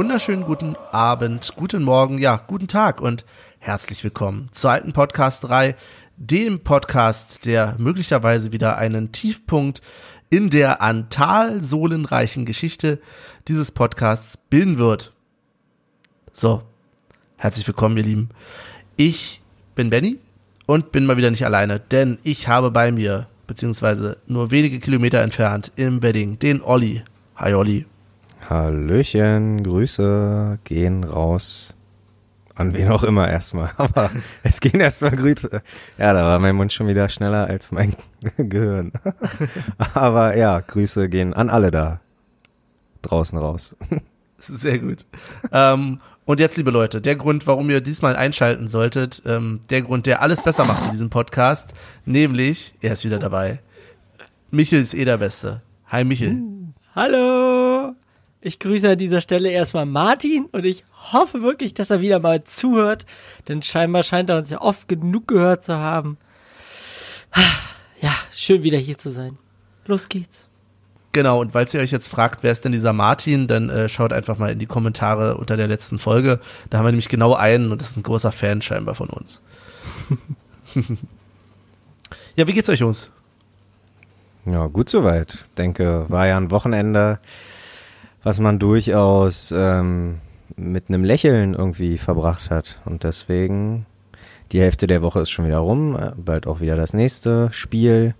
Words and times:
Wunderschönen 0.00 0.44
guten 0.44 0.76
Abend, 0.92 1.52
guten 1.56 1.82
Morgen, 1.82 2.16
ja, 2.16 2.42
guten 2.46 2.68
Tag 2.68 3.02
und 3.02 3.26
herzlich 3.58 4.02
willkommen 4.02 4.48
zur 4.50 4.70
alten 4.70 4.94
Podcast 4.94 5.44
3, 5.44 5.76
dem 6.16 6.60
Podcast, 6.60 7.44
der 7.44 7.74
möglicherweise 7.76 8.50
wieder 8.50 8.78
einen 8.78 9.12
Tiefpunkt 9.12 9.82
in 10.30 10.48
der 10.48 10.80
an 10.80 11.10
talsohlenreichen 11.10 12.46
Geschichte 12.46 12.98
dieses 13.46 13.72
Podcasts 13.72 14.38
bilden 14.38 14.78
wird. 14.78 15.12
So, 16.32 16.62
herzlich 17.36 17.66
willkommen, 17.66 17.98
ihr 17.98 18.04
Lieben. 18.04 18.30
Ich 18.96 19.42
bin 19.74 19.90
Benny 19.90 20.18
und 20.64 20.92
bin 20.92 21.04
mal 21.04 21.18
wieder 21.18 21.30
nicht 21.30 21.44
alleine, 21.44 21.78
denn 21.78 22.18
ich 22.22 22.48
habe 22.48 22.70
bei 22.70 22.90
mir, 22.90 23.26
beziehungsweise 23.46 24.16
nur 24.26 24.50
wenige 24.50 24.80
Kilometer 24.80 25.20
entfernt 25.20 25.72
im 25.76 26.02
Wedding, 26.02 26.38
den 26.38 26.62
Olli. 26.62 27.02
Hi 27.36 27.52
Olli. 27.52 27.89
Hallöchen, 28.50 29.62
Grüße 29.62 30.58
gehen 30.64 31.04
raus 31.04 31.76
an 32.56 32.74
wen 32.74 32.88
auch 32.88 33.04
immer 33.04 33.28
erstmal. 33.28 33.70
Aber 33.78 34.10
es 34.42 34.60
gehen 34.60 34.80
erstmal 34.80 35.16
Grüße. 35.16 35.62
Ja, 35.96 36.12
da 36.12 36.24
war 36.24 36.38
mein 36.40 36.56
Mund 36.56 36.72
schon 36.72 36.88
wieder 36.88 37.08
schneller 37.08 37.46
als 37.46 37.72
mein 37.72 37.94
Gehirn. 38.36 38.92
Aber 39.94 40.36
ja, 40.36 40.60
Grüße 40.60 41.08
gehen 41.08 41.32
an 41.32 41.48
alle 41.48 41.70
da 41.70 42.00
draußen 43.02 43.38
raus. 43.38 43.76
Sehr 44.38 44.78
gut. 44.78 45.06
ähm, 45.52 46.00
und 46.26 46.38
jetzt, 46.38 46.56
liebe 46.56 46.70
Leute, 46.70 47.00
der 47.00 47.16
Grund, 47.16 47.46
warum 47.46 47.70
ihr 47.70 47.80
diesmal 47.80 48.14
einschalten 48.14 48.68
solltet, 48.68 49.22
ähm, 49.26 49.60
der 49.70 49.82
Grund, 49.82 50.06
der 50.06 50.22
alles 50.22 50.42
besser 50.42 50.64
macht 50.64 50.84
in 50.84 50.90
diesem 50.90 51.08
Podcast, 51.08 51.72
nämlich, 52.04 52.74
er 52.82 52.92
ist 52.92 53.04
wieder 53.04 53.18
dabei. 53.18 53.60
Michel 54.50 54.80
ist 54.80 54.94
eh 54.94 55.04
der 55.04 55.18
Beste. 55.18 55.62
Hi 55.86 56.04
Michel. 56.04 56.34
Uh, 56.34 56.72
hallo. 56.94 57.59
Ich 58.42 58.58
grüße 58.58 58.90
an 58.90 58.98
dieser 58.98 59.20
Stelle 59.20 59.50
erstmal 59.50 59.84
Martin 59.84 60.46
und 60.52 60.64
ich 60.64 60.84
hoffe 61.12 61.42
wirklich, 61.42 61.74
dass 61.74 61.90
er 61.90 62.00
wieder 62.00 62.20
mal 62.20 62.42
zuhört, 62.44 63.04
denn 63.48 63.62
scheinbar 63.62 64.02
scheint 64.02 64.30
er 64.30 64.38
uns 64.38 64.48
ja 64.48 64.62
oft 64.62 64.88
genug 64.88 65.28
gehört 65.28 65.62
zu 65.64 65.76
haben. 65.76 66.16
Ja, 68.00 68.14
schön 68.34 68.62
wieder 68.62 68.78
hier 68.78 68.96
zu 68.96 69.10
sein. 69.10 69.36
Los 69.84 70.08
geht's. 70.08 70.48
Genau, 71.12 71.40
und 71.40 71.52
falls 71.52 71.74
ihr 71.74 71.80
euch 71.80 71.90
jetzt 71.90 72.06
fragt, 72.06 72.42
wer 72.42 72.52
ist 72.52 72.64
denn 72.64 72.72
dieser 72.72 72.92
Martin, 72.92 73.46
dann 73.46 73.68
äh, 73.68 73.88
schaut 73.88 74.12
einfach 74.12 74.38
mal 74.38 74.52
in 74.52 74.58
die 74.58 74.66
Kommentare 74.66 75.36
unter 75.36 75.56
der 75.56 75.66
letzten 75.66 75.98
Folge. 75.98 76.40
Da 76.70 76.78
haben 76.78 76.86
wir 76.86 76.92
nämlich 76.92 77.08
genau 77.08 77.34
einen 77.34 77.72
und 77.72 77.82
das 77.82 77.90
ist 77.90 77.96
ein 77.98 78.04
großer 78.04 78.32
Fan 78.32 78.62
scheinbar 78.62 78.94
von 78.94 79.10
uns. 79.10 79.42
ja, 82.36 82.46
wie 82.46 82.52
geht's 82.52 82.68
euch, 82.68 82.80
Jungs? 82.80 83.10
Ja, 84.46 84.66
gut 84.68 84.88
soweit. 84.88 85.44
Denke, 85.58 86.06
war 86.08 86.26
ja 86.26 86.36
ein 86.36 86.50
Wochenende, 86.50 87.18
was 88.22 88.40
man 88.40 88.58
durchaus 88.58 89.52
ähm, 89.56 90.18
mit 90.56 90.88
einem 90.88 91.04
Lächeln 91.04 91.54
irgendwie 91.54 91.98
verbracht 91.98 92.50
hat. 92.50 92.80
Und 92.84 93.04
deswegen, 93.04 93.86
die 94.52 94.60
Hälfte 94.60 94.86
der 94.86 95.02
Woche 95.02 95.20
ist 95.20 95.30
schon 95.30 95.46
wieder 95.46 95.58
rum, 95.58 95.96
äh, 95.96 96.12
bald 96.16 96.46
auch 96.46 96.60
wieder 96.60 96.76
das 96.76 96.92
nächste 96.92 97.52
Spiel 97.52 98.14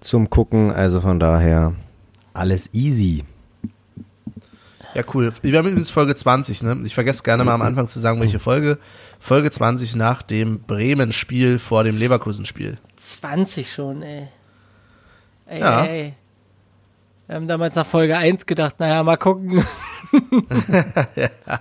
zum 0.00 0.30
Gucken. 0.30 0.72
Also 0.72 1.00
von 1.00 1.20
daher 1.20 1.74
alles 2.34 2.70
easy. 2.74 3.24
Ja, 4.94 5.02
cool. 5.12 5.32
Wir 5.42 5.58
haben 5.58 5.76
jetzt 5.76 5.92
Folge 5.92 6.14
20, 6.14 6.62
ne? 6.62 6.80
Ich 6.84 6.94
vergesse 6.94 7.22
gerne 7.22 7.44
mal 7.44 7.52
am 7.52 7.60
Anfang 7.60 7.86
zu 7.86 8.00
sagen, 8.00 8.18
welche 8.20 8.38
Folge. 8.38 8.78
Folge 9.20 9.50
20 9.50 9.94
nach 9.94 10.22
dem 10.22 10.60
Bremen-Spiel 10.60 11.58
vor 11.58 11.84
dem 11.84 11.98
Leverkusen-Spiel. 11.98 12.78
20 12.96 13.70
schon, 13.70 14.02
ey. 14.02 14.28
Ey, 15.46 15.60
ja. 15.60 15.84
ey. 15.84 16.14
Wir 17.26 17.36
haben 17.36 17.48
damals 17.48 17.74
nach 17.74 17.86
Folge 17.86 18.16
1 18.16 18.46
gedacht, 18.46 18.78
naja, 18.78 19.02
mal 19.02 19.16
gucken. 19.16 19.64
ja. 21.16 21.30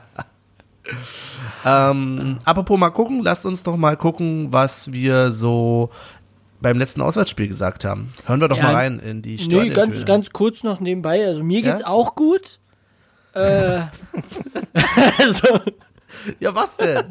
ähm, 1.65 2.39
apropos 2.43 2.79
mal 2.79 2.91
gucken, 2.91 3.23
lasst 3.23 3.45
uns 3.45 3.63
doch 3.63 3.75
mal 3.75 3.97
gucken, 3.97 4.51
was 4.51 4.91
wir 4.91 5.31
so 5.31 5.89
beim 6.61 6.77
letzten 6.77 7.01
Auswärtsspiel 7.01 7.47
gesagt 7.47 7.85
haben. 7.85 8.13
Hören 8.25 8.41
wir 8.41 8.47
doch 8.47 8.57
ja, 8.57 8.63
mal 8.63 8.73
rein 8.73 8.99
in 8.99 9.21
die 9.21 9.37
Steuern. 9.37 9.67
Nee, 9.67 9.73
ganz, 9.73 10.05
ganz 10.05 10.29
kurz 10.31 10.63
noch 10.63 10.79
nebenbei. 10.79 11.25
Also 11.25 11.43
mir 11.43 11.61
geht's 11.61 11.81
ja? 11.81 11.87
auch 11.87 12.15
gut. 12.15 12.59
äh, 13.33 13.81
also, 15.17 15.59
ja, 16.39 16.55
was 16.55 16.77
denn? 16.77 17.05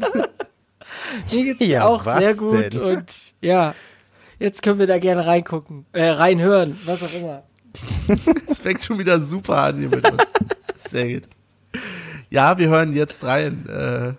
mir 1.32 1.44
geht's 1.44 1.66
ja, 1.66 1.84
auch 1.84 2.04
sehr 2.04 2.34
gut 2.36 2.74
denn? 2.74 2.80
und 2.80 3.34
ja, 3.40 3.74
jetzt 4.38 4.62
können 4.62 4.78
wir 4.78 4.86
da 4.86 4.98
gerne 4.98 5.26
reingucken, 5.26 5.86
äh, 5.92 6.08
reinhören, 6.08 6.78
was 6.84 7.02
auch 7.02 7.12
immer. 7.12 7.42
Es 8.48 8.60
fängt 8.60 8.82
schon 8.82 8.98
wieder 8.98 9.20
super 9.20 9.56
an 9.56 9.78
hier 9.78 9.88
mit 9.88 10.10
uns. 10.10 10.32
Sehr 10.88 11.14
gut. 11.14 11.22
Ja, 12.30 12.58
wir 12.58 12.68
hören 12.68 12.92
jetzt 12.92 13.24
rein. 13.24 13.66
Äh 13.68 14.12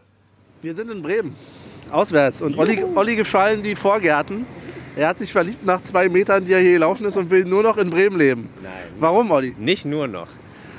wir 0.63 0.75
sind 0.75 0.91
in 0.91 1.01
Bremen, 1.01 1.35
auswärts. 1.91 2.41
Und 2.41 2.57
Olli, 2.57 2.83
Olli 2.95 3.15
gefallen 3.15 3.61
die 3.61 3.75
Vorgärten. 3.75 4.45
Er 4.95 5.09
hat 5.09 5.17
sich 5.17 5.31
verliebt 5.31 5.65
nach 5.65 5.81
zwei 5.81 6.09
Metern, 6.09 6.45
die 6.45 6.53
er 6.53 6.59
hier 6.59 6.73
gelaufen 6.73 7.05
ist 7.05 7.17
und 7.17 7.29
will 7.29 7.45
nur 7.45 7.63
noch 7.63 7.77
in 7.77 7.89
Bremen 7.89 8.17
leben. 8.17 8.49
Nein. 8.63 8.71
Warum, 8.99 9.29
Olli? 9.31 9.55
Nicht 9.59 9.85
nur 9.85 10.07
noch. 10.07 10.29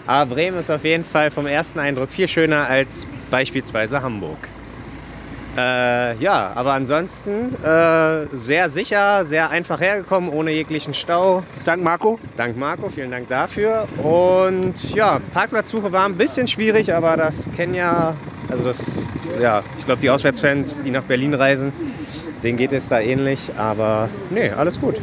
Aber 0.07 0.35
Bremen 0.35 0.59
ist 0.59 0.71
auf 0.71 0.85
jeden 0.85 1.05
Fall 1.05 1.31
vom 1.31 1.47
ersten 1.47 1.79
Eindruck 1.79 2.11
viel 2.11 2.29
schöner 2.29 2.67
als 2.67 3.07
beispielsweise 3.31 4.03
Hamburg. 4.03 4.39
Äh, 5.57 6.17
ja, 6.17 6.53
aber 6.55 6.75
ansonsten 6.75 7.55
äh, 7.63 8.27
sehr 8.33 8.69
sicher, 8.69 9.25
sehr 9.25 9.51
einfach 9.51 9.81
hergekommen, 9.81 10.29
ohne 10.29 10.51
jeglichen 10.51 10.93
Stau. 10.93 11.45
Dank 11.65 11.83
Marco. 11.83 12.19
Dank 12.37 12.59
Marco, 12.59 12.91
vielen 12.91 13.11
Dank 13.11 13.29
dafür. 13.29 13.89
Und 14.03 14.95
ja, 14.95 15.21
Parkplatzsuche 15.33 15.93
war 15.93 16.05
ein 16.05 16.17
bisschen 16.17 16.47
schwierig, 16.47 16.93
aber 16.95 17.17
das 17.17 17.49
kennen 17.57 17.75
ja, 17.75 18.17
also 18.49 18.65
das, 18.65 19.03
ja, 19.41 19.63
ich 19.79 19.87
glaube, 19.87 20.01
die 20.01 20.11
Auswärtsfans, 20.11 20.81
die 20.81 20.91
nach 20.91 21.05
Berlin 21.05 21.33
reisen, 21.33 21.73
denen 22.43 22.59
geht 22.59 22.73
es 22.73 22.89
da 22.89 23.01
ähnlich, 23.01 23.53
aber 23.57 24.11
nee, 24.31 24.51
alles 24.51 24.79
gut. 24.79 25.01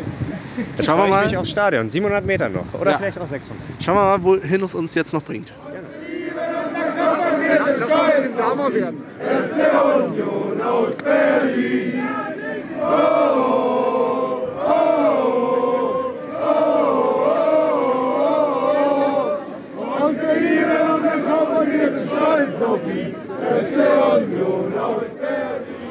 Jetzt 0.78 0.86
Schauen 0.86 1.00
wir 1.00 1.08
mal. 1.08 1.26
Ich 1.26 1.32
mich 1.32 1.38
aufs 1.38 1.50
Stadion, 1.50 1.90
700 1.90 2.26
Meter 2.26 2.50
noch 2.50 2.80
oder 2.80 2.92
ja. 2.92 2.98
vielleicht 2.98 3.18
auch 3.18 3.26
600. 3.26 3.60
Schauen 3.84 3.96
wir 3.96 4.04
mal, 4.04 4.24
wohin 4.24 4.64
es 4.64 4.76
uns 4.76 4.94
jetzt 4.94 5.14
noch 5.14 5.24
bringt. 5.24 5.52
Gerne. 7.78 8.74
werden. 8.74 9.04
Union 10.12 10.62
aus 10.62 10.96
Berlin. 11.04 12.08
Oh, 12.82 12.86
oh, 14.66 14.90
oh, 16.42 16.56
Und 20.06 20.22
wir 20.22 20.34
lieben 20.34 20.78
unseren 20.96 21.22
Kopf 21.26 21.50
und 21.60 21.72
wir 21.72 21.92
sind 21.92 22.08
stolz 22.08 22.62
auf 22.62 22.84
ihn. 22.88 23.16
Union 24.22 24.74
aus 24.78 25.04
Berlin. 25.20 25.84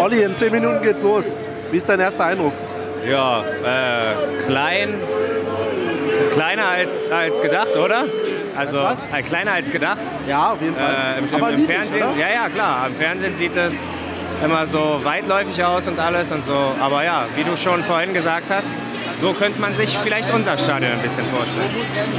Olli, 0.00 0.22
in 0.22 0.34
10 0.34 0.52
Minuten 0.52 0.82
geht's 0.82 1.02
los. 1.02 1.36
Wie 1.70 1.76
ist 1.76 1.88
dein 1.88 2.00
erster 2.00 2.24
Eindruck? 2.24 2.52
Ja, 3.08 3.40
äh, 3.40 4.44
klein, 4.46 4.94
kleiner 6.34 6.68
als, 6.68 7.10
als 7.10 7.40
gedacht, 7.40 7.76
oder? 7.76 8.04
Also 8.58 8.78
äh, 8.78 9.22
kleiner 9.22 9.52
als 9.52 9.70
gedacht. 9.70 9.98
Ja, 10.26 10.52
auf 10.52 10.60
jeden 10.60 10.74
Fall. 10.74 11.14
Äh, 11.16 11.18
im, 11.18 11.54
im, 11.54 11.60
im 11.60 11.66
Fernsehen, 11.66 12.02
oder? 12.02 12.16
ja, 12.16 12.28
ja, 12.28 12.48
klar. 12.48 12.88
Im 12.88 12.96
Fernsehen 12.96 13.36
sieht 13.36 13.56
es 13.56 13.88
immer 14.44 14.66
so 14.66 15.00
weitläufig 15.04 15.64
aus 15.64 15.86
und 15.88 15.98
alles 15.98 16.32
und 16.32 16.44
so. 16.44 16.56
Aber 16.80 17.04
ja, 17.04 17.26
wie 17.36 17.44
du 17.44 17.56
schon 17.56 17.84
vorhin 17.84 18.14
gesagt 18.14 18.46
hast, 18.50 18.68
so 19.20 19.32
könnte 19.32 19.60
man 19.60 19.74
sich 19.74 19.96
vielleicht 19.98 20.32
unser 20.32 20.58
Stadion 20.58 20.92
ein 20.92 21.00
bisschen 21.00 21.24
vorstellen. 21.26 21.70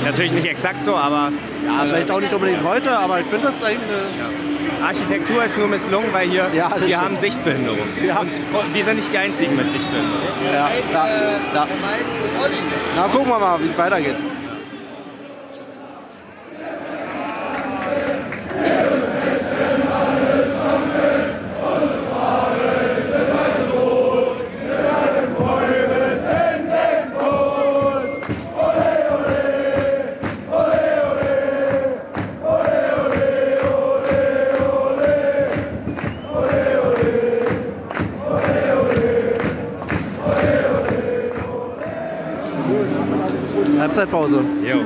Natürlich 0.05 0.31
nicht 0.31 0.47
exakt 0.47 0.83
so, 0.83 0.95
aber. 0.95 1.31
Ja, 1.65 1.85
vielleicht 1.85 2.11
auch 2.11 2.19
nicht 2.19 2.33
unbedingt 2.33 2.63
heute, 2.63 2.97
aber 2.97 3.19
ich 3.19 3.25
finde 3.27 3.47
das 3.47 3.63
eigentlich 3.63 3.89
eine. 3.89 4.85
Architektur 4.85 5.43
ist 5.43 5.57
nur 5.57 5.67
misslungen, 5.67 6.11
weil 6.13 6.29
hier 6.29 6.49
ja, 6.53 6.69
wir 6.71 6.87
stimmt. 6.87 7.03
haben 7.03 7.17
Sichtbehinderung. 7.17 7.79
Ja. 8.05 8.19
Und 8.19 8.73
wir 8.73 8.85
sind 8.85 8.95
nicht 8.95 9.11
die 9.11 9.17
einzigen 9.17 9.55
mit 9.55 9.69
Sichtbehinderung. 9.71 10.21
Ja, 10.53 10.69
da, 10.93 11.07
da. 11.53 11.67
Na, 12.95 13.03
gucken 13.03 13.27
wir 13.27 13.39
mal, 13.39 13.61
wie 13.61 13.67
es 13.67 13.77
weitergeht. 13.77 14.15
Halbzeitpause. 43.99 44.43
Jo. 44.63 44.77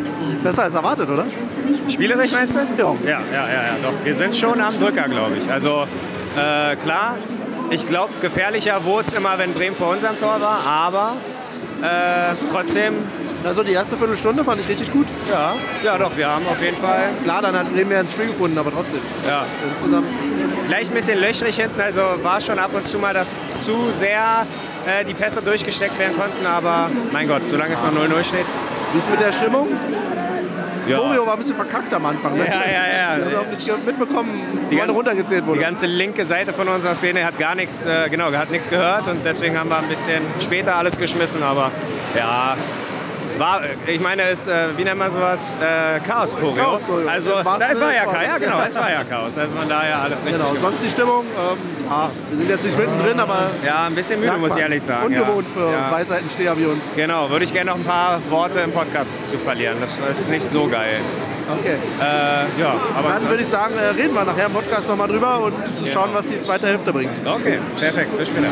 Besser 0.43 0.63
als 0.63 0.73
erwartet, 0.73 1.09
oder? 1.09 1.25
Spielerisch 1.89 2.31
meinst 2.31 2.55
du? 2.55 2.59
Ja. 2.59 2.93
Ja, 3.05 3.19
ja, 3.31 3.47
ja, 3.47 3.75
doch. 3.81 3.93
Wir 4.03 4.15
sind 4.15 4.35
schon 4.35 4.59
am 4.59 4.79
Drücker, 4.79 5.07
glaube 5.07 5.37
ich. 5.37 5.51
Also 5.51 5.85
äh, 6.35 6.75
klar, 6.77 7.17
ich 7.69 7.85
glaube, 7.85 8.13
gefährlicher 8.21 8.83
wurde 8.85 9.07
es 9.07 9.13
immer, 9.13 9.37
wenn 9.37 9.53
Bremen 9.53 9.75
vor 9.75 9.91
unserem 9.91 10.19
Tor 10.19 10.41
war, 10.41 10.65
aber 10.65 11.13
äh, 11.81 12.35
trotzdem 12.51 12.93
Also 13.45 13.61
die 13.61 13.73
erste 13.73 13.97
Viertelstunde 13.97 14.43
fand 14.43 14.61
ich 14.61 14.69
richtig 14.69 14.91
gut. 14.91 15.05
Ja, 15.29 15.53
ja 15.83 15.97
doch, 15.97 16.15
wir 16.15 16.27
haben 16.27 16.47
auf 16.47 16.61
jeden 16.63 16.77
Fall. 16.77 17.09
Klar, 17.23 17.41
dann 17.41 17.55
hat 17.55 17.73
Bremen 17.73 17.91
ja 17.91 17.99
ins 18.01 18.11
Spiel 18.13 18.27
gefunden, 18.27 18.57
aber 18.57 18.71
trotzdem. 18.71 19.01
Ja. 19.27 19.45
Insgesamt. 19.67 20.07
Vielleicht 20.65 20.91
ein 20.91 20.95
bisschen 20.95 21.19
löchrig 21.19 21.57
hinten, 21.57 21.79
also 21.81 22.01
war 22.21 22.39
schon 22.39 22.57
ab 22.57 22.71
und 22.73 22.87
zu 22.87 22.97
mal, 22.99 23.13
dass 23.13 23.41
zu 23.51 23.91
sehr 23.91 24.47
äh, 24.87 25.03
die 25.05 25.13
Pässe 25.13 25.41
durchgesteckt 25.41 25.99
werden 25.99 26.17
konnten, 26.17 26.45
aber 26.45 26.89
mein 27.11 27.27
Gott, 27.27 27.41
solange 27.45 27.73
es 27.73 27.83
noch 27.83 27.91
0-0 27.91 28.23
steht. 28.23 28.45
Wie 28.93 28.99
ist 28.99 29.09
mit 29.09 29.19
der 29.19 29.31
Stimmung? 29.31 29.67
Ja. 30.87 30.97
Choreo 30.97 31.25
war 31.25 31.33
ein 31.33 31.39
bisschen 31.39 31.55
verkackt 31.55 31.93
am 31.93 32.05
Anfang. 32.05 32.37
Ne? 32.37 32.45
Ja, 32.45 32.53
ja, 32.53 33.17
ja. 33.17 33.29
Wir 33.29 33.37
haben 33.37 33.49
nicht 33.49 33.85
mitbekommen, 33.85 34.67
Die 34.69 34.75
gan- 34.75 34.89
runtergezählt 34.89 35.43
Die 35.43 35.47
wurde. 35.47 35.61
ganze 35.61 35.85
linke 35.85 36.25
Seite 36.25 36.51
von 36.53 36.67
unserer 36.67 36.93
Szene 36.95 37.25
hat 37.25 37.37
gar 37.37 37.55
nichts, 37.55 37.85
äh, 37.85 38.09
genau, 38.09 38.31
hat 38.33 38.51
nichts 38.51 38.69
gehört 38.69 39.07
und 39.07 39.23
deswegen 39.25 39.57
haben 39.57 39.69
wir 39.69 39.77
ein 39.77 39.87
bisschen 39.87 40.21
später 40.41 40.75
alles 40.75 40.97
geschmissen, 40.97 41.41
aber 41.41 41.71
ja, 42.17 42.57
war, 43.37 43.61
ich 43.87 43.99
meine, 43.99 44.23
es, 44.23 44.47
äh, 44.47 44.67
wie 44.77 44.83
nennt 44.83 44.99
man 44.99 45.11
sowas? 45.11 45.57
Äh, 45.61 45.99
Chaos-Choreo. 46.01 46.55
Chaos-Choreo. 46.55 47.07
Also, 47.07 47.31
da, 47.43 47.57
es 47.71 47.79
war 47.81 47.93
ja 47.93 48.03
Chaos, 48.05 48.17
ja 48.27 48.37
genau, 48.37 48.61
es 48.67 48.75
war 48.75 48.91
ja 48.91 49.03
Chaos. 49.03 49.37
Also 49.37 49.55
von 49.55 49.67
daher 49.69 50.01
alles 50.01 50.17
richtig 50.19 50.33
Genau, 50.33 50.45
gemacht. 50.49 50.61
sonst 50.61 50.83
die 50.83 50.89
Stimmung, 50.89 51.25
ähm, 51.37 51.57
ja, 51.89 52.09
wir 52.29 52.37
sind 52.37 52.49
jetzt 52.49 52.63
nicht 52.65 52.77
mittendrin, 52.77 53.19
aber 53.19 53.51
Ja, 53.65 53.85
ein 53.87 53.95
bisschen 53.95 54.19
müde, 54.19 54.33
muss 54.37 54.49
ich 54.49 54.53
man. 54.55 54.61
ehrlich 54.63 54.83
sagen. 54.83 55.05
Ungewohnt 55.07 55.47
ja. 55.55 55.61
für 55.61 55.71
ja. 55.71 55.89
Beidseitensteher 55.89 56.57
wie 56.57 56.65
uns. 56.65 56.91
Genau, 56.95 57.29
würde 57.29 57.45
ich 57.45 57.53
gerne 57.53 57.71
noch 57.71 57.77
ein 57.77 57.83
paar 57.85 58.19
Worte 58.29 58.59
im 58.59 58.71
Podcast 58.71 59.29
zu 59.29 59.37
verlieren. 59.37 59.77
Das 59.81 59.97
ist 59.97 60.29
nicht 60.29 60.43
so 60.43 60.67
geil. 60.67 60.99
Okay. 61.59 61.75
Äh, 61.99 62.61
ja, 62.61 62.75
aber 62.97 63.09
Dann 63.19 63.27
würde 63.29 63.43
ich 63.43 63.49
sagen, 63.49 63.73
äh, 63.77 63.87
reden 64.01 64.13
wir 64.13 64.23
nachher 64.23 64.45
im 64.45 64.53
Podcast 64.53 64.87
nochmal 64.87 65.07
drüber 65.09 65.41
und 65.41 65.53
Ja. 65.83 65.91
schauen, 65.91 66.11
was 66.13 66.27
die 66.27 66.39
zweite 66.39 66.67
Hälfte 66.67 66.93
bringt. 66.93 67.11
Okay, 67.25 67.59
perfekt, 67.77 68.17
bis 68.17 68.27
später. 68.29 68.47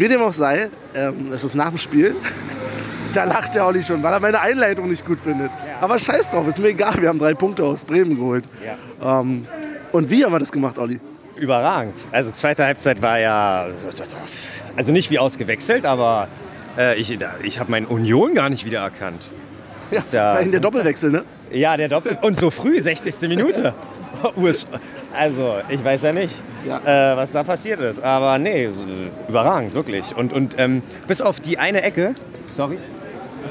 Wie 0.00 0.08
dem 0.08 0.22
auch 0.22 0.32
sei, 0.32 0.70
ähm, 0.94 1.30
es 1.32 1.44
ist 1.44 1.54
nach 1.54 1.68
dem 1.68 1.78
Spiel. 1.78 2.16
Da 3.12 3.24
lacht 3.24 3.56
der 3.56 3.66
Olli 3.66 3.82
schon, 3.82 4.04
weil 4.04 4.12
er 4.12 4.20
meine 4.20 4.40
Einleitung 4.40 4.88
nicht 4.88 5.04
gut 5.04 5.18
findet. 5.18 5.50
Aber 5.80 5.98
scheiß 5.98 6.30
drauf, 6.30 6.46
ist 6.46 6.60
mir 6.60 6.68
egal, 6.68 6.94
wir 7.02 7.08
haben 7.08 7.18
drei 7.18 7.34
Punkte 7.34 7.64
aus 7.64 7.84
Bremen 7.84 8.14
geholt. 8.16 8.44
Ähm, 9.02 9.48
und 9.90 10.10
wie 10.10 10.24
haben 10.24 10.30
wir 10.32 10.38
das 10.38 10.52
gemacht, 10.52 10.78
Olli? 10.78 11.00
Überragend. 11.34 11.96
Also 12.12 12.30
zweite 12.30 12.64
Halbzeit 12.64 13.02
war 13.02 13.18
ja, 13.18 13.66
also 14.76 14.92
nicht 14.92 15.10
wie 15.10 15.18
ausgewechselt, 15.18 15.84
aber 15.86 16.28
äh, 16.78 16.96
ich, 17.00 17.18
ich 17.42 17.58
habe 17.58 17.68
meine 17.72 17.88
Union 17.88 18.32
gar 18.34 18.48
nicht 18.48 18.64
wiedererkannt. 18.64 19.28
Ja, 19.90 20.02
ja- 20.12 20.42
der 20.44 20.60
Doppelwechsel, 20.60 21.10
ne? 21.10 21.24
Ja, 21.50 21.76
der 21.76 21.88
Doppel. 21.88 22.16
Und 22.22 22.36
so 22.38 22.52
früh, 22.52 22.80
60. 22.80 23.28
Minute. 23.28 23.74
Also, 25.18 25.56
ich 25.68 25.84
weiß 25.84 26.02
ja 26.02 26.12
nicht, 26.12 26.40
Ja. 26.66 27.12
äh, 27.12 27.16
was 27.16 27.32
da 27.32 27.42
passiert 27.42 27.80
ist. 27.80 28.00
Aber 28.02 28.38
nee, 28.38 28.68
überragend, 29.28 29.74
wirklich. 29.74 30.16
Und, 30.16 30.32
und 30.32 30.54
ähm, 30.58 30.82
bis 31.08 31.20
auf 31.20 31.40
die 31.40 31.58
eine 31.58 31.82
Ecke, 31.82 32.14
sorry, 32.46 32.78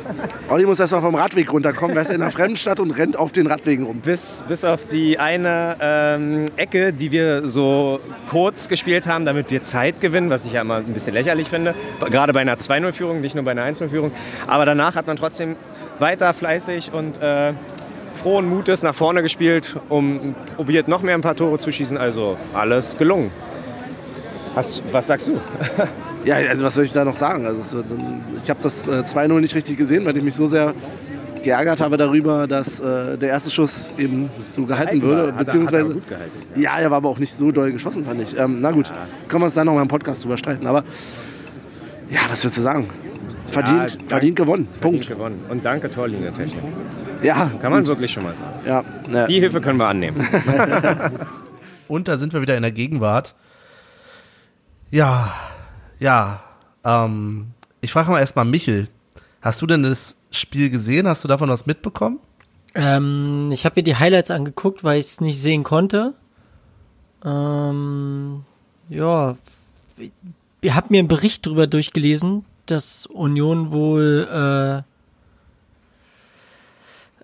Olli 0.49 0.65
muss 0.65 0.79
erst 0.79 0.93
mal 0.93 1.01
vom 1.01 1.15
Radweg 1.15 1.51
runterkommen. 1.51 1.95
Er 1.95 2.01
ist 2.03 2.09
in 2.11 2.21
einer 2.21 2.31
Fremdstadt 2.31 2.79
und 2.79 2.91
rennt 2.91 3.17
auf 3.17 3.31
den 3.31 3.47
Radwegen 3.47 3.85
rum. 3.85 3.99
bis, 3.99 4.43
bis 4.47 4.63
auf 4.63 4.85
die 4.85 5.19
eine 5.19 5.77
ähm, 5.81 6.45
Ecke, 6.57 6.93
die 6.93 7.11
wir 7.11 7.45
so 7.47 7.99
kurz 8.29 8.67
gespielt 8.67 9.07
haben, 9.07 9.25
damit 9.25 9.51
wir 9.51 9.61
Zeit 9.61 9.99
gewinnen, 9.99 10.29
was 10.29 10.45
ich 10.45 10.53
ja 10.53 10.61
immer 10.61 10.77
ein 10.77 10.85
bisschen 10.93 11.13
lächerlich 11.13 11.49
finde. 11.49 11.75
Gerade 12.09 12.33
bei 12.33 12.39
einer 12.39 12.55
2-0-Führung, 12.55 13.21
nicht 13.21 13.35
nur 13.35 13.43
bei 13.43 13.51
einer 13.51 13.65
1-0-Führung. 13.65 14.11
Aber 14.47 14.65
danach 14.65 14.95
hat 14.95 15.07
man 15.07 15.17
trotzdem 15.17 15.55
weiter 15.99 16.33
fleißig 16.33 16.91
und 16.93 17.21
äh, 17.21 17.53
frohen 18.21 18.47
Mutes 18.49 18.83
nach 18.83 18.95
vorne 18.95 19.21
gespielt, 19.21 19.77
um 19.89 20.35
probiert 20.55 20.87
noch 20.87 21.01
mehr 21.01 21.15
ein 21.15 21.21
paar 21.21 21.35
Tore 21.35 21.57
zu 21.57 21.71
schießen. 21.71 21.97
Also 21.97 22.37
alles 22.53 22.97
gelungen. 22.97 23.31
Was, 24.55 24.83
was 24.91 25.07
sagst 25.07 25.27
du? 25.27 25.39
Ja, 26.25 26.35
also 26.35 26.65
was 26.65 26.75
soll 26.75 26.83
ich 26.83 26.91
da 26.91 27.05
noch 27.05 27.15
sagen? 27.15 27.45
Also, 27.45 27.81
ich 28.43 28.49
habe 28.49 28.59
das 28.61 28.85
äh, 28.89 29.03
2-0 29.03 29.39
nicht 29.39 29.55
richtig 29.55 29.77
gesehen, 29.77 30.05
weil 30.05 30.17
ich 30.17 30.21
mich 30.21 30.35
so 30.35 30.47
sehr 30.47 30.73
geärgert 31.43 31.79
habe 31.79 31.95
darüber, 31.95 32.45
dass 32.45 32.81
äh, 32.81 33.17
der 33.17 33.29
erste 33.29 33.51
Schuss 33.51 33.93
eben 33.97 34.29
so 34.41 34.65
gehalten 34.65 35.01
würde. 35.01 35.31
beziehungsweise, 35.31 35.93
gut 35.93 36.07
gehalten. 36.09 36.31
ja, 36.55 36.77
er 36.77 36.91
war 36.91 36.97
aber 36.97 37.07
auch 37.07 37.19
nicht 37.19 37.33
so 37.33 37.53
doll 37.53 37.71
geschossen, 37.71 38.03
fand 38.03 38.21
ich. 38.21 38.37
Ähm, 38.37 38.59
na 38.59 38.71
gut, 38.71 38.91
können 39.29 39.41
wir 39.41 39.45
uns 39.45 39.53
dann 39.53 39.65
noch 39.65 39.75
mal 39.75 39.81
im 39.81 39.87
Podcast 39.87 40.25
drüber 40.25 40.35
streiten. 40.35 40.67
Aber 40.67 40.83
ja, 42.09 42.19
was 42.29 42.43
willst 42.43 42.57
du 42.57 42.61
sagen? 42.61 42.89
Verdient, 43.47 43.79
dank- 43.99 44.09
verdient 44.09 44.35
gewonnen. 44.35 44.65
Punkt. 44.67 44.81
Punkt. 44.81 45.07
gewonnen. 45.07 45.39
Und 45.49 45.65
danke, 45.65 45.89
Torlinientechnik. 45.89 46.63
Ja, 47.23 47.51
Kann 47.61 47.71
man 47.71 47.85
wirklich 47.87 48.11
schon 48.11 48.23
mal 48.23 48.33
sagen. 48.33 48.59
Ja, 48.65 48.83
ne. 49.07 49.25
Die 49.27 49.39
Hilfe 49.39 49.59
können 49.59 49.77
wir 49.79 49.87
annehmen. 49.87 50.25
Und 51.87 52.07
da 52.07 52.17
sind 52.17 52.33
wir 52.33 52.41
wieder 52.41 52.55
in 52.55 52.61
der 52.61 52.71
Gegenwart. 52.71 53.35
Ja, 54.91 55.33
ja. 55.99 56.41
Ähm, 56.85 57.47
ich 57.81 57.91
frage 57.91 58.09
mal 58.11 58.19
erstmal 58.19 58.45
Michel. 58.45 58.87
Hast 59.41 59.61
du 59.61 59.65
denn 59.67 59.83
das 59.83 60.15
Spiel 60.31 60.69
gesehen? 60.69 61.07
Hast 61.07 61.23
du 61.23 61.27
davon 61.27 61.49
was 61.49 61.65
mitbekommen? 61.65 62.19
Ähm, 62.75 63.49
ich 63.51 63.65
habe 63.65 63.73
mir 63.79 63.83
die 63.83 63.95
Highlights 63.95 64.31
angeguckt, 64.31 64.83
weil 64.83 64.99
ich 64.99 65.07
es 65.07 65.21
nicht 65.21 65.41
sehen 65.41 65.63
konnte. 65.63 66.13
Ähm, 67.25 68.43
ja, 68.89 69.35
ich 70.61 70.73
habe 70.73 70.87
mir 70.89 70.99
einen 70.99 71.07
Bericht 71.07 71.45
darüber 71.45 71.67
durchgelesen, 71.67 72.45
dass 72.71 73.05
Union 73.05 73.71
wohl 73.71 74.27
äh, 74.31 74.89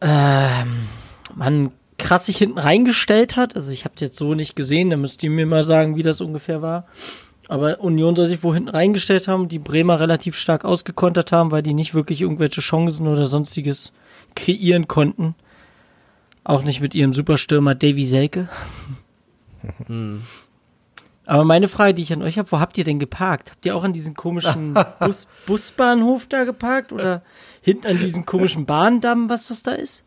ähm, 0.02 0.88
man 1.34 1.72
krass 1.98 2.26
sich 2.26 2.38
hinten 2.38 2.60
reingestellt 2.60 3.36
hat. 3.36 3.56
Also 3.56 3.72
ich 3.72 3.86
habe 3.86 3.96
es 3.96 4.02
jetzt 4.02 4.18
so 4.18 4.34
nicht 4.34 4.56
gesehen, 4.56 4.90
da 4.90 4.98
müsst 4.98 5.24
ihr 5.24 5.30
mir 5.30 5.46
mal 5.46 5.64
sagen, 5.64 5.96
wie 5.96 6.04
das 6.04 6.22
ungefähr 6.22 6.62
war. 6.62 6.86
Aber 7.48 7.80
Union 7.80 8.16
soll 8.16 8.26
sich 8.26 8.44
wohl 8.44 8.56
hinten 8.56 8.70
reingestellt 8.70 9.28
haben, 9.28 9.48
die 9.48 9.60
Bremer 9.60 10.00
relativ 10.00 10.36
stark 10.36 10.66
ausgekontert 10.66 11.32
haben, 11.32 11.52
weil 11.52 11.62
die 11.62 11.74
nicht 11.74 11.94
wirklich 11.94 12.22
irgendwelche 12.22 12.62
Chancen 12.62 13.08
oder 13.08 13.26
sonstiges 13.26 13.94
kreieren 14.36 14.88
konnten. 14.88 15.36
Auch 16.44 16.64
nicht 16.64 16.82
mit 16.82 16.96
ihrem 16.96 17.14
Superstürmer 17.14 17.76
Davy 17.76 18.06
Selke. 18.06 18.50
Aber 21.26 21.44
meine 21.44 21.68
Frage, 21.68 21.94
die 21.94 22.04
ich 22.04 22.14
an 22.14 22.22
euch 22.22 22.38
habe, 22.38 22.52
wo 22.52 22.60
habt 22.60 22.78
ihr 22.78 22.84
denn 22.84 23.00
geparkt? 23.00 23.52
Habt 23.52 23.66
ihr 23.66 23.76
auch 23.76 23.84
an 23.84 23.94
diesem 23.94 24.14
komischen 24.14 24.74
Bus 25.00 25.28
Busbahnhof 25.46 26.28
da 26.28 26.44
geparkt 26.44 26.92
oder 26.92 27.24
hinten 27.62 27.88
an 27.88 28.00
diesem 28.00 28.26
komischen 28.26 28.66
Bahndamm, 28.66 29.30
was 29.30 29.48
das 29.48 29.64
da 29.64 29.72
ist? 29.72 30.04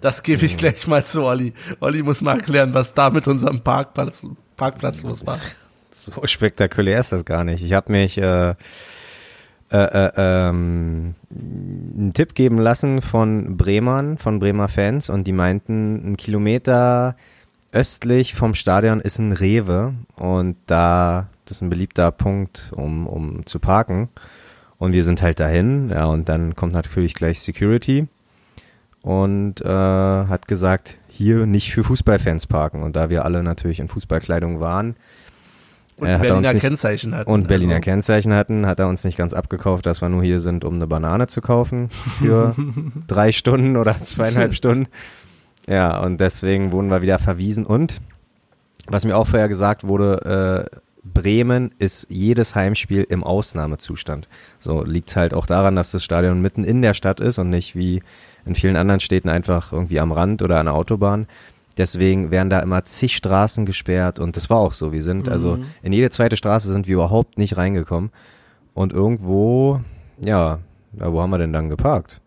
Das 0.00 0.22
gebe 0.22 0.46
ich 0.46 0.56
gleich 0.56 0.86
mal 0.86 1.04
zu 1.04 1.24
Olli. 1.24 1.52
Olli 1.80 2.02
muss 2.02 2.22
mal 2.22 2.36
erklären, 2.36 2.72
was 2.72 2.94
da 2.94 3.10
mit 3.10 3.26
unserem 3.26 3.60
Parkplatz, 3.60 4.24
Parkplatz 4.56 5.02
los 5.02 5.26
war. 5.26 5.38
So 5.90 6.12
spektakulär 6.24 7.00
ist 7.00 7.12
das 7.12 7.24
gar 7.24 7.42
nicht. 7.42 7.62
Ich 7.64 7.72
habe 7.72 7.90
mich 7.90 8.18
äh, 8.18 8.54
äh, 9.70 9.78
äh, 9.78 10.12
ähm, 10.16 11.14
einen 11.30 12.12
Tipp 12.14 12.34
geben 12.36 12.58
lassen 12.58 13.02
von 13.02 13.56
Bremern, 13.56 14.16
von 14.16 14.38
Bremer 14.38 14.68
Fans 14.68 15.10
und 15.10 15.26
die 15.26 15.32
meinten, 15.32 16.12
ein 16.12 16.16
Kilometer 16.16 17.16
östlich 17.76 18.34
vom 18.34 18.54
Stadion 18.54 19.00
ist 19.00 19.18
ein 19.18 19.32
Rewe 19.32 19.94
und 20.16 20.56
da, 20.66 21.28
das 21.44 21.58
ist 21.58 21.62
ein 21.62 21.68
beliebter 21.70 22.10
Punkt, 22.10 22.72
um, 22.74 23.06
um 23.06 23.44
zu 23.44 23.58
parken. 23.60 24.08
Und 24.78 24.92
wir 24.92 25.04
sind 25.04 25.20
halt 25.22 25.40
dahin, 25.40 25.90
ja, 25.90 26.06
und 26.06 26.28
dann 26.28 26.54
kommt 26.54 26.72
natürlich 26.72 27.14
gleich 27.14 27.40
Security 27.40 28.08
und 29.02 29.60
äh, 29.60 29.66
hat 29.68 30.48
gesagt, 30.48 30.96
hier 31.08 31.46
nicht 31.46 31.72
für 31.72 31.84
Fußballfans 31.84 32.46
parken. 32.46 32.82
Und 32.82 32.96
da 32.96 33.10
wir 33.10 33.24
alle 33.24 33.42
natürlich 33.42 33.78
in 33.78 33.88
Fußballkleidung 33.88 34.60
waren, 34.60 34.96
Und 35.98 36.06
äh, 36.06 36.12
er 36.12 36.18
Berliner 36.18 36.52
nicht- 36.54 36.62
Kennzeichen 36.62 37.14
hatten. 37.14 37.30
und 37.30 37.46
Berliner 37.48 37.76
also, 37.76 37.84
Kennzeichen 37.84 38.32
hatten, 38.34 38.66
hat 38.66 38.80
er 38.80 38.88
uns 38.88 39.04
nicht 39.04 39.16
ganz 39.18 39.32
abgekauft, 39.34 39.84
dass 39.86 40.00
wir 40.02 40.08
nur 40.08 40.22
hier 40.22 40.40
sind, 40.40 40.64
um 40.64 40.74
eine 40.74 40.86
Banane 40.86 41.26
zu 41.26 41.40
kaufen 41.42 41.90
für 42.18 42.54
drei 43.06 43.32
Stunden 43.32 43.76
oder 43.76 43.96
zweieinhalb 44.04 44.54
Stunden. 44.54 44.88
Ja, 45.66 46.00
und 46.00 46.20
deswegen 46.20 46.72
wurden 46.72 46.88
wir 46.88 47.02
wieder 47.02 47.18
verwiesen. 47.18 47.66
Und 47.66 48.00
was 48.86 49.04
mir 49.04 49.16
auch 49.16 49.26
vorher 49.26 49.48
gesagt 49.48 49.86
wurde, 49.86 50.68
äh, 50.72 50.78
Bremen 51.02 51.72
ist 51.78 52.08
jedes 52.10 52.54
Heimspiel 52.54 53.04
im 53.08 53.22
Ausnahmezustand. 53.22 54.28
So 54.58 54.82
liegt 54.82 55.14
halt 55.14 55.34
auch 55.34 55.46
daran, 55.46 55.76
dass 55.76 55.92
das 55.92 56.04
Stadion 56.04 56.40
mitten 56.40 56.64
in 56.64 56.82
der 56.82 56.94
Stadt 56.94 57.20
ist 57.20 57.38
und 57.38 57.48
nicht 57.48 57.76
wie 57.76 58.02
in 58.44 58.54
vielen 58.54 58.76
anderen 58.76 59.00
Städten 59.00 59.28
einfach 59.28 59.72
irgendwie 59.72 60.00
am 60.00 60.12
Rand 60.12 60.42
oder 60.42 60.58
an 60.58 60.66
der 60.66 60.74
Autobahn. 60.74 61.26
Deswegen 61.78 62.30
werden 62.30 62.50
da 62.50 62.60
immer 62.60 62.84
zig 62.84 63.14
Straßen 63.16 63.66
gesperrt 63.66 64.18
und 64.18 64.36
das 64.36 64.50
war 64.50 64.58
auch 64.58 64.72
so. 64.72 64.92
Wir 64.92 65.02
sind 65.02 65.28
also 65.28 65.58
in 65.82 65.92
jede 65.92 66.10
zweite 66.10 66.36
Straße 66.36 66.68
sind 66.68 66.86
wir 66.86 66.94
überhaupt 66.94 67.38
nicht 67.38 67.56
reingekommen 67.56 68.10
und 68.72 68.92
irgendwo, 68.92 69.80
ja 70.24 70.58
wo 70.98 71.20
haben 71.20 71.30
wir 71.30 71.38
denn 71.38 71.52
dann 71.52 71.68
geparkt? 71.68 72.20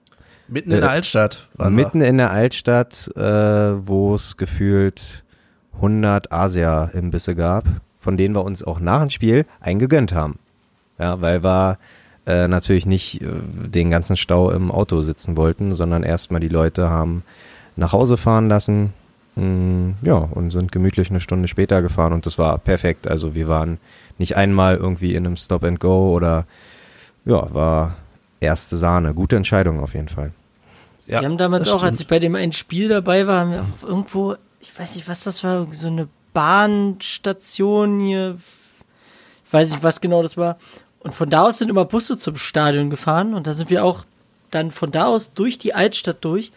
Mitten 0.50 0.72
in 0.72 0.82
der 0.82 0.90
äh, 0.90 0.94
Altstadt. 0.94 1.50
waren 1.56 1.76
Mitten 1.76 2.02
in 2.02 2.18
der 2.18 2.32
Altstadt, 2.32 3.10
äh, 3.16 3.22
wo 3.22 4.16
es 4.16 4.38
gefühlt 4.38 5.24
100 5.76 6.32
Asia-Imbisse 6.32 7.36
gab, 7.36 7.66
von 8.00 8.18
denen 8.18 8.36
wir 8.36 8.44
uns 8.44 8.64
auch 8.64 8.80
nach 8.80 9.02
dem 9.02 9.10
Spiel 9.10 9.46
eingegönnt 9.60 10.14
haben. 10.14 10.40
Ja, 10.98 11.22
weil 11.22 11.44
wir 11.44 11.78
äh, 12.26 12.48
natürlich 12.48 12.86
nicht 12.86 13.22
äh, 13.22 13.28
den 13.68 13.90
ganzen 13.90 14.18
Stau 14.18 14.52
im 14.52 14.72
Auto 14.72 15.02
sitzen 15.02 15.38
wollten, 15.38 15.74
sondern 15.74 16.04
erstmal 16.04 16.42
die 16.42 16.50
Leute 16.50 16.90
haben 16.90 17.24
nach 17.76 17.94
Hause 17.94 18.18
fahren 18.18 18.50
lassen. 18.50 18.94
Mm, 19.36 19.92
ja, 20.02 20.16
und 20.16 20.52
sind 20.52 20.72
gemütlich 20.72 21.10
eine 21.10 21.22
Stunde 21.22 21.48
später 21.48 21.82
gefahren 21.82 22.14
und 22.14 22.26
das 22.26 22.38
war 22.38 22.58
perfekt. 22.58 23.08
Also 23.08 23.36
wir 23.36 23.48
waren 23.48 23.80
nicht 24.18 24.36
einmal 24.36 24.76
irgendwie 24.76 25.16
in 25.16 25.26
einem 25.26 25.38
Stop 25.38 25.64
and 25.64 25.80
Go 25.80 26.14
oder 26.14 26.46
ja, 27.26 27.54
war 27.54 27.96
erste 28.40 28.78
Sahne. 28.78 29.14
Gute 29.14 29.36
Entscheidung 29.36 29.80
auf 29.80 29.94
jeden 29.94 30.10
Fall. 30.10 30.32
Wir. 31.10 31.16
Ja, 31.16 31.22
wir 31.22 31.28
haben 31.30 31.38
damals 31.38 31.68
auch, 31.68 31.82
als 31.84 31.98
stimmt. 31.98 32.02
ich 32.02 32.08
bei 32.08 32.20
dem 32.20 32.36
einen 32.36 32.54
Spiel 32.54 32.88
dabei 32.88 33.28
war, 33.28 33.42
haben 33.42 33.52
wir 33.52 33.62
auch 33.62 33.88
irgendwo, 33.88 34.36
ich 34.62 34.78
weiß 34.78 34.96
nicht, 34.96 35.08
was 35.08 35.24
das 35.24 35.44
war, 35.44 35.68
so 35.72 35.88
eine 35.88 36.08
Bahnstation 36.34 38.00
hier, 38.00 38.38
ich 39.46 39.54
weiß 39.54 39.72
nicht, 39.72 39.84
was 39.84 40.02
genau 40.02 40.22
das 40.22 40.38
war. 40.38 40.58
Und 41.00 41.14
von 41.14 41.30
da 41.30 41.44
aus 41.44 41.58
sind 41.58 41.70
immer 41.70 41.86
Busse 41.86 42.18
zum 42.18 42.36
Stadion 42.36 42.90
gefahren 42.90 43.34
und 43.34 43.48
da 43.48 43.54
sind 43.54 43.70
wir 43.70 43.84
auch 43.86 44.06
dann 44.52 44.72
von 44.72 44.92
da 44.92 45.06
aus 45.08 45.34
durch 45.34 45.58
die 45.58 45.74
Altstadt 45.74 46.24
durch. 46.26 46.52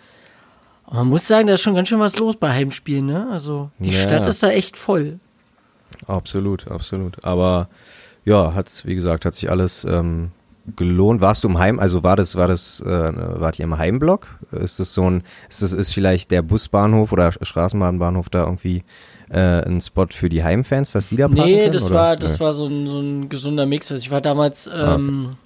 Und 0.86 0.96
man 0.96 1.06
muss 1.08 1.26
sagen, 1.26 1.46
da 1.46 1.54
ist 1.54 1.62
schon 1.62 1.74
ganz 1.74 1.88
schön 1.88 2.00
was 2.00 2.18
los 2.18 2.36
bei 2.36 2.50
Heimspielen, 2.52 3.06
ne? 3.06 3.28
Also 3.30 3.70
die 3.78 3.90
Ja. 3.90 3.98
Stadt 4.00 4.26
ist 4.26 4.42
da 4.42 4.50
echt 4.50 4.76
voll. 4.76 5.20
Absolut, 6.06 6.68
absolut. 6.68 7.24
Aber 7.24 7.68
ja, 8.24 8.54
hat's, 8.54 8.84
wie 8.84 8.94
gesagt, 8.94 9.24
hat 9.24 9.34
sich 9.34 9.50
alles 9.50 9.84
ähm, 9.84 10.32
gelohnt. 10.76 11.20
Warst 11.20 11.44
du 11.44 11.48
im 11.48 11.58
Heim, 11.58 11.78
also 11.80 12.02
war 12.02 12.16
das, 12.16 12.36
war 12.36 12.46
das, 12.48 12.80
äh, 12.80 12.86
wart 12.86 13.58
ihr 13.58 13.64
im 13.64 13.76
Heimblock? 13.78 14.28
Ist 14.52 14.78
das 14.80 14.94
so 14.94 15.08
ein, 15.10 15.22
ist 15.48 15.62
das, 15.62 15.72
ist 15.72 15.92
vielleicht 15.92 16.30
der 16.30 16.42
Busbahnhof 16.42 17.12
oder 17.12 17.32
Straßenbahnbahnhof 17.32 18.28
da 18.30 18.44
irgendwie 18.44 18.84
äh, 19.30 19.64
ein 19.66 19.80
Spot 19.80 20.06
für 20.10 20.28
die 20.28 20.44
Heimfans, 20.44 20.92
dass 20.92 21.08
sie 21.08 21.16
da 21.16 21.26
parken 21.28 21.44
Nee, 21.44 21.60
können, 21.62 21.72
das 21.72 21.86
oder? 21.86 21.94
war, 21.94 22.16
das 22.16 22.34
Nee. 22.34 22.40
war 22.40 22.52
so 22.52 22.66
ein, 22.66 22.86
so 22.86 23.00
ein 23.00 23.28
gesunder 23.28 23.66
Mix. 23.66 23.90
Also 23.90 24.02
ich 24.02 24.10
war 24.10 24.20
damals, 24.20 24.68
Ah, 24.68 24.94
ähm, 24.94 25.36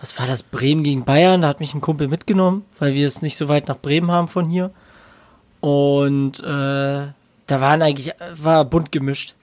was 0.00 0.18
war 0.18 0.26
das, 0.26 0.42
Bremen 0.42 0.82
gegen 0.82 1.04
Bayern, 1.04 1.42
da 1.42 1.48
hat 1.48 1.60
mich 1.60 1.74
ein 1.74 1.80
Kumpel 1.82 2.08
mitgenommen, 2.08 2.64
weil 2.78 2.94
wir 2.94 3.06
es 3.06 3.20
nicht 3.22 3.36
so 3.36 3.48
weit 3.48 3.68
nach 3.68 3.78
Bremen 3.78 4.10
haben 4.10 4.28
von 4.28 4.48
hier. 4.48 4.70
Und 5.60 6.40
äh, 6.40 6.42
da 6.42 7.60
waren 7.60 7.82
eigentlich, 7.82 8.12
war 8.34 8.64
bunt 8.64 8.90
gemischt. 8.92 9.34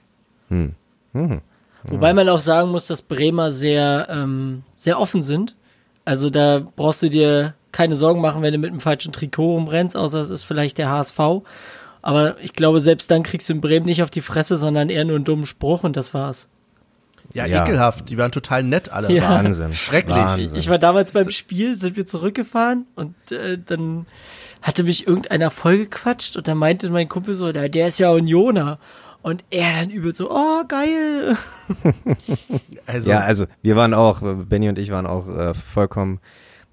Hm. 0.48 0.74
Mhm. 1.12 1.40
Wobei 1.90 2.12
man 2.12 2.28
auch 2.28 2.40
sagen 2.40 2.70
muss, 2.70 2.86
dass 2.86 3.02
Bremer 3.02 3.50
sehr, 3.50 4.08
ähm, 4.10 4.62
sehr 4.76 5.00
offen 5.00 5.22
sind. 5.22 5.56
Also 6.04 6.30
da 6.30 6.60
brauchst 6.76 7.02
du 7.02 7.10
dir 7.10 7.54
keine 7.72 7.96
Sorgen 7.96 8.20
machen, 8.20 8.42
wenn 8.42 8.52
du 8.52 8.58
mit 8.58 8.70
dem 8.70 8.80
falschen 8.80 9.12
Trikot 9.12 9.54
rumrennst, 9.54 9.96
außer 9.96 10.20
es 10.20 10.30
ist 10.30 10.44
vielleicht 10.44 10.78
der 10.78 10.88
HSV. 10.90 11.18
Aber 12.00 12.36
ich 12.40 12.54
glaube, 12.54 12.80
selbst 12.80 13.10
dann 13.10 13.22
kriegst 13.22 13.48
du 13.48 13.54
in 13.54 13.60
Bremen 13.60 13.86
nicht 13.86 14.02
auf 14.02 14.10
die 14.10 14.20
Fresse, 14.22 14.56
sondern 14.56 14.88
eher 14.88 15.04
nur 15.04 15.16
einen 15.16 15.24
dummen 15.24 15.46
Spruch 15.46 15.84
und 15.84 15.96
das 15.96 16.14
war's. 16.14 16.48
Ja, 17.34 17.44
Ja. 17.44 17.64
ekelhaft. 17.64 18.08
Die 18.08 18.16
waren 18.16 18.32
total 18.32 18.62
nett 18.62 18.90
alle. 18.90 19.12
Ja. 19.12 19.28
Wahnsinn. 19.28 19.74
Schrecklich. 19.74 20.16
Wahnsinn. 20.16 20.58
Ich 20.58 20.70
war 20.70 20.78
damals 20.78 21.12
beim 21.12 21.28
Spiel, 21.30 21.74
sind 21.74 21.96
wir 21.96 22.06
zurückgefahren 22.06 22.86
und 22.94 23.14
äh, 23.32 23.58
dann 23.58 24.06
hatte 24.62 24.82
mich 24.84 25.06
irgendeiner 25.06 25.50
vollgequatscht 25.50 26.36
und 26.36 26.48
dann 26.48 26.56
meinte 26.56 26.88
mein 26.90 27.08
Kumpel 27.08 27.34
so, 27.34 27.52
der, 27.52 27.68
der 27.68 27.88
ist 27.88 27.98
ja 27.98 28.10
Unioner. 28.10 28.78
Und 29.28 29.44
er 29.50 29.74
dann 29.74 29.90
übel 29.90 30.14
so, 30.14 30.30
oh, 30.30 30.64
geil. 30.66 31.36
Also, 32.86 33.10
Ja, 33.10 33.20
also 33.20 33.44
wir 33.60 33.76
waren 33.76 33.92
auch, 33.92 34.22
Benny 34.22 34.70
und 34.70 34.78
ich 34.78 34.90
waren 34.90 35.06
auch 35.06 35.28
äh, 35.28 35.52
vollkommen 35.52 36.20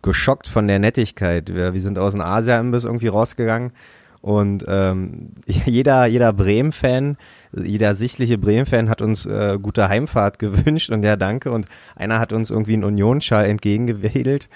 geschockt 0.02 0.48
von 0.48 0.66
der 0.70 0.80
Nettigkeit. 0.80 1.54
Wir, 1.54 1.74
wir 1.74 1.82
sind 1.82 2.00
aus 2.00 2.14
dem 2.14 2.22
Asia-Imbiss 2.22 2.86
irgendwie 2.86 3.10
rausgegangen 3.10 3.74
und 4.22 4.64
ähm, 4.70 5.32
jeder, 5.46 6.06
jeder 6.06 6.32
Bremen-Fan, 6.32 7.18
jeder 7.52 7.94
sichtliche 7.94 8.38
Bremen-Fan 8.38 8.88
hat 8.88 9.02
uns 9.02 9.26
äh, 9.26 9.60
gute 9.62 9.90
Heimfahrt 9.90 10.40
gewünscht 10.40 10.90
und 10.92 11.04
ja, 11.04 11.18
danke. 11.18 11.52
Und 11.52 11.66
einer 11.98 12.20
hat 12.20 12.32
uns 12.32 12.52
irgendwie 12.52 12.74
einen 12.74 12.86
Unionsschal 12.86 13.46
entgegengewedelt. 13.46 14.48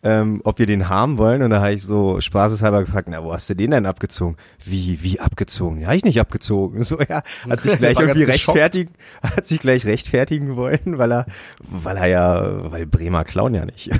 Ähm, 0.00 0.40
ob 0.44 0.60
wir 0.60 0.66
den 0.66 0.88
haben 0.88 1.18
wollen 1.18 1.42
und 1.42 1.50
da 1.50 1.60
habe 1.60 1.72
ich 1.72 1.82
so 1.82 2.20
spaßeshalber 2.20 2.84
gefragt, 2.84 3.08
na, 3.10 3.24
wo 3.24 3.32
hast 3.32 3.50
du 3.50 3.54
den 3.54 3.72
denn 3.72 3.84
abgezogen? 3.84 4.36
Wie, 4.64 5.02
wie 5.02 5.18
abgezogen? 5.18 5.80
Ja, 5.80 5.92
ich 5.92 6.04
nicht 6.04 6.20
abgezogen. 6.20 6.84
So, 6.88 7.00
ja, 7.00 7.22
hat 7.50 7.60
sich 7.62 7.76
gleich 7.76 7.98
irgendwie 8.00 8.22
rechtfertigen, 8.22 8.92
hat 9.22 9.46
sich 9.48 9.58
gleich 9.58 9.86
rechtfertigen 9.86 10.54
wollen, 10.54 10.98
weil 10.98 11.12
er, 11.12 11.26
weil 11.66 11.96
er 11.96 12.06
ja, 12.06 12.70
weil 12.70 12.86
Bremer 12.86 13.24
klauen 13.24 13.54
ja 13.54 13.64
nicht. 13.64 13.90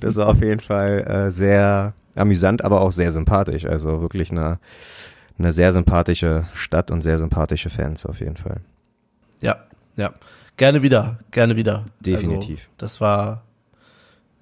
das 0.00 0.16
war 0.16 0.26
auf 0.26 0.42
jeden 0.42 0.60
Fall 0.60 1.04
äh, 1.06 1.30
sehr 1.30 1.94
amüsant, 2.16 2.64
aber 2.64 2.80
auch 2.80 2.92
sehr 2.92 3.12
sympathisch. 3.12 3.64
Also 3.64 4.00
wirklich 4.00 4.32
eine, 4.32 4.58
eine 5.38 5.52
sehr 5.52 5.70
sympathische 5.70 6.48
Stadt 6.52 6.90
und 6.90 7.02
sehr 7.02 7.18
sympathische 7.18 7.70
Fans 7.70 8.04
auf 8.06 8.18
jeden 8.18 8.36
Fall. 8.36 8.60
ja, 9.40 9.56
ja. 9.94 10.12
Gerne 10.56 10.82
wieder, 10.82 11.18
gerne 11.32 11.56
wieder. 11.56 11.84
Definitiv. 12.00 12.60
Also, 12.60 12.70
das 12.78 13.00
war 13.00 13.42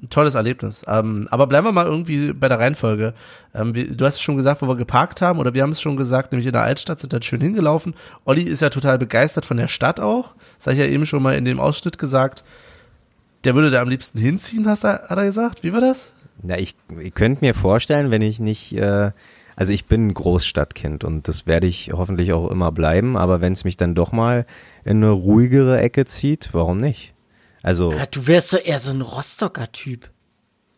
ein 0.05 0.11
tolles 0.11 0.35
Erlebnis. 0.35 0.85
Ähm, 0.87 1.27
aber 1.31 1.47
bleiben 1.47 1.67
wir 1.67 1.73
mal 1.73 1.87
irgendwie 1.87 2.33
bei 2.33 2.49
der 2.49 2.59
Reihenfolge. 2.59 3.15
Ähm, 3.55 3.75
wir, 3.75 3.95
du 3.95 4.05
hast 4.05 4.17
es 4.17 4.21
schon 4.21 4.37
gesagt, 4.37 4.63
wo 4.63 4.69
wir 4.69 4.77
geparkt 4.77 5.23
haben, 5.23 5.39
oder 5.39 5.55
wir 5.55 5.63
haben 5.63 5.71
es 5.71 5.81
schon 5.81 5.97
gesagt, 5.97 6.33
nämlich 6.33 6.47
in 6.47 6.53
der 6.53 6.63
Altstadt 6.63 7.01
sind 7.01 7.13
dann 7.13 7.23
schön 7.23 7.41
hingelaufen. 7.41 7.95
Olli 8.25 8.43
ist 8.43 8.61
ja 8.61 8.71
total 8.71 8.99
begeistert 8.99 9.47
von 9.47 9.57
der 9.57 9.69
Stadt 9.69 10.01
auch. 10.01 10.35
Das 10.59 10.67
habe 10.67 10.77
ich 10.77 10.83
ja 10.83 10.87
eben 10.87 11.07
schon 11.07 11.23
mal 11.23 11.35
in 11.35 11.45
dem 11.45 11.59
Ausschnitt 11.59 11.99
gesagt. 11.99 12.45
Der 13.45 13.55
würde 13.55 13.71
da 13.71 13.83
am 13.83 13.89
liebsten 13.89 14.19
hinziehen, 14.19 14.67
hast 14.69 14.85
er, 14.85 15.09
hat 15.09 15.19
er 15.19 15.25
gesagt. 15.25 15.63
Wie 15.65 15.73
war 15.73 15.81
das? 15.81 16.13
Ja, 16.43 16.57
ich, 16.57 16.75
ihr 16.99 17.11
könnt 17.11 17.43
mir 17.43 17.55
vorstellen, 17.55 18.11
wenn 18.11 18.23
ich 18.23 18.41
nicht, 18.41 18.75
äh, 18.77 19.13
also 19.57 19.73
ich 19.73 19.87
bin 19.87 20.09
ein 20.09 20.15
Großstadtkind 20.15 21.05
und 21.05 21.29
das 21.29 21.47
werde 21.47 21.67
ich 21.67 21.93
hoffentlich 21.93 22.33
auch 22.33 22.51
immer 22.51 22.73
bleiben, 22.73 23.17
aber 23.17 23.41
wenn 23.41 23.53
es 23.53 23.65
mich 23.65 23.77
dann 23.77 23.95
doch 23.95 24.13
mal 24.13 24.47
in 24.85 24.99
eine 24.99 25.11
ruhigere 25.11 25.81
Ecke 25.81 26.05
zieht, 26.07 26.51
warum 26.53 26.81
nicht? 26.81 27.14
Also, 27.65 27.93
Ja, 27.93 28.07
du 28.07 28.27
wärst 28.29 28.53
doch 28.53 28.65
eher 28.65 28.79
so 28.79 28.93
ein 28.93 29.01
Rostocker 29.01 29.73
Typ. 29.73 30.11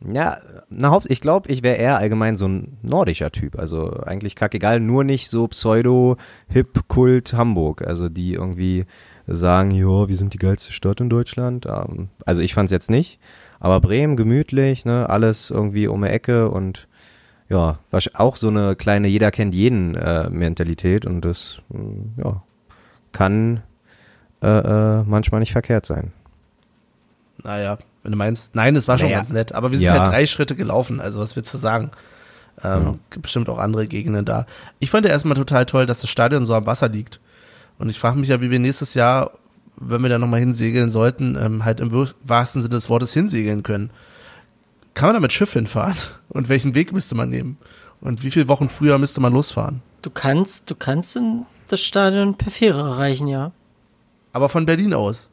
ja, 0.00 0.38
na, 0.70 0.90
Haupt, 0.90 1.10
ich 1.10 1.20
glaube, 1.20 1.50
ich 1.50 1.62
wäre 1.62 1.76
eher 1.76 1.98
allgemein 1.98 2.36
so 2.36 2.46
ein 2.46 2.78
nordischer 2.82 3.32
Typ, 3.32 3.58
also 3.58 3.90
eigentlich 4.04 4.36
kackegal, 4.36 4.78
nur 4.80 5.04
nicht 5.04 5.28
so 5.28 5.48
Pseudo-Hip-Kult 5.48 7.34
Hamburg, 7.34 7.82
also 7.86 8.08
die 8.08 8.34
irgendwie 8.34 8.84
sagen, 9.26 9.72
ja, 9.72 10.08
wir 10.08 10.16
sind 10.16 10.32
die 10.32 10.38
geilste 10.38 10.72
Stadt 10.72 11.00
in 11.00 11.10
Deutschland, 11.10 11.66
ähm, 11.66 12.08
also 12.24 12.40
ich 12.40 12.54
fand's 12.54 12.72
jetzt 12.72 12.88
nicht, 12.90 13.18
aber 13.58 13.80
Bremen 13.80 14.16
gemütlich, 14.16 14.84
ne, 14.84 15.08
alles 15.10 15.50
irgendwie 15.50 15.88
um 15.88 16.02
die 16.02 16.08
Ecke 16.08 16.48
und 16.50 16.86
ja, 17.48 17.78
auch 18.14 18.36
so 18.36 18.48
eine 18.48 18.76
kleine 18.76 19.08
jeder 19.08 19.30
kennt 19.32 19.54
jeden 19.54 19.94
äh, 19.96 20.30
Mentalität 20.30 21.04
und 21.06 21.24
das 21.24 21.62
mh, 21.68 22.22
ja 22.24 22.42
kann 23.12 23.62
äh, 24.42 24.46
äh, 24.46 25.04
manchmal 25.04 25.40
nicht 25.40 25.52
verkehrt 25.52 25.86
sein. 25.86 26.12
Naja, 27.42 27.78
wenn 28.02 28.12
du 28.12 28.18
meinst, 28.18 28.54
nein, 28.54 28.76
es 28.76 28.88
war 28.88 28.98
schon 28.98 29.08
Naja, 29.08 29.18
ganz 29.18 29.30
nett, 29.30 29.52
aber 29.52 29.70
wir 29.70 29.78
sind 29.78 29.86
ja. 29.86 29.98
halt 29.98 30.08
drei 30.08 30.26
Schritte 30.26 30.54
gelaufen, 30.54 31.00
also 31.00 31.20
was 31.20 31.36
willst 31.36 31.52
du 31.52 31.58
sagen? 31.58 31.90
Ähm, 32.62 32.82
Ja. 32.82 32.94
Gibt 33.10 33.22
bestimmt 33.22 33.48
auch 33.48 33.58
andere 33.58 33.86
Gegenden 33.86 34.24
da. 34.24 34.46
Ich 34.78 34.90
fand 34.90 35.04
ja 35.04 35.12
erstmal 35.12 35.36
total 35.36 35.66
toll, 35.66 35.86
dass 35.86 36.00
das 36.00 36.10
Stadion 36.10 36.44
so 36.44 36.54
am 36.54 36.66
Wasser 36.66 36.88
liegt. 36.88 37.20
Und 37.78 37.88
ich 37.88 37.98
frage 37.98 38.18
mich 38.18 38.28
ja, 38.28 38.40
wie 38.40 38.50
wir 38.50 38.58
nächstes 38.58 38.94
Jahr, 38.94 39.32
wenn 39.76 40.00
wir 40.02 40.08
da 40.08 40.18
nochmal 40.18 40.40
hinsegeln 40.40 40.90
sollten, 40.90 41.36
ähm, 41.40 41.64
halt 41.64 41.80
im 41.80 41.90
wahrsten 42.24 42.62
Sinne 42.62 42.76
des 42.76 42.88
Wortes 42.88 43.12
hinsegeln 43.12 43.62
können. 43.62 43.90
Kann 44.94 45.08
man 45.08 45.14
da 45.14 45.20
mit 45.20 45.32
Schiff 45.32 45.52
hinfahren? 45.52 45.96
Und 46.28 46.48
welchen 46.48 46.74
Weg 46.74 46.92
müsste 46.92 47.14
man 47.14 47.28
nehmen? 47.28 47.58
Und 48.00 48.22
wie 48.22 48.30
viele 48.30 48.48
Wochen 48.48 48.68
früher 48.68 48.98
müsste 48.98 49.20
man 49.20 49.32
losfahren? 49.32 49.82
Du 50.02 50.10
kannst, 50.10 50.70
du 50.70 50.74
kannst 50.74 51.16
in 51.16 51.44
das 51.68 51.80
Stadion 51.80 52.36
per 52.36 52.50
Fähre 52.50 52.80
erreichen, 52.80 53.26
ja. 53.26 53.52
Aber 54.32 54.48
von 54.48 54.66
Berlin 54.66 54.94
aus. 54.94 55.30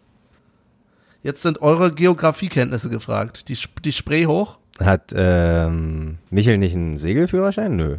Jetzt 1.24 1.42
sind 1.42 1.62
eure 1.62 1.92
Geografiekenntnisse 1.94 2.90
gefragt. 2.90 3.48
Die, 3.50 3.58
die 3.84 3.92
Spree 3.92 4.26
hoch? 4.26 4.58
Hat 4.80 5.14
ähm, 5.16 6.18
Michel 6.30 6.58
nicht 6.58 6.76
einen 6.76 6.98
Segelführerschein? 6.98 7.76
Nö. 7.76 7.98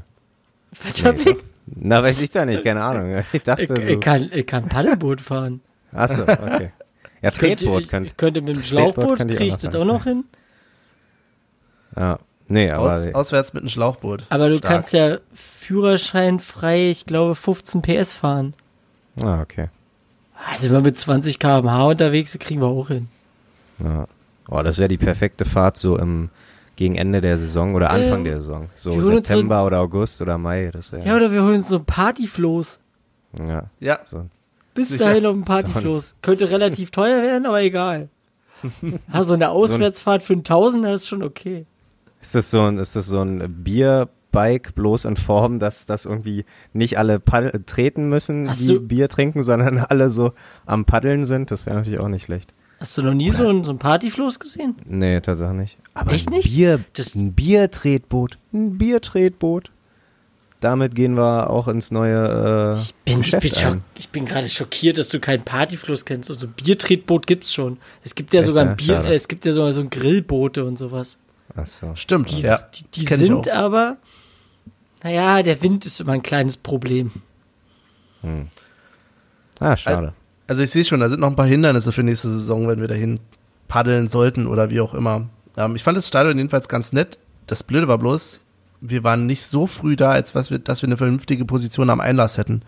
Nee, 0.85 1.05
weg. 1.05 1.25
doch. 1.25 1.45
Na, 1.67 2.03
weiß 2.03 2.21
ich 2.21 2.31
da 2.31 2.45
nicht, 2.45 2.63
keine 2.65 2.83
Ahnung. 2.83 3.23
Ich 3.33 3.43
dachte 3.43 3.63
Ich, 3.63 3.69
so. 3.69 3.77
ich, 3.77 4.01
kann, 4.01 4.29
ich 4.33 4.47
kann 4.47 4.69
Paddelboot 4.69 5.21
fahren. 5.21 5.61
Achso, 5.93 6.23
okay. 6.23 6.73
Ja, 7.23 7.31
Tretboot 7.31 7.83
ich, 7.83 7.89
könnte. 7.89 8.11
ich 8.11 8.17
könnte 8.19 8.43
mit 8.43 8.57
dem 8.57 8.63
Tretboot 8.63 8.95
Schlauchboot, 8.95 9.21
ich 9.31 9.37
kriege 9.37 9.53
auch 9.53 9.57
ich 9.57 9.63
das 9.63 9.73
noch 9.73 9.81
auch 9.81 9.85
noch 9.87 10.05
hin. 10.05 10.25
Ja. 11.97 12.19
Nee, 12.49 12.71
aber. 12.71 12.95
Aus, 12.95 13.07
auswärts 13.15 13.55
mit 13.55 13.63
einem 13.63 13.71
Schlauchboot. 13.71 14.25
Aber 14.29 14.51
du 14.51 14.59
Stark. 14.59 14.73
kannst 14.73 14.93
ja 14.93 15.19
Führerschein 15.33 16.41
frei, 16.41 16.91
ich 16.91 17.07
glaube, 17.07 17.35
15 17.35 17.81
PS 17.81 18.13
fahren. 18.13 18.53
ah, 19.23 19.41
okay. 19.41 19.69
Also 20.51 20.67
wenn 20.67 20.75
wir 20.75 20.81
mit 20.83 20.99
20 20.99 21.39
km/h 21.39 21.87
unterwegs 21.87 22.33
sind, 22.33 22.43
kriegen 22.43 22.61
wir 22.61 22.67
auch 22.67 22.89
hin. 22.89 23.09
Ja. 23.83 24.07
Oh, 24.49 24.63
das 24.63 24.79
wäre 24.79 24.89
die 24.89 24.99
perfekte 24.99 25.45
Fahrt 25.45 25.77
so 25.77 25.99
im 25.99 26.29
gegen 26.77 26.97
Ende 26.97 27.21
der 27.21 27.39
Saison 27.39 27.75
oder 27.77 27.91
Anfang 27.91 28.19
Ähm, 28.21 28.25
der 28.25 28.37
Saison. 28.39 28.69
So 28.75 29.01
September 29.01 29.61
so- 29.61 29.67
oder 29.67 29.81
August 29.81 30.21
oder 30.21 30.39
Mai. 30.39 30.71
Das 30.73 30.91
wäre. 30.93 31.07
Ja, 31.07 31.15
oder 31.17 31.31
wir 31.31 31.43
holen 31.43 31.57
uns 31.57 31.69
so 31.69 31.77
ein 31.77 31.85
Partyfloß. 31.85 32.81
ja. 33.47 33.71
Ja, 33.81 33.99
So. 34.03 34.27
Bis 34.75 34.89
Sicher. 34.89 35.05
dahin 35.05 35.25
auf 35.27 35.37
ein 35.37 35.45
Partyfloß. 35.45 36.17
Könnte 36.21 36.51
relativ 36.51 36.91
teuer 36.91 37.23
werden, 37.23 37.47
aber 37.47 37.63
egal. 37.63 38.09
Ja, 39.13 39.23
so 39.25 39.35
eine 39.35 39.51
Auswärtsfahrt 39.51 40.23
für 40.23 40.33
einen 40.33 40.43
Tausender 40.43 40.95
ist 40.95 41.07
schon 41.07 41.23
okay. 41.23 41.65
Ist 42.21 42.35
das 42.35 42.51
so 42.51 42.63
ein, 42.63 42.79
ist 42.79 42.97
das 42.97 43.07
so 43.07 43.21
ein 43.21 43.63
Bierbike 43.63 44.75
bloß 44.75 45.05
in 45.05 45.17
Form, 45.17 45.59
dass, 45.61 45.87
dass 45.87 46.07
irgendwie 46.07 46.45
nicht 46.73 46.99
alle 46.99 47.21
Paddel 47.21 47.63
treten 47.67 48.09
müssen, 48.09 48.49
Hast 48.49 48.63
die 48.63 48.75
du- 48.75 48.81
Bier 48.81 49.09
trinken, 49.09 49.43
sondern 49.45 49.79
alle 49.79 50.11
so 50.11 50.33
am 50.67 50.87
Paddeln 50.87 51.25
sind? 51.25 51.51
Das 51.53 51.67
wäre 51.67 51.77
natürlich 51.77 52.01
auch 52.01 52.09
nicht 52.09 52.25
schlecht. 52.25 52.53
Hast 52.81 52.99
du 52.99 53.03
noch 53.03 53.15
nie 53.15 53.31
so 53.31 53.49
ein, 53.49 53.65
so 53.65 53.73
ein 53.73 53.79
Partyfloß 53.79 54.39
gesehen? 54.41 54.77
Nee, 54.85 55.21
tatsächlich 55.21 55.57
nicht. 55.59 55.79
Aber 55.95 56.13
Echt 56.13 56.29
ein 56.29 56.35
nicht? 56.35 56.51
Bier, 56.55 56.85
Das- 56.95 57.15
ein 57.15 57.33
Biertretboot. 57.33 58.39
Ein 58.53 58.77
Biertretboot. 58.79 59.71
Damit 60.61 60.95
gehen 60.95 61.15
wir 61.17 61.51
auch 61.51 61.69
ins 61.69 61.91
neue 61.91 62.75
äh, 62.77 62.81
Ich 62.81 62.95
bin, 63.05 63.21
ich 63.21 63.31
Geschäft 63.33 63.61
bin, 63.61 63.65
ein. 63.73 63.85
ich 63.99 64.09
bin 64.09 64.25
gerade 64.25 64.49
schockiert, 64.49 64.97
dass 64.99 65.09
du 65.11 65.21
kein 65.21 65.45
Partyfloß 65.45 66.05
kennst. 66.07 66.31
Also 66.31 66.49
Biertretboot 66.49 67.27
gibt's 67.27 67.53
schon. 67.53 67.79
Es 68.03 68.15
gibt 68.15 68.33
ja 68.33 68.41
Echt, 68.41 68.49
sogar 68.49 68.63
ein 68.65 68.69
ja? 68.71 68.75
Bier, 68.75 69.05
äh, 69.05 69.15
es 69.15 69.29
gibt 69.29 69.45
ja 69.45 69.53
sogar 69.53 69.73
so 69.75 69.83
ein 69.83 69.91
Grillboote 69.91 70.65
und 70.65 70.79
sowas. 70.79 71.19
Ach 71.55 71.67
so. 71.67 71.95
stimmt. 71.95 72.31
Die, 72.33 72.41
ja, 72.41 72.59
die, 72.75 72.85
die 72.95 73.05
sind 73.05 73.49
auch. 73.51 73.55
aber, 73.55 73.99
naja, 75.03 75.43
der 75.43 75.61
Wind 75.63 75.85
ist 75.85 76.01
immer 76.01 76.13
ein 76.13 76.23
kleines 76.23 76.57
Problem. 76.57 77.13
Ah, 79.61 79.77
schade. 79.77 80.15
Also 80.47 80.63
ich 80.63 80.71
sehe 80.71 80.85
schon, 80.85 81.01
da 81.01 81.09
sind 81.09 81.21
noch 81.21 81.31
ein 81.31 81.37
paar 81.37 81.47
Hindernisse 81.47 81.93
für 81.93 82.03
nächste 82.03 82.29
Saison, 82.29 82.69
wenn 82.69 82.81
wir 82.81 82.89
dahin 82.89 83.21
paddeln 83.69 84.09
sollten 84.09 84.47
oder 84.47 84.71
wie 84.71 84.81
auch 84.81 84.95
immer. 84.95 85.29
Ähm, 85.57 85.77
ich 85.77 85.83
fand 85.83 85.97
das 85.97 86.09
Stadion 86.09 86.37
jedenfalls 86.37 86.69
ganz 86.69 86.93
nett. 86.93 87.19
Das 87.47 87.63
Blöde 87.63 87.89
war 87.89 87.99
bloß, 87.99 88.41
wir 88.81 89.05
waren 89.05 89.27
nicht 89.27 89.45
so 89.45 89.67
früh 89.67 89.97
da, 89.97 90.13
als 90.13 90.35
was 90.35 90.51
wir, 90.51 90.59
dass 90.59 90.83
wir 90.83 90.89
eine 90.89 90.97
vernünftige 90.97 91.45
Position 91.45 91.91
am 91.91 92.01
Einlass 92.01 92.39
hätten. 92.39 92.63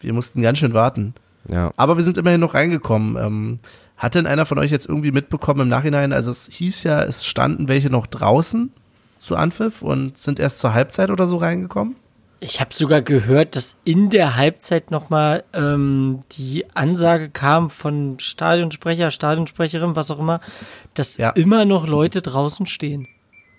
Wir 0.00 0.12
mussten 0.12 0.42
ganz 0.42 0.58
schön 0.58 0.74
warten. 0.74 1.14
ja. 1.48 1.72
Aber 1.76 1.96
wir 1.96 2.04
sind 2.04 2.18
immerhin 2.18 2.40
noch 2.40 2.54
reingekommen. 2.54 3.16
Ähm, 3.16 3.58
hat 3.96 4.14
denn 4.14 4.26
einer 4.26 4.46
von 4.46 4.58
euch 4.58 4.70
jetzt 4.70 4.88
irgendwie 4.88 5.12
mitbekommen 5.12 5.60
im 5.60 5.68
Nachhinein? 5.68 6.12
Also 6.12 6.30
es 6.30 6.48
hieß 6.52 6.82
ja, 6.82 7.02
es 7.02 7.24
standen 7.24 7.68
welche 7.68 7.90
noch 7.90 8.06
draußen 8.06 8.72
zu 9.18 9.36
Anpfiff 9.36 9.82
und 9.82 10.18
sind 10.18 10.40
erst 10.40 10.58
zur 10.58 10.74
Halbzeit 10.74 11.10
oder 11.10 11.26
so 11.26 11.36
reingekommen. 11.36 11.94
Ich 12.44 12.60
habe 12.60 12.74
sogar 12.74 13.02
gehört, 13.02 13.54
dass 13.54 13.76
in 13.84 14.10
der 14.10 14.34
Halbzeit 14.34 14.90
nochmal 14.90 15.44
ähm, 15.52 16.22
die 16.32 16.64
Ansage 16.74 17.30
kam 17.30 17.70
von 17.70 18.18
Stadionsprecher, 18.18 19.12
Stadionsprecherin, 19.12 19.94
was 19.94 20.10
auch 20.10 20.18
immer, 20.18 20.40
dass 20.94 21.18
Ja. 21.18 21.30
immer 21.30 21.64
noch 21.64 21.86
Leute 21.86 22.20
draußen 22.20 22.66
stehen. 22.66 23.06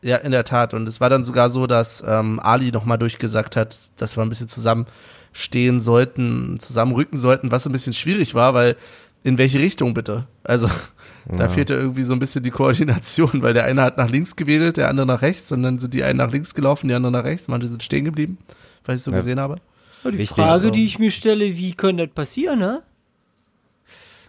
Ja, 0.01 0.17
in 0.17 0.33
der 0.33 0.43
Tat. 0.43 0.73
Und 0.73 0.85
es 0.85 0.99
war 0.99 1.09
dann 1.09 1.23
sogar 1.23 1.49
so, 1.49 1.65
dass 1.65 2.03
ähm, 2.05 2.41
Ali 2.41 2.73
nochmal 2.73 2.97
durchgesagt 2.97 3.55
hat, 3.55 3.77
dass 3.95 4.17
wir 4.17 4.21
ein 4.21 4.27
bisschen 4.27 4.49
zusammenstehen 4.49 5.79
sollten, 5.79 6.59
zusammenrücken 6.59 7.17
sollten, 7.17 7.51
was 7.51 7.65
ein 7.65 7.71
bisschen 7.71 7.93
schwierig 7.93 8.35
war, 8.35 8.53
weil 8.53 8.75
in 9.23 9.37
welche 9.37 9.59
Richtung 9.59 9.93
bitte? 9.93 10.27
Also 10.43 10.67
da 11.29 11.47
fehlte 11.47 11.73
irgendwie 11.73 12.03
so 12.03 12.11
ein 12.11 12.19
bisschen 12.19 12.43
die 12.43 12.51
Koordination, 12.51 13.41
weil 13.43 13.53
der 13.53 13.63
eine 13.63 13.81
hat 13.81 13.97
nach 13.97 14.09
links 14.09 14.35
gewedelt, 14.35 14.75
der 14.75 14.89
andere 14.89 15.05
nach 15.05 15.21
rechts 15.21 15.53
und 15.53 15.63
dann 15.63 15.79
sind 15.79 15.93
die 15.93 16.03
einen 16.03 16.17
nach 16.17 16.33
links 16.33 16.53
gelaufen, 16.53 16.89
die 16.89 16.93
anderen 16.93 17.13
nach 17.13 17.23
rechts, 17.23 17.47
manche 17.47 17.69
sind 17.69 17.81
stehen 17.81 18.03
geblieben, 18.03 18.37
was 18.85 18.99
ich 18.99 19.03
so 19.03 19.11
Ja. 19.11 19.17
gesehen 19.17 19.39
habe. 19.39 19.55
Ja, 20.03 20.11
die 20.11 20.17
Richtig, 20.17 20.37
Frage, 20.37 20.65
so. 20.65 20.69
die 20.71 20.85
ich 20.85 20.99
mir 20.99 21.11
stelle, 21.11 21.57
wie 21.57 21.73
kann 21.73 21.97
das 21.97 22.09
passieren, 22.09 22.59
ne? 22.59 22.81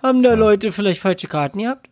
Haben 0.02 0.22
da 0.22 0.34
Leute 0.34 0.70
vielleicht 0.70 1.00
falsche 1.00 1.28
Karten 1.28 1.58
gehabt? 1.60 1.88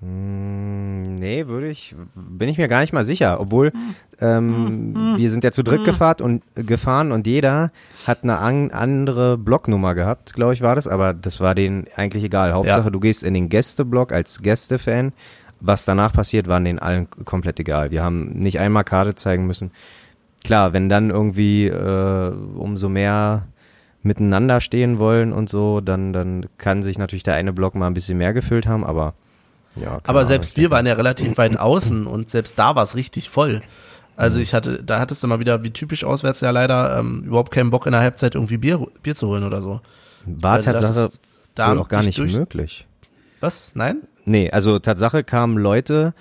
Mm, 0.00 1.02
Nee, 1.16 1.46
würde 1.46 1.68
ich, 1.70 1.94
bin 2.14 2.48
ich 2.50 2.58
mir 2.58 2.68
gar 2.68 2.80
nicht 2.80 2.92
mal 2.92 3.04
sicher, 3.04 3.40
obwohl 3.40 3.72
ähm, 4.20 5.14
wir 5.16 5.30
sind 5.30 5.42
ja 5.42 5.52
zu 5.52 5.62
dritt 5.62 5.84
gefahren 5.84 6.16
und 6.20 6.42
gefahren 6.54 7.12
und 7.12 7.26
jeder 7.26 7.70
hat 8.06 8.24
eine 8.24 8.38
an, 8.38 8.70
andere 8.72 9.38
Blocknummer 9.38 9.94
gehabt, 9.94 10.34
glaube 10.34 10.52
ich, 10.52 10.60
war 10.60 10.74
das, 10.74 10.86
aber 10.86 11.14
das 11.14 11.40
war 11.40 11.54
denen 11.54 11.86
eigentlich 11.96 12.24
egal. 12.24 12.52
Hauptsache, 12.52 12.84
Ja. 12.84 12.90
du 12.90 13.00
gehst 13.00 13.22
in 13.22 13.32
den 13.32 13.48
Gästeblock 13.48 14.12
als 14.12 14.42
Gästefan. 14.42 15.12
Was 15.60 15.86
danach 15.86 16.12
passiert, 16.12 16.46
war 16.46 16.60
denen 16.60 16.78
allen 16.78 17.08
komplett 17.24 17.58
egal. 17.58 17.90
Wir 17.90 18.02
haben 18.02 18.24
nicht 18.34 18.58
einmal 18.60 18.84
Karte 18.84 19.14
zeigen 19.14 19.46
müssen. 19.46 19.70
Klar, 20.44 20.72
wenn 20.72 20.88
dann 20.88 21.10
irgendwie 21.10 21.66
äh, 21.66 22.30
umso 22.56 22.88
mehr 22.88 23.48
miteinander 24.02 24.60
stehen 24.60 24.98
wollen 24.98 25.32
und 25.32 25.48
so, 25.48 25.80
dann, 25.80 26.12
dann 26.12 26.46
kann 26.58 26.82
sich 26.82 26.98
natürlich 26.98 27.22
der 27.22 27.34
eine 27.34 27.52
Block 27.52 27.74
mal 27.74 27.86
ein 27.86 27.94
bisschen 27.94 28.18
mehr 28.18 28.34
gefüllt 28.34 28.66
haben, 28.66 28.84
aber 28.84 29.14
ja. 29.76 29.98
Aber 30.04 30.18
Ahnung, 30.20 30.24
selbst 30.26 30.56
wir 30.56 30.70
waren 30.70 30.86
ja 30.86 30.92
relativ 30.94 31.36
weit 31.38 31.58
außen 31.58 32.06
und 32.06 32.30
selbst 32.30 32.58
da 32.58 32.76
war 32.76 32.82
es 32.82 32.94
richtig 32.94 33.30
voll. 33.30 33.62
Also 34.16 34.38
ich 34.38 34.54
hatte, 34.54 34.82
da 34.84 35.00
hattest 35.00 35.22
du 35.24 35.26
mal 35.26 35.40
wieder, 35.40 35.64
wie 35.64 35.70
typisch 35.72 36.04
auswärts 36.04 36.40
ja 36.42 36.50
leider, 36.50 36.98
ähm, 36.98 37.24
überhaupt 37.24 37.50
keinen 37.50 37.70
Bock 37.70 37.86
in 37.86 37.92
der 37.92 38.00
Halbzeit 38.02 38.34
irgendwie 38.36 38.58
Bier, 38.58 38.86
Bier 39.02 39.16
zu 39.16 39.26
holen 39.26 39.42
oder 39.42 39.60
so. 39.62 39.80
War 40.26 40.56
Weil 40.56 40.60
Tatsache 40.60 40.92
dachtest, 40.94 41.20
da 41.56 41.70
wohl 41.72 41.78
auch 41.80 41.88
gar 41.88 42.02
nicht 42.02 42.18
durch- 42.18 42.36
möglich. 42.36 42.86
Was? 43.40 43.72
Nein? 43.74 44.02
Nee, 44.24 44.50
also 44.50 44.78
Tatsache 44.78 45.24
kamen 45.24 45.58
Leute, 45.58 46.14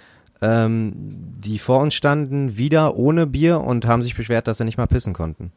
ähm, 0.43 0.91
die 0.93 1.57
vor 1.57 1.79
uns 1.79 1.93
standen, 1.93 2.57
wieder 2.57 2.97
ohne 2.97 3.25
Bier 3.25 3.61
und 3.61 3.85
haben 3.85 4.01
sich 4.01 4.15
beschwert, 4.15 4.47
dass 4.47 4.57
sie 4.57 4.65
nicht 4.65 4.77
mal 4.77 4.87
pissen 4.87 5.13
konnten. 5.13 5.53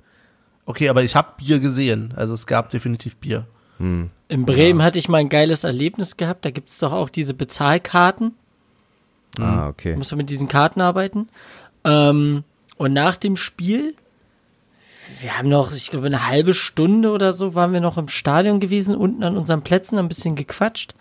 Okay, 0.65 0.89
aber 0.89 1.03
ich 1.03 1.17
habe 1.17 1.35
Bier 1.39 1.59
gesehen. 1.59 2.15
Also 2.17 2.35
es 2.35 2.47
gab 2.47 2.71
definitiv 2.71 3.17
Bier. 3.17 3.47
Hm. 3.79 4.11
In 4.29 4.47
Bremen 4.47 4.83
hatte 4.83 4.99
ich 4.99 5.09
mal 5.09 5.19
ein 5.19 5.29
geiles 5.29 5.65
Erlebnis 5.65 6.17
gehabt. 6.17 6.45
Da 6.45 6.51
gibt's 6.51 6.79
doch 6.79 6.93
auch 6.93 7.09
diese 7.09 7.35
Bezahlkarten. 7.35 8.35
Ah, 9.39 9.69
okay. 9.69 9.93
Du 9.93 9.99
musst 9.99 10.13
ja 10.13 10.17
mit 10.17 10.31
diesen 10.31 10.49
Karten 10.49 10.81
arbeiten. 10.81 11.29
Ähm, 11.85 12.45
und 12.77 12.93
nach 12.93 13.17
dem 13.17 13.37
Spiel, 13.37 13.95
wir 15.21 15.37
haben 15.37 15.49
noch, 15.49 15.73
ich 15.73 15.91
glaube, 15.91 16.07
eine 16.07 16.29
halbe 16.29 16.55
Stunde 16.55 17.11
oder 17.11 17.33
so 17.33 17.55
waren 17.55 17.73
wir 17.73 17.81
noch 17.81 17.99
im 17.99 18.09
Stadion 18.09 18.61
gewesen, 18.61 18.97
unten 18.97 19.23
an 19.25 19.37
unseren 19.37 19.63
Plätzen, 19.63 19.99
ein 19.99 20.09
bisschen 20.09 20.37
gequatscht. 20.37 20.95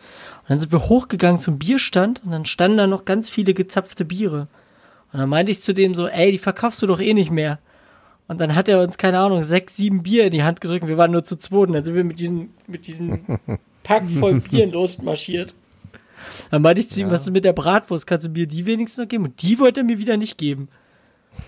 Und 0.46 0.50
dann 0.52 0.60
sind 0.60 0.72
wir 0.72 0.80
hochgegangen 0.80 1.40
zum 1.40 1.58
Bierstand 1.58 2.22
und 2.24 2.30
dann 2.32 2.46
standen 2.46 2.78
da 2.78 2.86
noch 2.86 3.06
ganz 3.06 3.30
viele 3.30 3.56
gezapfte 3.56 4.06
Biere. 4.06 4.48
Und 5.12 5.20
dann 5.20 5.28
meinte 5.28 5.52
ich 5.52 5.62
zu 5.62 5.74
dem 5.74 5.96
so, 5.96 6.08
ey, 6.08 6.32
die 6.32 6.38
verkaufst 6.38 6.82
du 6.84 6.88
doch 6.88 7.00
eh 7.00 7.16
nicht 7.16 7.32
mehr. 7.32 7.58
Und 8.28 8.40
dann 8.40 8.54
hat 8.54 8.70
er 8.70 8.82
uns, 8.82 8.98
keine 8.98 9.20
Ahnung, 9.20 9.44
sechs, 9.44 9.76
sieben 9.76 10.04
Bier 10.04 10.26
in 10.26 10.32
die 10.32 10.44
Hand 10.44 10.62
gedrückt 10.62 10.84
und 10.84 10.90
wir 10.90 10.98
waren 10.98 11.12
nur 11.12 11.24
zu 11.24 11.36
zweit. 11.36 11.74
Dann 11.74 11.84
sind 11.84 11.96
wir 11.96 12.04
mit 12.04 12.20
diesen, 12.20 12.54
mit 12.68 12.86
diesen 12.86 13.40
Pack 13.84 14.04
voll 14.20 14.36
Bieren 14.40 14.72
losmarschiert. 14.72 15.56
Dann 16.52 16.62
meinte 16.62 16.82
ich 16.82 16.90
zu 16.90 17.00
ihm, 17.00 17.10
was 17.10 17.22
ist 17.22 17.32
mit 17.32 17.44
der 17.44 17.54
Bratwurst? 17.54 18.06
Kannst 18.08 18.26
du 18.26 18.30
mir 18.30 18.48
die 18.48 18.66
wenigstens 18.66 19.04
noch 19.04 19.10
geben? 19.10 19.26
Und 19.26 19.42
die 19.42 19.60
wollte 19.60 19.82
er 19.82 19.84
mir 19.84 19.98
wieder 20.00 20.18
nicht 20.18 20.38
geben. 20.38 20.70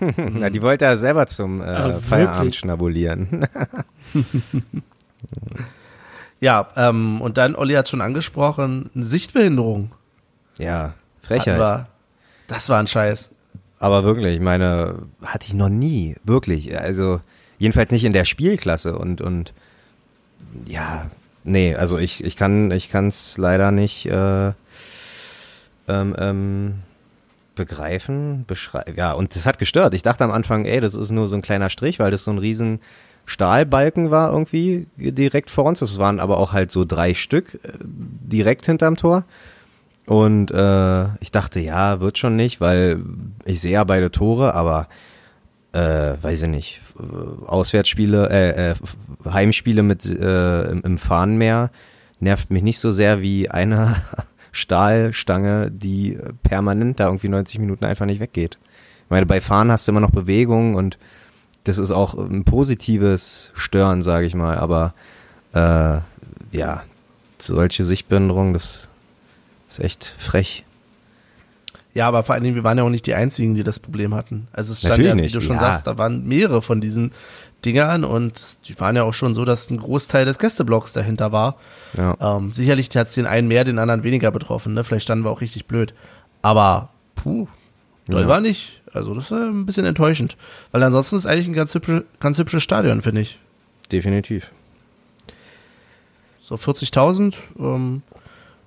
Na, 0.00 0.50
die 0.50 0.60
wollte 0.60 0.84
er 0.84 0.98
selber 0.98 1.26
zum 1.26 1.60
äh, 1.60 1.64
Ah, 1.64 1.98
Feierabend 1.98 2.54
schnabulieren. 2.54 3.46
Ja, 6.40 6.68
ähm, 6.76 7.20
und 7.20 7.36
dann, 7.36 7.56
Olli 7.56 7.74
hat 7.74 7.88
schon 7.88 8.00
angesprochen, 8.00 8.90
eine 8.94 9.04
Sichtbehinderung. 9.04 9.92
ja, 10.58 10.94
Frechheit. 11.22 11.58
wir. 11.58 11.86
Das 12.46 12.68
war 12.68 12.78
ein 12.78 12.86
Scheiß. 12.86 13.32
Aber 13.78 14.04
wirklich, 14.04 14.36
ich 14.36 14.40
meine, 14.40 15.02
hatte 15.22 15.46
ich 15.46 15.54
noch 15.54 15.68
nie, 15.68 16.16
wirklich. 16.24 16.76
Also, 16.78 17.20
jedenfalls 17.58 17.92
nicht 17.92 18.04
in 18.04 18.12
der 18.12 18.24
Spielklasse 18.24 18.96
und, 18.96 19.20
und 19.20 19.52
ja, 20.66 21.10
nee, 21.44 21.74
also 21.74 21.98
ich, 21.98 22.24
ich 22.24 22.36
kann, 22.36 22.70
ich 22.70 22.88
kann's 22.88 23.36
leider 23.36 23.70
nicht 23.70 24.06
äh, 24.06 24.52
ähm, 25.88 26.14
ähm, 26.18 26.74
begreifen, 27.54 28.44
beschreiben. 28.46 28.94
Ja, 28.96 29.12
und 29.12 29.34
das 29.34 29.46
hat 29.46 29.58
gestört. 29.58 29.94
Ich 29.94 30.02
dachte 30.02 30.24
am 30.24 30.30
Anfang, 30.30 30.64
ey, 30.64 30.80
das 30.80 30.94
ist 30.94 31.10
nur 31.10 31.28
so 31.28 31.36
ein 31.36 31.42
kleiner 31.42 31.70
Strich, 31.70 31.98
weil 31.98 32.10
das 32.10 32.24
so 32.24 32.30
ein 32.30 32.38
riesen 32.38 32.80
Stahlbalken 33.28 34.10
war 34.10 34.32
irgendwie 34.32 34.86
direkt 34.96 35.50
vor 35.50 35.64
uns. 35.64 35.80
Das 35.80 35.98
waren 35.98 36.18
aber 36.18 36.38
auch 36.38 36.54
halt 36.54 36.70
so 36.70 36.86
drei 36.86 37.12
Stück 37.12 37.60
äh, 37.62 37.72
direkt 37.82 38.64
hinterm 38.66 38.96
Tor. 38.96 39.24
Und 40.06 40.50
äh, 40.50 41.04
ich 41.20 41.30
dachte, 41.30 41.60
ja, 41.60 42.00
wird 42.00 42.16
schon 42.16 42.36
nicht, 42.36 42.62
weil 42.62 43.02
ich 43.44 43.60
sehe 43.60 43.72
ja 43.72 43.84
beide 43.84 44.10
Tore, 44.10 44.54
aber 44.54 44.88
äh, 45.72 46.14
weiß 46.22 46.44
ich 46.44 46.48
nicht, 46.48 46.80
Auswärtsspiele, 47.46 48.30
äh, 48.30 48.70
äh, 48.70 48.74
Heimspiele 49.30 49.82
mit 49.82 50.06
äh, 50.06 50.62
im, 50.62 50.80
im 50.80 50.96
Fahnenmeer 50.96 51.70
nervt 52.20 52.50
mich 52.50 52.62
nicht 52.62 52.78
so 52.78 52.90
sehr 52.90 53.20
wie 53.20 53.50
eine 53.50 53.96
Stahlstange, 54.52 55.70
die 55.70 56.18
permanent 56.42 56.98
da 56.98 57.06
irgendwie 57.06 57.28
90 57.28 57.60
Minuten 57.60 57.84
einfach 57.84 58.06
nicht 58.06 58.20
weggeht. 58.20 58.58
Ich 59.04 59.10
meine, 59.10 59.26
bei 59.26 59.42
Fahren 59.42 59.70
hast 59.70 59.86
du 59.86 59.92
immer 59.92 60.00
noch 60.00 60.10
Bewegung 60.10 60.74
und 60.74 60.98
das 61.68 61.78
ist 61.78 61.90
auch 61.90 62.14
ein 62.14 62.44
positives 62.44 63.52
Stören, 63.54 64.02
sage 64.02 64.26
ich 64.26 64.34
mal, 64.34 64.56
aber 64.56 64.94
äh, 65.52 66.00
ja, 66.56 66.82
solche 67.36 67.84
Sichtbehinderung, 67.84 68.54
das 68.54 68.88
ist 69.68 69.80
echt 69.80 70.14
frech. 70.18 70.64
Ja, 71.92 72.08
aber 72.08 72.22
vor 72.22 72.34
allen 72.34 72.44
Dingen, 72.44 72.54
wir 72.54 72.64
waren 72.64 72.78
ja 72.78 72.84
auch 72.84 72.90
nicht 72.90 73.06
die 73.06 73.14
Einzigen, 73.14 73.54
die 73.54 73.64
das 73.64 73.80
Problem 73.80 74.14
hatten. 74.14 74.48
Also 74.52 74.72
es 74.72 74.78
stand 74.78 74.92
Natürlich 74.92 75.08
ja, 75.10 75.16
wie 75.16 75.20
nicht, 75.20 75.34
du 75.34 75.40
schon 75.40 75.56
ja. 75.56 75.60
sagst, 75.60 75.86
da 75.86 75.98
waren 75.98 76.26
mehrere 76.26 76.62
von 76.62 76.80
diesen 76.80 77.12
Dingern 77.64 78.04
und 78.04 78.68
die 78.68 78.78
waren 78.78 78.96
ja 78.96 79.02
auch 79.02 79.14
schon 79.14 79.34
so, 79.34 79.44
dass 79.44 79.68
ein 79.68 79.78
Großteil 79.78 80.24
des 80.24 80.38
Gästeblocks 80.38 80.92
dahinter 80.92 81.32
war. 81.32 81.56
Ja. 81.96 82.16
Ähm, 82.20 82.52
sicherlich 82.52 82.88
hat 82.96 83.08
es 83.08 83.14
den 83.14 83.26
einen 83.26 83.48
mehr, 83.48 83.64
den 83.64 83.78
anderen 83.78 84.04
weniger 84.04 84.30
betroffen. 84.30 84.74
Ne? 84.74 84.84
Vielleicht 84.84 85.02
standen 85.04 85.24
wir 85.24 85.30
auch 85.30 85.40
richtig 85.40 85.66
blöd. 85.66 85.92
Aber, 86.40 86.90
puh, 87.16 87.48
doll 88.08 88.22
Ja. 88.22 88.28
war 88.28 88.40
nicht. 88.40 88.80
Also 88.92 89.14
das 89.14 89.26
ist 89.26 89.32
ein 89.32 89.66
bisschen 89.66 89.84
enttäuschend. 89.86 90.36
Weil 90.72 90.82
ansonsten 90.82 91.16
ist 91.16 91.26
eigentlich 91.26 91.46
ein 91.48 91.52
ganz, 91.52 91.74
hübsche, 91.74 92.04
ganz 92.20 92.38
hübsches 92.38 92.62
Stadion, 92.62 93.02
finde 93.02 93.20
ich. 93.22 93.38
Definitiv. 93.92 94.50
So 96.42 96.54
40.000, 96.56 97.36
ähm, 97.58 98.02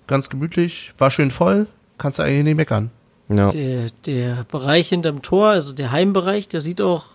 ganz 0.07 0.29
gemütlich, 0.29 0.93
war 0.97 1.09
schön 1.09 1.31
voll, 1.31 1.67
kannst 1.97 2.19
du 2.19 2.23
eigentlich 2.23 2.43
nicht 2.43 2.55
meckern. 2.57 2.91
Ja. 3.29 3.49
Der, 3.49 3.87
der 4.05 4.43
Bereich 4.51 4.89
hinterm 4.89 5.21
Tor, 5.21 5.47
also 5.49 5.73
der 5.73 5.91
Heimbereich, 5.91 6.47
der 6.49 6.61
sieht 6.61 6.81
auch, 6.81 7.05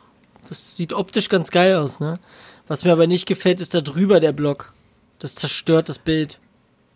das 0.48 0.76
sieht 0.76 0.92
optisch 0.92 1.28
ganz 1.28 1.50
geil 1.50 1.76
aus, 1.76 2.00
ne? 2.00 2.18
Was 2.68 2.82
mir 2.84 2.92
aber 2.92 3.06
nicht 3.06 3.26
gefällt, 3.26 3.60
ist 3.60 3.74
da 3.74 3.80
drüber 3.80 4.18
der 4.18 4.32
Block. 4.32 4.72
Das 5.20 5.34
zerstört 5.36 5.88
das 5.88 5.98
Bild. 5.98 6.40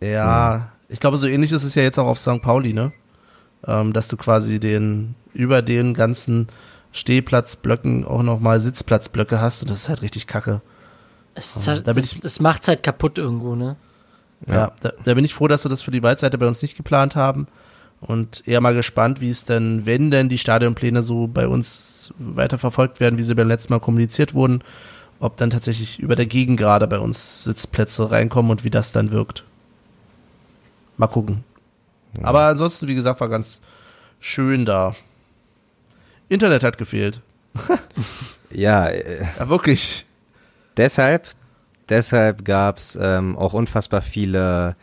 Ja, 0.01 0.71
ich 0.89 0.99
glaube, 0.99 1.15
so 1.17 1.27
ähnlich 1.27 1.51
ist 1.53 1.63
es 1.63 1.75
ja 1.75 1.83
jetzt 1.83 1.97
auch 1.97 2.07
auf 2.07 2.19
St. 2.19 2.41
Pauli, 2.41 2.73
ne? 2.73 2.91
Ähm, 3.67 3.93
dass 3.93 4.07
du 4.07 4.17
quasi 4.17 4.59
den, 4.59 5.15
über 5.33 5.61
den 5.61 5.93
ganzen 5.93 6.47
Stehplatzblöcken 6.93 8.05
auch 8.05 8.23
nochmal 8.23 8.59
Sitzplatzblöcke 8.59 9.39
hast 9.39 9.61
und 9.61 9.69
das 9.69 9.81
ist 9.81 9.89
halt 9.89 10.01
richtig 10.01 10.27
kacke. 10.27 10.61
Es 11.35 11.55
Oh, 11.55 11.59
zer- 11.59 11.81
da 11.81 11.93
bin 11.93 12.01
das, 12.03 12.13
ich- 12.13 12.19
das 12.19 12.39
macht's 12.39 12.67
halt 12.67 12.83
kaputt 12.83 13.17
irgendwo, 13.17 13.55
ne? 13.55 13.75
Ja, 14.49 14.71
da, 14.81 14.91
da 15.05 15.13
bin 15.13 15.23
ich 15.23 15.33
froh, 15.35 15.47
dass 15.47 15.61
sie 15.63 15.69
das 15.69 15.83
für 15.83 15.91
die 15.91 16.01
Waldseite 16.03 16.37
bei 16.39 16.47
uns 16.47 16.61
nicht 16.63 16.75
geplant 16.75 17.15
haben 17.15 17.47
und 18.01 18.41
eher 18.47 18.59
mal 18.61 18.73
gespannt, 18.73 19.21
wie 19.21 19.29
es 19.29 19.45
denn, 19.45 19.85
wenn 19.85 20.09
denn 20.09 20.27
die 20.29 20.39
Stadionpläne 20.39 21.03
so 21.03 21.27
bei 21.27 21.47
uns 21.47 22.11
weiter 22.17 22.57
verfolgt 22.57 22.99
werden, 22.99 23.19
wie 23.19 23.23
sie 23.23 23.35
beim 23.35 23.47
letzten 23.47 23.71
Mal 23.73 23.79
kommuniziert 23.79 24.33
wurden, 24.33 24.63
ob 25.19 25.37
dann 25.37 25.51
tatsächlich 25.51 25.99
über 25.99 26.15
der 26.15 26.25
Gegengrade 26.25 26.87
bei 26.87 26.97
uns 26.97 27.43
Sitzplätze 27.43 28.09
reinkommen 28.09 28.49
und 28.49 28.63
wie 28.63 28.71
das 28.71 28.91
dann 28.91 29.11
wirkt. 29.11 29.43
Mal 30.97 31.05
gucken. 31.07 31.43
Aber 32.21 32.41
ansonsten, 32.41 32.87
wie 32.87 32.95
gesagt, 32.95 33.21
war 33.21 33.29
ganz 33.29 33.61
schön 34.19 34.65
da. 34.65 34.95
Internet 36.29 36.63
hat 36.63 36.77
gefehlt. 36.77 37.21
ja, 38.51 38.87
äh, 38.87 39.25
Ja, 39.37 39.49
wirklich. 39.49 40.05
deshalb, 40.77 41.27
deshalb 41.89 42.45
gab's 42.45 42.97
ähm, 43.01 43.37
auch 43.37 43.53
unfassbar 43.53 44.01
viele 44.01 44.75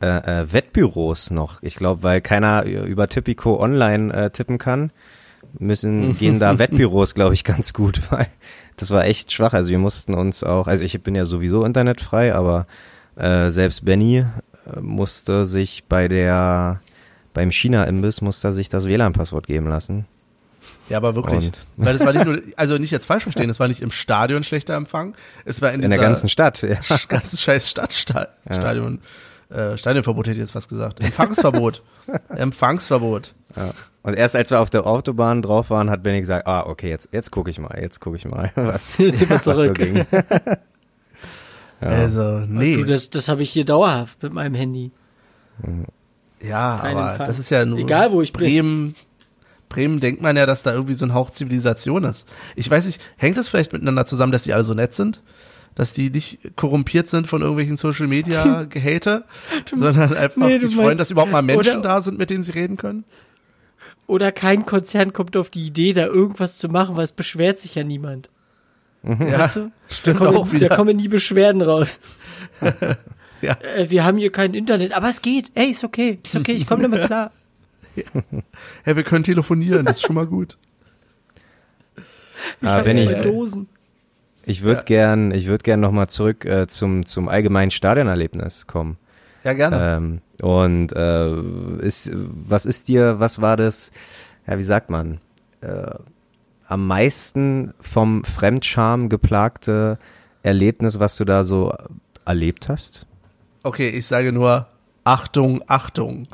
äh, 0.00 0.06
äh, 0.06 0.52
Wettbüros 0.52 1.30
noch. 1.30 1.62
Ich 1.62 1.76
glaube, 1.76 2.02
weil 2.02 2.20
keiner 2.20 2.64
über 2.64 3.08
Typico 3.08 3.60
online 3.60 4.12
äh, 4.12 4.30
tippen 4.30 4.58
kann, 4.58 4.90
müssen 5.58 6.16
gehen 6.18 6.38
da 6.38 6.58
Wettbüros, 6.58 7.14
glaube 7.14 7.34
ich, 7.34 7.44
ganz 7.44 7.72
gut, 7.72 8.00
weil 8.10 8.26
das 8.76 8.90
war 8.90 9.04
echt 9.04 9.32
schwach. 9.32 9.54
Also 9.54 9.70
wir 9.70 9.78
mussten 9.78 10.14
uns 10.14 10.44
auch, 10.44 10.66
also 10.68 10.84
ich 10.84 11.02
bin 11.02 11.14
ja 11.14 11.24
sowieso 11.24 11.64
internetfrei, 11.64 12.34
aber 12.34 12.66
äh, 13.16 13.50
selbst 13.50 13.84
Benny 13.84 14.24
musste 14.80 15.46
sich 15.46 15.84
bei 15.88 16.08
der 16.08 16.80
beim 17.34 17.50
China-Imbiss 17.50 18.20
musste 18.20 18.48
er 18.48 18.52
sich 18.52 18.68
das 18.68 18.86
WLAN-Passwort 18.86 19.46
geben 19.46 19.68
lassen. 19.68 20.06
Ja, 20.88 20.96
aber 20.96 21.14
wirklich. 21.14 21.46
Und- 21.46 21.60
Weil 21.76 21.96
das 21.96 22.04
war 22.04 22.12
nicht 22.12 22.24
nur, 22.24 22.40
also 22.56 22.78
nicht 22.78 22.90
jetzt 22.90 23.06
falsch 23.06 23.22
verstehen, 23.24 23.50
es 23.50 23.60
war 23.60 23.68
nicht 23.68 23.80
im 23.80 23.90
Stadion 23.90 24.42
schlechter 24.42 24.74
Empfang, 24.74 25.14
es 25.44 25.62
war 25.62 25.72
in, 25.72 25.82
In 25.82 25.90
der 25.90 25.98
ganzen 25.98 26.28
Stadt. 26.28 26.62
Ja. 26.62 26.76
ganzen 27.08 27.36
scheiß 27.36 27.68
Stadtstadion. 27.68 29.00
Äh, 29.50 29.76
Stadionverbot 29.78 30.26
hätte 30.26 30.34
ich 30.34 30.40
jetzt 30.40 30.50
fast 30.50 30.68
gesagt. 30.68 31.02
Empfangsverbot. 31.02 31.82
Empfangsverbot. 32.28 33.34
Ja. 33.56 33.70
Und 34.02 34.14
erst 34.14 34.36
als 34.36 34.50
wir 34.50 34.60
auf 34.60 34.70
der 34.70 34.86
Autobahn 34.86 35.42
drauf 35.42 35.70
waren, 35.70 35.90
hat 35.90 36.02
Benny 36.02 36.20
gesagt, 36.20 36.46
ah, 36.46 36.64
okay, 36.66 36.90
jetzt, 36.90 37.08
jetzt 37.12 37.30
gucke 37.30 37.50
ich 37.50 37.58
mal, 37.58 37.78
jetzt 37.80 38.00
gucke 38.00 38.16
ich 38.16 38.24
mal, 38.26 38.50
was, 38.54 38.98
Jetzt 38.98 39.20
wir 39.20 39.30
was 39.30 39.44
so 39.44 39.72
ging. 39.72 40.04
Ja. 41.80 41.88
Also, 41.88 42.40
nee. 42.48 42.76
Du, 42.76 42.84
das 42.84 43.10
das 43.10 43.28
habe 43.28 43.42
ich 43.42 43.50
hier 43.50 43.64
dauerhaft 43.64 44.22
mit 44.22 44.32
meinem 44.32 44.54
Handy. 44.54 44.90
ja, 46.42 46.78
keinen 46.80 46.96
aber 46.96 47.10
Empfang. 47.10 47.26
das 47.26 47.38
ist 47.38 47.50
ja 47.50 47.64
nur 47.64 47.78
Egal, 47.78 48.12
wo 48.12 48.22
ich 48.22 48.32
bin. 48.32 48.40
Bremen. 48.44 48.94
Bremen 49.68 50.00
denkt 50.00 50.22
man 50.22 50.36
ja, 50.36 50.46
dass 50.46 50.62
da 50.62 50.72
irgendwie 50.72 50.94
so 50.94 51.04
ein 51.04 51.12
Hauch 51.12 51.30
Zivilisation 51.30 52.04
ist. 52.04 52.26
Ich 52.56 52.70
weiß 52.70 52.86
nicht, 52.86 53.02
hängt 53.18 53.36
das 53.36 53.48
vielleicht 53.48 53.72
miteinander 53.72 54.06
zusammen, 54.06 54.32
dass 54.32 54.44
die 54.44 54.54
alle 54.54 54.64
so 54.64 54.72
nett 54.72 54.94
sind? 54.94 55.22
Dass 55.74 55.92
die 55.92 56.08
nicht 56.10 56.56
korrumpiert 56.56 57.10
sind 57.10 57.26
von 57.26 57.42
irgendwelchen 57.42 57.76
Social 57.76 58.06
Media 58.06 58.64
Gehate, 58.70 59.24
sondern 59.72 60.16
einfach 60.16 60.46
nee, 60.46 60.56
sich 60.56 60.74
freuen, 60.74 60.96
dass 60.96 61.10
überhaupt 61.10 61.32
mal 61.32 61.42
Menschen 61.42 61.80
oder- 61.80 61.82
da 61.82 62.00
sind, 62.00 62.18
mit 62.18 62.30
denen 62.30 62.42
sie 62.42 62.52
reden 62.52 62.76
können? 62.78 63.04
Oder 64.06 64.32
kein 64.32 64.64
Konzern 64.64 65.12
kommt 65.12 65.36
auf 65.36 65.50
die 65.50 65.66
Idee, 65.66 65.92
da 65.92 66.06
irgendwas 66.06 66.56
zu 66.56 66.70
machen, 66.70 66.96
weil 66.96 67.04
es 67.04 67.12
beschwert 67.12 67.58
sich 67.60 67.74
ja 67.74 67.84
niemand. 67.84 68.30
Ja, 69.02 69.38
Weißt 69.38 69.56
du? 69.56 69.70
stimmt 69.88 70.20
da 70.20 70.24
kommen, 70.26 70.36
auch 70.38 70.52
wieder. 70.52 70.68
Da 70.68 70.76
kommen 70.76 70.96
nie 70.96 71.08
Beschwerden 71.08 71.62
raus. 71.62 71.98
Ja. 73.40 73.56
Äh, 73.76 73.88
wir 73.88 74.04
haben 74.04 74.18
hier 74.18 74.32
kein 74.32 74.52
Internet, 74.52 74.92
aber 74.92 75.08
es 75.10 75.22
geht. 75.22 75.52
Ey, 75.54 75.70
ist 75.70 75.84
okay. 75.84 76.18
Ist 76.24 76.34
okay, 76.34 76.50
ich 76.54 76.66
komme 76.66 76.82
damit 76.82 77.04
klar. 77.06 77.30
Hey, 78.84 78.96
wir 78.96 79.04
können 79.04 79.22
telefonieren, 79.22 79.84
das 79.86 79.98
ist 79.98 80.02
schon 80.06 80.16
mal 80.16 80.26
gut. 80.26 80.58
Ich 82.60 82.66
Ah, 82.68 82.72
habe 82.74 82.84
Benny, 82.84 83.06
zwei 83.06 83.12
äh, 83.12 83.22
Dosen. 83.22 83.68
Ich 84.44 84.62
würde 84.62 84.84
gern, 84.84 85.30
ich 85.32 85.46
würde 85.46 85.62
gern 85.62 85.78
nochmal 85.80 86.08
zurück 86.08 86.44
äh, 86.46 86.66
zum, 86.66 87.06
zum 87.06 87.28
allgemeinen 87.28 87.70
Stadionerlebnis 87.70 88.66
kommen. 88.66 88.96
Ja, 89.44 89.52
gerne. 89.52 89.96
Ähm, 89.96 90.20
und 90.42 90.92
äh, 90.94 91.84
ist, 91.86 92.10
was 92.14 92.66
ist 92.66 92.88
dir, 92.88 93.20
was 93.20 93.40
war 93.40 93.56
das, 93.56 93.90
ja, 94.46 94.58
wie 94.58 94.62
sagt 94.64 94.90
man, 94.90 95.20
äh, 95.60 95.90
am 96.68 96.86
meisten 96.86 97.72
vom 97.80 98.22
Fremdscham 98.24 99.08
geplagte 99.08 99.98
Erlebnis, 100.42 101.00
was 101.00 101.16
du 101.16 101.24
da 101.24 101.42
so 101.42 101.74
erlebt 102.24 102.68
hast? 102.68 103.06
Okay, 103.62 103.88
ich 103.88 104.06
sage 104.06 104.32
nur 104.32 104.66
Achtung, 105.04 105.64
Achtung. 105.66 106.28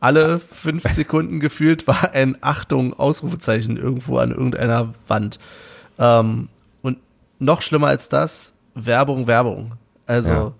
Alle 0.00 0.38
fünf 0.38 0.84
Sekunden 0.88 1.40
gefühlt 1.40 1.86
war 1.86 2.12
ein 2.12 2.36
Achtung, 2.40 2.94
Ausrufezeichen 2.94 3.76
irgendwo 3.76 4.18
an 4.18 4.30
irgendeiner 4.30 4.94
Wand. 5.08 5.38
Ähm, 5.98 6.48
und 6.82 6.98
noch 7.38 7.62
schlimmer 7.62 7.88
als 7.88 8.08
das, 8.08 8.54
Werbung, 8.74 9.26
Werbung. 9.26 9.72
Also, 10.06 10.32
Ja. 10.32 10.54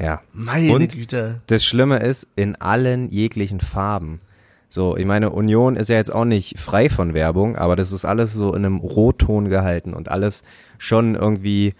Ja. 0.00 0.20
meine 0.32 0.72
Und? 0.72 0.92
Güte. 0.92 1.40
Das 1.46 1.64
Schlimme 1.64 1.98
ist, 1.98 2.28
in 2.36 2.54
allen 2.56 3.08
jeglichen 3.10 3.60
Farben. 3.60 4.20
So, 4.70 4.98
ich 4.98 5.06
meine, 5.06 5.30
Union 5.30 5.76
ist 5.76 5.88
ja 5.88 5.96
jetzt 5.96 6.12
auch 6.12 6.26
nicht 6.26 6.58
frei 6.58 6.90
von 6.90 7.14
Werbung, 7.14 7.56
aber 7.56 7.74
das 7.74 7.90
ist 7.90 8.04
alles 8.04 8.34
so 8.34 8.50
in 8.54 8.66
einem 8.66 8.76
Rotton 8.76 9.48
gehalten 9.48 9.94
und 9.94 10.10
alles 10.10 10.42
schon 10.76 11.14
irgendwie, 11.14 11.74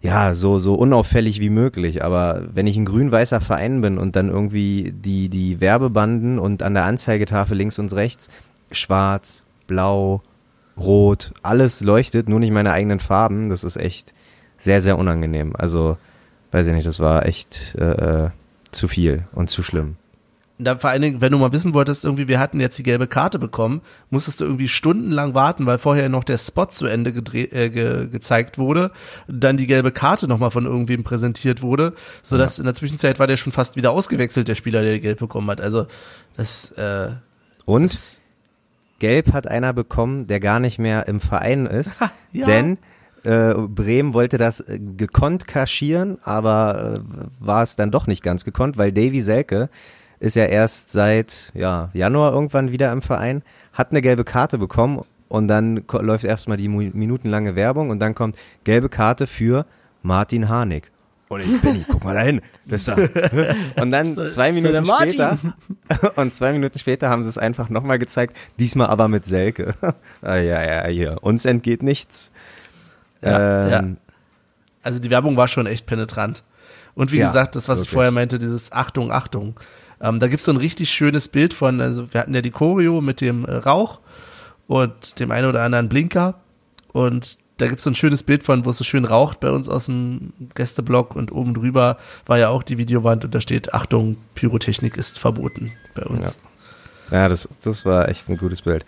ja, 0.00 0.32
so, 0.32 0.58
so 0.58 0.74
unauffällig 0.74 1.40
wie 1.40 1.50
möglich. 1.50 2.02
Aber 2.02 2.42
wenn 2.54 2.66
ich 2.66 2.78
ein 2.78 2.86
grün-weißer 2.86 3.42
Verein 3.42 3.82
bin 3.82 3.98
und 3.98 4.16
dann 4.16 4.30
irgendwie 4.30 4.94
die, 4.96 5.28
die 5.28 5.60
Werbebanden 5.60 6.38
und 6.38 6.62
an 6.62 6.72
der 6.72 6.84
Anzeigetafel 6.84 7.54
links 7.54 7.78
und 7.78 7.92
rechts 7.92 8.30
schwarz, 8.72 9.44
blau, 9.66 10.22
rot, 10.78 11.34
alles 11.42 11.82
leuchtet, 11.82 12.30
nur 12.30 12.40
nicht 12.40 12.52
meine 12.52 12.72
eigenen 12.72 13.00
Farben, 13.00 13.50
das 13.50 13.62
ist 13.62 13.76
echt 13.76 14.14
sehr, 14.56 14.80
sehr 14.80 14.98
unangenehm. 14.98 15.54
Also, 15.54 15.98
weiß 16.50 16.66
ich 16.66 16.74
nicht, 16.74 16.86
das 16.86 16.98
war 16.98 17.26
echt 17.26 17.76
äh, 17.78 18.24
äh, 18.24 18.30
zu 18.70 18.88
viel 18.88 19.24
und 19.32 19.50
zu 19.50 19.62
schlimm. 19.62 19.96
Da 20.58 20.78
vor 20.78 20.88
allen 20.88 21.02
Dingen, 21.02 21.20
wenn 21.20 21.32
du 21.32 21.38
mal 21.38 21.52
wissen 21.52 21.74
wolltest, 21.74 22.04
irgendwie, 22.04 22.28
wir 22.28 22.40
hatten 22.40 22.60
jetzt 22.60 22.78
die 22.78 22.82
gelbe 22.82 23.06
Karte 23.06 23.38
bekommen, 23.38 23.82
musstest 24.08 24.40
du 24.40 24.44
irgendwie 24.44 24.68
stundenlang 24.68 25.34
warten, 25.34 25.66
weil 25.66 25.76
vorher 25.76 26.08
noch 26.08 26.24
der 26.24 26.38
Spot 26.38 26.66
zu 26.66 26.86
Ende 26.86 27.12
gedreht, 27.12 27.52
äh, 27.52 27.68
ge 27.68 28.08
gezeigt 28.08 28.56
wurde, 28.56 28.90
dann 29.28 29.58
die 29.58 29.66
gelbe 29.66 29.92
Karte 29.92 30.28
nochmal 30.28 30.50
von 30.50 30.64
irgendwem 30.64 31.04
präsentiert 31.04 31.60
wurde, 31.60 31.92
sodass 32.22 32.58
in 32.58 32.64
der 32.64 32.74
Zwischenzeit 32.74 33.18
war 33.18 33.26
der 33.26 33.36
schon 33.36 33.52
fast 33.52 33.76
wieder 33.76 33.90
ausgewechselt, 33.90 34.48
der 34.48 34.54
Spieler, 34.54 34.82
der 34.82 34.94
die 34.94 35.00
gelb 35.00 35.18
bekommen 35.18 35.50
hat. 35.50 35.60
Also, 35.60 35.86
das, 36.36 36.70
äh, 36.72 37.10
Und 37.66 37.92
das 37.92 38.20
Gelb 38.98 39.34
hat 39.34 39.46
einer 39.46 39.74
bekommen, 39.74 40.26
der 40.26 40.40
gar 40.40 40.58
nicht 40.58 40.78
mehr 40.78 41.06
im 41.06 41.20
Verein 41.20 41.66
ist, 41.66 42.00
ja. 42.32 42.46
denn 42.46 42.78
äh, 43.24 43.54
Bremen 43.54 44.14
wollte 44.14 44.38
das 44.38 44.60
äh, 44.60 44.78
gekonnt 44.78 45.46
kaschieren, 45.46 46.18
aber 46.22 46.94
äh, 46.94 47.00
war 47.40 47.62
es 47.62 47.76
dann 47.76 47.90
doch 47.90 48.06
nicht 48.06 48.22
ganz 48.22 48.44
gekonnt, 48.44 48.78
weil 48.78 48.92
Davy 48.92 49.20
Selke 49.20 49.68
ist 50.20 50.36
ja 50.36 50.44
erst 50.44 50.90
seit 50.92 51.50
ja, 51.54 51.90
Januar 51.92 52.32
irgendwann 52.32 52.72
wieder 52.72 52.92
im 52.92 53.02
Verein, 53.02 53.42
hat 53.72 53.90
eine 53.90 54.00
gelbe 54.00 54.24
Karte 54.24 54.58
bekommen 54.58 55.02
und 55.28 55.48
dann 55.48 55.82
läuft 55.90 56.24
erstmal 56.24 56.56
die 56.56 56.68
minutenlange 56.68 57.56
Werbung 57.56 57.90
und 57.90 57.98
dann 57.98 58.14
kommt 58.14 58.36
gelbe 58.64 58.88
Karte 58.88 59.26
für 59.26 59.66
Martin 60.02 60.48
Harnik. 60.48 60.90
Und 61.28 61.40
ich, 61.40 61.60
Benny, 61.60 61.84
guck 61.88 62.04
mal 62.04 62.14
dahin. 62.14 62.40
Das 62.66 62.84
da. 62.84 62.94
Und 63.80 63.90
dann 63.90 64.06
zwei 64.06 64.52
Minuten 64.52 64.84
später, 64.84 65.36
und 66.14 66.32
zwei 66.32 66.52
Minuten 66.52 66.78
später 66.78 67.08
haben 67.10 67.24
sie 67.24 67.28
es 67.28 67.36
einfach 67.36 67.68
nochmal 67.68 67.98
gezeigt, 67.98 68.36
diesmal 68.60 68.86
aber 68.86 69.08
mit 69.08 69.24
Selke. 69.24 69.74
ah, 70.22 70.36
ja, 70.36 70.64
ja, 70.64 70.86
hier. 70.86 71.16
Uns 71.22 71.44
entgeht 71.44 71.82
nichts. 71.82 72.30
Ja, 73.22 73.68
ja. 73.68 73.78
Ähm, 73.80 73.96
Also 74.84 75.00
die 75.00 75.10
Werbung 75.10 75.36
war 75.36 75.48
schon 75.48 75.66
echt 75.66 75.86
penetrant. 75.86 76.44
Und 76.94 77.10
wie 77.10 77.18
Ja, 77.18 77.26
gesagt, 77.26 77.56
das, 77.56 77.68
was 77.68 77.78
ich 77.80 77.86
wirklich. 77.86 77.94
vorher 77.94 78.12
meinte, 78.12 78.38
dieses 78.38 78.70
Achtung, 78.70 79.10
Achtung. 79.10 79.58
Ähm, 80.00 80.20
da 80.20 80.28
gibt's 80.28 80.44
so 80.44 80.52
ein 80.52 80.58
richtig 80.58 80.90
schönes 80.90 81.28
Bild 81.28 81.54
von, 81.54 81.80
also 81.80 82.12
wir 82.12 82.20
hatten 82.20 82.34
ja 82.34 82.42
die 82.42 82.50
Choreo 82.50 83.00
mit 83.00 83.20
dem 83.20 83.44
äh, 83.44 83.54
Rauch 83.54 84.00
und 84.66 85.18
dem 85.20 85.30
einen 85.30 85.48
oder 85.48 85.62
anderen 85.62 85.88
Blinker. 85.88 86.34
Und 86.92 87.38
da 87.58 87.66
gibt's 87.66 87.84
so 87.84 87.90
ein 87.90 87.94
schönes 87.94 88.22
Bild 88.22 88.42
von, 88.42 88.64
wo 88.64 88.70
es 88.70 88.78
so 88.78 88.84
schön 88.84 89.04
raucht 89.04 89.40
bei 89.40 89.50
uns 89.50 89.68
aus 89.68 89.86
dem 89.86 90.32
Gästeblock 90.54 91.16
und 91.16 91.32
oben 91.32 91.54
drüber 91.54 91.96
war 92.26 92.38
ja 92.38 92.50
auch 92.50 92.62
die 92.62 92.78
Videowand 92.78 93.24
und 93.24 93.34
da 93.34 93.40
steht, 93.40 93.72
Achtung, 93.72 94.18
Pyrotechnik 94.34 94.96
ist 94.96 95.18
verboten 95.18 95.72
bei 95.94 96.02
uns. 96.02 96.38
Ja, 97.10 97.28
das, 97.28 97.48
das 97.62 97.86
war 97.86 98.08
echt 98.08 98.28
ein 98.28 98.36
gutes 98.36 98.62
Bild. 98.62 98.84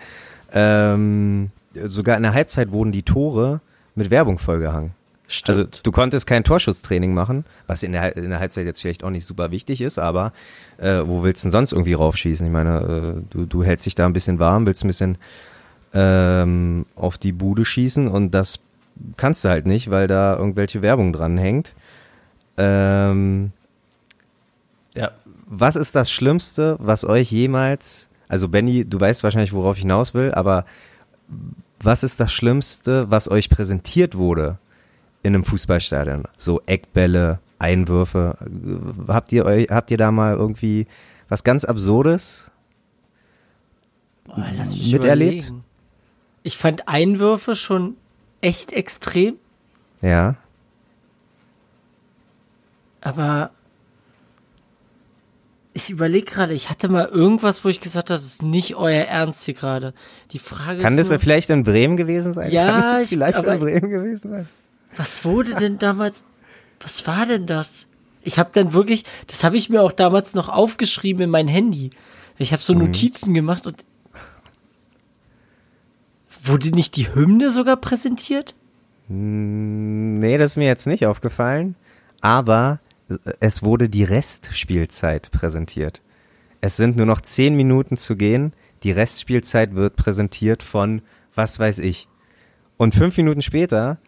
Ähm, 0.52 1.50
sogar 1.74 2.16
in 2.16 2.24
der 2.24 2.34
Halbzeit 2.34 2.70
wurden 2.70 2.92
die 2.92 3.02
Tore 3.02 3.60
mit 3.94 4.10
Werbung 4.10 4.38
vollgehangen. 4.38 4.92
Also 5.46 5.60
Stimmt. 5.60 5.80
du 5.82 5.92
konntest 5.92 6.26
kein 6.26 6.42
Torschusstraining 6.42 7.12
machen, 7.12 7.44
was 7.66 7.82
in 7.82 7.92
der, 7.92 8.16
in 8.16 8.30
der 8.30 8.38
Halbzeit 8.38 8.64
jetzt 8.64 8.80
vielleicht 8.80 9.04
auch 9.04 9.10
nicht 9.10 9.26
super 9.26 9.50
wichtig 9.50 9.82
ist, 9.82 9.98
aber 9.98 10.32
äh, 10.78 11.02
wo 11.04 11.22
willst 11.22 11.44
du 11.44 11.46
denn 11.46 11.52
sonst 11.52 11.72
irgendwie 11.72 11.92
raufschießen? 11.92 12.46
Ich 12.46 12.52
meine, 12.52 12.80
äh, 13.18 13.22
du, 13.28 13.44
du 13.44 13.62
hältst 13.62 13.84
dich 13.84 13.94
da 13.94 14.06
ein 14.06 14.14
bisschen 14.14 14.38
warm, 14.38 14.64
willst 14.64 14.84
ein 14.84 14.88
bisschen 14.88 15.18
ähm, 15.92 16.86
auf 16.96 17.18
die 17.18 17.32
Bude 17.32 17.66
schießen 17.66 18.08
und 18.08 18.30
das 18.30 18.60
kannst 19.18 19.44
du 19.44 19.50
halt 19.50 19.66
nicht, 19.66 19.90
weil 19.90 20.06
da 20.06 20.34
irgendwelche 20.34 20.80
Werbung 20.80 21.12
dran 21.12 21.36
hängt. 21.36 21.74
Ähm, 22.56 23.52
ja. 24.94 25.12
was 25.46 25.76
ist 25.76 25.94
das 25.94 26.10
Schlimmste, 26.10 26.76
was 26.80 27.04
euch 27.04 27.30
jemals, 27.30 28.08
also 28.28 28.48
Benny, 28.48 28.84
du 28.86 28.98
weißt 28.98 29.22
wahrscheinlich, 29.22 29.52
worauf 29.52 29.76
ich 29.76 29.82
hinaus 29.82 30.14
will, 30.14 30.32
aber 30.32 30.64
was 31.80 32.02
ist 32.02 32.18
das 32.18 32.32
Schlimmste, 32.32 33.10
was 33.10 33.30
euch 33.30 33.50
präsentiert 33.50 34.16
wurde 34.16 34.58
in 35.22 35.34
einem 35.34 35.44
Fußballstadion? 35.44 36.24
So 36.36 36.60
Eckbälle, 36.66 37.40
Einwürfe. 37.58 38.36
Habt 39.08 39.32
ihr 39.32 39.44
euch, 39.44 39.68
habt 39.70 39.90
ihr 39.90 39.96
da 39.98 40.10
mal 40.12 40.36
irgendwie 40.36 40.86
was 41.28 41.44
ganz 41.44 41.64
Absurdes? 41.64 42.50
Boah, 44.24 44.36
Miterlebt? 44.38 45.44
überlegen. 45.44 45.64
Ich 46.42 46.56
fand 46.56 46.88
Einwürfe 46.88 47.54
schon 47.56 47.96
echt 48.40 48.72
extrem, 48.72 49.34
Ja. 50.02 50.36
aber 53.00 53.50
ich 55.74 55.90
überlege 55.90 56.26
gerade, 56.26 56.54
ich 56.54 56.70
hatte 56.70 56.88
mal 56.88 57.06
irgendwas, 57.06 57.64
wo 57.64 57.68
ich 57.68 57.80
gesagt 57.80 58.10
habe, 58.10 58.14
das 58.18 58.24
ist 58.24 58.42
nicht 58.42 58.74
euer 58.74 59.04
Ernst 59.04 59.44
hier 59.44 59.54
gerade. 59.54 59.94
Die 60.32 60.38
Frage 60.38 60.80
Kann 60.82 60.94
ist 60.94 60.98
das 60.98 61.10
nur, 61.10 61.18
vielleicht 61.20 61.50
in 61.50 61.62
Bremen 61.62 61.96
gewesen 61.96 62.32
sein? 62.32 62.50
Ja, 62.50 62.66
Kann 62.70 62.80
das 62.82 63.02
ich- 63.04 63.08
vielleicht 63.10 63.36
aber- 63.38 63.54
in 63.54 63.60
Bremen 63.60 63.90
gewesen 63.90 64.30
sein? 64.30 64.48
Was 64.96 65.24
wurde 65.24 65.54
denn 65.54 65.78
damals, 65.78 66.22
was 66.80 67.06
war 67.06 67.26
denn 67.26 67.46
das? 67.46 67.86
Ich 68.22 68.38
habe 68.38 68.50
dann 68.52 68.72
wirklich, 68.72 69.04
das 69.26 69.44
habe 69.44 69.56
ich 69.56 69.70
mir 69.70 69.82
auch 69.82 69.92
damals 69.92 70.34
noch 70.34 70.48
aufgeschrieben 70.48 71.22
in 71.22 71.30
mein 71.30 71.48
Handy. 71.48 71.90
Ich 72.38 72.52
habe 72.52 72.62
so 72.62 72.74
Mhm. 72.74 72.80
Notizen 72.80 73.34
gemacht 73.34 73.66
und 73.66 73.84
wurde 76.42 76.70
nicht 76.70 76.96
die 76.96 77.14
Hymne 77.14 77.50
sogar 77.50 77.76
präsentiert? 77.76 78.54
Nee, 79.08 80.36
das 80.38 80.52
ist 80.52 80.56
mir 80.56 80.66
jetzt 80.66 80.86
nicht 80.86 81.06
aufgefallen, 81.06 81.76
aber 82.20 82.80
es 83.40 83.62
wurde 83.62 83.88
die 83.88 84.04
Restspielzeit 84.04 85.30
präsentiert. 85.30 86.02
Es 86.60 86.76
sind 86.76 86.96
nur 86.96 87.06
noch 87.06 87.20
zehn 87.20 87.54
Minuten 87.54 87.96
zu 87.96 88.16
gehen. 88.16 88.52
Die 88.82 88.92
Restspielzeit 88.92 89.74
wird 89.74 89.96
präsentiert 89.96 90.62
von 90.62 91.02
was 91.34 91.58
weiß 91.58 91.78
ich. 91.78 92.08
Und 92.76 92.94
fünf 92.94 93.16
Minuten 93.16 93.42
später 93.42 93.98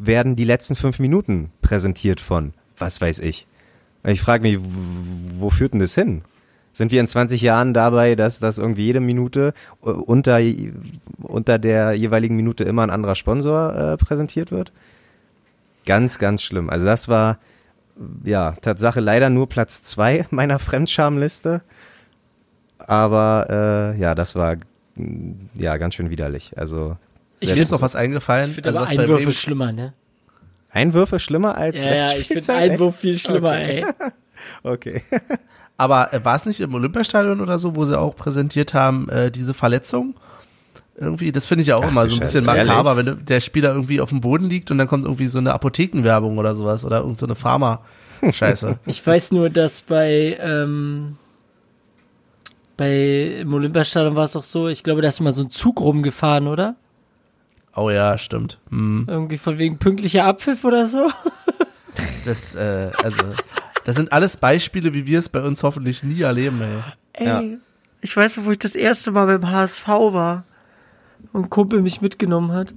werden 0.00 0.34
die 0.34 0.44
letzten 0.44 0.76
fünf 0.76 0.98
Minuten 0.98 1.52
präsentiert 1.62 2.20
von 2.20 2.54
was 2.78 3.00
weiß 3.00 3.18
ich. 3.20 3.46
Ich 4.02 4.22
frage 4.22 4.42
mich, 4.42 4.58
wo 5.38 5.50
führt 5.50 5.74
denn 5.74 5.80
das 5.80 5.94
hin? 5.94 6.22
Sind 6.72 6.92
wir 6.92 7.00
in 7.00 7.06
20 7.06 7.42
Jahren 7.42 7.74
dabei, 7.74 8.14
dass, 8.14 8.40
dass 8.40 8.58
irgendwie 8.58 8.86
jede 8.86 9.00
Minute 9.00 9.52
äh, 9.82 9.90
unter, 9.90 10.40
unter 11.20 11.58
der 11.58 11.92
jeweiligen 11.92 12.36
Minute 12.36 12.64
immer 12.64 12.82
ein 12.82 12.90
anderer 12.90 13.16
Sponsor 13.16 13.74
äh, 13.74 13.96
präsentiert 13.96 14.50
wird? 14.52 14.72
Ganz, 15.84 16.18
ganz 16.18 16.42
schlimm. 16.42 16.70
Also 16.70 16.86
das 16.86 17.08
war, 17.08 17.38
ja, 18.24 18.52
Tatsache 18.52 19.00
leider 19.00 19.28
nur 19.30 19.48
Platz 19.48 19.82
zwei 19.82 20.26
meiner 20.30 20.58
Fremdschamliste. 20.58 21.62
Aber 22.78 23.92
äh, 23.94 24.00
ja, 24.00 24.14
das 24.14 24.34
war 24.34 24.56
ja 25.54 25.76
ganz 25.76 25.94
schön 25.94 26.10
widerlich. 26.10 26.56
Also 26.56 26.96
Ich 27.40 27.54
Mir 27.54 27.60
ist 27.62 27.70
noch 27.72 27.82
was 27.82 27.96
eingefallen. 27.96 28.48
Ich 28.50 28.54
finde 28.54 28.68
also 28.68 28.78
aber 28.80 28.88
was 28.88 28.94
bei 28.96 29.02
Einwürfe 29.02 29.22
Bremen- 29.24 29.34
schlimmer, 29.34 29.72
ne? 29.72 29.92
Einwürfe 30.70 31.18
schlimmer 31.18 31.56
als 31.56 31.82
Ja, 31.82 31.94
ja, 31.94 32.12
ich 32.16 32.28
finde? 32.28 32.52
Einwurf 32.54 32.96
viel 32.96 33.18
schlimmer, 33.18 33.56
ey. 33.58 33.80
Echt? 33.82 33.94
Okay. 34.62 35.02
Aber 35.76 36.12
äh, 36.14 36.24
war 36.24 36.34
es 36.36 36.46
nicht 36.46 36.60
im 36.60 36.72
Olympiastadion 36.74 37.40
oder 37.42 37.58
so, 37.58 37.74
wo 37.76 37.84
sie 37.84 37.98
auch 37.98 38.14
präsentiert 38.16 38.72
haben, 38.74 39.08
äh, 39.10 39.30
diese 39.30 39.52
Verletzung? 39.54 40.14
Irgendwie, 40.96 41.30
das 41.32 41.44
finde 41.46 41.62
ich 41.62 41.68
ja 41.68 41.76
auch 41.76 41.84
Ach 41.84 41.90
immer 41.90 42.06
so 42.08 42.14
ein 42.16 42.20
bisschen 42.20 42.44
Scheiße, 42.44 42.66
makaber, 42.66 42.96
ehrlich? 42.96 43.16
wenn 43.18 43.24
der 43.26 43.40
Spieler 43.40 43.72
irgendwie 43.74 44.00
auf 44.00 44.10
dem 44.10 44.20
Boden 44.22 44.48
liegt 44.48 44.70
und 44.70 44.78
dann 44.78 44.88
kommt 44.88 45.04
irgendwie 45.04 45.28
so 45.28 45.38
eine 45.38 45.52
Apothekenwerbung 45.54 46.36
oder 46.38 46.54
sowas 46.54 46.84
oder 46.84 47.00
irgend 47.00 47.18
so 47.18 47.26
eine 47.26 47.34
Pharma-Scheiße. 47.34 48.78
Ich 48.86 49.06
weiß 49.06 49.32
nur, 49.32 49.48
dass 49.50 49.80
bei, 49.80 50.38
ähm, 50.40 51.16
bei 52.76 53.38
im 53.40 53.52
Olympiastadion 53.52 54.16
war 54.16 54.24
es 54.24 54.36
auch 54.36 54.42
so, 54.44 54.68
ich 54.68 54.82
glaube, 54.82 55.02
da 55.02 55.08
ist 55.08 55.20
mal 55.20 55.32
so 55.32 55.42
ein 55.42 55.50
Zug 55.50 55.80
rumgefahren, 55.80 56.46
oder? 56.46 56.76
Oh 57.80 57.90
ja, 57.90 58.16
stimmt. 58.18 58.58
Hm. 58.70 59.06
Irgendwie 59.08 59.38
von 59.38 59.58
wegen 59.58 59.78
pünktlicher 59.78 60.24
Abpfiff 60.24 60.64
oder 60.64 60.86
so. 60.86 61.10
Das, 62.24 62.54
äh, 62.54 62.90
also, 63.02 63.18
das 63.84 63.96
sind 63.96 64.12
alles 64.12 64.36
Beispiele, 64.36 64.94
wie 64.94 65.06
wir 65.06 65.18
es 65.18 65.28
bei 65.28 65.42
uns 65.42 65.62
hoffentlich 65.62 66.02
nie 66.02 66.20
erleben, 66.20 66.60
ey. 66.62 66.68
Ey, 67.14 67.26
Ja. 67.26 67.42
ich 68.00 68.16
weiß 68.16 68.36
noch, 68.36 68.44
wo 68.44 68.50
ich 68.52 68.58
das 68.58 68.74
erste 68.74 69.10
Mal 69.10 69.26
beim 69.26 69.50
HSV 69.50 69.86
war 69.88 70.44
und 71.32 71.44
ein 71.46 71.50
Kumpel 71.50 71.82
mich 71.82 72.00
mitgenommen 72.00 72.52
hat. 72.52 72.74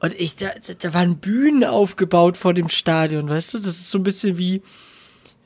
Und 0.00 0.14
ich, 0.14 0.36
da, 0.36 0.48
da- 0.80 0.94
waren 0.94 1.18
Bühnen 1.18 1.64
aufgebaut 1.64 2.36
vor 2.36 2.54
dem 2.54 2.68
Stadion, 2.68 3.28
weißt 3.28 3.54
du? 3.54 3.58
Das 3.58 3.68
ist 3.68 3.90
so 3.90 3.98
ein 3.98 4.02
bisschen 4.02 4.36
wie, 4.36 4.62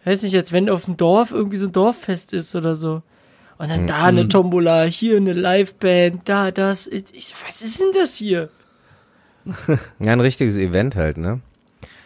weiß 0.05 0.23
nicht, 0.23 0.35
als 0.37 0.53
wenn 0.53 0.71
auf 0.71 0.87
dem 0.87 0.97
Dorf 0.97 1.31
irgendwie 1.33 1.59
so 1.59 1.67
ein 1.67 1.73
Dorffest 1.73 2.33
ist 2.33 2.55
oder 2.57 2.75
so. 2.75 3.03
Und 3.59 3.71
dann 3.71 3.87
da 3.88 4.05
eine 4.05 4.29
Tombola, 4.29 4.85
hier 4.85 5.17
eine 5.17 5.33
Liveband, 5.33 6.29
da 6.29 6.51
das. 6.53 6.87
Ich, 6.87 7.05
ich, 7.12 7.35
was 7.47 7.61
ist 7.62 7.81
denn 7.81 7.91
das 7.93 8.14
hier? 8.14 8.49
Ja, 9.99 10.13
ein 10.13 10.21
richtiges 10.21 10.57
Event 10.57 10.97
halt, 10.97 11.17
ne? 11.19 11.41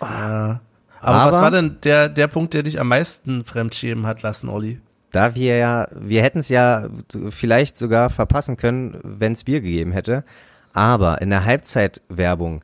Ja. 0.01 0.61
Aber, 1.01 1.27
was 1.27 1.35
Aber- 1.35 1.43
war 1.43 1.51
denn 1.51 1.79
der, 1.83 2.09
der 2.09 2.29
Punkt, 2.29 2.55
der 2.55 2.63
dich 2.63 2.79
am 2.81 2.89
meisten 2.89 3.45
fremdschämen 3.45 4.07
hat 4.07 4.23
lassen, 4.23 4.49
Olli? 4.49 4.81
Da 5.11 5.35
wir 5.35 5.59
ja, 5.59 5.87
wir 5.95 6.23
hätten 6.23 6.39
es 6.39 6.49
ja 6.49 6.89
vielleicht 7.29 7.77
sogar 7.77 8.09
verpassen 8.09 8.57
können, 8.57 8.99
wenn 9.03 9.33
es 9.33 9.45
Bier 9.45 9.61
gegeben 9.61 9.93
hätte. 9.93 10.25
Aber 10.73 11.21
in 11.21 11.29
der 11.29 11.45
Halbzeitwerbung, 11.45 12.63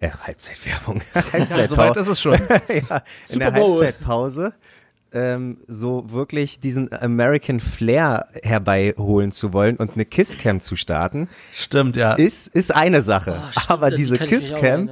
äh, 0.00 0.08
Halbzeitwerbung, 0.10 1.02
Halbzeitpause, 1.14 1.68
Soweit 1.68 1.96
ist 1.96 2.06
es 2.06 2.20
schon. 2.20 2.32
ja, 2.88 3.02
in 3.28 3.38
der. 3.38 3.52
Halbzeitpause 3.52 4.54
ähm, 5.12 5.58
so 5.66 6.10
wirklich 6.10 6.60
diesen 6.60 6.92
American 6.92 7.60
Flair 7.60 8.26
herbeiholen 8.42 9.32
zu 9.32 9.52
wollen 9.52 9.76
und 9.76 9.94
eine 9.94 10.04
Kisscam 10.04 10.60
zu 10.60 10.76
starten, 10.76 11.28
Stimmt, 11.52 11.96
ja. 11.96 12.14
ist, 12.14 12.46
ist 12.48 12.74
eine 12.74 13.02
Sache. 13.02 13.40
Oh, 13.40 13.50
stimmt, 13.52 13.70
aber 13.70 13.90
diese 13.90 14.14
ich 14.14 14.20
mich 14.20 14.28
auch 14.28 14.32
Kisscam, 14.32 14.90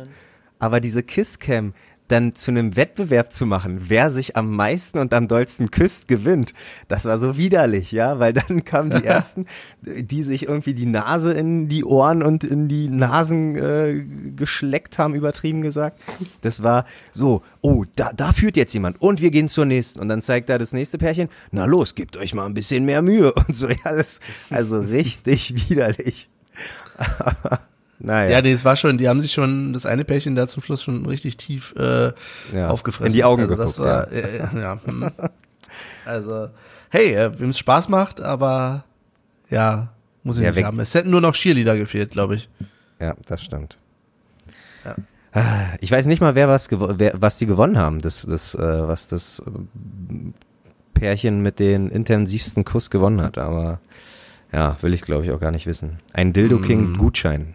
aber 0.58 0.80
diese 0.80 1.02
Kisscam 1.02 1.74
dann 2.08 2.34
zu 2.34 2.50
einem 2.50 2.76
Wettbewerb 2.76 3.32
zu 3.32 3.46
machen, 3.46 3.82
wer 3.88 4.10
sich 4.10 4.36
am 4.36 4.54
meisten 4.54 4.98
und 4.98 5.14
am 5.14 5.28
dollsten 5.28 5.70
küsst, 5.70 6.08
gewinnt. 6.08 6.54
Das 6.88 7.04
war 7.04 7.18
so 7.18 7.36
widerlich, 7.36 7.92
ja, 7.92 8.18
weil 8.18 8.32
dann 8.32 8.64
kamen 8.64 8.90
die 8.90 9.04
ersten, 9.04 9.46
die 9.82 10.22
sich 10.22 10.48
irgendwie 10.48 10.74
die 10.74 10.86
Nase 10.86 11.32
in 11.32 11.68
die 11.68 11.84
Ohren 11.84 12.22
und 12.22 12.44
in 12.44 12.68
die 12.68 12.88
Nasen 12.88 13.56
äh, 13.56 14.04
geschleckt 14.36 14.98
haben, 14.98 15.14
übertrieben 15.14 15.62
gesagt. 15.62 16.00
Das 16.40 16.62
war 16.62 16.84
so, 17.10 17.42
oh, 17.60 17.84
da, 17.96 18.12
da 18.12 18.32
führt 18.32 18.56
jetzt 18.56 18.72
jemand 18.72 19.00
und 19.00 19.20
wir 19.20 19.30
gehen 19.30 19.48
zur 19.48 19.66
nächsten. 19.66 20.00
Und 20.00 20.08
dann 20.08 20.22
zeigt 20.22 20.48
da 20.48 20.58
das 20.58 20.72
nächste 20.72 20.98
Pärchen, 20.98 21.28
na 21.50 21.66
los, 21.66 21.94
gebt 21.94 22.16
euch 22.16 22.34
mal 22.34 22.46
ein 22.46 22.54
bisschen 22.54 22.84
mehr 22.84 23.02
Mühe 23.02 23.32
und 23.48 23.56
so. 23.56 23.68
Ja, 23.68 23.92
das, 23.92 24.20
also 24.50 24.80
richtig 24.80 25.54
widerlich. 25.68 26.28
Naja. 27.98 28.30
Ja, 28.30 28.42
nee, 28.42 28.52
es 28.52 28.64
war 28.64 28.76
schon, 28.76 28.96
die 28.98 29.08
haben 29.08 29.20
sich 29.20 29.32
schon, 29.32 29.72
das 29.72 29.86
eine 29.86 30.04
Pärchen 30.04 30.34
da 30.36 30.46
zum 30.46 30.62
Schluss 30.62 30.82
schon 30.82 31.04
richtig 31.06 31.36
tief 31.36 31.74
äh, 31.76 32.12
Ja, 32.54 32.68
aufgefressen. 32.70 33.06
in 33.08 33.12
die 33.12 33.24
Augen 33.24 33.42
also 33.42 33.56
das 33.56 33.76
geguckt, 33.76 33.88
war, 33.88 34.12
äh, 34.12 34.38
ja. 34.60 34.78
hm. 34.84 35.10
Also, 36.06 36.48
hey, 36.90 37.12
äh, 37.14 37.38
wem 37.38 37.50
es 37.50 37.58
Spaß 37.58 37.88
macht, 37.88 38.20
aber 38.20 38.84
ja, 39.50 39.88
muss 40.22 40.36
ich 40.38 40.42
Ja, 40.44 40.48
nicht 40.50 40.56
weg- 40.56 40.64
haben. 40.64 40.80
Es 40.80 40.94
hätten 40.94 41.10
nur 41.10 41.20
noch 41.20 41.34
Cheerleader 41.34 41.76
gefehlt, 41.76 42.10
glaube 42.12 42.36
ich. 42.36 42.48
Ja, 43.00 43.14
das 43.26 43.42
stimmt. 43.42 43.76
Ja. 44.84 44.96
Ah, 45.32 45.66
Ich 45.80 45.90
weiß 45.92 46.06
nicht 46.06 46.20
mal, 46.22 46.34
wer 46.34 46.48
was, 46.48 46.68
wer, 46.70 47.12
was 47.16 47.36
die 47.38 47.46
gewonnen 47.46 47.76
haben. 47.76 47.98
Das, 48.00 48.22
das, 48.28 48.54
äh, 48.54 48.58
was 48.88 49.08
das 49.08 49.40
äh, 49.46 49.50
Pärchen 50.94 51.42
mit 51.42 51.58
den 51.58 51.88
intensivsten 51.90 52.64
Kuss 52.64 52.90
gewonnen 52.90 53.20
hat. 53.20 53.38
Aber 53.38 53.80
ja, 54.52 54.76
will 54.80 54.94
ich 54.94 55.02
glaube 55.02 55.24
ich 55.24 55.30
auch 55.32 55.40
gar 55.40 55.50
nicht 55.50 55.66
wissen. 55.66 55.98
Ein 56.14 56.32
Dildo 56.32 56.58
King 56.58 56.96
Gutschein. 56.96 57.54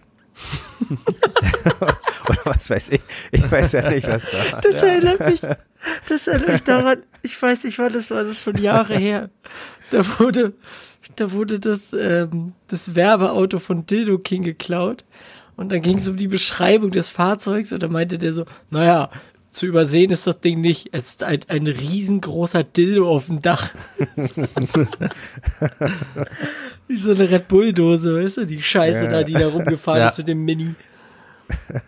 Oder 2.30 2.42
was 2.46 2.70
weiß 2.70 2.90
ich. 2.90 3.02
Ich 3.32 3.52
weiß 3.52 3.74
ja 3.74 3.90
nicht, 3.90 4.08
was 4.08 4.26
da. 4.30 4.62
Das 4.62 4.82
erinnert 4.82 5.20
mich, 5.20 5.42
das 6.10 6.28
erinnert 6.28 6.50
mich 6.50 6.64
daran, 6.64 7.04
ich 7.22 7.42
weiß 7.42 7.64
nicht, 7.64 7.78
wann 7.80 7.94
das 7.94 8.12
war, 8.12 8.24
das 8.24 8.32
ist 8.32 8.44
schon 8.44 8.58
Jahre 8.58 8.96
her. 8.96 9.30
Da 9.92 10.04
wurde, 10.20 10.54
da 11.16 11.32
wurde 11.32 11.60
das, 11.60 11.94
ähm, 11.94 12.54
das 12.68 12.96
Werbeauto 12.96 13.60
von 13.60 13.86
Dildo 13.86 14.18
King 14.20 14.44
geklaut. 14.44 15.06
Und 15.56 15.72
dann 15.72 15.82
ging 15.82 15.98
es 15.98 16.08
um 16.08 16.18
die 16.18 16.28
Beschreibung 16.28 16.92
des 16.92 17.10
Fahrzeugs 17.10 17.72
und 17.74 17.84
da 17.84 17.88
meinte 17.88 18.18
der 18.18 18.34
so, 18.34 18.46
naja, 18.72 19.12
zu 19.54 19.68
übersehen 19.68 20.10
ist 20.12 20.26
das 20.26 20.40
Ding 20.42 20.62
nicht. 20.62 20.90
Es 20.92 21.10
ist 21.10 21.24
ein, 21.24 21.42
ein 21.48 21.68
riesengroßer 21.68 22.64
Dildo 22.64 23.08
auf 23.08 23.28
dem 23.28 23.42
Dach. 23.42 23.72
Wie 26.94 26.98
so 27.00 27.10
eine 27.12 27.28
Red 27.28 27.48
Bull-Dose, 27.48 28.24
weißt 28.24 28.38
du, 28.38 28.46
die 28.46 28.62
Scheiße 28.62 29.06
Ja. 29.06 29.10
da, 29.10 29.24
die 29.24 29.34
da 29.34 29.48
rumgefahren 29.48 30.00
Ja. 30.02 30.08
ist 30.10 30.20
mit 30.20 30.28
dem 30.28 30.46
Mini. 30.46 30.76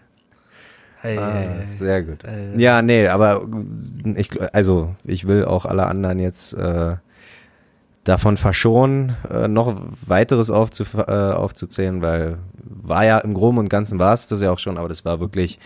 Hey, 1.02 1.18
Ah, 1.20 1.32
hey, 1.34 1.68
sehr 1.68 2.02
gut. 2.02 2.20
Ja, 2.58 2.82
nee, 2.82 3.08
aber 3.08 3.48
ich, 4.16 4.32
also 4.56 4.96
ich 5.04 5.28
will 5.28 5.46
auch 5.46 5.66
alle 5.66 5.86
anderen 5.86 6.18
jetzt 6.18 6.54
äh, 6.54 6.96
davon 8.06 8.38
verschonen, 8.38 9.16
äh, 9.30 9.48
noch 9.48 9.80
weiteres 10.08 10.50
aufzuf 10.50 10.96
äh, 10.96 11.02
aufzuzählen, 11.12 12.02
weil 12.02 12.40
war 12.64 13.06
ja 13.06 13.20
im 13.20 13.36
Groben 13.36 13.60
und 13.60 13.70
Ganzen 13.70 14.00
war 14.00 14.14
es 14.16 14.28
das 14.30 14.42
ja 14.42 14.50
auch 14.52 14.58
schon, 14.58 14.80
aber 14.80 14.88
das 14.90 15.06
war 15.06 15.20
wirklich 15.20 15.60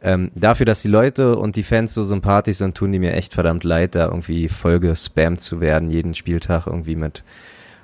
ähm, 0.00 0.30
dafür, 0.34 0.64
dass 0.64 0.80
die 0.80 0.88
Leute 0.88 1.36
und 1.36 1.56
die 1.56 1.64
Fans 1.64 1.92
so 1.92 2.02
sympathisch 2.02 2.56
sind, 2.56 2.74
tun 2.74 2.90
die 2.90 2.98
mir 2.98 3.12
echt 3.12 3.34
verdammt 3.34 3.64
leid, 3.64 3.94
da 3.94 4.06
irgendwie 4.06 4.48
voll 4.48 4.80
gespammt 4.80 5.42
zu 5.42 5.60
werden, 5.60 5.90
jeden 5.90 6.14
Spieltag 6.14 6.66
irgendwie 6.66 6.96
mit 6.96 7.24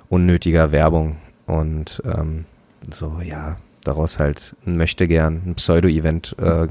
unnötiger 0.09 0.71
Werbung 0.71 1.17
und 1.45 2.01
ähm, 2.05 2.45
so, 2.89 3.19
ja, 3.23 3.57
daraus 3.83 4.19
halt 4.19 4.55
ein 4.65 4.77
möchte 4.77 5.07
gern, 5.07 5.41
ein 5.45 5.55
Pseudo-Event, 5.55 6.35
äh, 6.39 6.67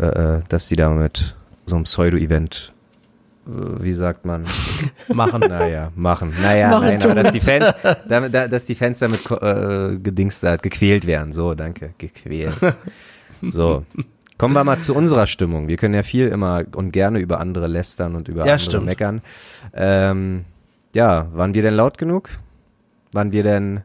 äh, 0.00 0.40
dass 0.48 0.68
die 0.68 0.76
damit 0.76 1.36
so 1.66 1.76
ein 1.76 1.84
Pseudo-Event, 1.84 2.72
äh, 3.46 3.82
wie 3.82 3.92
sagt 3.92 4.24
man, 4.24 4.44
machen. 5.08 5.40
naja, 5.40 5.92
machen. 5.94 6.34
Naja, 6.40 6.70
Machen 6.70 6.86
nein, 6.86 7.02
aber 7.02 7.14
dass 7.22 7.32
die 7.32 7.40
Fans, 7.40 7.72
damit, 8.08 8.34
da, 8.34 8.48
dass 8.48 8.66
die 8.66 8.74
Fans 8.74 8.98
damit 8.98 9.28
äh, 9.30 9.96
gedingst 9.98 10.42
hat, 10.42 10.62
gequält 10.62 11.06
werden. 11.06 11.32
So, 11.32 11.54
danke, 11.54 11.94
gequält. 11.98 12.54
So. 13.42 13.84
Kommen 14.36 14.54
wir 14.54 14.64
mal 14.64 14.78
zu 14.78 14.94
unserer 14.96 15.28
Stimmung. 15.28 15.68
Wir 15.68 15.76
können 15.76 15.94
ja 15.94 16.02
viel 16.02 16.26
immer 16.26 16.64
und 16.74 16.90
gerne 16.90 17.20
über 17.20 17.38
andere 17.38 17.68
lästern 17.68 18.16
und 18.16 18.26
über 18.26 18.40
Ja, 18.40 18.54
andere 18.54 18.58
stimmt. 18.58 18.86
meckern. 18.86 19.22
Ähm, 19.72 20.44
ja, 20.94 21.28
waren 21.32 21.54
wir 21.54 21.62
denn 21.62 21.74
laut 21.74 21.98
genug? 21.98 22.30
Waren 23.12 23.32
wir 23.32 23.42
denn 23.42 23.84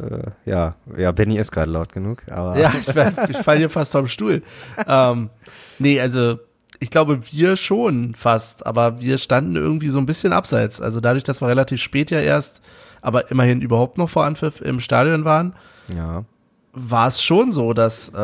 äh, 0.00 0.30
ja, 0.50 0.74
ja, 0.96 1.12
Benny 1.12 1.38
ist 1.38 1.52
gerade 1.52 1.70
laut 1.70 1.92
genug, 1.92 2.22
aber 2.30 2.58
Ja, 2.58 2.72
ich, 2.78 2.88
ich 2.88 3.36
fall 3.38 3.58
hier 3.58 3.70
fast 3.70 3.92
vom 3.92 4.06
Stuhl. 4.06 4.42
ähm, 4.86 5.30
nee, 5.78 6.00
also 6.00 6.38
ich 6.80 6.90
glaube, 6.90 7.20
wir 7.30 7.56
schon 7.56 8.14
fast, 8.14 8.66
aber 8.66 9.00
wir 9.00 9.18
standen 9.18 9.54
irgendwie 9.56 9.90
so 9.90 9.98
ein 9.98 10.06
bisschen 10.06 10.32
abseits. 10.32 10.80
Also 10.80 11.00
dadurch, 11.00 11.22
dass 11.22 11.40
wir 11.40 11.48
relativ 11.48 11.80
spät 11.80 12.10
ja 12.10 12.20
erst, 12.20 12.60
aber 13.02 13.30
immerhin 13.30 13.60
überhaupt 13.60 13.98
noch 13.98 14.08
vor 14.08 14.24
Anpfiff 14.24 14.60
im 14.60 14.80
Stadion 14.80 15.24
waren, 15.24 15.54
ja. 15.94 16.24
war 16.72 17.06
es 17.06 17.22
schon 17.22 17.52
so, 17.52 17.72
dass 17.72 18.08
äh, 18.08 18.14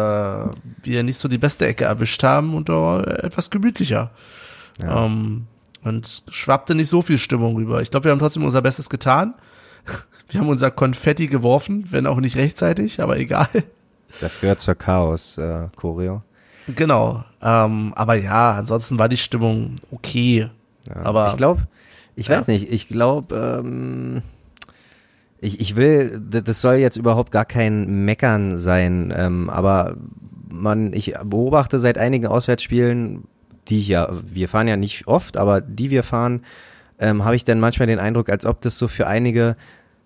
wir 0.82 1.02
nicht 1.04 1.18
so 1.18 1.28
die 1.28 1.38
beste 1.38 1.66
Ecke 1.66 1.84
erwischt 1.84 2.22
haben 2.24 2.54
und 2.54 2.68
da 2.68 3.02
etwas 3.02 3.50
gemütlicher. 3.50 4.10
Ja. 4.82 5.04
Ähm, 5.04 5.46
und 5.84 6.22
schwappte 6.30 6.74
nicht 6.74 6.88
so 6.88 7.02
viel 7.02 7.18
Stimmung 7.18 7.56
rüber. 7.56 7.80
Ich 7.82 7.90
glaube, 7.90 8.04
wir 8.04 8.12
haben 8.12 8.18
trotzdem 8.18 8.44
unser 8.44 8.62
Bestes 8.62 8.88
getan. 8.90 9.34
Wir 10.30 10.40
haben 10.40 10.48
unser 10.48 10.70
Konfetti 10.70 11.26
geworfen, 11.28 11.86
wenn 11.90 12.06
auch 12.06 12.20
nicht 12.20 12.36
rechtzeitig, 12.36 13.00
aber 13.00 13.18
egal. 13.18 13.48
Das 14.20 14.40
gehört 14.40 14.60
zur 14.60 14.74
Chaos, 14.74 15.38
äh. 15.38 15.68
Genau. 16.74 17.24
Ähm, 17.40 17.92
aber 17.96 18.14
ja, 18.14 18.52
ansonsten 18.52 18.98
war 18.98 19.08
die 19.08 19.16
Stimmung 19.16 19.76
okay. 19.90 20.50
Ja. 20.86 20.96
Aber- 21.04 21.28
ich 21.28 21.36
glaube, 21.36 21.66
ich 22.14 22.28
Ja. 22.28 22.38
weiß 22.38 22.48
nicht, 22.48 22.70
ich 22.70 22.88
glaube, 22.88 23.34
ähm, 23.64 24.22
ich, 25.40 25.60
ich 25.60 25.76
will, 25.76 26.20
das 26.28 26.60
soll 26.60 26.74
jetzt 26.74 26.96
überhaupt 26.96 27.30
gar 27.30 27.44
kein 27.44 28.04
Meckern 28.04 28.58
sein, 28.58 29.12
ähm, 29.16 29.48
aber 29.48 29.96
man, 30.50 30.92
ich 30.92 31.14
beobachte 31.24 31.78
seit 31.78 31.96
einigen 31.96 32.26
Auswärtsspielen, 32.26 33.24
die 33.68 33.80
ich 33.80 33.88
ja, 33.88 34.08
wir 34.32 34.48
fahren 34.48 34.68
ja 34.68 34.76
nicht 34.76 35.06
oft, 35.06 35.36
aber 35.36 35.60
die 35.60 35.90
wir 35.90 36.02
fahren, 36.02 36.42
ähm, 36.98 37.24
habe 37.24 37.36
ich 37.36 37.44
dann 37.44 37.60
manchmal 37.60 37.86
den 37.86 37.98
Eindruck, 37.98 38.28
als 38.28 38.44
ob 38.46 38.60
das 38.60 38.78
so 38.78 38.88
für 38.88 39.06
einige 39.06 39.56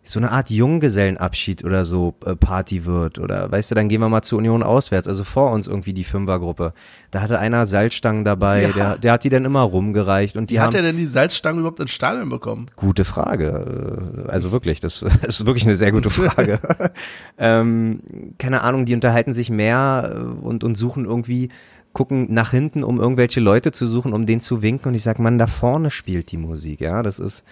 so 0.05 0.19
eine 0.19 0.33
Art 0.33 0.51
Junggesellenabschied 0.51 1.65
oder 1.65 1.85
so 1.85 2.15
äh, 2.27 2.35
Party 2.35 2.85
wird 2.87 3.21
oder 3.21 3.53
weißt 3.53 3.71
du, 3.71 3.75
dann 3.77 3.89
gehen 3.89 4.01
wir 4.01 4.09
mal 4.09 4.23
zur 4.23 4.39
Union 4.39 4.65
auswärts, 4.65 5.07
also 5.07 5.23
vor 5.23 5.53
uns 5.53 5.69
irgendwie 5.69 5.93
die 5.95 6.03
Fünfergruppe. 6.03 6.73
Da 7.13 7.21
hatte 7.23 7.39
einer 7.39 7.67
Salzstangen 7.67 8.25
dabei, 8.25 8.63
Ja. 8.63 8.73
der, 8.73 8.99
der 8.99 9.13
hat 9.13 9.23
die 9.23 9.29
dann 9.29 9.45
immer 9.45 9.61
rumgereicht 9.63 10.37
und 10.37 10.51
die 10.51 10.55
Wie 10.55 10.59
haben 10.61 10.67
hat 10.67 10.75
er 10.75 10.83
denn 10.83 10.97
die 10.97 11.07
Salzstangen 11.07 11.61
überhaupt 11.61 11.79
ins 11.79 11.93
Stadion 11.93 12.29
bekommen? 12.31 12.67
Gute 12.75 13.05
Frage. 13.05 14.25
Äh, 14.27 14.31
Also 14.31 14.51
wirklich, 14.51 14.81
das 14.81 15.03
ist 15.23 15.47
wirklich 15.47 15.65
eine 15.67 15.77
sehr 15.77 15.93
gute 15.93 16.11
Frage. 16.11 16.59
ähm, 17.39 18.01
keine 18.39 18.63
Ahnung, 18.63 18.85
die 18.85 18.95
unterhalten 18.95 19.33
sich 19.33 19.51
mehr 19.51 20.13
äh, 20.17 20.19
und, 20.19 20.65
und 20.65 20.75
suchen 20.75 21.05
irgendwie, 21.05 21.51
gucken 21.93 22.33
nach 22.33 22.51
hinten, 22.51 22.85
um 22.85 23.01
irgendwelche 23.01 23.41
Leute 23.41 23.73
zu 23.73 23.87
suchen, 23.87 24.13
um 24.13 24.27
denen 24.27 24.41
zu 24.41 24.63
winken. 24.63 24.89
Und 24.89 24.95
ich 24.95 25.03
sag, 25.03 25.19
Mann, 25.19 25.39
da 25.39 25.47
vorne 25.47 25.91
spielt 25.91 26.33
die 26.33 26.39
Musik, 26.39 26.81
ja. 26.81 27.03
Das 27.03 27.19
ist. 27.19 27.45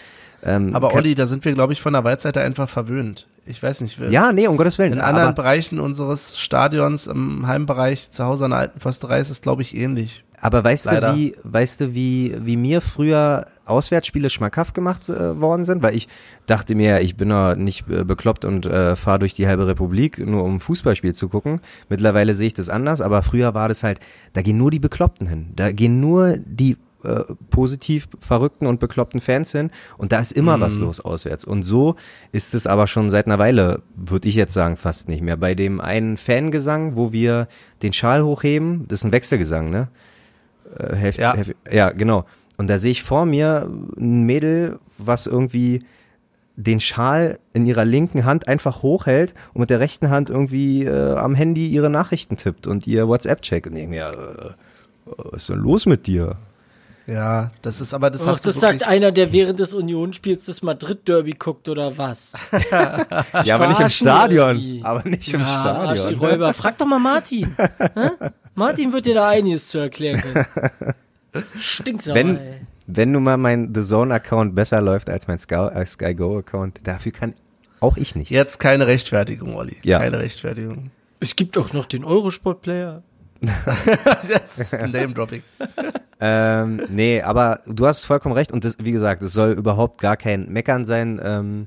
Ähm, 0.43 0.75
Aber 0.75 0.95
Olli, 0.95 1.15
da 1.15 1.27
sind 1.27 1.45
wir, 1.45 1.53
glaube 1.53 1.73
ich, 1.73 1.83
von 1.83 1.93
der 1.93 2.05
Waldseite 2.05 2.41
einfach 2.41 2.69
verwöhnt. 2.69 3.27
Ich 3.47 3.63
weiß 3.63 3.81
nicht. 3.81 3.99
Ja, 3.99 4.33
nee, 4.33 4.47
um 4.47 4.57
Gottes 4.57 4.79
Willen. 4.79 4.93
In 4.93 5.01
anderen 5.01 5.35
Bereichen 5.35 5.81
unseres 5.81 6.39
Stadions, 6.39 7.07
im 7.07 7.47
Heimbereich, 7.47 8.11
zu 8.11 8.25
Hause 8.25 8.47
an 8.47 8.53
der 8.53 8.61
alten 8.61 8.81
Försterei, 8.81 9.21
ist 9.21 9.31
es, 9.31 9.43
glaube 9.43 9.63
ich, 9.63 9.77
ähnlich. 9.77 10.25
Aber 10.41 10.65
weißt 10.65 10.87
leider. 10.87 11.13
du, 11.13 11.19
wie, 11.19 11.35
weißt 11.43 11.81
du, 11.81 11.95
wie, 11.95 12.35
wie 12.41 12.57
mir 12.57 12.81
früher 12.81 13.45
Auswärtsspiele 13.67 14.31
schmackhaft 14.31 14.75
gemacht 14.75 15.09
äh, 15.09 15.41
worden 15.41 15.65
sind? 15.65 15.83
Weil 15.83 15.95
ich 15.95 16.09
dachte 16.47 16.75
mir, 16.75 17.01
ich 17.01 17.17
bin 17.17 17.29
doch 17.29 17.55
nicht 17.55 17.89
äh, 17.89 18.05
bekloppt 18.05 18.45
und 18.45 18.67
äh, 18.67 18.97
fahre 18.97 19.21
durch 19.21 19.35
die 19.35 19.47
halbe 19.47 19.67
Republik, 19.67 20.19
nur 20.19 20.45
um 20.45 20.57
ein 20.57 20.61
Fußballspiel 20.61 21.15
zu 21.15 21.29
gucken. 21.29 21.61
Mittlerweile 21.89 22.35
sehe 22.35 22.49
ich 22.49 22.55
das 22.55 22.69
anders, 22.69 23.01
aber 23.01 23.23
früher 23.23 23.55
war 23.55 23.69
das 23.69 23.83
halt, 23.83 24.01
da 24.33 24.43
gehen 24.43 24.57
nur 24.57 24.71
die 24.71 24.79
Bekloppten 24.79 25.27
hin. 25.27 25.53
Da 25.55 25.73
gehen 25.73 26.01
nur 26.01 26.37
die 26.39 26.77
äh, 27.03 27.25
positiv 27.49 28.09
verrückten 28.19 28.67
und 28.67 28.79
bekloppten 28.79 29.21
Fans 29.21 29.53
hin 29.53 29.71
und 29.97 30.13
da 30.13 30.21
ist 30.21 30.33
immer 30.33 30.61
was 30.61 30.77
los 30.77 31.01
auswärts. 31.01 31.47
Und 31.47 31.63
so 31.63 31.97
ist 32.31 32.55
es 32.55 32.67
aber 32.67 32.87
schon 32.87 33.09
seit 33.09 33.25
einer 33.25 33.39
Weile, 33.39 33.83
würde 33.97 34.29
ich 34.29 34.35
jetzt 34.35 34.53
sagen, 34.53 34.77
fast 34.77 35.09
nicht 35.09 35.23
mehr. 35.23 35.39
Bei 35.39 35.55
dem 35.55 35.81
einen 35.81 36.19
Fangesang, 36.19 36.97
wo 36.97 37.11
wir 37.11 37.49
den 37.83 37.95
Schal 37.95 38.23
hochheben, 38.23 38.87
das 38.87 39.01
ist 39.01 39.05
ein 39.05 39.13
Wechselgesang, 39.13 39.71
ne? 39.71 39.89
Äh, 40.79 40.95
Hälfte, 40.97 41.23
Ja. 41.23 41.35
Hälfte, 41.35 41.55
ja, 41.71 41.91
genau. 41.91 42.25
Und 42.57 42.69
da 42.69 42.79
sehe 42.79 42.91
ich 42.93 43.03
vor 43.03 43.25
mir 43.27 43.69
ein 43.97 44.23
Mädel, 44.25 44.79
was 44.99 45.27
irgendwie 45.27 45.85
den 46.57 46.79
Schal 46.81 47.39
in 47.55 47.67
ihrer 47.67 47.87
linken 47.87 48.27
Hand 48.27 48.47
einfach 48.49 48.83
hochhält 48.83 49.33
und 49.55 49.61
mit 49.61 49.71
der 49.71 49.81
rechten 49.81 50.11
Hand 50.11 50.29
irgendwie 50.29 50.85
äh, 50.85 51.15
am 51.17 51.35
Handy 51.35 51.69
ihre 51.69 51.89
Nachrichten 51.89 52.37
tippt 52.37 52.67
und 52.67 52.87
ihr 52.87 53.09
WhatsApp 53.09 53.41
checkt. 53.41 53.67
Und 53.67 53.73
ich 53.77 53.79
denke 53.89 53.97
mir, 53.97 54.55
äh, 55.07 55.13
was 55.33 55.43
ist 55.43 55.49
denn 55.49 55.59
los 55.59 55.87
mit 55.87 56.07
dir? 56.07 56.37
Ja, 57.07 57.51
das 57.63 57.81
ist 57.81 57.95
aber, 57.95 58.11
das 58.11 58.23
Ach, 58.23 58.27
hast 58.33 58.45
du 58.45 58.51
das 58.51 58.61
sagt 58.61 58.87
einer, 58.87 59.11
der 59.11 59.33
während 59.33 59.59
des 59.59 59.73
Unionsspiels 59.75 60.45
das 60.47 60.63
Madrid-Derby 60.63 61.33
guckt 61.33 61.69
oder 61.69 61.97
was? 61.99 62.35
Ja, 63.45 63.55
aber 63.55 63.67
nicht 63.69 63.81
im 63.81 63.89
Stadion. 63.89 64.49
irgendwie. 64.51 64.81
Aber 64.85 65.09
nicht 65.09 65.33
im 65.33 65.41
Ja, 65.41 65.47
arsch 65.47 65.93
die 65.93 65.99
Stadion. 65.99 66.21
Räuber. 66.21 66.53
Frag 66.55 66.77
doch 66.79 66.87
mal 66.87 66.99
Martin. 67.01 67.57
Martin 68.55 68.93
wird 68.93 69.07
dir 69.07 69.15
da 69.15 69.29
einiges 69.29 69.69
zu 69.69 69.79
erklären 69.79 70.21
können. 70.21 70.47
Stinksauer, 71.61 72.15
Wenn, 72.15 72.37
ey. 72.37 72.61
wenn 72.87 73.13
nun 73.13 73.23
mal 73.23 73.37
mein 73.37 73.73
The 73.75 73.83
Zone-Account 73.83 74.55
besser 74.55 74.81
läuft 74.81 75.09
als 75.09 75.29
mein 75.29 75.39
Sky, 75.39 75.69
äh, 75.73 76.15
Go-Account, 76.15 76.81
dafür 76.85 77.13
kann 77.13 77.35
auch 77.81 77.97
ich 77.97 78.15
nichts. 78.15 78.31
Jetzt 78.31 78.61
keine 78.61 78.87
Rechtfertigung, 78.87 79.55
Olli. 79.55 79.77
Ja. 79.83 80.01
Keine 80.01 80.19
Rechtfertigung. 80.19 80.91
Es 81.21 81.37
gibt 81.37 81.57
auch 81.57 81.73
noch 81.73 81.87
den 81.87 82.05
Eurosport-Player. 82.05 83.03
Name-Dropping. 84.93 85.43
Ähm, 86.23 86.83
nee, 86.91 87.23
aber 87.23 87.61
du 87.67 87.87
hast 87.87 88.05
vollkommen 88.05 88.35
recht 88.35 88.53
und 88.53 88.63
das, 88.67 88.77
wie 88.79 88.93
gesagt, 88.93 89.23
es 89.23 89.33
soll 89.33 89.53
überhaupt 89.53 90.03
gar 90.03 90.19
kein 90.19 90.51
Meckern 90.53 90.85
sein, 90.85 91.19
ähm, 91.25 91.67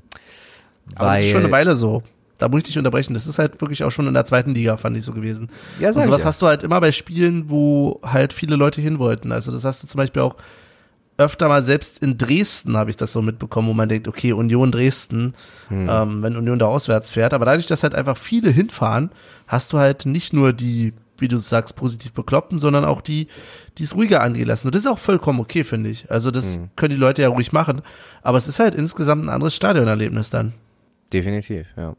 Aber 0.94 1.06
das 1.06 1.14
weil, 1.14 1.24
ist 1.24 1.30
schon 1.32 1.42
eine 1.42 1.50
Weile 1.50 1.74
so. 1.74 2.04
Da 2.44 2.48
muss 2.50 2.58
ich 2.58 2.64
dich 2.64 2.76
unterbrechen. 2.78 3.14
Das 3.14 3.26
ist 3.26 3.38
halt 3.38 3.58
wirklich 3.62 3.84
auch 3.84 3.90
schon 3.90 4.06
in 4.06 4.12
der 4.12 4.26
zweiten 4.26 4.54
Liga, 4.54 4.76
fand 4.76 4.98
ich 4.98 5.04
so 5.04 5.12
gewesen. 5.12 5.48
Ja, 5.80 5.88
Und 5.88 5.94
sag 5.94 6.04
sowas 6.04 6.20
ich 6.20 6.24
ja. 6.24 6.28
hast 6.28 6.42
du 6.42 6.46
halt 6.46 6.62
immer 6.62 6.78
bei 6.78 6.92
Spielen, 6.92 7.48
wo 7.48 8.00
halt 8.02 8.34
viele 8.34 8.56
Leute 8.56 8.82
hin 8.82 8.98
wollten. 8.98 9.32
Also 9.32 9.50
das 9.50 9.64
hast 9.64 9.82
du 9.82 9.86
zum 9.86 9.96
Beispiel 9.98 10.20
auch 10.20 10.36
öfter 11.16 11.48
mal 11.48 11.62
selbst 11.62 12.00
in 12.02 12.18
Dresden 12.18 12.76
habe 12.76 12.90
ich 12.90 12.96
das 12.98 13.12
so 13.12 13.22
mitbekommen, 13.22 13.68
wo 13.68 13.72
man 13.72 13.88
denkt, 13.88 14.08
okay, 14.08 14.32
Union 14.34 14.70
Dresden, 14.72 15.32
Hm. 15.68 15.88
ähm, 15.90 16.22
wenn 16.22 16.36
Union 16.36 16.58
da 16.58 16.66
auswärts 16.66 17.10
fährt. 17.10 17.32
Aber 17.32 17.46
dadurch, 17.46 17.66
dass 17.66 17.82
halt 17.82 17.94
einfach 17.94 18.18
viele 18.18 18.50
hinfahren, 18.50 19.10
hast 19.46 19.72
du 19.72 19.78
halt 19.78 20.04
nicht 20.04 20.32
nur 20.34 20.52
die, 20.52 20.92
wie 21.16 21.28
du 21.28 21.38
sagst, 21.38 21.76
positiv 21.76 22.12
Bekloppten, 22.12 22.58
sondern 22.58 22.84
auch 22.84 23.00
die, 23.00 23.28
die 23.78 23.84
es 23.84 23.94
ruhiger 23.94 24.22
angehen 24.22 24.48
lassen. 24.48 24.66
Und 24.68 24.74
das 24.74 24.82
ist 24.82 24.88
auch 24.88 24.98
vollkommen 24.98 25.40
okay, 25.40 25.64
finde 25.64 25.88
ich. 25.88 26.10
Also 26.10 26.30
das 26.30 26.56
Hm. 26.56 26.68
können 26.76 26.90
die 26.90 27.00
Leute 27.00 27.22
ja 27.22 27.28
ruhig 27.28 27.52
machen. 27.52 27.80
Aber 28.22 28.36
es 28.36 28.48
ist 28.48 28.58
halt 28.58 28.74
insgesamt 28.74 29.24
ein 29.24 29.30
anderes 29.30 29.54
Stadionerlebnis 29.54 30.28
dann. 30.30 30.52
definitiv, 31.12 31.66
ja. 31.76 31.94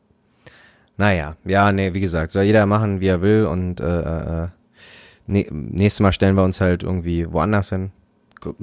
Naja, 0.97 1.35
ja, 1.43 1.71
nee, 1.71 1.93
wie 1.93 1.99
gesagt, 1.99 2.31
soll 2.31 2.43
jeder 2.43 2.65
machen, 2.65 3.01
wie 3.01 3.07
er 3.07 3.21
will 3.21 3.45
und 3.45 3.81
äh, 3.81 4.43
äh, 4.43 4.47
nee, 5.27 5.47
nächstes 5.51 5.99
Mal 5.99 6.13
stellen 6.13 6.35
wir 6.35 6.43
uns 6.43 6.61
halt 6.61 6.83
irgendwie 6.83 7.31
woanders 7.31 7.69
hin. 7.69 7.91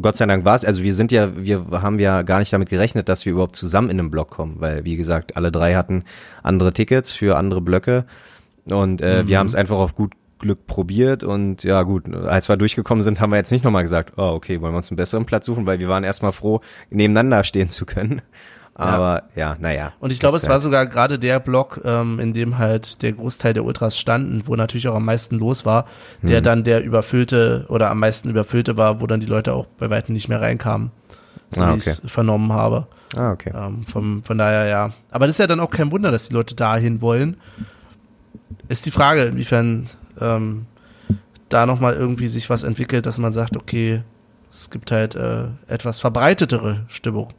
Gott 0.00 0.16
sei 0.16 0.26
Dank 0.26 0.44
war 0.44 0.54
es, 0.54 0.64
also 0.64 0.82
wir 0.82 0.94
sind 0.94 1.10
ja, 1.12 1.36
wir 1.36 1.66
haben 1.72 1.98
ja 1.98 2.22
gar 2.22 2.38
nicht 2.38 2.52
damit 2.52 2.70
gerechnet, 2.70 3.08
dass 3.08 3.26
wir 3.26 3.32
überhaupt 3.32 3.56
zusammen 3.56 3.90
in 3.90 3.98
einem 3.98 4.10
Block 4.10 4.30
kommen, 4.30 4.56
weil 4.60 4.84
wie 4.84 4.96
gesagt, 4.96 5.36
alle 5.36 5.50
drei 5.50 5.74
hatten 5.74 6.04
andere 6.42 6.72
Tickets 6.72 7.12
für 7.12 7.36
andere 7.36 7.60
Blöcke 7.60 8.06
und 8.66 9.00
äh, 9.02 9.26
wir 9.26 9.38
haben 9.38 9.48
es 9.48 9.54
einfach 9.54 9.76
auf 9.76 9.94
gut 9.94 10.12
Glück 10.38 10.66
probiert 10.66 11.24
und 11.24 11.64
ja 11.64 11.82
gut, 11.82 12.12
als 12.14 12.48
wir 12.48 12.56
durchgekommen 12.56 13.02
sind, 13.02 13.20
haben 13.20 13.30
wir 13.30 13.36
jetzt 13.36 13.52
nicht 13.52 13.64
nochmal 13.64 13.82
gesagt, 13.82 14.14
oh 14.18 14.32
okay, 14.34 14.60
wollen 14.60 14.74
wir 14.74 14.78
uns 14.78 14.90
einen 14.90 14.96
besseren 14.96 15.24
Platz 15.24 15.46
suchen, 15.46 15.66
weil 15.66 15.78
wir 15.78 15.88
waren 15.88 16.04
erstmal 16.04 16.32
froh, 16.32 16.60
nebeneinander 16.90 17.44
stehen 17.44 17.70
zu 17.70 17.86
können. 17.86 18.22
Aber 18.74 19.24
ja, 19.36 19.56
naja. 19.60 19.92
Und 20.00 20.12
ich 20.12 20.18
glaube, 20.20 20.38
es 20.38 20.48
war 20.48 20.58
sogar 20.58 20.86
gerade 20.86 21.18
der 21.18 21.40
Block, 21.40 21.82
ähm, 21.84 22.18
in 22.18 22.32
dem 22.32 22.56
halt 22.58 23.02
der 23.02 23.12
Großteil 23.12 23.52
der 23.52 23.64
Ultras 23.64 23.98
standen, 23.98 24.42
wo 24.46 24.56
natürlich 24.56 24.88
auch 24.88 24.94
am 24.94 25.04
meisten 25.04 25.38
los 25.38 25.66
war, 25.66 25.84
der 26.22 26.38
Hm. 26.38 26.44
dann 26.44 26.64
der 26.64 26.82
überfüllte 26.82 27.66
oder 27.68 27.90
am 27.90 27.98
meisten 27.98 28.30
überfüllte 28.30 28.76
war, 28.78 29.00
wo 29.00 29.06
dann 29.06 29.20
die 29.20 29.26
Leute 29.26 29.52
auch 29.52 29.66
bei 29.78 29.90
weitem 29.90 30.14
nicht 30.14 30.28
mehr 30.28 30.40
reinkamen, 30.40 30.90
so 31.50 31.60
Ah, 31.60 31.72
wie 31.74 31.78
ich 31.78 31.86
es 31.86 32.02
vernommen 32.06 32.52
habe. 32.52 32.86
Ah, 33.14 33.32
okay. 33.32 33.52
Ähm, 33.54 33.84
vom, 33.84 34.24
von 34.24 34.38
daher 34.38 34.64
ja. 34.64 34.92
Aber 35.10 35.26
das 35.26 35.34
ist 35.34 35.40
ja 35.40 35.46
dann 35.46 35.60
auch 35.60 35.70
kein 35.70 35.92
Wunder, 35.92 36.10
dass 36.10 36.28
die 36.28 36.34
Leute 36.34 36.54
dahin 36.54 37.02
wollen. 37.02 37.36
Ist 38.68 38.86
die 38.86 38.90
Frage, 38.90 39.24
inwiefern 39.24 39.84
ähm, 40.18 40.64
da 41.50 41.66
nochmal 41.66 41.92
irgendwie 41.94 42.28
sich 42.28 42.48
was 42.48 42.62
entwickelt, 42.62 43.04
dass 43.04 43.18
man 43.18 43.34
sagt, 43.34 43.56
okay, 43.58 44.02
es 44.50 44.70
gibt 44.70 44.90
halt 44.90 45.14
äh, 45.14 45.44
etwas 45.68 46.00
verbreitetere 46.00 46.84
Stimmung. 46.88 47.34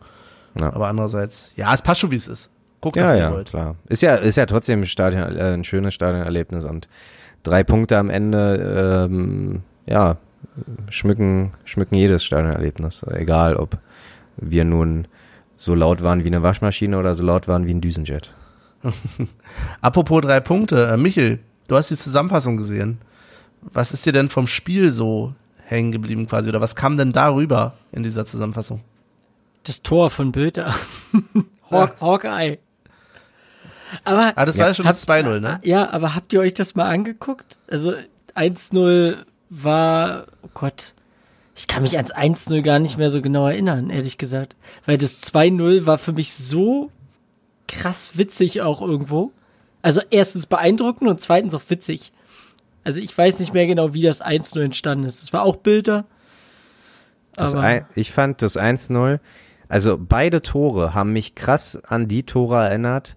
Ja. 0.59 0.73
Aber 0.73 0.87
andererseits, 0.87 1.51
ja, 1.55 1.73
es 1.73 1.81
passt 1.81 2.01
schon, 2.01 2.11
wie 2.11 2.15
es 2.15 2.27
ist. 2.27 2.51
Guckt 2.81 2.97
Ja, 2.97 3.15
ja, 3.15 3.31
wollt. 3.31 3.49
klar. 3.49 3.75
Ist 3.87 4.01
ja, 4.01 4.15
ist 4.15 4.35
ja 4.35 4.45
trotzdem 4.45 4.81
ein, 4.81 4.85
Stadion, 4.85 5.35
äh, 5.35 5.53
ein 5.53 5.63
schönes 5.63 5.93
Stadionerlebnis 5.93 6.65
und 6.65 6.87
drei 7.43 7.63
Punkte 7.63 7.97
am 7.97 8.09
Ende, 8.09 9.07
ähm, 9.09 9.61
ja, 9.85 10.17
schmücken, 10.89 11.53
schmücken 11.63 11.95
jedes 11.95 12.23
Stadionerlebnis. 12.23 13.03
Egal, 13.03 13.55
ob 13.55 13.77
wir 14.37 14.65
nun 14.65 15.07
so 15.55 15.75
laut 15.75 16.03
waren 16.03 16.23
wie 16.23 16.27
eine 16.27 16.43
Waschmaschine 16.43 16.97
oder 16.97 17.15
so 17.15 17.23
laut 17.23 17.47
waren 17.47 17.65
wie 17.65 17.73
ein 17.73 17.81
Düsenjet. 17.81 18.33
Apropos 19.81 20.21
drei 20.21 20.39
Punkte, 20.39 20.87
äh, 20.87 20.97
Michel, 20.97 21.39
du 21.67 21.75
hast 21.75 21.89
die 21.89 21.97
Zusammenfassung 21.97 22.57
gesehen. 22.57 22.99
Was 23.61 23.93
ist 23.93 24.05
dir 24.05 24.11
denn 24.11 24.29
vom 24.29 24.45
Spiel 24.47 24.91
so 24.91 25.33
hängen 25.63 25.93
geblieben 25.93 26.27
quasi 26.27 26.49
oder 26.49 26.59
was 26.59 26.75
kam 26.75 26.97
denn 26.97 27.13
darüber 27.13 27.75
in 27.93 28.03
dieser 28.03 28.25
Zusammenfassung? 28.25 28.81
Das 29.63 29.81
Tor 29.81 30.09
von 30.09 30.31
Böter. 30.31 30.75
Hawk, 31.71 31.95
Hawkeye. 32.01 32.59
Aber 34.03 34.33
Ah, 34.35 34.45
das 34.45 34.57
war 34.57 34.67
ja 34.67 34.73
schon 34.73 34.85
das 34.85 35.07
2-0, 35.07 35.39
ne? 35.39 35.59
Ja, 35.63 35.89
aber 35.91 36.15
habt 36.15 36.33
ihr 36.33 36.39
euch 36.39 36.53
das 36.53 36.75
mal 36.75 36.89
angeguckt? 36.89 37.59
Also 37.69 37.93
1-0 38.35 39.17
war, 39.49 40.25
oh 40.41 40.49
Gott, 40.53 40.93
ich 41.55 41.67
kann 41.67 41.83
mich 41.83 41.95
ans 41.97 42.13
1-0 42.13 42.61
gar 42.63 42.79
nicht 42.79 42.97
mehr 42.97 43.09
so 43.09 43.21
genau 43.21 43.47
erinnern, 43.47 43.89
ehrlich 43.89 44.17
gesagt. 44.17 44.55
Weil 44.85 44.97
das 44.97 45.21
2-0 45.31 45.85
war 45.85 45.97
für 45.99 46.13
mich 46.13 46.33
so 46.33 46.91
krass 47.67 48.11
witzig 48.15 48.61
auch 48.61 48.81
irgendwo. 48.81 49.31
Also 49.81 50.01
erstens 50.09 50.47
beeindruckend 50.47 51.09
und 51.09 51.21
zweitens 51.21 51.53
auch 51.53 51.61
witzig. 51.69 52.11
Also 52.83 52.99
ich 52.99 53.15
weiß 53.15 53.39
nicht 53.39 53.53
mehr 53.53 53.67
genau, 53.67 53.93
wie 53.93 54.01
das 54.01 54.23
1-0 54.23 54.63
entstanden 54.63 55.05
ist. 55.05 55.21
Es 55.21 55.33
war 55.33 55.43
auch 55.43 55.57
Bilder. 55.57 56.05
Das 57.35 57.53
Aber 57.53 57.63
ein, 57.63 57.85
ich 57.95 58.11
fand 58.11 58.41
das 58.41 58.57
1-0, 58.57 59.19
also 59.73 59.97
beide 59.97 60.43
Tore 60.43 60.93
haben 60.93 61.13
mich 61.13 61.33
krass 61.33 61.81
an 61.83 62.07
die 62.07 62.27
Tore 62.27 62.63
erinnert 62.63 63.15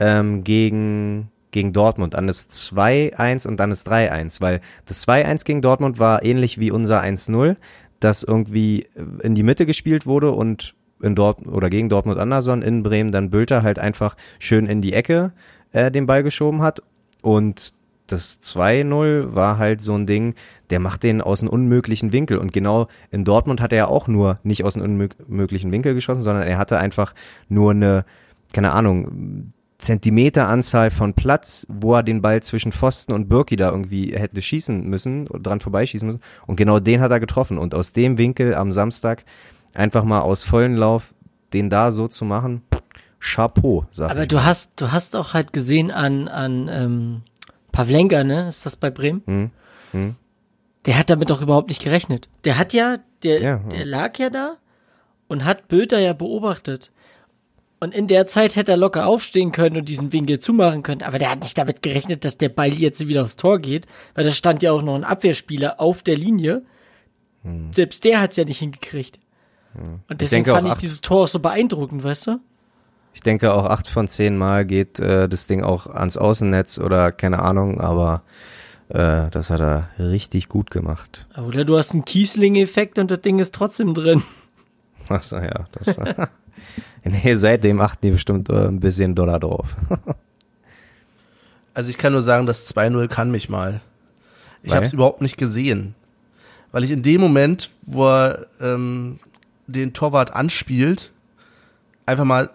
ähm, 0.00 0.42
gegen, 0.42 1.30
gegen 1.52 1.72
Dortmund, 1.72 2.16
an 2.16 2.26
das 2.26 2.50
2-1 2.50 3.46
und 3.46 3.60
dann 3.60 3.70
das 3.70 3.86
3-1, 3.86 4.40
weil 4.40 4.60
das 4.84 5.06
2-1 5.06 5.44
gegen 5.44 5.62
Dortmund 5.62 6.00
war 6.00 6.24
ähnlich 6.24 6.58
wie 6.58 6.72
unser 6.72 7.00
1-0, 7.00 7.54
das 8.00 8.24
irgendwie 8.24 8.84
in 9.22 9.36
die 9.36 9.44
Mitte 9.44 9.64
gespielt 9.64 10.04
wurde 10.04 10.32
und 10.32 10.74
in 11.00 11.14
Dort 11.14 11.46
oder 11.46 11.70
gegen 11.70 11.88
Dortmund 11.88 12.18
Anderson 12.18 12.62
in 12.62 12.82
Bremen 12.82 13.12
dann 13.12 13.30
Bülter 13.30 13.62
halt 13.62 13.78
einfach 13.78 14.16
schön 14.40 14.66
in 14.66 14.82
die 14.82 14.94
Ecke 14.94 15.32
äh, 15.70 15.92
den 15.92 16.06
Ball 16.06 16.24
geschoben 16.24 16.62
hat. 16.62 16.82
Und 17.20 17.74
das 18.08 18.40
2-0 18.42 19.36
war 19.36 19.58
halt 19.58 19.80
so 19.80 19.94
ein 19.94 20.06
Ding, 20.06 20.34
der 20.72 20.80
macht 20.80 21.02
den 21.02 21.20
aus 21.20 21.42
einem 21.42 21.50
unmöglichen 21.50 22.12
Winkel. 22.12 22.38
Und 22.38 22.52
genau 22.52 22.88
in 23.10 23.24
Dortmund 23.24 23.60
hat 23.60 23.72
er 23.72 23.78
ja 23.78 23.86
auch 23.86 24.08
nur 24.08 24.38
nicht 24.42 24.64
aus 24.64 24.76
einem 24.76 25.08
unmöglichen 25.28 25.70
Winkel 25.70 25.94
geschossen, 25.94 26.22
sondern 26.22 26.44
er 26.44 26.58
hatte 26.58 26.78
einfach 26.78 27.14
nur 27.48 27.70
eine, 27.70 28.04
keine 28.52 28.72
Ahnung, 28.72 29.52
Zentimeteranzahl 29.78 30.90
von 30.90 31.12
Platz, 31.14 31.66
wo 31.68 31.94
er 31.94 32.02
den 32.02 32.22
Ball 32.22 32.42
zwischen 32.42 32.72
Pfosten 32.72 33.12
und 33.12 33.28
Birki 33.28 33.56
da 33.56 33.70
irgendwie 33.70 34.16
hätte 34.16 34.40
schießen 34.40 34.88
müssen, 34.88 35.26
dran 35.26 35.60
vorbeischießen 35.60 36.06
müssen. 36.06 36.22
Und 36.46 36.56
genau 36.56 36.80
den 36.80 37.00
hat 37.00 37.10
er 37.10 37.20
getroffen. 37.20 37.58
Und 37.58 37.74
aus 37.74 37.92
dem 37.92 38.16
Winkel 38.16 38.54
am 38.54 38.72
Samstag 38.72 39.24
einfach 39.74 40.04
mal 40.04 40.22
aus 40.22 40.42
vollen 40.42 40.76
Lauf 40.76 41.14
den 41.52 41.68
da 41.68 41.90
so 41.90 42.08
zu 42.08 42.24
machen, 42.24 42.62
Chapeau, 43.20 43.84
sag 43.90 44.10
Aber 44.10 44.22
ich. 44.22 44.28
du 44.28 44.42
hast, 44.42 44.80
du 44.80 44.90
hast 44.90 45.14
auch 45.16 45.34
halt 45.34 45.52
gesehen 45.52 45.90
an, 45.90 46.28
an 46.28 46.68
ähm, 46.70 47.22
Pavlenka, 47.70 48.24
ne? 48.24 48.48
Ist 48.48 48.66
das 48.66 48.76
bei 48.76 48.90
Bremen? 48.90 49.22
Hm, 49.26 49.50
hm. 49.92 50.16
Der 50.86 50.98
hat 50.98 51.10
damit 51.10 51.30
doch 51.30 51.40
überhaupt 51.40 51.68
nicht 51.68 51.82
gerechnet. 51.82 52.28
Der 52.44 52.58
hat 52.58 52.72
ja, 52.72 52.98
der, 53.22 53.40
Ja, 53.40 53.56
der 53.58 53.84
lag 53.84 54.18
ja 54.18 54.30
da 54.30 54.56
und 55.28 55.44
hat 55.44 55.68
Böter 55.68 56.00
ja 56.00 56.12
beobachtet. 56.12 56.90
Und 57.80 57.94
in 57.94 58.06
der 58.06 58.26
Zeit 58.26 58.54
hätte 58.54 58.72
er 58.72 58.76
locker 58.76 59.06
aufstehen 59.06 59.50
können 59.50 59.76
und 59.76 59.88
diesen 59.88 60.12
Winkel 60.12 60.38
zumachen 60.38 60.82
können. 60.82 61.02
Aber 61.02 61.18
der 61.18 61.30
hat 61.30 61.42
nicht 61.42 61.58
damit 61.58 61.82
gerechnet, 61.82 62.24
dass 62.24 62.38
der 62.38 62.48
Ball 62.48 62.72
jetzt 62.72 63.08
wieder 63.08 63.24
aufs 63.24 63.36
Tor 63.36 63.58
geht, 63.58 63.86
weil 64.14 64.24
da 64.24 64.30
stand 64.30 64.62
ja 64.62 64.70
auch 64.70 64.82
noch 64.82 64.94
ein 64.94 65.04
Abwehrspieler 65.04 65.80
auf 65.80 66.02
der 66.02 66.16
Linie. 66.16 66.62
Selbst 67.72 68.04
der 68.04 68.20
hat's 68.20 68.36
ja 68.36 68.44
nicht 68.44 68.60
hingekriegt. 68.60 69.18
Und 70.08 70.20
deswegen 70.20 70.48
auch 70.50 70.56
fand 70.56 70.68
ich 70.68 70.74
dieses 70.74 71.00
Tor 71.00 71.24
auch 71.24 71.28
so 71.28 71.40
beeindruckend, 71.40 72.04
weißt 72.04 72.28
du? 72.28 72.40
Ich 73.14 73.20
denke 73.20 73.52
auch 73.52 73.64
acht 73.64 73.88
von 73.88 74.06
zehn 74.06 74.36
Mal 74.36 74.64
geht 74.64 75.00
äh, 75.00 75.28
das 75.28 75.46
Ding 75.46 75.62
auch 75.62 75.86
ans 75.86 76.16
Außennetz 76.16 76.78
oder 76.78 77.12
keine 77.12 77.40
Ahnung, 77.40 77.80
aber 77.80 78.22
äh, 78.92 79.30
das 79.30 79.48
hat 79.48 79.60
er 79.60 79.88
richtig 79.98 80.48
gut 80.48 80.70
gemacht. 80.70 81.26
Oder 81.36 81.64
du 81.64 81.78
hast 81.78 81.92
einen 81.92 82.04
Kiesling-Effekt 82.04 82.98
und 82.98 83.10
das 83.10 83.22
Ding 83.22 83.38
ist 83.38 83.54
trotzdem 83.54 83.94
drin. 83.94 84.22
Achso, 85.08 85.38
ja, 85.38 85.66
das. 85.72 85.96
nee, 87.04 87.34
seitdem 87.34 87.80
achten 87.80 88.06
die 88.06 88.10
bestimmt 88.12 88.50
äh, 88.50 88.68
ein 88.68 88.80
bisschen 88.80 89.14
Dollar 89.14 89.40
drauf. 89.40 89.74
Also 91.74 91.88
ich 91.88 91.96
kann 91.96 92.12
nur 92.12 92.20
sagen, 92.20 92.44
das 92.44 92.66
2-0 92.74 93.08
kann 93.08 93.30
mich 93.30 93.48
mal. 93.48 93.80
Ich 94.62 94.74
habe 94.74 94.84
es 94.84 94.92
überhaupt 94.92 95.22
nicht 95.22 95.38
gesehen. 95.38 95.94
Weil 96.70 96.84
ich 96.84 96.90
in 96.90 97.02
dem 97.02 97.20
Moment, 97.20 97.70
wo 97.82 98.06
er 98.06 98.46
ähm, 98.60 99.18
den 99.66 99.94
Torwart 99.94 100.34
anspielt, 100.34 101.12
einfach 102.04 102.24
mal 102.24 102.50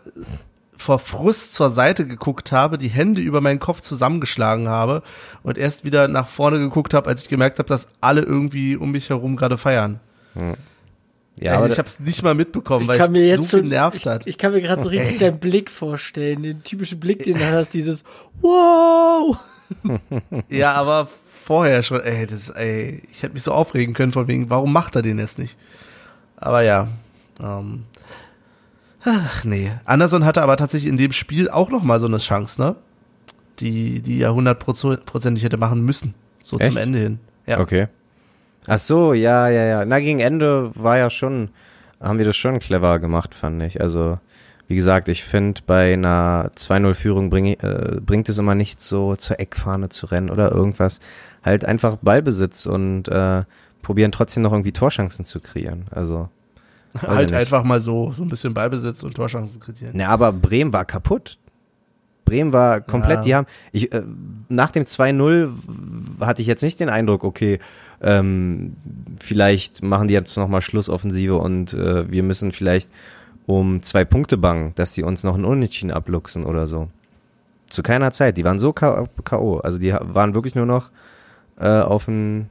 vor 0.77 0.99
Frust 0.99 1.53
zur 1.53 1.69
Seite 1.69 2.07
geguckt 2.07 2.51
habe, 2.51 2.77
die 2.77 2.87
Hände 2.87 3.21
über 3.21 3.41
meinen 3.41 3.59
Kopf 3.59 3.81
zusammengeschlagen 3.81 4.69
habe 4.69 5.03
und 5.43 5.57
erst 5.57 5.83
wieder 5.83 6.07
nach 6.07 6.27
vorne 6.27 6.59
geguckt 6.59 6.93
habe, 6.93 7.09
als 7.09 7.23
ich 7.23 7.29
gemerkt 7.29 7.59
habe, 7.59 7.67
dass 7.67 7.87
alle 7.99 8.21
irgendwie 8.21 8.75
um 8.75 8.91
mich 8.91 9.09
herum 9.09 9.35
gerade 9.35 9.57
feiern. 9.57 9.99
Ja, 11.39 11.51
also 11.51 11.63
aber 11.63 11.73
ich 11.73 11.77
habe 11.79 11.87
es 11.87 11.99
nicht 11.99 12.23
mal 12.23 12.33
mitbekommen, 12.33 12.83
Ich 12.83 12.87
weil 12.87 12.97
kann 12.97 13.07
es 13.07 13.11
mir 13.11 13.27
mich 13.27 13.29
jetzt 13.29 13.49
so 13.49 13.57
schon, 13.57 13.69
genervt 13.69 13.97
ich, 13.97 14.07
hat. 14.07 14.27
ich 14.27 14.37
kann 14.37 14.53
mir 14.53 14.61
gerade 14.61 14.81
so 14.81 14.89
richtig 14.89 15.19
deinen 15.19 15.39
Blick 15.39 15.69
vorstellen, 15.69 16.43
den 16.43 16.63
typischen 16.63 16.99
Blick, 16.99 17.23
den 17.23 17.37
du 17.37 17.51
hast, 17.51 17.73
dieses 17.73 18.03
Wow! 18.41 19.37
ja, 20.49 20.73
aber 20.73 21.09
vorher 21.27 21.83
schon, 21.83 22.01
ey, 22.01 22.25
das, 22.25 22.49
ey, 22.49 23.03
ich 23.11 23.23
hätte 23.23 23.33
mich 23.33 23.43
so 23.43 23.51
aufregen 23.51 23.93
können 23.93 24.11
von 24.11 24.27
wegen, 24.27 24.49
warum 24.49 24.73
macht 24.73 24.95
er 24.95 25.01
den 25.01 25.19
jetzt 25.19 25.37
nicht? 25.37 25.57
Aber 26.37 26.61
ja, 26.61 26.87
ähm, 27.41 27.83
ach 29.03 29.43
nee. 29.45 29.71
Anderson 29.85 30.25
hatte 30.25 30.41
aber 30.41 30.57
tatsächlich 30.57 30.89
in 30.89 30.97
dem 30.97 31.11
Spiel 31.11 31.49
auch 31.49 31.69
noch 31.69 31.83
mal 31.83 31.99
so 31.99 32.07
eine 32.07 32.17
Chance, 32.17 32.61
ne? 32.61 32.75
Die, 33.59 34.01
die 34.01 34.19
ja 34.19 34.31
hundertprozentig 34.31 35.43
hätte 35.43 35.57
machen 35.57 35.83
müssen. 35.83 36.13
So 36.39 36.57
Echt? 36.57 36.71
zum 36.71 36.77
Ende 36.77 36.99
hin. 36.99 37.19
Ja. 37.45 37.59
Okay. 37.59 37.87
Ach 38.67 38.79
so, 38.79 39.13
ja, 39.13 39.49
ja, 39.49 39.63
ja. 39.63 39.85
Na, 39.85 39.99
gegen 39.99 40.19
Ende 40.19 40.71
war 40.75 40.97
ja 40.97 41.09
schon, 41.09 41.49
haben 42.01 42.17
wir 42.17 42.25
das 42.25 42.35
schon 42.35 42.59
clever 42.59 42.99
gemacht, 42.99 43.33
fand 43.33 43.63
ich. 43.63 43.81
Also, 43.81 44.19
wie 44.67 44.75
gesagt, 44.75 45.07
ich 45.07 45.23
finde, 45.23 45.61
bei 45.65 45.93
einer 45.93 46.51
2-0-Führung 46.55 47.29
bring, 47.29 47.53
äh, 47.53 47.99
bringt 48.01 48.27
es 48.27 48.37
immer 48.37 48.55
nicht 48.55 48.81
so 48.81 49.15
zur 49.15 49.39
Eckfahne 49.39 49.89
zu 49.89 50.07
rennen 50.07 50.29
oder 50.29 50.51
irgendwas. 50.51 50.99
Halt 51.43 51.63
einfach 51.63 51.95
Ballbesitz 51.95 52.65
und 52.65 53.07
äh, 53.07 53.43
probieren 53.81 54.11
trotzdem 54.11 54.43
noch 54.43 54.51
irgendwie 54.51 54.73
Torchancen 54.73 55.23
zu 55.23 55.39
kreieren. 55.39 55.85
Also. 55.91 56.29
Weiß 56.93 57.07
Halt 57.07 57.33
einfach 57.33 57.63
mal 57.63 57.79
so, 57.79 58.11
so 58.11 58.23
ein 58.23 58.29
bisschen 58.29 58.53
Ballbesitz 58.53 59.03
und 59.03 59.13
Torchancen 59.15 59.59
kreieren. 59.59 59.95
Ne, 59.95 60.07
aber 60.07 60.31
Bremen 60.31 60.73
war 60.73 60.85
kaputt. 60.85 61.37
Bremen 62.25 62.51
war 62.51 62.81
komplett, 62.81 63.17
Ja. 63.19 63.21
die 63.21 63.35
haben, 63.35 63.47
ich, 63.71 63.93
äh, 63.93 64.03
nach 64.49 64.71
dem 64.71 64.83
2-0 64.83 65.49
hatte 66.19 66.41
ich 66.41 66.47
jetzt 66.47 66.61
nicht 66.61 66.79
den 66.79 66.89
Eindruck, 66.89 67.23
okay, 67.23 67.59
ähm, 68.01 68.75
vielleicht 69.19 69.81
machen 69.81 70.07
die 70.09 70.13
jetzt 70.13 70.35
nochmal 70.37 70.61
Schlussoffensive 70.61 71.37
und 71.37 71.73
äh, 71.73 72.11
wir 72.11 72.23
müssen 72.23 72.51
vielleicht 72.51 72.91
um 73.45 73.81
zwei 73.81 74.03
Punkte 74.03 74.37
bangen, 74.37 74.73
dass 74.75 74.93
die 74.93 75.03
uns 75.03 75.23
noch 75.23 75.35
einen 75.35 75.45
Unentschieden 75.45 75.91
abluchsen 75.91 76.45
oder 76.45 76.67
so. 76.67 76.89
Zu 77.69 77.81
keiner 77.81 78.11
Zeit. 78.11 78.37
Die 78.37 78.43
waren 78.43 78.59
so 78.59 78.73
K.O. 78.73 79.57
Also 79.59 79.77
die 79.77 79.93
waren 79.93 80.33
wirklich 80.33 80.55
nur 80.55 80.65
noch 80.65 80.91
äh, 81.59 81.67
auf 81.67 82.05
den, 82.05 82.49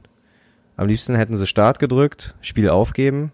am 0.75 0.87
liebsten 0.87 1.15
hätten 1.15 1.37
sie 1.37 1.47
Start 1.47 1.77
gedrückt, 1.79 2.35
Spiel 2.41 2.69
aufgeben. 2.69 3.31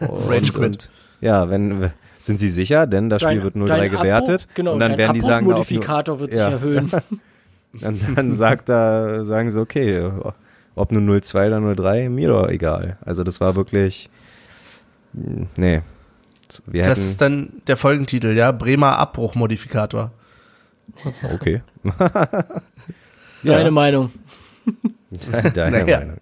Rage 0.00 0.52
Quit. 0.52 0.90
Ja, 1.20 1.50
wenn, 1.50 1.90
sind 2.18 2.38
sie 2.38 2.48
sicher, 2.48 2.86
denn 2.86 3.08
das 3.10 3.22
Spiel 3.22 3.36
Dein- 3.36 3.44
wird 3.44 3.56
0-3 3.56 3.66
dein 3.66 3.90
gewertet. 3.90 4.42
Abbruch- 4.42 4.54
genau, 4.54 4.72
und 4.74 4.80
dann 4.80 4.90
dein 4.92 4.98
werden 4.98 5.14
die 5.14 5.20
sagen, 5.20 5.46
auf, 5.46 5.52
Abbruchmodifikator 5.60 6.18
wird 6.20 6.30
sich 6.30 6.38
ja. 6.38 6.50
erhöhen. 6.50 6.90
und 7.82 8.00
dann 8.18 8.32
sagt 8.32 8.68
da, 8.68 9.24
sagen 9.24 9.50
sie, 9.50 9.60
okay, 9.60 10.08
ob 10.74 10.92
nur 10.92 11.02
0-2 11.02 11.46
oder 11.48 11.58
0-3, 11.58 12.08
mir 12.10 12.28
doch 12.28 12.48
egal. 12.48 12.96
Also 13.04 13.24
das 13.24 13.40
war 13.40 13.56
wirklich, 13.56 14.08
mh, 15.12 15.46
nee. 15.56 15.82
Wir 16.66 16.84
Das 16.84 16.98
ist 16.98 17.20
dann 17.20 17.62
der 17.66 17.76
Folgentitel, 17.78 18.36
ja? 18.36 18.52
Bremer 18.52 18.98
Abbruchmodifikator. 18.98 20.10
okay. 21.34 21.62
Deine 23.42 23.64
Ja. 23.64 23.70
Meinung. 23.70 24.12
Deine 25.54 25.78
Naja. 25.84 25.98
Meinung. 26.00 26.16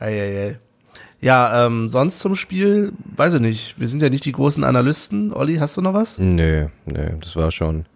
Eieiei. 0.00 0.58
Ja, 1.20 1.66
ähm, 1.66 1.88
sonst 1.88 2.18
zum 2.20 2.36
Spiel, 2.36 2.92
weiß 3.16 3.34
ich 3.34 3.40
nicht. 3.40 3.80
Wir 3.80 3.88
sind 3.88 4.02
ja 4.02 4.10
nicht 4.10 4.24
die 4.26 4.32
großen 4.32 4.62
Analysten. 4.64 5.32
Olli, 5.32 5.56
hast 5.56 5.76
du 5.76 5.80
noch 5.82 5.94
was? 5.94 6.18
Nö, 6.18 6.68
nö, 6.84 7.10
das 7.20 7.34
war 7.36 7.50
schon, 7.50 7.86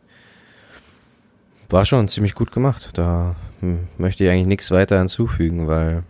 war 1.68 1.85
schon 1.85 2.09
ziemlich 2.09 2.35
gut 2.35 2.51
gemacht. 2.51 2.91
Da 2.95 3.37
hm, 3.61 3.81
möchte 3.99 4.25
ich 4.25 4.31
eigentlich 4.31 4.47
nichts 4.47 4.71
weiter 4.71 4.99
hinzufügen, 4.99 5.68
weil, 5.68 6.03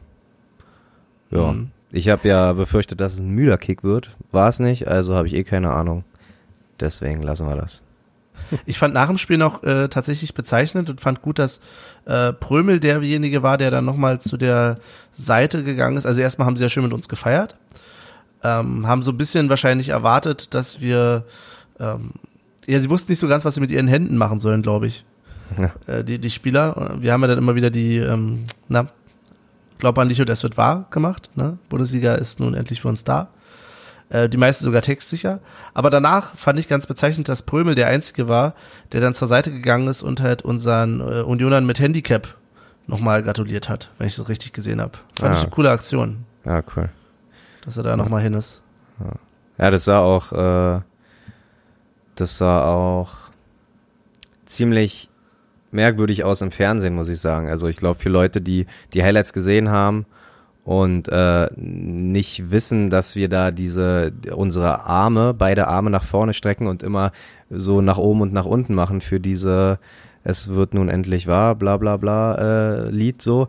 ja, 1.31 1.53
Mhm. 1.53 1.71
ich 1.93 2.09
habe 2.09 2.29
ja 2.29 2.53
befürchtet, 2.53 3.01
dass 3.01 3.15
es 3.15 3.21
ein 3.21 3.31
müder 3.31 3.59
Kick 3.59 3.83
wird. 3.83 4.17
War 4.31 4.49
es 4.49 4.61
nicht, 4.61 4.87
also 4.89 5.15
habe 5.17 5.27
ich 5.27 5.35
eh 5.35 5.45
keine 5.45 5.71
Ahnung. 5.71 6.05
Deswegen 6.79 7.23
lassen 7.23 7.47
wir 7.49 7.57
das. 7.57 7.83
Ich 8.66 8.78
fand 8.78 8.95
nach 8.95 9.07
dem 9.07 9.18
Spiel 9.18 9.38
noch 9.38 9.62
äh, 9.62 9.88
tatsächlich 9.88 10.34
bezeichnend 10.34 10.91
und 10.91 11.01
fand 11.01 11.22
gut, 11.22 11.38
dass 11.38 11.61
äh, 12.05 12.32
Prömel 12.32 12.80
derjenige 12.80 13.43
war, 13.43 13.59
der 13.59 13.70
dann 13.70 13.84
nochmal 13.84 14.20
zu 14.20 14.36
der 14.36 14.78
Seite 15.12 15.64
gegangen 15.64 15.97
ist. 15.97 16.07
Also 16.07 16.20
erstmal 16.20 16.47
haben 16.47 16.57
sie 16.57 16.64
ja 16.64 16.68
schön 16.68 16.84
mit 16.84 16.93
uns 16.93 17.09
gefeiert. 17.09 17.57
Ähm, 18.43 18.86
haben 18.86 19.03
so 19.03 19.12
ein 19.12 19.16
bisschen 19.16 19.49
wahrscheinlich 19.49 19.91
erwartet, 19.91 20.55
dass 20.55 20.80
wir 20.80 21.24
ähm, 21.78 22.12
ja, 22.66 22.78
sie 22.78 22.91
wussten 22.91 23.11
nicht 23.11 23.18
so 23.18 23.28
ganz, 23.28 23.45
was 23.45 23.55
sie 23.55 23.61
mit 23.61 23.70
ihren 23.70 23.88
Händen 23.88 24.16
machen 24.16 24.38
sollen, 24.38 24.62
glaube 24.62 24.86
ich. 24.86 25.05
Ja. 25.59 25.72
Äh, 25.93 26.05
die, 26.05 26.18
die 26.18 26.30
Spieler. 26.30 26.97
Wir 27.01 27.12
haben 27.12 27.22
ja 27.22 27.28
dann 27.28 27.38
immer 27.38 27.55
wieder 27.55 27.70
die, 27.70 27.97
ähm, 27.97 28.45
na, 28.68 28.88
glaub 29.78 29.99
an 29.99 30.09
dich 30.09 30.20
und 30.20 30.30
es 30.30 30.43
wird 30.43 30.57
wahr 30.57 30.86
gemacht. 30.91 31.30
Ne? 31.34 31.59
Bundesliga 31.68 32.14
ist 32.14 32.38
nun 32.38 32.55
endlich 32.55 32.80
für 32.80 32.88
uns 32.88 33.03
da. 33.03 33.28
Äh, 34.11 34.29
die 34.29 34.37
meisten 34.37 34.65
sogar 34.65 34.83
textsicher. 34.83 35.41
Aber 35.73 35.89
danach 35.89 36.35
fand 36.37 36.59
ich 36.59 36.69
ganz 36.69 36.87
bezeichnend, 36.87 37.29
dass 37.29 37.43
Prömel 37.43 37.75
der 37.75 37.87
Einzige 37.87 38.29
war, 38.29 38.55
der 38.93 39.01
dann 39.01 39.15
zur 39.15 39.29
Seite 39.29 39.51
gegangen 39.53 39.87
ist 39.89 40.03
und 40.03 40.21
halt 40.21 40.43
unseren 40.43 41.01
äh, 41.01 41.23
Unionern 41.23 41.65
mit 41.65 41.79
Handicap 41.81 42.37
nochmal 42.87 43.23
gratuliert 43.23 43.69
hat, 43.69 43.91
wenn 43.99 44.09
ich 44.09 44.17
das 44.17 44.29
richtig 44.29 44.53
gesehen 44.53 44.81
habe. 44.81 44.93
Fand 45.19 45.33
Ah. 45.33 45.37
ich 45.37 45.43
eine 45.43 45.51
coole 45.51 45.71
Aktion, 45.71 46.25
Ja, 46.45 46.63
cool. 46.77 46.89
dass 47.65 47.77
er 47.77 47.85
da 47.85 47.97
nochmal 47.97 48.21
hin 48.23 48.35
ist. 48.35 48.63
Ja, 49.59 49.71
das 49.71 49.85
sah 49.85 50.01
auch, 50.01 50.33
äh, 50.33 50.81
das 52.17 52.37
sah 52.39 52.65
auch 52.65 53.11
ziemlich 54.45 55.09
merkwürdig 55.71 56.25
aus 56.25 56.41
im 56.41 56.51
Fernsehen, 56.51 56.95
muss 56.97 57.09
ich 57.09 57.21
sagen. 57.21 57.49
Also 57.49 57.69
ich 57.69 57.77
glaube, 57.77 58.01
für 58.01 58.09
Leute, 58.09 58.41
die 58.41 58.67
die 58.93 59.05
Highlights 59.05 59.33
gesehen 59.33 59.69
haben 59.71 60.05
und 60.65 61.09
äh, 61.09 61.49
nicht 61.57 62.51
wissen, 62.51 62.91
dass 62.91 63.17
wir 63.17 63.29
da 63.29 63.51
diese 63.51 64.13
unsere 64.35 64.85
Arme, 64.85 65.35
beide 65.35 65.67
Arme 65.69 65.91
nach 65.91 66.05
vorne 66.05 66.35
strecken 66.35 66.67
und 66.67 66.83
immer 66.83 67.13
so 67.49 67.81
nach 67.81 67.99
oben 67.99 68.21
und 68.23 68.33
nach 68.33 68.45
unten 68.45 68.75
machen 68.75 69.01
für 69.01 69.21
diese 69.21 69.79
es 70.23 70.51
wird 70.51 70.75
nun 70.75 70.89
endlich 70.89 71.27
wahr, 71.27 71.55
bla 71.55 71.77
bla 71.79 71.97
bla 71.97 72.35
äh, 72.35 72.91
Lied 72.91 73.23
so. 73.23 73.49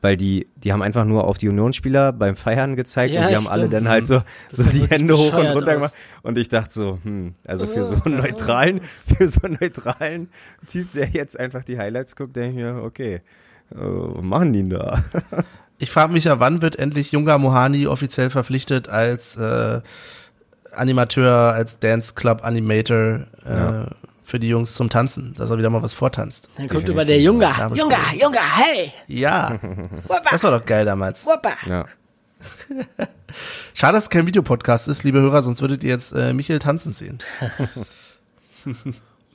Weil 0.00 0.18
die, 0.18 0.48
die 0.56 0.70
haben 0.70 0.82
einfach 0.82 1.06
nur 1.06 1.26
auf 1.26 1.38
die 1.38 1.48
Unionsspieler 1.48 2.12
beim 2.12 2.36
Feiern 2.36 2.76
gezeigt 2.76 3.14
Ja, 3.14 3.22
und 3.22 3.30
die 3.30 3.36
haben 3.36 3.48
alle 3.48 3.70
dann 3.70 3.88
halt 3.88 4.04
so, 4.04 4.20
Das 4.50 4.58
so 4.58 4.70
die 4.70 4.86
Hände 4.86 5.16
hoch 5.16 5.32
und 5.32 5.46
runter 5.46 5.68
aus. 5.68 5.74
gemacht. 5.76 5.94
Und 6.22 6.36
ich 6.36 6.50
dachte 6.50 6.74
so, 6.74 6.98
hm, 7.02 7.34
also 7.46 7.66
für 7.66 7.84
so 7.84 7.96
einen 8.04 8.18
neutralen, 8.18 8.80
für 9.06 9.26
so 9.28 9.40
einen 9.42 9.56
neutralen 9.58 10.28
Typ, 10.66 10.92
der 10.92 11.08
jetzt 11.08 11.40
einfach 11.40 11.64
die 11.64 11.78
Highlights 11.78 12.16
guckt, 12.16 12.36
denke 12.36 12.50
ich 12.50 12.56
mir, 12.56 12.82
okay, 12.82 13.14
äh, 13.14 13.76
was 13.76 14.22
machen 14.22 14.52
die 14.52 14.60
denn 14.60 14.70
da? 14.70 15.02
Ich 15.78 15.90
frage 15.90 16.12
mich 16.12 16.24
ja, 16.24 16.40
wann 16.40 16.62
wird 16.62 16.76
endlich 16.76 17.12
Junga 17.12 17.36
Mohani 17.38 17.86
offiziell 17.86 18.30
verpflichtet 18.30 18.88
als 18.88 19.36
äh, 19.36 19.80
Animateur, 20.72 21.52
als 21.52 21.78
Dance 21.78 22.14
Club 22.14 22.44
Animator 22.44 23.26
äh, 23.44 23.50
Ja. 23.50 23.86
für 24.22 24.38
die 24.38 24.48
Jungs 24.48 24.74
zum 24.74 24.88
Tanzen, 24.88 25.34
dass 25.36 25.50
er 25.50 25.58
wieder 25.58 25.70
mal 25.70 25.82
was 25.82 25.94
vortanzt. 25.94 26.48
Dann 26.56 26.68
kommt 26.68 26.88
immer 26.88 27.04
der 27.04 27.20
Junge, 27.20 27.52
stimmt. 27.52 27.76
Junge, 27.76 28.38
hey! 28.54 28.92
Ja, 29.08 29.58
das 30.30 30.42
war 30.44 30.52
doch 30.52 30.64
geil 30.64 30.84
damals. 30.84 31.26
Ja. 31.66 31.84
Schade, 33.74 33.94
dass 33.94 34.04
es 34.04 34.10
kein 34.10 34.26
Videopodcast 34.26 34.86
ist, 34.88 35.02
liebe 35.02 35.20
Hörer, 35.20 35.42
sonst 35.42 35.60
würdet 35.60 35.82
ihr 35.82 35.90
jetzt 35.90 36.12
äh, 36.12 36.32
Michael 36.32 36.58
tanzen 36.60 36.92
sehen. 36.92 37.18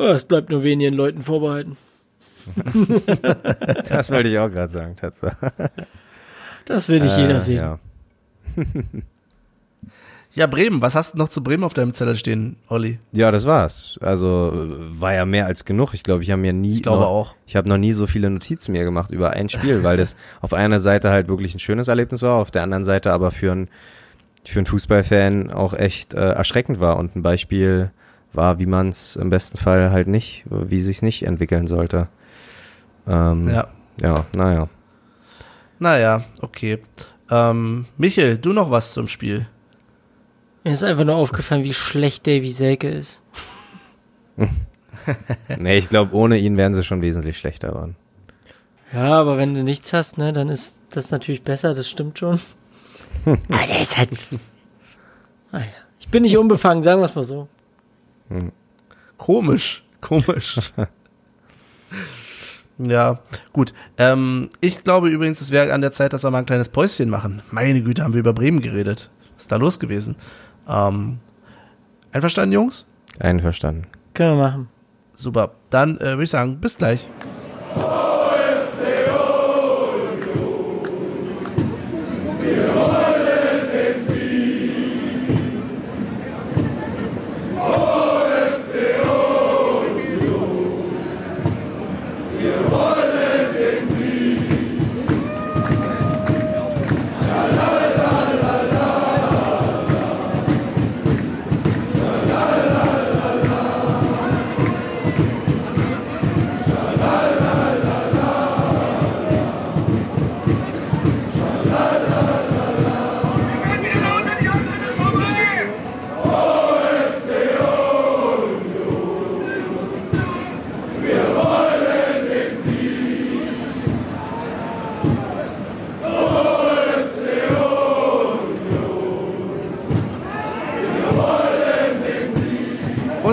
Oh, 0.02 0.06
Es 0.06 0.24
bleibt 0.24 0.50
nur 0.50 0.64
wenigen 0.64 0.96
Leuten 0.96 1.22
vorbehalten. 1.22 1.76
Das 3.90 4.10
wollte 4.12 4.30
ich 4.30 4.40
auch 4.40 4.50
gerade 4.50 4.72
sagen, 4.72 4.96
Tatsache. 4.96 5.52
Das 6.70 6.88
will 6.88 7.02
nicht 7.02 7.18
jeder 7.18 7.36
Äh, 7.36 7.40
sehen. 7.42 7.58
Ja. 7.58 7.80
Ja, 10.32 10.46
Bremen, 10.46 10.80
was 10.84 10.94
hast 10.94 11.16
du 11.16 11.18
noch 11.18 11.30
zu 11.30 11.42
Bremen 11.44 11.64
auf 11.64 11.74
deinem 11.74 11.92
Zettel 11.96 12.16
stehen, 12.16 12.56
Olli? 12.70 13.00
ja, 13.12 13.32
das 13.32 13.46
war's. 13.46 13.98
Also 14.00 14.52
äh, 14.54 15.02
war 15.02 15.14
ja 15.16 15.26
mehr 15.26 15.48
als 15.48 15.66
genug. 15.66 15.96
Ich 15.96 16.04
glaube, 16.04 16.22
ich 16.22 16.30
habe 16.30 16.40
mir 16.40 16.54
nie, 16.54 16.76
Ich 16.76 16.84
glaube 16.84 17.00
noch, 17.02 17.08
auch. 17.08 17.36
ich 17.48 17.56
habe 17.56 17.68
noch 17.68 17.80
nie 17.80 17.94
so 17.94 18.06
viele 18.06 18.30
Notizen 18.30 18.74
mir 18.74 18.84
gemacht 18.84 19.10
über 19.10 19.32
ein 19.32 19.50
Spiel, 19.50 19.84
weil 19.84 19.98
das 19.98 20.16
auf 20.42 20.54
einer 20.54 20.80
Seite 20.80 21.10
halt 21.10 21.30
wirklich 21.30 21.56
ein 21.56 21.60
schönes 21.60 21.88
Erlebnis 21.88 22.22
war, 22.22 22.36
auf 22.36 22.52
der 22.52 22.62
anderen 22.62 22.84
Seite 22.84 23.12
aber 23.12 23.32
für 23.32 23.52
einen 23.52 23.70
für 24.48 24.60
einen 24.60 24.68
Fußballfan 24.68 25.50
auch 25.52 25.74
echt 25.74 26.14
äh, 26.14 26.30
erschreckend 26.34 26.80
war 26.80 26.98
und 26.98 27.16
ein 27.16 27.24
Beispiel 27.24 27.90
war, 28.32 28.60
wie 28.60 28.68
man 28.68 28.90
es 28.90 29.16
im 29.16 29.32
besten 29.32 29.58
Fall 29.58 29.90
halt 29.92 30.08
nicht, 30.08 30.46
wie 30.48 30.80
sich's 30.82 31.02
nicht 31.02 31.24
entwickeln 31.26 31.66
sollte. 31.66 32.08
Ähm, 33.08 33.50
Ja. 33.50 33.68
Ja, 34.02 34.26
naja. 34.36 34.70
Naja, 35.80 36.26
okay. 36.42 36.80
Ähm, 37.32 37.86
Michael, 37.98 38.38
du 38.38 38.54
noch 38.54 38.70
was 38.70 38.94
zum 38.94 39.08
Spiel? 39.08 39.48
Mir 40.64 40.72
ist 40.72 40.84
einfach 40.84 41.06
nur 41.06 41.16
aufgefallen, 41.16 41.64
wie 41.64 41.74
schlecht 41.74 42.28
Davy 42.28 42.52
Selke 42.52 42.90
ist. 42.90 43.22
Nee, 45.58 45.78
ich 45.78 45.90
glaube, 45.90 46.14
ohne 46.14 46.38
ihn 46.38 46.58
wären 46.58 46.74
sie 46.74 46.84
schon 46.84 47.02
wesentlich 47.02 47.38
schlechter 47.38 47.74
waren. 47.74 47.96
Ja, 48.94 49.20
aber 49.20 49.38
wenn 49.38 49.56
du 49.56 49.64
nichts 49.64 49.92
hast, 49.94 50.18
ne, 50.18 50.34
dann 50.34 50.50
ist 50.50 50.82
das 50.92 51.10
natürlich 51.10 51.42
besser, 51.42 51.74
das 51.74 51.90
stimmt 51.90 52.20
schon. 52.20 52.40
aber 53.26 53.68
der 53.68 53.82
ist 53.82 53.98
halt. 53.98 54.30
Naja, 55.52 55.66
ich 56.00 56.10
bin 56.10 56.24
nicht 56.24 56.38
unbefangen, 56.38 56.84
sagen 56.84 57.02
wir 57.02 57.06
es 57.06 57.16
mal 57.16 57.24
so. 57.24 57.48
Komisch, 59.18 59.84
komisch. 60.02 60.60
ja, 62.80 63.20
gut. 63.54 63.74
Ähm, 63.98 64.50
ich 64.62 64.84
glaube 64.84 65.10
übrigens, 65.10 65.42
es 65.42 65.52
wäre 65.52 65.74
an 65.74 65.82
der 65.82 65.92
Zeit, 65.92 66.14
dass 66.14 66.24
wir 66.24 66.32
mal 66.32 66.40
ein 66.40 66.46
kleines 66.46 66.70
Päuschen 66.70 67.10
machen. 67.10 67.42
Meine 67.52 67.82
Güte, 67.82 68.04
haben 68.04 68.14
wir 68.14 68.22
über 68.22 68.34
Bremen 68.34 68.62
geredet. 68.62 69.10
Was 69.36 69.44
ist 69.44 69.52
da 69.52 69.58
los 69.58 69.80
gewesen? 69.80 70.16
Ähm, 70.68 71.20
einverstanden, 72.12 72.54
Jungs? 72.54 72.86
Einverstanden. 73.20 73.88
Können 74.14 74.38
wir 74.38 74.44
machen. 74.44 74.70
Super. 75.14 75.52
Dann 75.70 75.98
äh, 75.98 76.12
würde 76.12 76.24
ich 76.24 76.30
sagen, 76.30 76.60
bis 76.60 76.78
gleich. 76.78 77.08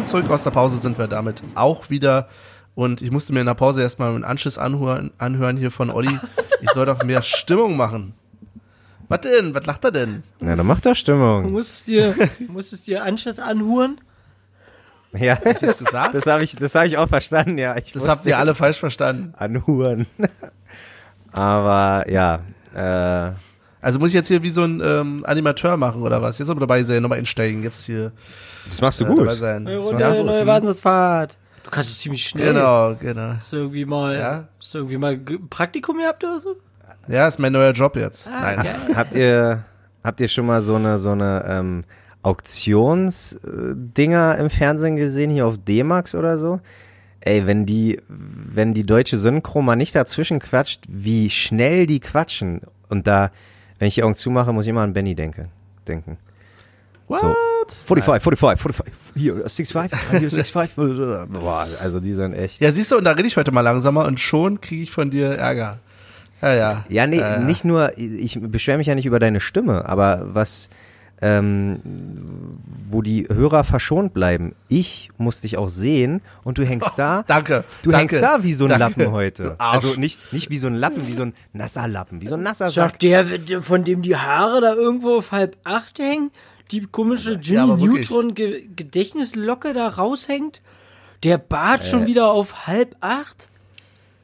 Zurück 0.06 0.30
aus 0.30 0.44
der 0.44 0.50
Pause 0.50 0.78
sind 0.78 0.98
wir 0.98 1.06
damit 1.08 1.42
auch 1.54 1.90
wieder. 1.90 2.28
Und 2.74 3.00
ich 3.00 3.10
musste 3.10 3.32
mir 3.32 3.40
in 3.40 3.46
der 3.46 3.54
Pause 3.54 3.82
erstmal 3.82 4.14
einen 4.14 4.24
Anschluss 4.24 4.58
anhören, 4.58 5.10
anhören 5.18 5.56
hier 5.56 5.70
von 5.70 5.90
Olli. 5.90 6.18
Ich 6.60 6.70
soll 6.72 6.84
doch 6.86 7.02
mehr 7.04 7.22
Stimmung 7.22 7.76
machen. 7.76 8.12
Was 9.08 9.20
denn? 9.20 9.54
Was 9.54 9.64
lacht 9.66 9.84
er 9.84 9.92
denn? 9.92 10.22
Na, 10.40 10.56
dann 10.56 10.66
macht 10.66 10.84
doch 10.84 10.90
Du 10.90 10.96
Stimmung. 10.96 11.52
musst 11.52 11.88
dir, 11.88 12.14
musstest 12.48 12.86
dir 12.86 13.02
Anschluss 13.04 13.38
anhuren. 13.38 14.00
Ja, 15.16 15.38
Hast 15.42 15.62
du 15.80 15.84
gesagt? 15.84 16.14
das 16.14 16.26
habe 16.26 16.42
ich, 16.42 16.56
das 16.56 16.74
habe 16.74 16.86
ich 16.88 16.98
auch 16.98 17.08
verstanden, 17.08 17.56
ja. 17.56 17.76
Ich 17.76 17.92
Das 17.92 18.08
habt 18.08 18.26
ihr 18.26 18.36
alle 18.36 18.54
falsch 18.54 18.78
verstanden. 18.78 19.32
anhuren. 19.36 20.06
Aber 21.32 22.04
ja, 22.10 22.40
äh, 22.74 23.32
Also 23.80 23.98
muss 23.98 24.08
ich 24.08 24.14
jetzt 24.14 24.28
hier 24.28 24.42
wie 24.42 24.48
so 24.50 24.62
ein 24.64 24.80
ähm, 24.84 25.22
Animateur 25.26 25.76
machen 25.76 26.02
oder 26.02 26.22
was? 26.22 26.38
Jetzt 26.38 26.48
aber 26.50 26.60
dabei 26.60 26.82
sein, 26.82 27.02
nochmal 27.02 27.18
einsteigen. 27.18 27.62
Jetzt 27.62 27.84
hier 27.84 28.12
das 28.66 28.80
machst 28.80 29.00
du 29.00 29.04
äh, 29.04 29.08
gut. 29.08 29.20
dabei 29.20 29.34
sein. 29.34 29.62
Neue 29.64 29.76
Das 29.78 29.86
Runde, 29.86 30.16
gut. 30.16 30.26
neue 30.26 30.46
Wahnsinnsfahrt. 30.46 31.38
Du 31.64 31.70
kannst 31.70 31.90
es 31.90 31.98
ziemlich 31.98 32.24
schnell. 32.26 32.52
Genau, 32.54 32.94
genau. 33.00 33.34
Hast 33.36 33.52
du 33.52 33.56
irgendwie 33.56 33.84
mal, 33.84 34.16
Ja. 34.16 34.48
hast 34.58 34.74
du 34.74 34.78
irgendwie 34.78 34.98
mal 34.98 35.18
ge- 35.18 35.38
Praktikum 35.50 35.98
gehabt 35.98 36.24
oder 36.24 36.40
so? 36.40 36.56
Ja, 37.08 37.28
ist 37.28 37.38
mein 37.38 37.52
neuer 37.52 37.72
Job 37.72 37.96
jetzt. 37.96 38.28
Ah, 38.28 38.40
Nein. 38.40 38.56
geil. 38.62 38.74
Habt 38.96 39.14
ihr, 39.14 39.64
habt 40.02 40.20
ihr 40.20 40.28
schon 40.28 40.46
mal 40.46 40.62
so 40.62 40.76
eine, 40.76 40.98
so 40.98 41.10
eine 41.10 41.44
ähm, 41.48 41.84
Auktionsdinger 42.22 44.38
im 44.38 44.50
Fernsehen 44.50 44.96
gesehen, 44.96 45.30
hier 45.30 45.46
auf 45.46 45.58
D-Max 45.58 46.14
oder 46.14 46.38
so? 46.38 46.60
Ey, 47.20 47.46
wenn 47.46 47.66
die, 47.66 48.00
wenn 48.08 48.72
die 48.74 48.84
deutsche 48.86 49.18
Synchro 49.18 49.62
mal 49.62 49.76
nicht 49.76 49.94
dazwischen 49.94 50.38
quatscht, 50.38 50.84
wie 50.88 51.30
schnell 51.30 51.86
die 51.86 52.00
quatschen. 52.00 52.60
Und 52.88 53.06
da, 53.06 53.30
wenn 53.78 53.88
ich 53.88 53.94
die 53.94 54.02
Augen 54.02 54.14
zumache, 54.14 54.52
muss 54.52 54.64
ich 54.64 54.70
immer 54.70 54.82
an 54.82 54.92
Benny 54.92 55.14
denken, 55.14 55.48
denken. 55.86 56.18
What? 57.08 57.20
So. 57.20 57.34
45, 57.86 58.22
45, 58.22 58.60
45, 58.62 58.94
hier, 59.14 59.34
65, 59.48 59.98
hier, 60.10 60.30
65. 60.30 60.74
Boah, 61.32 61.66
also 61.80 62.00
die 62.00 62.12
sind 62.12 62.32
echt. 62.34 62.60
Ja, 62.60 62.72
siehst 62.72 62.90
du, 62.92 62.96
und 62.96 63.04
da 63.04 63.12
rede 63.12 63.28
ich 63.28 63.36
heute 63.36 63.52
mal 63.52 63.60
langsamer 63.60 64.06
und 64.06 64.18
schon 64.20 64.60
kriege 64.60 64.82
ich 64.82 64.90
von 64.90 65.10
dir 65.10 65.28
Ärger. 65.28 65.78
Ja, 66.42 66.54
ja. 66.54 66.84
Ja, 66.88 67.06
nee, 67.06 67.18
Äh, 67.18 67.38
nicht 67.40 67.64
nur, 67.64 67.96
ich 67.96 68.38
beschwere 68.40 68.78
mich 68.78 68.86
ja 68.88 68.94
nicht 68.94 69.06
über 69.06 69.18
deine 69.18 69.40
Stimme, 69.40 69.88
aber 69.88 70.34
was, 70.34 70.68
ähm, 71.22 71.80
wo 72.90 73.02
die 73.02 73.26
Hörer 73.28 73.64
verschont 73.64 74.12
bleiben. 74.14 74.54
Ich 74.68 75.10
muss 75.18 75.40
dich 75.40 75.56
auch 75.56 75.68
sehen 75.68 76.20
und 76.44 76.58
du 76.58 76.64
hängst 76.64 76.92
da. 76.98 77.24
Danke. 77.26 77.64
Du 77.82 77.90
danke, 77.90 78.16
hängst 78.16 78.22
da 78.22 78.42
wie 78.42 78.52
so 78.52 78.64
ein 78.66 78.78
danke. 78.78 79.00
Lappen 79.00 79.12
heute. 79.12 79.54
Also 79.58 79.94
nicht, 79.98 80.32
nicht 80.32 80.50
wie 80.50 80.58
so 80.58 80.66
ein 80.66 80.74
Lappen, 80.74 81.06
wie 81.06 81.12
so 81.14 81.22
ein 81.22 81.34
nasser 81.52 81.88
Lappen, 81.88 82.20
wie 82.20 82.26
so 82.26 82.34
ein 82.34 82.42
nasser 82.42 82.66
Sack. 82.70 82.90
Sagt 82.92 83.02
der, 83.02 83.26
von 83.62 83.84
dem 83.84 84.02
die 84.02 84.16
Haare 84.16 84.60
da 84.60 84.74
irgendwo 84.74 85.16
auf 85.18 85.32
halb 85.32 85.56
acht 85.64 85.98
hängen, 85.98 86.30
die 86.70 86.82
komische 86.86 87.32
Ja, 87.42 87.64
Jimmy 87.64 87.80
wirklich. 87.82 88.10
Neutron 88.10 88.34
Ge 88.34 88.68
Gedächtnislocke 88.74 89.72
da 89.72 89.88
raushängt, 89.88 90.60
der 91.24 91.38
Bart 91.38 91.82
Äh. 91.82 91.84
schon 91.90 92.06
wieder 92.06 92.30
auf 92.30 92.66
halb 92.66 92.94
acht. 93.00 93.48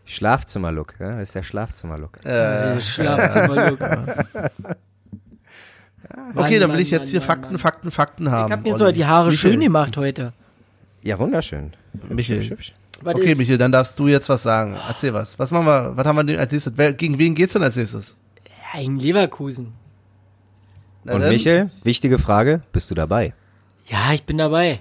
Schlafzimmerlook, 0.05 0.95
ja? 0.99 1.13
das 1.13 1.23
ist 1.23 1.35
der 1.37 1.43
Schlafzimmerlook. 1.45 2.25
Äh, 2.27 2.81
Schlafzimmerlook. 2.81 3.79
okay, 6.35 6.59
dann 6.59 6.69
will 6.71 6.77
Mann, 6.77 6.79
ich 6.81 6.91
jetzt 6.91 7.03
Mann, 7.05 7.11
hier 7.11 7.21
Mann, 7.21 7.27
Fakten, 7.29 7.49
Mann. 7.53 7.59
Fakten, 7.59 7.91
Fakten 7.91 8.31
haben. 8.31 8.47
Ich 8.49 8.53
hab 8.53 8.63
mir 8.65 8.71
Olli. 8.73 8.79
so 8.79 8.93
die 8.93 9.05
Haare 9.07 9.31
Michel. 9.31 9.51
schön 9.53 9.61
gemacht 9.61 9.97
heute. 9.97 10.33
Ja, 11.03 11.19
wunderschön. 11.19 11.73
Michel. 12.09 12.57
Was 13.03 13.15
Okay, 13.17 13.33
ist- 13.33 13.39
Michel, 13.39 13.59
dann 13.59 13.73
darfst 13.73 13.99
du 13.99 14.07
jetzt 14.09 14.29
was 14.29 14.43
sagen. 14.43 14.77
Erzähl 14.89 15.13
was. 15.13 15.39
Was 15.39 15.51
machen 15.51 15.67
wir, 15.67 15.97
was 15.97 16.07
haben 16.07 16.17
wir 16.17 16.25
denn 16.25 16.39
als 16.39 16.53
nächstes? 16.53 16.73
Gegen 16.97 17.19
wen 17.19 17.35
geht's 17.35 17.53
denn 17.55 17.63
als 17.63 17.77
nächstes? 17.77 18.17
Ja, 18.75 18.81
in 18.81 18.99
Leverkusen. 18.99 19.73
Na 21.05 21.15
Und 21.15 21.21
dann. 21.23 21.31
Michel, 21.31 21.71
wichtige 21.83 22.19
Frage, 22.19 22.63
bist 22.73 22.91
du 22.91 22.95
dabei? 22.95 23.35
Ja, 23.87 24.13
ich 24.13 24.23
bin 24.25 24.39
dabei. 24.39 24.81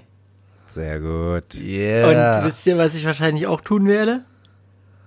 Sehr 0.68 1.00
gut. 1.00 1.56
Yeah. 1.60 2.38
Und 2.38 2.44
wisst 2.46 2.66
ihr, 2.66 2.78
was 2.78 2.94
ich 2.94 3.04
wahrscheinlich 3.04 3.46
auch 3.48 3.60
tun 3.60 3.86
werde? 3.88 4.24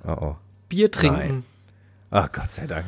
Oh 0.06 0.12
oh. 0.20 0.36
Bier 0.70 0.92
trinken. 0.92 1.18
Nein. 1.18 1.44
Ach 2.12 2.32
Gott 2.32 2.52
sei 2.52 2.68
Dank. 2.68 2.86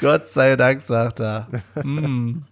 Gott 0.00 0.28
sei 0.28 0.56
Dank, 0.56 0.82
sagt 0.82 1.20
er. 1.20 1.48
Hm. 1.74 2.42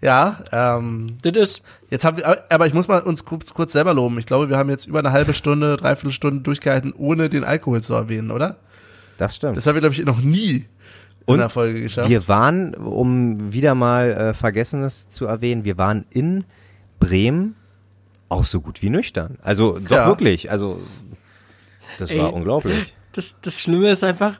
Ja, 0.00 0.38
ähm, 0.50 1.18
Das 1.22 1.32
ist, 1.36 1.62
jetzt 1.90 2.04
haben 2.06 2.16
wir, 2.16 2.44
aber 2.50 2.66
ich 2.66 2.72
muss 2.72 2.88
mal 2.88 3.00
uns 3.02 3.24
kurz, 3.26 3.52
kurz 3.52 3.72
selber 3.72 3.92
loben. 3.92 4.18
Ich 4.18 4.24
glaube, 4.26 4.48
wir 4.48 4.56
haben 4.56 4.70
jetzt 4.70 4.86
über 4.86 4.98
eine 5.00 5.12
halbe 5.12 5.34
Stunde, 5.34 5.76
dreiviertel 5.76 6.12
Stunde 6.12 6.40
durchgehalten, 6.40 6.94
ohne 6.96 7.28
den 7.28 7.44
Alkohol 7.44 7.82
zu 7.82 7.92
erwähnen, 7.94 8.30
oder? 8.30 8.56
Das 9.18 9.36
stimmt. 9.36 9.58
Das 9.58 9.66
haben 9.66 9.74
wir, 9.74 9.80
glaube 9.82 9.94
ich, 9.94 10.02
noch 10.06 10.20
nie 10.22 10.52
in 10.54 10.66
Und 11.26 11.38
der 11.38 11.50
Folge 11.50 11.82
geschafft. 11.82 12.08
Wir 12.08 12.26
waren, 12.28 12.74
um 12.74 13.52
wieder 13.52 13.74
mal 13.74 14.10
äh, 14.10 14.32
Vergessenes 14.34 15.10
zu 15.10 15.26
erwähnen, 15.26 15.64
wir 15.64 15.76
waren 15.76 16.06
in 16.08 16.44
Bremen 16.98 17.56
auch 18.30 18.46
so 18.46 18.62
gut 18.62 18.80
wie 18.80 18.88
nüchtern. 18.88 19.36
Also 19.42 19.78
doch 19.78 19.90
Ja. 19.90 20.06
wirklich. 20.06 20.50
Also 20.50 20.80
das 22.00 22.10
Ey. 22.10 22.18
war 22.18 22.32
unglaublich. 22.32 22.94
das, 23.12 23.36
das 23.42 23.60
Schlimme 23.60 23.90
ist 23.90 24.02
einfach, 24.04 24.34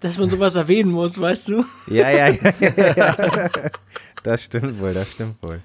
dass 0.00 0.18
man 0.18 0.28
sowas 0.28 0.54
erwähnen 0.54 0.90
muss, 0.90 1.18
weißt 1.20 1.48
du? 1.48 1.64
Ja, 1.86 2.10
ja, 2.10 2.28
ja, 2.28 2.52
ja, 2.60 2.94
ja. 2.96 3.16
Das 4.22 4.42
stimmt 4.44 4.80
wohl, 4.80 4.94
das 4.94 5.10
stimmt 5.12 5.36
wohl. 5.42 5.60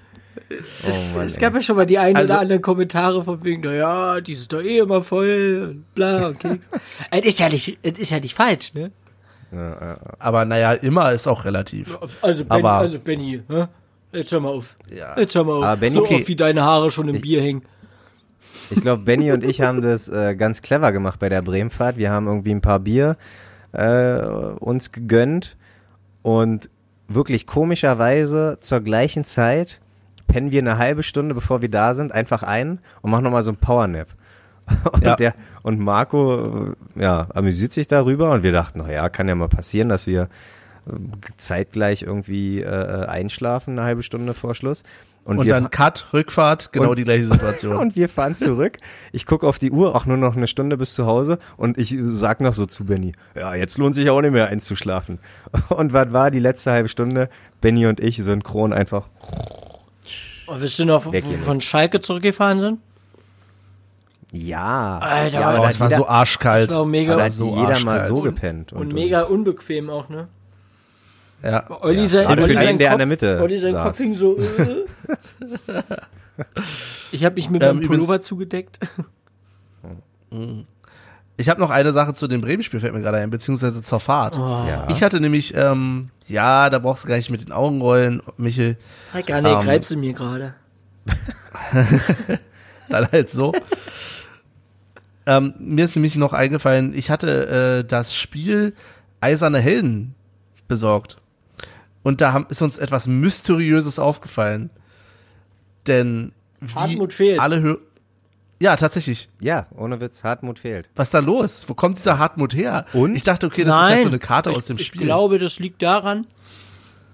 Oh 0.86 1.16
Mann, 1.16 1.26
Es 1.26 1.38
gab 1.38 1.52
ey. 1.54 1.58
ja 1.60 1.62
schon 1.62 1.76
mal 1.76 1.86
die 1.86 1.98
ein 1.98 2.14
Also- 2.16 2.32
oder 2.34 2.40
anderen 2.42 2.62
Kommentare 2.62 3.22
von 3.24 3.42
wegen, 3.44 3.62
na 3.64 3.72
ja, 3.72 4.20
die 4.20 4.34
sind 4.34 4.52
doch 4.52 4.60
eh 4.62 4.78
immer 4.78 5.02
voll 5.02 5.68
und 5.70 5.94
bla 5.94 6.28
und 6.28 6.38
Keks. 6.38 6.68
Es 7.10 7.24
ist 7.26 7.40
ja 7.40 7.48
nicht, 7.48 7.78
es 7.82 7.98
ist 7.98 8.10
ja 8.12 8.20
nicht 8.20 8.34
falsch, 8.34 8.72
ne? 8.74 8.90
aber 10.20 10.44
naja, 10.44 10.74
immer 10.74 11.10
ist 11.12 11.26
auch 11.26 11.44
relativ. 11.44 11.98
Also, 12.22 12.44
ben, 12.44 12.58
Aber- 12.58 12.72
also 12.74 12.98
Benny, 13.00 13.42
hä? 13.48 13.66
jetzt 14.12 14.30
hör 14.30 14.40
mal 14.40 14.50
auf. 14.50 14.76
Ja. 14.94 15.18
Jetzt 15.18 15.34
hör 15.34 15.42
mal 15.44 15.54
auf. 15.56 15.64
Aber 15.64 15.76
Benny- 15.80 15.94
so 15.96 16.02
okay. 16.04 16.16
oft 16.20 16.28
wie 16.28 16.36
deine 16.36 16.62
Haare 16.62 16.90
schon 16.92 17.08
im 17.08 17.20
Bier 17.20 17.42
hängen. 17.42 17.62
Ich 18.70 18.80
glaube, 18.80 19.02
Benny 19.02 19.32
und 19.32 19.44
ich 19.44 19.60
haben 19.60 19.80
das 19.82 20.08
äh, 20.08 20.34
ganz 20.36 20.62
clever 20.62 20.92
gemacht 20.92 21.18
bei 21.20 21.28
der 21.28 21.42
Bremenfahrt. 21.42 21.96
Wir 21.96 22.10
haben 22.10 22.26
irgendwie 22.26 22.52
ein 22.54 22.60
paar 22.60 22.80
Bier 22.80 23.16
äh, 23.72 24.20
uns 24.20 24.92
gegönnt 24.92 25.56
und 26.22 26.70
wirklich 27.08 27.46
komischerweise 27.46 28.58
zur 28.60 28.80
gleichen 28.80 29.24
Zeit 29.24 29.80
pennen 30.28 30.52
wir 30.52 30.60
eine 30.60 30.78
halbe 30.78 31.02
Stunde, 31.02 31.34
bevor 31.34 31.60
wir 31.62 31.70
da 31.70 31.94
sind, 31.94 32.12
einfach 32.12 32.42
ein 32.44 32.78
und 33.02 33.10
machen 33.10 33.24
nochmal 33.24 33.42
so 33.42 33.50
ein 33.50 33.56
Powernap. 33.56 34.08
Und, 34.92 35.02
Ja. 35.04 35.16
der, 35.16 35.34
und 35.64 35.80
Marco 35.80 36.74
äh, 36.96 37.02
ja, 37.02 37.26
amüsiert 37.34 37.72
sich 37.72 37.88
darüber 37.88 38.30
und 38.30 38.44
wir 38.44 38.52
dachten, 38.52 38.78
naja, 38.78 39.08
kann 39.08 39.26
ja 39.26 39.34
mal 39.34 39.48
passieren, 39.48 39.88
dass 39.88 40.06
wir 40.06 40.28
äh, 40.86 40.92
zeitgleich 41.38 42.02
irgendwie 42.02 42.60
äh, 42.60 43.04
einschlafen, 43.06 43.76
eine 43.76 43.82
halbe 43.84 44.04
Stunde 44.04 44.32
vor 44.32 44.54
Schluss. 44.54 44.84
Und, 45.24 45.38
Und 45.38 45.48
dann 45.50 45.70
Cut, 45.70 46.06
Rückfahrt, 46.12 46.72
genau 46.72 46.90
Und- 46.90 46.98
die 46.98 47.04
gleiche 47.04 47.24
Situation. 47.26 47.76
und 47.78 47.94
wir 47.94 48.08
fahren 48.08 48.34
zurück. 48.34 48.78
Ich 49.12 49.26
gucke 49.26 49.46
auf 49.46 49.58
die 49.58 49.70
Uhr, 49.70 49.94
auch 49.94 50.06
nur 50.06 50.16
noch 50.16 50.34
eine 50.36 50.46
Stunde 50.48 50.76
bis 50.76 50.94
zu 50.94 51.06
Hause. 51.06 51.38
Und 51.56 51.78
ich 51.78 51.94
sag 52.00 52.40
noch 52.40 52.54
so 52.54 52.66
zu 52.66 52.84
Benny, 52.86 53.12
ja, 53.36 53.54
jetzt 53.54 53.78
lohnt 53.78 53.94
sich 53.94 54.08
auch 54.10 54.20
nicht 54.22 54.32
mehr 54.32 54.48
einzuschlafen. 54.48 55.18
Und 55.68 55.92
was 55.92 56.12
war 56.12 56.30
die 56.30 56.40
letzte 56.40 56.72
halbe 56.72 56.88
Stunde? 56.88 57.28
Benny 57.60 57.86
und 57.86 58.00
ich 58.00 58.16
synchron 58.16 58.72
einfach. 58.72 59.08
Und 60.46 60.60
wisst 60.62 60.78
ihr 60.80 60.86
noch, 60.86 61.04
wo 61.06 61.12
Weg 61.12 61.28
wir 61.28 61.38
von 61.38 61.60
Schalke 61.60 62.00
zurückgefahren 62.00 62.58
sind? 62.58 62.78
Ja. 64.32 64.98
Alter, 64.98 65.40
ja, 65.40 65.48
aber 65.48 65.60
oh, 65.60 65.62
da 65.64 65.70
es 65.70 65.80
war 65.80 65.88
jeder, 65.88 65.98
so 66.00 66.08
arschkalt. 66.08 66.70
Das 66.70 66.78
war 66.78 66.84
mega- 66.86 67.16
da 67.16 67.24
hat 67.24 67.32
so 67.32 67.50
jeder 67.50 67.80
mal 67.80 67.98
arschkalt. 67.98 68.06
so 68.06 68.14
gepennt. 68.22 68.72
Und, 68.72 68.92
mega 68.92 69.22
unbequem 69.22 69.90
auch, 69.90 70.08
ne? 70.08 70.28
Ja. 71.42 71.64
Olli 71.82 72.00
Ja, 72.00 72.06
sein, 72.06 72.26
Olli 72.26 72.42
für 72.42 72.48
sein 72.54 72.58
einen, 72.68 72.78
der 72.78 72.88
Kopf, 72.88 72.92
an 72.92 72.98
der 72.98 73.06
Mitte 73.06 73.40
Olli 73.42 73.58
sein. 73.58 73.74
Kopf 73.74 73.96
hing 73.98 74.14
so, 74.14 74.36
äh, 74.38 74.84
Ich 77.12 77.24
habe 77.24 77.34
mich 77.34 77.50
mit 77.50 77.62
Ähm, 77.62 77.76
meinem 77.78 77.86
Pullover 77.86 78.04
übrigens- 78.14 78.26
zugedeckt. 78.26 78.78
Ich 81.36 81.48
habe 81.48 81.60
noch 81.60 81.70
eine 81.70 81.92
Sache 81.92 82.14
zu 82.14 82.28
dem 82.28 82.40
Bremen-Spiel, 82.40 82.80
fällt 82.80 82.92
mir 82.94 83.00
gerade 83.00 83.18
ein, 83.18 83.30
beziehungsweise 83.30 83.82
zur 83.82 83.98
Fahrt. 84.00 84.36
Oh. 84.36 84.64
Ja. 84.68 84.86
Ich 84.90 85.02
hatte 85.02 85.20
nämlich, 85.20 85.54
ähm, 85.54 86.10
ja, 86.26 86.70
da 86.70 86.78
brauchst 86.78 87.04
du 87.04 87.08
gar 87.08 87.16
nicht 87.16 87.30
mit 87.30 87.42
den 87.42 87.52
Augen 87.52 87.80
rollen, 87.80 88.22
Michel. 88.36 88.76
Hey, 89.12 89.22
gar 89.22 89.40
nicht, 89.42 89.50
Ähm, 89.50 89.60
greifst 89.62 89.90
du 89.90 89.96
mir 89.96 90.12
gerade. 90.12 90.54
Dann 92.88 93.10
halt 93.10 93.30
so. 93.30 93.52
ähm, 95.26 95.54
mir 95.58 95.84
ist 95.84 95.96
nämlich 95.96 96.16
noch 96.16 96.32
eingefallen, 96.32 96.92
ich 96.94 97.10
hatte 97.10 97.80
äh, 97.80 97.84
das 97.86 98.14
Spiel 98.14 98.74
Eiserne 99.20 99.58
Helden 99.60 100.14
besorgt. 100.68 101.16
Und 102.02 102.20
da 102.20 102.32
haben, 102.32 102.46
ist 102.48 102.62
uns 102.62 102.78
etwas 102.78 103.06
Mysteriöses 103.08 103.98
aufgefallen. 103.98 104.70
Denn 105.86 106.32
wie 106.60 106.74
Hartmut 106.74 107.12
fehlt. 107.12 107.40
alle 107.40 107.62
Hö 107.62 107.76
Ja, 108.60 108.76
tatsächlich. 108.76 109.28
Ja, 109.40 109.66
ohne 109.74 110.00
Witz, 110.00 110.22
Hartmut 110.22 110.58
fehlt. 110.58 110.90
Was 110.94 111.08
ist 111.08 111.14
da 111.14 111.20
los? 111.20 111.64
Wo 111.68 111.74
kommt 111.74 111.96
dieser 111.96 112.18
Hartmut 112.18 112.54
her? 112.54 112.84
Und? 112.92 113.16
Ich 113.16 113.24
dachte, 113.24 113.46
okay, 113.46 113.64
das 113.64 113.74
ist 113.74 113.82
halt 113.82 114.02
so 114.02 114.08
eine 114.08 114.18
Karte 114.18 114.50
ich, 114.50 114.56
aus 114.56 114.66
dem 114.66 114.78
Spiel. 114.78 115.00
Ich 115.00 115.06
glaube, 115.06 115.38
das 115.38 115.58
liegt 115.58 115.82
daran, 115.82 116.26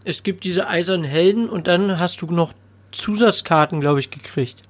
es 0.04 0.22
gibt 0.22 0.44
diese 0.44 0.68
eisernen 0.68 1.04
Helden 1.04 1.48
und 1.48 1.66
dann 1.66 1.98
hast 1.98 2.22
du 2.22 2.26
noch 2.26 2.52
Zusatzkarten, 2.92 3.80
glaube 3.80 4.00
ich, 4.00 4.10
gekriegt. 4.10 4.62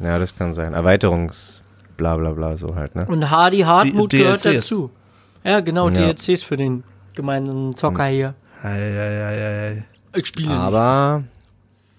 Ja, 0.00 0.18
das 0.18 0.34
kann 0.34 0.54
sein. 0.54 0.74
Erweiterungs 0.74 1.62
bla 1.96 2.16
bla 2.16 2.30
bla 2.30 2.56
so 2.56 2.74
halt, 2.74 2.94
ne? 2.94 3.06
Und 3.06 3.30
Hardy 3.30 3.60
Hartmut 3.60 4.12
Die 4.12 4.18
gehört 4.18 4.44
dazu. 4.44 4.90
Ja, 5.44 5.60
genau, 5.60 5.88
Ja. 5.88 6.12
DLCs 6.12 6.42
für 6.42 6.56
den 6.56 6.84
gemeinsamen 7.14 7.74
Zocker 7.74 8.06
hier. 8.06 8.34
Ei, 8.62 8.68
ei, 8.68 9.24
ei, 9.24 9.68
ei. 9.68 9.84
Ich 10.14 10.26
spiele 10.26 10.48
nicht. 10.48 10.58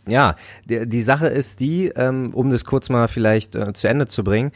Ja, 0.08 0.36
die, 0.70 0.88
die 0.88 1.01
Sache 1.01 1.28
ist 1.28 1.60
die, 1.60 1.88
ähm, 1.95 2.34
um 2.34 2.49
das 2.49 2.66
kurz 2.66 2.89
mal 2.89 3.08
vielleicht 3.08 3.55
äh, 3.55 3.74
zu 3.74 3.88
Ende 3.88 4.08
zu 4.08 4.24
bringen, 4.24 4.51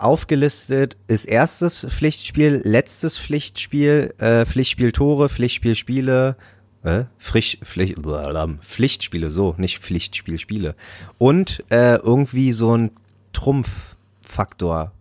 aufgelistet 0.00 0.96
ist 1.06 1.26
erstes 1.26 1.86
Pflichtspiel, 1.88 2.62
letztes 2.64 3.18
Pflichtspiel, 3.18 4.14
äh, 4.18 4.46
Pflichtspiel 4.46 4.92
Tore, 4.92 5.28
Pflichtspiel 5.28 5.74
Spiele, 5.74 6.36
äh, 6.82 7.04
Frisch, 7.18 7.58
Pflicht, 7.62 7.96
Pflichtspiele, 8.62 9.30
so, 9.30 9.54
nicht 9.58 9.80
Pflichtspiel 9.80 10.38
Spiele. 10.38 10.74
Und 11.18 11.64
äh, 11.70 11.96
irgendwie 11.96 12.52
so 12.52 12.76
ein 12.76 12.90
Trumpffaktor, 13.32 14.92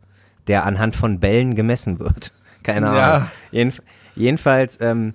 der 0.47 0.65
anhand 0.65 0.95
von 0.95 1.19
Bällen 1.19 1.55
gemessen 1.55 1.99
wird. 1.99 2.33
Keine 2.63 2.89
Ahnung. 2.89 2.99
Ja. 2.99 3.31
Jedenf 3.51 3.81
jedenfalls 4.15 4.79
ähm, 4.81 5.13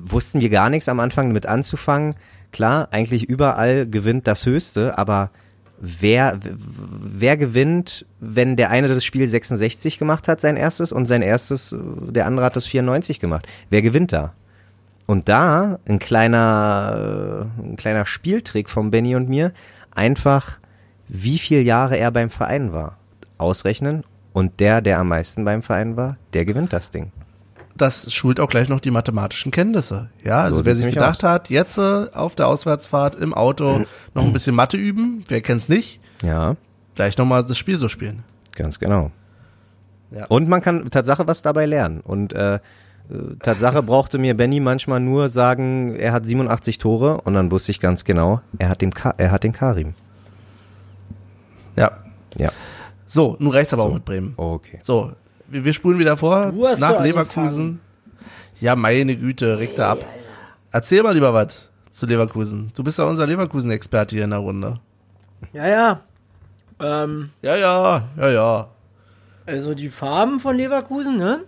wussten 0.00 0.40
wir 0.40 0.50
gar 0.50 0.68
nichts 0.68 0.88
am 0.88 0.98
Anfang 0.98 1.30
mit 1.32 1.46
anzufangen. 1.46 2.16
Klar, 2.56 2.88
eigentlich 2.90 3.24
überall 3.24 3.86
gewinnt 3.86 4.26
das 4.26 4.46
Höchste, 4.46 4.96
aber 4.96 5.28
wer, 5.78 6.38
wer 6.40 7.36
gewinnt, 7.36 8.06
wenn 8.18 8.56
der 8.56 8.70
eine 8.70 8.88
das 8.88 9.04
Spiel 9.04 9.28
66 9.28 9.98
gemacht 9.98 10.26
hat, 10.26 10.40
sein 10.40 10.56
erstes, 10.56 10.90
und 10.90 11.04
sein 11.04 11.20
erstes, 11.20 11.76
der 11.78 12.24
andere 12.24 12.46
hat 12.46 12.56
das 12.56 12.66
94 12.66 13.20
gemacht? 13.20 13.46
Wer 13.68 13.82
gewinnt 13.82 14.14
da? 14.14 14.32
Und 15.04 15.28
da 15.28 15.78
ein 15.86 15.98
kleiner, 15.98 17.50
ein 17.62 17.76
kleiner 17.76 18.06
Spieltrick 18.06 18.70
von 18.70 18.90
Benny 18.90 19.16
und 19.16 19.28
mir, 19.28 19.52
einfach 19.94 20.58
wie 21.08 21.38
viele 21.38 21.60
Jahre 21.60 21.98
er 21.98 22.10
beim 22.10 22.30
Verein 22.30 22.72
war, 22.72 22.96
ausrechnen 23.36 24.02
und 24.32 24.60
der, 24.60 24.80
der 24.80 24.98
am 24.98 25.08
meisten 25.08 25.44
beim 25.44 25.62
Verein 25.62 25.98
war, 25.98 26.16
der 26.32 26.46
gewinnt 26.46 26.72
das 26.72 26.90
Ding. 26.90 27.12
Das 27.76 28.12
schult 28.12 28.40
auch 28.40 28.48
gleich 28.48 28.68
noch 28.68 28.80
die 28.80 28.90
mathematischen 28.90 29.52
Kenntnisse. 29.52 30.08
Ja, 30.24 30.38
also 30.38 30.56
So 30.56 30.64
wer 30.64 30.74
sich 30.74 30.92
gedacht 30.92 31.22
hat, 31.22 31.50
jetzt 31.50 31.76
äh, 31.78 32.06
auf 32.12 32.34
der 32.34 32.48
Auswärtsfahrt 32.48 33.16
im 33.16 33.34
Auto 33.34 33.84
noch 34.14 34.24
ein 34.24 34.32
bisschen 34.32 34.54
Mathe 34.54 34.76
üben, 34.76 35.24
wer 35.28 35.40
kennt's 35.42 35.68
nicht, 35.68 36.00
Ja, 36.22 36.56
gleich 36.94 37.18
nochmal 37.18 37.44
das 37.44 37.58
Spiel 37.58 37.76
so 37.76 37.88
spielen. 37.88 38.22
ganz 38.54 38.78
genau. 38.78 39.10
Ja. 40.10 40.24
Und 40.26 40.48
man 40.48 40.62
kann 40.62 40.88
Tatsache 40.90 41.26
was 41.26 41.42
dabei 41.42 41.66
lernen. 41.66 42.00
Und 42.00 42.32
äh, 42.32 42.60
Tatsache 43.42 43.82
brauchte 43.82 44.18
mir 44.18 44.36
Benny 44.36 44.60
manchmal 44.60 45.00
nur 45.00 45.28
sagen, 45.28 45.94
er 45.96 46.12
hat 46.12 46.24
87 46.26 46.78
Tore 46.78 47.20
und 47.22 47.34
dann 47.34 47.50
wusste 47.50 47.72
ich 47.72 47.80
ganz 47.80 48.04
genau, 48.04 48.40
er 48.58 48.68
hat 48.68 48.80
den, 48.82 48.94
Ka 48.94 49.14
er 49.18 49.30
hat 49.32 49.42
den 49.44 49.52
Karim. 49.52 49.94
Ja. 51.76 51.90
Ja, 52.38 52.50
So, 53.06 53.36
nun 53.38 53.52
reicht's 53.52 53.72
aber 53.72 53.82
So. 53.82 53.88
auch 53.88 53.94
mit 53.94 54.04
Bremen. 54.04 54.34
okay. 54.36 54.78
So, 54.82 55.12
wir, 55.48 55.64
wir 55.64 55.72
spulen 55.74 55.98
wieder 55.98 56.16
vor 56.16 56.52
Du 56.52 56.66
hast 56.66 56.80
nach 56.80 56.98
angefangen. 56.98 57.04
Leverkusen. 57.06 57.80
Ja, 58.60 58.74
meine 58.76 59.16
Güte, 59.16 59.58
reg 59.58 59.76
da 59.76 59.92
ab. 59.92 60.04
Erzähl 60.72 61.02
mal 61.02 61.12
lieber 61.14 61.32
was 61.34 61.68
zu 61.90 62.06
Leverkusen. 62.06 62.72
Du 62.74 62.82
bist 62.82 62.98
ja 62.98 63.04
unser 63.04 63.26
Leverkusen-Experte 63.26 64.14
hier 64.16 64.24
in 64.24 64.30
der 64.30 64.38
Runde. 64.40 64.80
Ja, 65.52 65.66
ja. 65.68 66.00
Ähm, 66.80 67.30
Ja, 67.42 67.56
ja, 67.56 68.08
ja, 68.18 68.28
ja. 68.30 68.68
also 69.46 69.74
die 69.74 69.88
Farben 69.88 70.40
von 70.40 70.56
Leverkusen, 70.56 71.16
ne? 71.16 71.40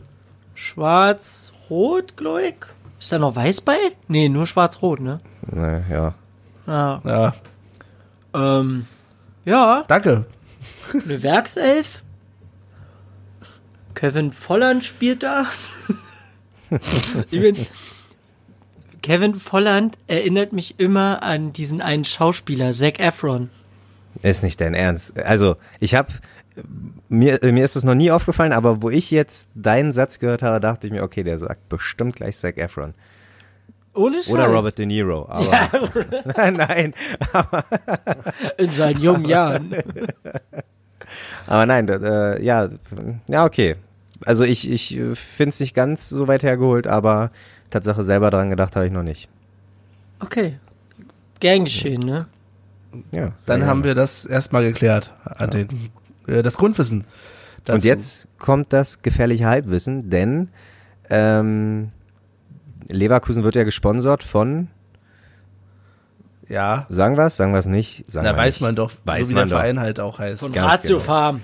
Schwarz-Rot, 0.54 2.16
glaube 2.16 2.42
ich. 2.46 2.54
Ist 3.00 3.12
da 3.12 3.18
noch 3.18 3.36
Weiß 3.36 3.60
bei? 3.60 3.76
Nee, 4.08 4.28
nur 4.28 4.46
Schwarz-Rot, 4.46 5.00
ne? 5.00 5.20
Na, 5.50 5.82
ja. 5.88 6.14
Ja. 6.66 7.00
Ja, 7.04 7.34
Ähm, 8.34 8.86
ja, 9.44 9.84
danke. 9.88 10.24
eine 10.92 11.22
Werkself. 11.22 12.02
Kevin 13.98 14.30
Volland 14.30 14.84
spielt 14.84 15.24
da. 15.24 15.46
Übrigens, 17.32 17.66
Kevin 19.02 19.34
Volland 19.34 19.98
erinnert 20.06 20.52
mich 20.52 20.78
immer 20.78 21.24
an 21.24 21.52
diesen 21.52 21.82
einen 21.82 22.04
Schauspieler, 22.04 22.70
Zac 22.70 23.00
Efron. 23.00 23.50
Ist 24.22 24.44
nicht 24.44 24.60
dein 24.60 24.74
Ernst. 24.74 25.18
Also, 25.18 25.56
ich 25.80 25.96
habe 25.96 26.12
mir, 27.08 27.40
mir 27.42 27.64
ist 27.64 27.74
es 27.74 27.82
noch 27.82 27.96
nie 27.96 28.12
aufgefallen, 28.12 28.52
aber 28.52 28.82
wo 28.82 28.88
ich 28.88 29.10
jetzt 29.10 29.48
deinen 29.56 29.90
Satz 29.90 30.20
gehört 30.20 30.42
habe, 30.42 30.60
dachte 30.60 30.86
ich 30.86 30.92
mir, 30.92 31.02
okay, 31.02 31.24
der 31.24 31.40
sagt 31.40 31.68
bestimmt 31.68 32.14
gleich 32.14 32.36
Zac 32.38 32.56
Efron. 32.56 32.94
Ohne 33.94 34.18
Scheiß. 34.18 34.30
Oder 34.30 34.46
Robert 34.46 34.78
De 34.78 34.86
Niro. 34.86 35.26
Aber 35.28 35.70
nein, 36.52 36.94
In 38.58 38.70
seinen 38.70 39.00
jungen 39.00 39.24
Jahren. 39.24 39.74
aber 41.48 41.66
nein, 41.66 41.88
äh, 41.88 42.40
ja, 42.40 42.68
ja, 43.26 43.44
okay. 43.44 43.74
Also 44.24 44.44
ich, 44.44 44.68
ich 44.70 44.98
finde 45.14 45.48
es 45.50 45.60
nicht 45.60 45.74
ganz 45.74 46.08
so 46.08 46.26
weit 46.28 46.42
hergeholt, 46.42 46.86
aber 46.86 47.30
Tatsache 47.70 48.02
selber 48.02 48.30
dran 48.30 48.50
gedacht 48.50 48.74
habe 48.76 48.86
ich 48.86 48.92
noch 48.92 49.02
nicht. 49.02 49.28
Okay. 50.20 50.58
Gern 51.40 51.64
geschehen, 51.64 52.00
ne? 52.00 52.26
Ja, 53.12 53.32
Dann 53.46 53.66
haben 53.66 53.84
wir 53.84 53.94
das 53.94 54.24
erstmal 54.24 54.62
geklärt. 54.64 55.14
An 55.24 55.50
den, 55.50 55.90
äh, 56.26 56.42
das 56.42 56.56
Grundwissen. 56.56 57.04
Dazu. 57.64 57.76
Und 57.76 57.84
jetzt 57.84 58.28
kommt 58.38 58.72
das 58.72 59.02
gefährliche 59.02 59.46
Halbwissen, 59.46 60.10
denn 60.10 60.48
ähm, 61.10 61.90
Leverkusen 62.88 63.44
wird 63.44 63.54
ja 63.56 63.64
gesponsert 63.64 64.22
von, 64.22 64.68
Ja, 66.48 66.86
sagen 66.88 67.16
wir 67.16 67.26
es, 67.26 67.36
sagen 67.36 67.52
wir 67.52 67.58
es 67.58 67.66
nicht, 67.66 68.10
sagen 68.10 68.24
da 68.24 68.36
weiß 68.36 68.54
nicht. 68.56 68.60
man 68.62 68.74
doch, 68.74 68.90
Weiß 69.04 69.28
so 69.28 69.30
wie 69.30 69.34
man 69.34 69.48
der 69.48 69.56
doch. 69.56 69.62
Verein 69.62 69.78
halt 69.80 70.00
auch 70.00 70.18
heißt. 70.18 70.40
Von 70.40 70.52
Ganz 70.52 70.72
Ratio 70.84 70.96
genau. 70.96 71.06
Farm. 71.06 71.42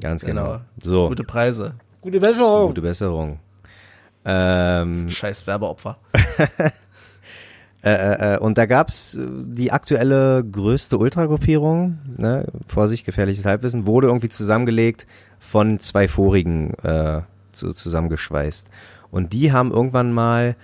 Ganz 0.00 0.24
genau. 0.24 0.44
Genau. 0.44 0.60
So, 0.82 1.08
Gute 1.08 1.24
Preise. 1.24 1.74
Gute 2.00 2.20
Besserung. 2.20 2.68
gute 2.68 2.82
Besserung. 2.82 3.38
Ähm, 4.24 5.08
Scheiß 5.10 5.46
Werbeopfer. 5.46 5.98
Äh, 7.84 7.90
äh, 7.90 8.34
äh, 8.34 8.38
und 8.38 8.56
da 8.56 8.64
gab's 8.64 9.14
äh, 9.14 9.26
die 9.28 9.70
aktuelle 9.70 10.42
größte 10.42 10.96
Ultragruppierung, 10.96 11.98
ne, 12.16 12.46
Vorsicht, 12.66 13.04
gefährliches 13.04 13.44
Halbwissen, 13.44 13.86
wurde 13.86 14.06
irgendwie 14.06 14.30
zusammengelegt 14.30 15.06
von 15.38 15.78
zwei 15.78 16.08
vorigen 16.08 16.72
äh, 16.82 17.20
zu, 17.52 17.74
zusammengeschweißt. 17.74 18.70
Und 19.10 19.34
die 19.34 19.52
haben 19.52 19.70
irgendwann 19.70 20.12
mal 20.12 20.56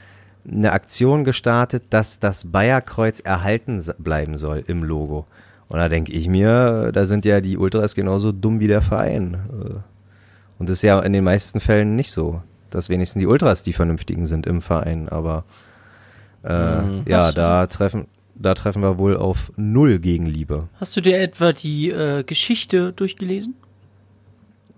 eine 0.50 0.72
Aktion 0.72 1.24
gestartet, 1.24 1.84
dass 1.90 2.20
das 2.20 2.50
Bayerkreuz 2.50 3.20
erhalten 3.20 3.84
bleiben 3.98 4.38
soll 4.38 4.64
im 4.66 4.82
Logo. 4.82 5.26
Und 5.70 5.78
da 5.78 5.88
denke 5.88 6.10
ich 6.12 6.26
mir, 6.28 6.90
da 6.92 7.06
sind 7.06 7.24
ja 7.24 7.40
die 7.40 7.56
Ultras 7.56 7.94
genauso 7.94 8.32
dumm 8.32 8.58
wie 8.58 8.66
der 8.66 8.82
Verein. 8.82 9.34
Äh, 9.34 9.74
Und 10.58 10.68
das 10.68 10.78
ist 10.78 10.82
ja 10.82 10.98
in 11.00 11.12
den 11.12 11.24
meisten 11.24 11.60
Fällen 11.60 11.94
nicht 11.96 12.10
so, 12.10 12.42
dass 12.70 12.88
wenigstens 12.88 13.20
die 13.20 13.26
Ultras 13.26 13.62
die 13.62 13.72
vernünftigen 13.72 14.26
sind 14.26 14.46
im 14.46 14.60
Verein, 14.62 15.08
aber 15.08 15.44
äh, 16.42 16.48
ja, 17.08 17.28
Was? 17.28 17.34
da 17.34 17.66
treffen, 17.68 18.06
da 18.34 18.54
treffen 18.54 18.82
wir 18.82 18.98
wohl 18.98 19.16
auf 19.16 19.52
null 19.56 20.00
Gegenliebe. 20.00 20.68
Hast 20.80 20.96
du 20.96 21.00
dir 21.00 21.18
etwa 21.20 21.52
die 21.52 21.90
äh, 21.90 22.24
Geschichte 22.24 22.92
durchgelesen? 22.92 23.54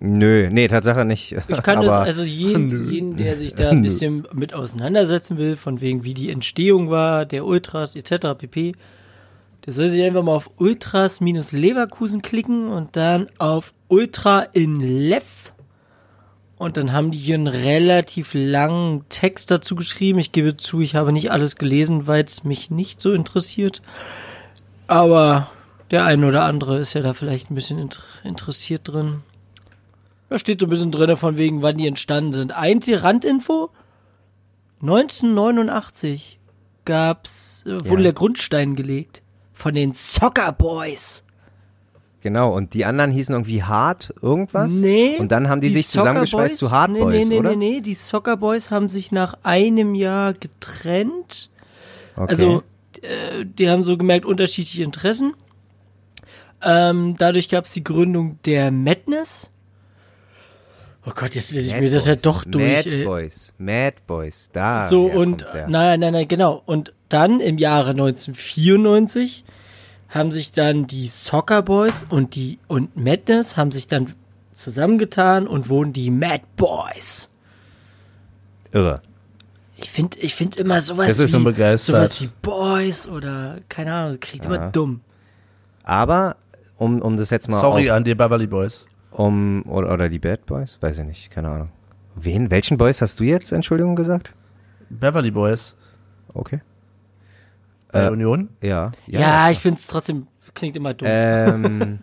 Nö, 0.05 0.49
nee, 0.51 0.66
Tatsache 0.68 1.05
nicht. 1.05 1.36
Ich 1.47 1.62
kann 1.62 1.80
das, 1.80 1.93
also 1.93 2.22
jeden, 2.24 2.68
Nö. 2.68 2.90
jeden, 2.90 3.16
der 3.16 3.38
sich 3.38 3.55
da 3.55 3.70
ein 3.70 3.82
bisschen 3.82 4.26
mit 4.32 4.53
auseinandersetzen 4.53 5.38
will, 5.38 5.57
von 5.57 5.80
wegen 5.80 6.03
wie 6.05 6.12
die 6.12 6.28
Entstehung 6.30 6.90
war, 6.90 7.24
der 7.24 7.47
Ultras 7.47 7.95
etc. 7.97 8.36
pp. 8.36 8.74
Der 9.65 9.73
soll 9.73 9.91
sich 9.91 10.03
einfach 10.03 10.23
mal 10.23 10.35
auf 10.35 10.51
Ultras-Leverkusen 10.59 12.21
klicken 12.23 12.69
und 12.69 12.97
dann 12.97 13.29
auf 13.39 13.73
Ultra 13.89 14.41
in 14.41 14.81
Lev. 14.81 15.53
Und 16.57 16.77
dann 16.77 16.93
haben 16.93 17.11
die 17.11 17.19
hier 17.19 17.35
einen 17.37 17.47
relativ 17.49 18.33
langen 18.35 19.05
Text 19.09 19.51
dazu 19.51 19.75
geschrieben. 19.77 20.19
Ich 20.19 20.33
gebe 20.33 20.57
zu, 20.57 20.81
ich 20.81 20.95
habe 20.95 21.13
nicht 21.13 21.31
alles 21.31 21.57
gelesen, 21.57 22.07
weil 22.07 22.25
es 22.25 22.45
mich 22.45 22.71
nicht 22.71 23.01
so 23.01 23.13
interessiert. 23.13 23.83
Aber 24.87 25.49
der 25.91 26.05
ein 26.05 26.25
oder 26.25 26.45
andere 26.45 26.79
ist 26.79 26.93
ja 26.95 27.01
da 27.03 27.15
vielleicht 27.15 27.51
ein 27.51 27.55
bisschen 27.55 27.79
inter 27.79 28.03
interessiert 28.25 28.83
drin. 28.85 29.23
Da 30.29 30.39
steht 30.39 30.61
so 30.61 30.67
ein 30.67 30.71
bisschen 30.71 30.91
drin 30.93 31.17
von 31.17 31.37
wegen, 31.37 31.63
wann 31.63 31.77
die 31.77 31.87
entstanden 31.87 32.33
sind. 32.33 32.53
Einzige 32.53 33.03
Randinfo. 33.03 33.71
1989 34.81 36.39
gab's, 36.85 37.65
äh, 37.67 37.79
wurde 37.89 38.03
Ja. 38.03 38.09
der 38.09 38.13
Grundstein 38.15 38.75
gelegt. 38.77 39.22
Von 39.63 39.75
den 39.75 39.93
Soccer 39.93 40.51
Boys. 40.51 41.23
Genau, 42.21 42.53
und 42.53 42.75
die 42.75 42.85
anderen 42.85 43.13
hießen 43.13 43.33
irgendwie 43.33 43.63
Hard 43.63 44.13
irgendwas. 44.21 44.75
Nee. 44.75 45.19
Und 45.19 45.31
dann 45.31 45.49
haben 45.49 45.61
die, 45.61 45.69
sich 45.69 45.87
Soccer 45.87 46.01
zusammengeschweißt 46.01 46.55
Boys- 46.55 46.59
zu 46.59 46.71
Hard 46.73 46.91
nee, 46.91 46.99
Boys, 46.99 47.29
nee, 47.29 47.35
nee, 47.35 47.39
oder? 47.39 47.51
Nee, 47.51 47.57
nee, 47.75 47.81
die 47.81 47.95
Soccer 47.95 48.37
Boys 48.37 48.73
haben 48.73 48.89
sich 48.89 49.13
nach 49.13 49.39
einem 49.45 49.95
Jahr 49.95 50.33
getrennt. 50.33 51.49
Okay. 52.17 52.27
Also, 52.29 52.65
äh, 53.03 53.45
die 53.45 53.71
haben 53.71 53.85
so 53.85 53.97
gemerkt, 53.97 54.27
unterschiedliche 54.27 54.83
Interessen. 54.83 55.35
Ähm, 56.61 57.15
dadurch 57.17 57.49
gab 57.49 57.67
es 57.67 57.73
die 57.73 57.85
Gründung 57.85 58.41
der 58.45 58.73
Madness. 58.73 59.53
Oh 61.07 61.13
Gott, 61.15 61.37
jetzt 61.37 61.53
lese 61.53 61.69
ich 61.69 61.73
Mad 61.75 61.85
mir 61.85 61.91
das 61.93 62.07
ja 62.07 62.15
Boys, 62.15 62.23
doch 62.23 62.45
durch. 62.45 62.65
Mad 62.65 62.91
ey. 62.91 63.05
Boys, 63.05 63.55
Mad 63.59 63.97
Boys, 64.09 64.51
da. 64.53 64.89
So, 64.89 65.07
und, 65.07 65.47
nein, 65.69 66.01
nein, 66.01 66.13
nein, 66.13 66.27
genau. 66.27 66.65
Und 66.67 66.93
dann 67.09 67.39
im 67.39 67.59
Jahre 67.59 67.91
1994 67.91 69.45
haben 70.13 70.31
sich 70.31 70.53
dann 70.53 70.87
die 70.87 71.09
Soccer 71.09 71.63
Boys 71.63 72.07
und 72.09 72.35
die, 72.35 72.59
und 72.69 72.97
Madness 72.97 73.57
haben 73.57 73.73
sich 73.73 73.89
dann 73.89 74.13
zusammengetan 74.53 75.47
und 75.49 75.69
wurden 75.71 75.93
die 75.95 76.11
Mad 76.11 76.43
Boys. 76.57 77.31
Irre. 78.73 79.01
Ich 79.77 79.91
finde 79.91 80.19
ich 80.19 80.35
find 80.35 80.57
immer 80.57 80.81
sowas 80.81 81.09
Das 81.09 81.19
ist 81.19 81.35
wie, 81.35 81.77
sowas 81.79 82.21
wie 82.21 82.29
Boys 82.43 83.09
oder, 83.09 83.59
keine 83.69 83.93
Ahnung, 83.95 84.21
klingt 84.21 84.45
immer 84.45 84.71
dumm. 84.71 85.01
Aber, 85.83 86.37
um, 86.77 87.01
um 87.01 87.17
das 87.17 87.31
jetzt 87.31 87.49
mal 87.49 87.61
Sorry 87.61 87.91
auf, 87.91 87.97
an 87.97 88.05
die 88.05 88.15
Beverly 88.15 88.47
Boys. 88.47 88.87
um, 89.11 89.65
oder, 89.67 89.93
oder 89.93 90.09
die 90.09 90.19
Bad 90.19 90.47
Boys? 90.47 90.79
Weiß 90.81 90.99
ich 90.99 91.05
nicht, 91.07 91.31
keine 91.31 91.49
Ahnung. 91.49 91.71
Wen, 92.15 92.51
welchen 92.51 92.77
Boys 92.77 93.01
hast 93.01 93.19
du 93.19 93.25
jetzt, 93.25 93.51
Entschuldigung, 93.51 93.97
gesagt? 93.97 94.35
Beverly 94.91 95.31
Boys. 95.31 95.75
Okay. 96.35 96.61
Bei 97.93 98.07
Äh, 98.07 98.11
Union. 98.11 98.49
Ja. 98.61 98.90
Ja, 99.07 99.51
ich 99.51 99.59
finde 99.61 99.78
es 99.78 99.86
trotzdem, 99.86 100.26
klingt 100.55 100.76
immer 100.76 100.95
dumm. 100.95 101.09
ähm, 101.11 101.99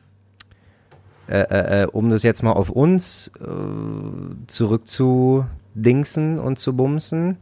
äh, 1.28 1.40
äh, 1.42 1.82
äh, 1.84 1.86
um 1.88 2.10
das 2.10 2.24
jetzt 2.24 2.44
mal 2.44 2.54
auf 2.54 2.70
uns 2.70 3.32
äh, 3.40 4.46
zurück 4.48 4.88
zu 4.88 5.46
dingsen 5.74 6.40
und 6.40 6.60
zu 6.60 6.76
bumsen. 6.76 7.38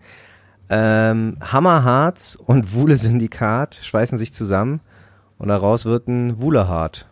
Ähm, 0.70 1.38
Hammerharz 1.42 2.38
und 2.44 2.74
Wuhle 2.74 2.98
Syndikat 2.98 3.80
schweißen 3.84 4.18
sich 4.18 4.34
zusammen 4.34 4.82
und 5.38 5.48
daraus 5.50 5.86
wird 5.86 6.08
ein 6.08 6.40
Wuhlehart. 6.40 7.08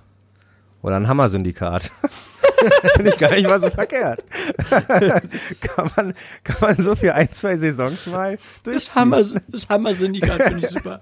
Oder 0.82 0.98
ein 0.98 1.08
Hammer-Syndikat. 1.08 1.92
Finde 2.96 3.12
ich 3.12 3.18
gar 3.18 3.32
nicht 3.32 3.50
mal 3.50 3.62
so 3.62 3.70
verkehrt. 3.70 4.24
kann, 4.70 5.92
man, 5.96 6.14
kann 6.44 6.58
man 6.62 6.76
so 6.78 6.96
für 6.96 7.14
ein, 7.14 7.32
zwei 7.32 7.58
Saisons 7.58 8.08
mal 8.08 8.38
das 8.64 8.74
durchziehen. 8.74 9.02
Hammer, 9.02 9.22
das 9.48 9.70
Hammer-Syndikat 9.70 10.42
finde 10.44 10.66
ich 10.66 10.70
super. 10.70 11.02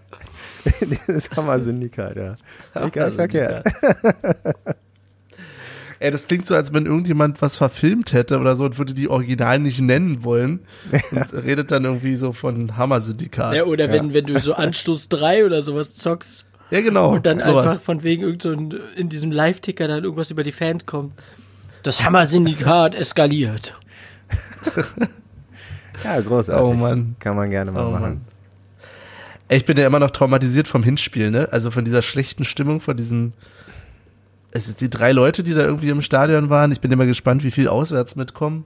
das 1.07 1.29
Hammer-Syndikat, 1.31 2.15
ja. 2.15 2.35
Ich 2.85 2.91
gar 2.91 3.05
nicht 3.07 3.15
verkehrt. 3.15 3.67
Ey, 6.03 6.11
das 6.11 6.27
klingt 6.27 6.45
so, 6.45 6.53
als 6.53 6.73
wenn 6.73 6.85
irgendjemand 6.85 7.41
was 7.41 7.55
verfilmt 7.55 8.11
hätte 8.11 8.37
oder 8.39 8.57
so 8.57 8.65
und 8.65 8.77
würde 8.77 8.93
die 8.93 9.07
Original 9.07 9.57
nicht 9.59 9.79
nennen 9.79 10.25
wollen 10.25 10.59
und 11.11 11.33
redet 11.33 11.71
dann 11.71 11.85
irgendwie 11.85 12.17
so 12.17 12.33
von 12.33 12.75
Hammer-Syndikat. 12.75 13.55
Ja, 13.55 13.63
oder 13.63 13.89
wenn, 13.89 14.13
wenn 14.13 14.25
du 14.25 14.37
so 14.37 14.53
Anstoß 14.53 15.07
3 15.07 15.45
oder 15.45 15.61
sowas 15.61 15.95
zockst 15.95 16.45
Ja, 16.71 16.81
genau. 16.81 17.13
und 17.13 17.25
dann 17.25 17.39
sowas. 17.39 17.67
einfach 17.67 17.81
von 17.81 18.03
wegen 18.03 18.23
irgend 18.23 18.41
so 18.41 18.51
in 18.51 19.07
diesem 19.07 19.31
Live-Ticker 19.31 19.87
dann 19.87 20.03
irgendwas 20.03 20.29
über 20.29 20.43
die 20.43 20.51
Fans 20.51 20.85
kommt. 20.85 21.13
Das 21.83 22.03
Hammer-Syndikat 22.03 22.95
eskaliert. 22.95 23.75
Ja, 26.03 26.19
großartig. 26.19 26.65
Oh 26.67 26.73
Mann. 26.73 27.15
Kann 27.19 27.35
man 27.37 27.49
gerne 27.49 27.71
mal 27.71 27.85
Oh 27.85 27.91
machen. 27.91 28.01
Mann. 28.01 28.21
Ey, 29.47 29.57
ich 29.57 29.65
bin 29.65 29.77
ja 29.77 29.87
immer 29.87 29.99
noch 29.99 30.11
traumatisiert 30.11 30.67
vom 30.67 30.83
Hinspiel, 30.83 31.31
ne? 31.31 31.47
Also 31.51 31.71
von 31.71 31.85
dieser 31.85 32.01
schlechten 32.01 32.43
Stimmung, 32.43 32.81
von 32.81 32.97
diesem. 32.97 33.31
Es 34.51 34.65
sind 34.65 34.81
die 34.81 34.89
drei 34.89 35.13
Leute, 35.13 35.43
die 35.43 35.53
da 35.53 35.61
irgendwie 35.61 35.89
im 35.89 36.01
Stadion 36.01 36.49
waren. 36.49 36.71
Ich 36.73 36.81
bin 36.81 36.91
immer 36.91 37.05
gespannt, 37.05 37.43
wie 37.43 37.51
viel 37.51 37.67
auswärts 37.69 38.15
mitkommen. 38.17 38.65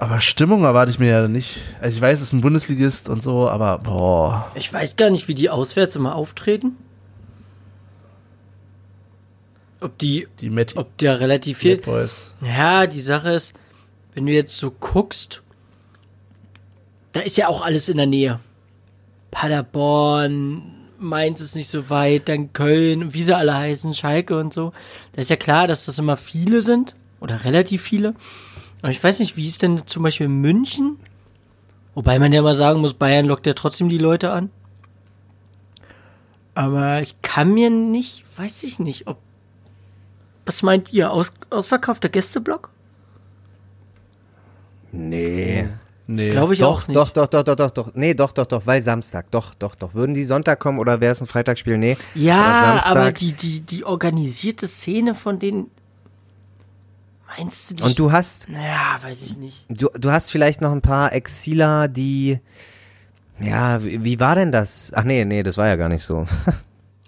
Aber 0.00 0.20
Stimmung 0.20 0.64
erwarte 0.64 0.90
ich 0.90 0.98
mir 0.98 1.08
ja 1.08 1.28
nicht. 1.28 1.60
Also 1.80 1.96
ich 1.96 2.02
weiß, 2.02 2.16
es 2.18 2.26
ist 2.28 2.32
ein 2.32 2.40
Bundesligist 2.40 3.08
und 3.08 3.22
so, 3.22 3.48
aber 3.48 3.78
boah. 3.78 4.50
Ich 4.54 4.72
weiß 4.72 4.96
gar 4.96 5.10
nicht, 5.10 5.28
wie 5.28 5.34
die 5.34 5.48
auswärts 5.48 5.94
immer 5.94 6.16
auftreten. 6.16 6.76
Ob 9.82 9.98
die, 9.98 10.28
Die 10.40 10.50
Met 10.50 10.76
ob 10.76 10.96
der 10.98 11.20
relativ 11.20 11.58
viel. 11.58 11.78
Boys. 11.78 12.32
Ja, 12.40 12.86
die 12.86 13.00
Sache 13.00 13.30
ist, 13.30 13.54
wenn 14.14 14.26
du 14.26 14.32
jetzt 14.32 14.56
so 14.56 14.70
guckst, 14.70 15.42
da 17.12 17.20
ist 17.20 17.36
ja 17.36 17.48
auch 17.48 17.62
alles 17.62 17.88
in 17.88 17.96
der 17.96 18.06
Nähe. 18.06 18.40
Paderborn, 19.30 20.62
Mainz 20.98 21.40
ist 21.40 21.56
nicht 21.56 21.68
so 21.68 21.90
weit, 21.90 22.28
dann 22.28 22.52
Köln, 22.52 23.12
wie 23.12 23.22
sie 23.22 23.36
alle 23.36 23.54
heißen, 23.56 23.94
Schalke 23.94 24.38
und 24.38 24.52
so. 24.52 24.72
Da 25.12 25.20
ist 25.20 25.30
ja 25.30 25.36
klar, 25.36 25.66
dass 25.66 25.86
das 25.86 25.98
immer 25.98 26.16
viele 26.16 26.62
sind 26.62 26.94
oder 27.20 27.44
relativ 27.44 27.82
viele. 27.82 28.14
Aber 28.82 28.90
ich 28.90 29.02
weiß 29.02 29.18
nicht, 29.18 29.36
wie 29.36 29.46
ist 29.46 29.62
denn 29.62 29.86
zum 29.86 30.02
Beispiel 30.02 30.28
München? 30.28 30.98
Wobei 31.94 32.18
man 32.18 32.32
ja 32.32 32.42
mal 32.42 32.54
sagen 32.54 32.80
muss, 32.80 32.94
Bayern 32.94 33.26
lockt 33.26 33.46
ja 33.46 33.52
trotzdem 33.54 33.88
die 33.88 33.98
Leute 33.98 34.32
an. 34.32 34.50
Aber 36.54 37.00
ich 37.00 37.20
kann 37.22 37.52
mir 37.52 37.70
nicht, 37.70 38.24
weiß 38.36 38.62
ich 38.64 38.78
nicht, 38.78 39.06
ob. 39.06 39.18
Was 40.46 40.62
meint 40.62 40.92
ihr? 40.92 41.10
Aus, 41.12 41.32
ausverkaufter 41.50 42.08
Gästeblock? 42.08 42.70
Nee. 44.90 45.68
Nee. 46.06 46.32
Glaube 46.32 46.54
ich 46.54 46.60
Doch, 46.60 46.82
auch 46.82 46.88
nicht. 46.88 46.96
doch, 46.96 47.10
doch, 47.10 47.28
doch, 47.28 47.42
doch, 47.44 47.54
doch, 47.56 47.70
doch. 47.70 47.90
Nee, 47.94 48.14
doch, 48.14 48.32
doch, 48.32 48.46
doch, 48.46 48.66
weil 48.66 48.82
Samstag. 48.82 49.30
Doch, 49.30 49.54
doch, 49.54 49.74
doch. 49.74 49.94
Würden 49.94 50.14
die 50.14 50.24
Sonntag 50.24 50.58
kommen 50.60 50.78
oder 50.78 51.00
wäre 51.00 51.12
es 51.12 51.20
ein 51.20 51.26
Freitagsspiel? 51.26 51.78
Nee. 51.78 51.96
Ja, 52.14 52.82
Aber 52.86 53.12
die, 53.12 53.32
die, 53.32 53.60
die 53.60 53.84
organisierte 53.84 54.66
Szene 54.66 55.14
von 55.14 55.38
denen. 55.38 55.70
Meinst 57.38 57.70
du 57.70 57.74
die? 57.76 57.82
Und 57.84 57.98
du 57.98 58.12
hast, 58.12 58.48
Naja, 58.50 58.96
weiß 59.02 59.22
ich 59.22 59.36
nicht. 59.38 59.64
du, 59.70 59.88
du 59.94 60.10
hast 60.10 60.30
vielleicht 60.30 60.60
noch 60.60 60.72
ein 60.72 60.82
paar 60.82 61.12
Exiler, 61.14 61.88
die, 61.88 62.40
ja, 63.40 63.82
wie, 63.82 64.04
wie 64.04 64.20
war 64.20 64.34
denn 64.34 64.52
das? 64.52 64.92
Ach 64.94 65.04
nee, 65.04 65.24
nee, 65.24 65.42
das 65.42 65.56
war 65.56 65.66
ja 65.68 65.76
gar 65.76 65.88
nicht 65.88 66.02
so. 66.04 66.26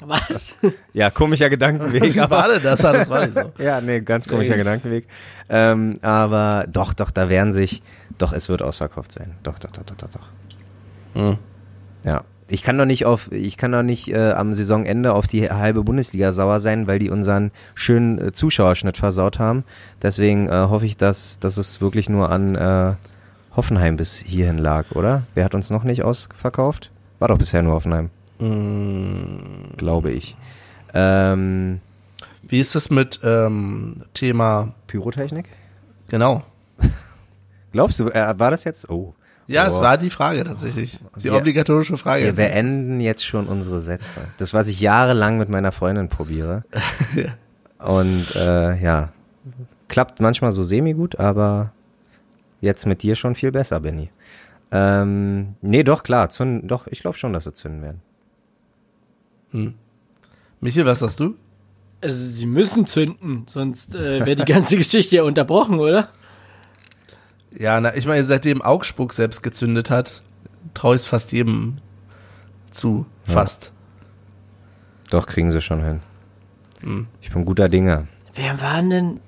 Was? 0.06 0.56
Ja, 0.92 1.10
komischer 1.10 1.50
Gedankenweg, 1.50 2.02
Wie 2.14 2.16
war 2.16 2.24
aber. 2.44 2.54
denn 2.54 2.62
das? 2.62 2.80
Das 2.80 3.10
war 3.10 3.26
nicht 3.26 3.34
so. 3.34 3.52
Ja, 3.62 3.80
nee, 3.80 4.00
ganz 4.00 4.28
komischer 4.28 4.52
Echt? 4.54 4.64
Gedankenweg. 4.64 5.06
Ähm, 5.48 5.94
aber 6.02 6.66
doch, 6.68 6.92
doch, 6.94 7.10
da 7.10 7.28
werden 7.28 7.52
sich, 7.52 7.82
doch, 8.18 8.32
es 8.32 8.48
wird 8.48 8.62
ausverkauft 8.62 9.12
sein. 9.12 9.34
Doch, 9.42 9.58
doch, 9.58 9.70
doch, 9.72 9.82
doch, 9.82 9.96
doch, 9.96 10.08
doch. 10.10 10.28
Hm. 11.14 11.38
Ja. 12.04 12.22
Ich 12.46 12.62
kann 12.62 12.76
doch 12.76 12.84
nicht 12.84 13.06
auf, 13.06 13.32
ich 13.32 13.56
kann 13.56 13.72
doch 13.72 13.82
nicht 13.82 14.12
äh, 14.12 14.32
am 14.32 14.52
Saisonende 14.52 15.14
auf 15.14 15.26
die 15.26 15.50
halbe 15.50 15.82
Bundesliga 15.82 16.30
sauer 16.30 16.60
sein, 16.60 16.86
weil 16.86 16.98
die 16.98 17.08
unseren 17.08 17.50
schönen 17.74 18.18
äh, 18.18 18.32
Zuschauerschnitt 18.32 18.98
versaut 18.98 19.38
haben. 19.38 19.64
Deswegen 20.02 20.48
äh, 20.48 20.52
hoffe 20.52 20.84
ich, 20.84 20.98
dass, 20.98 21.38
dass 21.38 21.56
es 21.56 21.80
wirklich 21.80 22.10
nur 22.10 22.30
an 22.30 22.54
äh, 22.54 22.92
Hoffenheim 23.56 23.96
bis 23.96 24.16
hierhin 24.16 24.58
lag, 24.58 24.90
oder? 24.92 25.22
Wer 25.34 25.44
hat 25.46 25.54
uns 25.54 25.70
noch 25.70 25.84
nicht 25.84 26.02
ausverkauft? 26.04 26.90
War 27.18 27.28
doch 27.28 27.38
bisher 27.38 27.62
nur 27.62 27.72
Hoffenheim, 27.72 28.10
Mm, 28.38 29.76
glaube 29.76 30.10
ich. 30.10 30.36
Ähm, 30.92 31.80
Wie 32.48 32.60
ist 32.60 32.74
es 32.74 32.90
mit 32.90 33.20
ähm, 33.22 34.02
Thema, 34.14 34.74
Pyrotechnik? 34.86 35.48
genau. 36.08 36.42
Glaubst 37.72 37.98
du, 37.98 38.08
äh, 38.08 38.38
war 38.38 38.50
das 38.50 38.64
jetzt? 38.64 38.88
Oh. 38.88 39.14
Ja, 39.46 39.66
oh. 39.66 39.68
es 39.68 39.74
war 39.80 39.98
die 39.98 40.10
Frage 40.10 40.44
tatsächlich. 40.44 41.00
Die 41.18 41.24
Wir- 41.24 41.34
obligatorische 41.34 41.96
Frage. 41.96 42.24
Wir 42.24 42.32
beenden 42.34 43.00
jetzt 43.00 43.24
schon 43.24 43.46
unsere 43.46 43.80
Sätze. 43.80 44.20
Das, 44.38 44.54
was 44.54 44.68
ich 44.68 44.80
jahrelang 44.80 45.38
mit 45.38 45.48
meiner 45.48 45.72
Freundin 45.72 46.08
probiere. 46.08 46.64
Und 47.78 48.34
äh, 48.36 48.80
ja, 48.80 49.12
klappt 49.88 50.20
manchmal 50.20 50.52
so 50.52 50.62
semi-gut, 50.62 51.18
aber 51.18 51.72
jetzt 52.60 52.86
mit 52.86 53.02
dir 53.02 53.14
schon 53.14 53.34
viel 53.34 53.52
besser, 53.52 53.80
Benny. 53.80 54.10
Ähm, 54.72 55.56
nee, 55.60 55.82
doch, 55.82 56.02
klar, 56.02 56.30
zünden, 56.30 56.66
doch, 56.66 56.86
ich 56.86 57.00
glaube 57.00 57.18
schon, 57.18 57.32
dass 57.34 57.44
sie 57.44 57.52
zünden 57.52 57.82
werden. 57.82 58.00
Michael, 60.60 60.86
was 60.86 60.98
sagst 60.98 61.20
du? 61.20 61.36
Also, 62.00 62.32
sie 62.32 62.46
müssen 62.46 62.86
zünden, 62.86 63.44
sonst 63.46 63.94
äh, 63.94 64.26
wäre 64.26 64.36
die 64.36 64.44
ganze 64.44 64.76
Geschichte 64.78 65.16
ja 65.16 65.22
unterbrochen, 65.22 65.78
oder? 65.78 66.10
Ja, 67.56 67.80
na, 67.80 67.94
ich 67.94 68.06
meine, 68.06 68.24
seitdem 68.24 68.62
Augsburg 68.62 69.12
selbst 69.12 69.42
gezündet 69.42 69.90
hat, 69.90 70.22
traue 70.74 70.96
ich 70.96 71.02
es 71.02 71.06
fast 71.06 71.32
jedem 71.32 71.78
zu. 72.70 73.06
Fast. 73.22 73.72
Doch, 75.10 75.26
kriegen 75.26 75.50
sie 75.50 75.60
schon 75.60 75.82
hin. 75.82 76.00
Hm. 76.82 77.06
Ich 77.22 77.30
bin 77.30 77.44
guter 77.44 77.68
Dinge. 77.68 78.08
Wer 78.34 78.60
war 78.60 78.82
denn. 78.82 79.20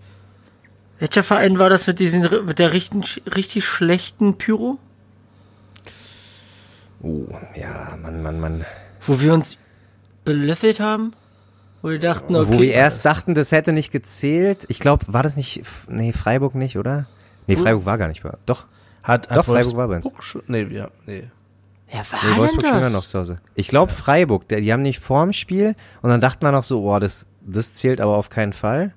Welcher 0.99 1.23
Verein 1.23 1.59
war 1.59 1.69
das 1.69 1.87
mit, 1.87 1.99
diesen, 1.99 2.23
mit 2.47 2.59
der 2.59 2.73
richtig, 2.73 3.23
richtig 3.35 3.65
schlechten 3.65 4.39
Pyro? 4.39 4.79
Oh, 7.03 7.27
ja, 7.55 7.97
Mann, 8.03 8.23
Mann, 8.23 8.41
Mann. 8.41 8.65
Wo 9.07 9.21
wir 9.21 9.35
uns 9.35 9.59
belöffelt 10.27 10.79
haben? 10.81 11.15
Wo 11.81 11.89
wir 11.89 11.99
dachten, 11.99 12.37
okay. 12.37 12.49
Wo 12.53 12.61
wir 12.61 12.73
erst 12.75 13.05
dachten, 13.07 13.35
das 13.35 13.53
hätte 13.53 13.73
nicht 13.73 13.91
gezählt. 13.93 14.67
Ich 14.69 14.79
glaube, 14.81 15.05
war 15.09 15.23
das 15.23 15.37
nicht, 15.37 15.63
nee, 15.89 16.13
Freiburg 16.13 16.55
nicht, 16.55 16.77
oder? 16.77 17.07
Nee, 17.47 17.57
Freiburg 17.57 17.87
war 17.87 17.97
gar 17.97 18.09
nicht 18.09 18.23
bei, 18.23 18.33
doch. 18.45 18.67
Hat, 19.03 19.31
hat 19.31 19.39
Doch, 19.39 19.45
Freiburg 19.47 19.77
war 19.77 19.89
bei 19.89 19.97
uns. 19.97 20.09
Schon- 20.21 20.43
Nee, 20.49 20.65
ja, 20.65 20.89
nee. 21.07 21.25
Wer 21.89 21.99
war 22.01 22.05
Nee, 22.23 22.29
denn 22.31 22.37
Wolfsburg 22.39 22.63
das? 22.63 22.71
spielen 22.71 22.83
wir 22.83 22.91
noch 22.91 23.07
zu 23.07 23.19
Hause. 23.21 23.41
Ich 23.55 23.69
glaube 23.69 23.93
Freiburg, 23.93 24.49
der- 24.49 24.61
die 24.61 24.73
haben 24.73 24.83
nicht 24.83 24.99
vorm 24.99 25.33
Spiel 25.33 25.77
und 26.03 26.11
dann 26.11 26.21
dachten 26.21 26.45
wir 26.45 26.51
noch 26.51 26.65
so, 26.65 26.81
boah, 26.83 26.99
das, 26.99 27.29
das 27.47 27.73
zählt 27.75 28.01
aber 28.01 28.17
auf 28.17 28.29
keinen 28.31 28.53
Fall. 28.53 28.93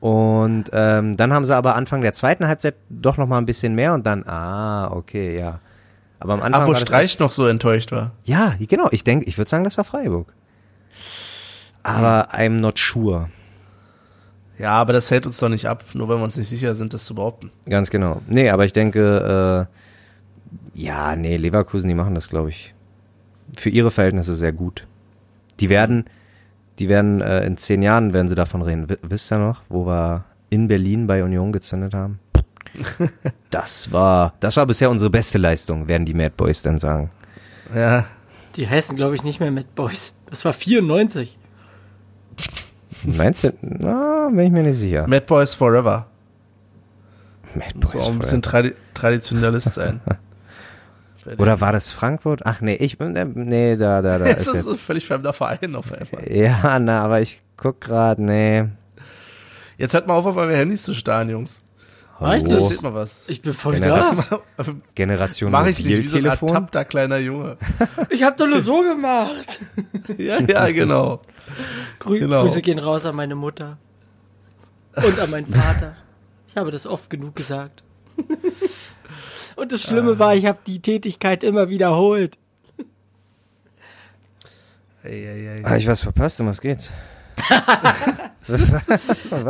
Und 0.00 0.64
ähm, 0.74 1.16
dann 1.16 1.32
haben 1.32 1.44
sie 1.46 1.56
aber 1.56 1.74
Anfang 1.74 2.02
der 2.02 2.12
zweiten 2.12 2.46
Halbzeit 2.46 2.74
doch 2.90 3.16
noch 3.16 3.26
mal 3.26 3.38
ein 3.38 3.46
bisschen 3.46 3.74
mehr 3.74 3.94
und 3.94 4.04
dann, 4.04 4.24
ah, 4.28 4.90
okay, 4.92 5.38
ja. 5.38 5.60
Aber 6.18 6.34
am 6.34 6.42
Anfang 6.42 6.62
Ach, 6.62 6.68
wo 6.68 6.74
Streich 6.74 7.18
noch 7.18 7.32
so 7.32 7.46
enttäuscht 7.46 7.92
war. 7.92 8.12
Ja, 8.24 8.54
genau. 8.58 8.88
Ich 8.90 9.04
denke, 9.04 9.26
ich 9.26 9.36
würde 9.36 9.50
sagen, 9.50 9.64
das 9.64 9.76
war 9.76 9.84
Freiburg. 9.84 10.32
Aber 11.82 12.34
I'm 12.34 12.60
not 12.60 12.78
sure. 12.78 13.28
Ja, 14.58 14.70
aber 14.70 14.92
das 14.92 15.10
hält 15.10 15.26
uns 15.26 15.38
doch 15.38 15.50
nicht 15.50 15.66
ab, 15.66 15.84
nur 15.92 16.08
wenn 16.08 16.16
wir 16.16 16.24
uns 16.24 16.36
nicht 16.36 16.48
sicher 16.48 16.74
sind, 16.74 16.94
das 16.94 17.04
zu 17.04 17.14
behaupten. 17.14 17.50
Ganz 17.68 17.90
genau. 17.90 18.22
Nee, 18.26 18.48
aber 18.50 18.64
ich 18.64 18.72
denke, 18.72 19.68
äh, 20.74 20.80
ja, 20.80 21.14
nee, 21.14 21.36
Leverkusen, 21.36 21.88
die 21.88 21.94
machen 21.94 22.14
das, 22.14 22.28
glaube 22.28 22.48
ich, 22.48 22.74
für 23.56 23.68
ihre 23.68 23.90
Verhältnisse 23.90 24.34
sehr 24.34 24.52
gut. 24.52 24.86
Die 25.60 25.68
werden, 25.68 26.06
die 26.78 26.88
werden 26.88 27.20
äh, 27.20 27.44
in 27.44 27.56
zehn 27.58 27.82
Jahren 27.82 28.14
werden 28.14 28.28
sie 28.28 28.34
davon 28.34 28.62
reden. 28.62 28.88
W 28.88 28.96
wisst 29.02 29.30
ihr 29.30 29.38
noch, 29.38 29.62
wo 29.68 29.86
wir 29.86 30.24
in 30.48 30.68
Berlin 30.68 31.06
bei 31.06 31.22
Union 31.22 31.52
gezündet 31.52 31.94
haben? 31.94 32.18
Das 33.50 33.90
war, 33.92 34.34
das 34.40 34.56
war 34.56 34.66
bisher 34.66 34.90
unsere 34.90 35.10
beste 35.10 35.38
Leistung, 35.38 35.88
werden 35.88 36.04
die 36.04 36.12
Mad 36.14 36.34
Boys 36.36 36.62
dann 36.62 36.78
sagen. 36.78 37.10
Ja, 37.74 38.06
Die 38.56 38.68
heißen, 38.68 38.96
glaube 38.96 39.14
ich, 39.14 39.22
nicht 39.22 39.40
mehr 39.40 39.50
Mad 39.50 39.68
Boys. 39.74 40.14
Das 40.28 40.44
war 40.44 40.52
94. 40.52 41.38
Meinst 43.04 43.44
du? 43.44 43.52
Na, 43.62 44.28
bin 44.28 44.40
ich 44.40 44.50
mir 44.52 44.62
nicht 44.62 44.78
sicher. 44.78 45.06
Mad 45.06 45.24
Boys 45.26 45.54
Forever. 45.54 46.06
Mad 47.54 47.72
Muss 47.76 47.94
man 47.94 48.02
auch 48.02 48.10
ein 48.12 48.18
bisschen 48.18 48.42
Tradi 48.42 48.74
Traditionalist 48.94 49.74
sein. 49.74 50.00
Oder 51.38 51.60
war 51.60 51.72
das 51.72 51.90
Frankfurt? 51.90 52.42
Ach 52.44 52.60
nee, 52.60 52.74
ich 52.76 52.98
bin, 52.98 53.12
nee, 53.34 53.76
da, 53.76 54.00
da, 54.02 54.18
da 54.18 54.26
Jetzt 54.26 54.42
ist 54.42 54.46
ist 54.48 54.54
es 54.60 54.66
ein 54.66 54.72
jetzt. 54.72 54.82
völlig 54.82 55.06
fremder 55.06 55.32
Verein 55.32 55.74
auf 55.74 55.92
einmal. 55.92 56.30
Ja, 56.30 56.78
na, 56.78 57.02
aber 57.02 57.20
ich 57.20 57.42
guck 57.56 57.80
grad, 57.80 58.18
nee. 58.18 58.64
Jetzt 59.78 59.92
hört 59.94 60.06
mal 60.06 60.14
auf, 60.14 60.26
auf 60.26 60.36
eure 60.36 60.56
Handys 60.56 60.82
zu 60.82 60.94
starren, 60.94 61.28
Jungs. 61.28 61.62
Hallo. 62.18 62.48
du? 62.48 62.54
Erzählt 62.56 62.82
mal 62.82 62.94
was. 62.94 63.28
Ich 63.28 63.42
bin 63.42 63.52
voll 63.52 63.74
Generation. 63.74 64.40
da. 64.56 64.64
Generation 64.94 65.52
Mach 65.52 65.66
ich 65.66 65.84
nicht 65.84 66.02
wie 66.02 66.08
so 66.08 66.16
ein 66.16 66.24
ertappter 66.24 66.84
kleiner 66.84 67.18
Junge. 67.18 67.58
Ich 68.10 68.22
habe 68.22 68.36
doch 68.36 68.46
nur 68.46 68.62
so 68.62 68.82
gemacht. 68.82 69.60
Ja, 70.16 70.40
ja, 70.40 70.70
genau. 70.70 71.20
Grü 71.98 72.20
Genau. 72.20 72.42
Grüße 72.42 72.62
gehen 72.62 72.78
raus 72.78 73.04
an 73.04 73.16
meine 73.16 73.34
Mutter. 73.34 73.76
Und 74.94 75.18
an 75.18 75.30
meinen 75.30 75.52
Vater. 75.52 75.94
Ich 76.48 76.56
habe 76.56 76.70
das 76.70 76.86
oft 76.86 77.10
genug 77.10 77.34
gesagt. 77.34 77.82
Und 79.56 79.72
das 79.72 79.82
Schlimme 79.82 80.18
war, 80.18 80.34
ich 80.34 80.46
habe 80.46 80.58
die 80.66 80.80
Tätigkeit 80.80 81.42
immer 81.44 81.68
wiederholt. 81.68 82.38
Ey, 85.02 85.24
ey, 85.24 85.46
ey. 85.48 85.64
Ah, 85.64 85.76
ich 85.76 85.86
was 85.86 86.00
verpasst, 86.02 86.40
um 86.40 86.46
was 86.46 86.60
geht's? 86.60 86.92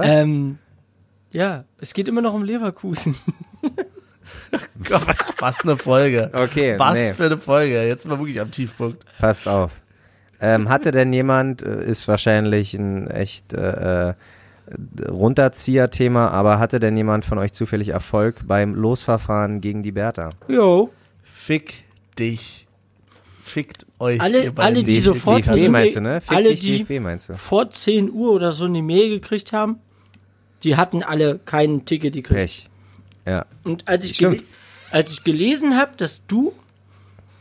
Ähm, 0.02 0.58
ja, 1.32 1.64
es 1.78 1.92
geht 1.94 2.08
immer 2.08 2.22
noch 2.22 2.34
um 2.34 2.42
Leverkusen. 2.44 3.16
Gott, 4.88 5.02
was 5.40 5.60
eine 5.62 5.76
Folge. 5.76 6.30
Okay, 6.32 6.78
Was 6.78 6.94
nee, 6.94 7.14
für 7.14 7.26
eine 7.26 7.38
Folge. 7.38 7.86
Jetzt 7.86 8.06
mal 8.06 8.18
wirklich 8.18 8.40
am 8.40 8.50
Tiefpunkt. 8.50 9.04
passt 9.18 9.48
auf. 9.48 9.80
Ähm, 10.40 10.68
hatte 10.68 10.90
denn 10.92 11.12
jemand, 11.12 11.62
äh, 11.62 11.84
ist 11.84 12.08
wahrscheinlich 12.08 12.74
ein 12.74 13.06
echt 13.08 13.54
äh, 13.54 14.10
äh, 14.10 14.14
Runterzieher-Thema, 15.08 16.28
aber 16.30 16.58
hatte 16.58 16.80
denn 16.80 16.96
jemand 16.96 17.24
von 17.24 17.38
euch 17.38 17.52
zufällig 17.52 17.88
Erfolg 17.88 18.46
beim 18.46 18.74
Losverfahren 18.74 19.60
gegen 19.60 19.82
die 19.82 19.92
Bertha? 19.92 20.30
Jo. 20.48 20.90
Fick 21.22 21.84
dich. 22.18 22.66
Fickt 23.44 23.86
euch. 23.98 24.20
Alle- 24.20 24.52
alle, 24.56 24.82
die 24.82 24.98
sofort 24.98 25.46
DFB 25.46 25.68
meinst 25.68 25.96
du, 25.96 26.00
ne? 26.00 26.20
Fick 26.20 26.36
alle, 26.36 26.48
dich, 26.50 26.60
die- 26.60 26.78
DFB 26.84 27.00
meinst 27.00 27.28
du? 27.28 27.36
Vor 27.36 27.70
10 27.70 28.10
Uhr 28.10 28.32
oder 28.32 28.52
so 28.52 28.64
eine 28.64 28.82
Mail 28.82 29.08
gekriegt 29.10 29.52
haben, 29.52 29.78
die 30.66 30.76
hatten 30.76 31.02
alle 31.02 31.38
kein 31.38 31.84
Ticket 31.86 32.14
gekriegt. 32.14 32.38
Pech. 32.40 32.68
Ja. 33.24 33.46
Und 33.64 33.88
als 33.88 34.04
ich, 34.04 34.18
gele 34.18 34.42
als 34.90 35.10
ich 35.12 35.24
gelesen 35.24 35.76
habe, 35.76 35.92
dass 35.96 36.26
du 36.26 36.52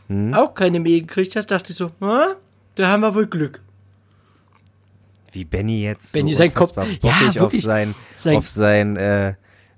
Hm? 0.08 0.32
auch 0.34 0.54
keine 0.54 0.78
Mail 0.80 1.00
gekriegt 1.00 1.34
hast, 1.36 1.50
dachte 1.50 1.72
ich 1.72 1.76
so, 1.78 1.90
na, 2.00 2.36
da 2.76 2.88
haben 2.88 3.00
wir 3.00 3.14
wohl 3.14 3.26
Glück. 3.26 3.60
Wie 5.32 5.44
Benny 5.44 5.82
jetzt 5.82 6.12
Benny 6.12 6.32
so 6.32 6.38
sein 6.38 6.54
Kopf- 6.54 6.76
unfassbar 6.76 6.86
Ja, 7.02 7.18
bockig 7.26 7.40
auf 7.40 7.52
sein, 7.54 7.94
Sein- 8.14 8.36
auf 8.36 8.48
sein 8.48 8.96
äh, 8.96 9.30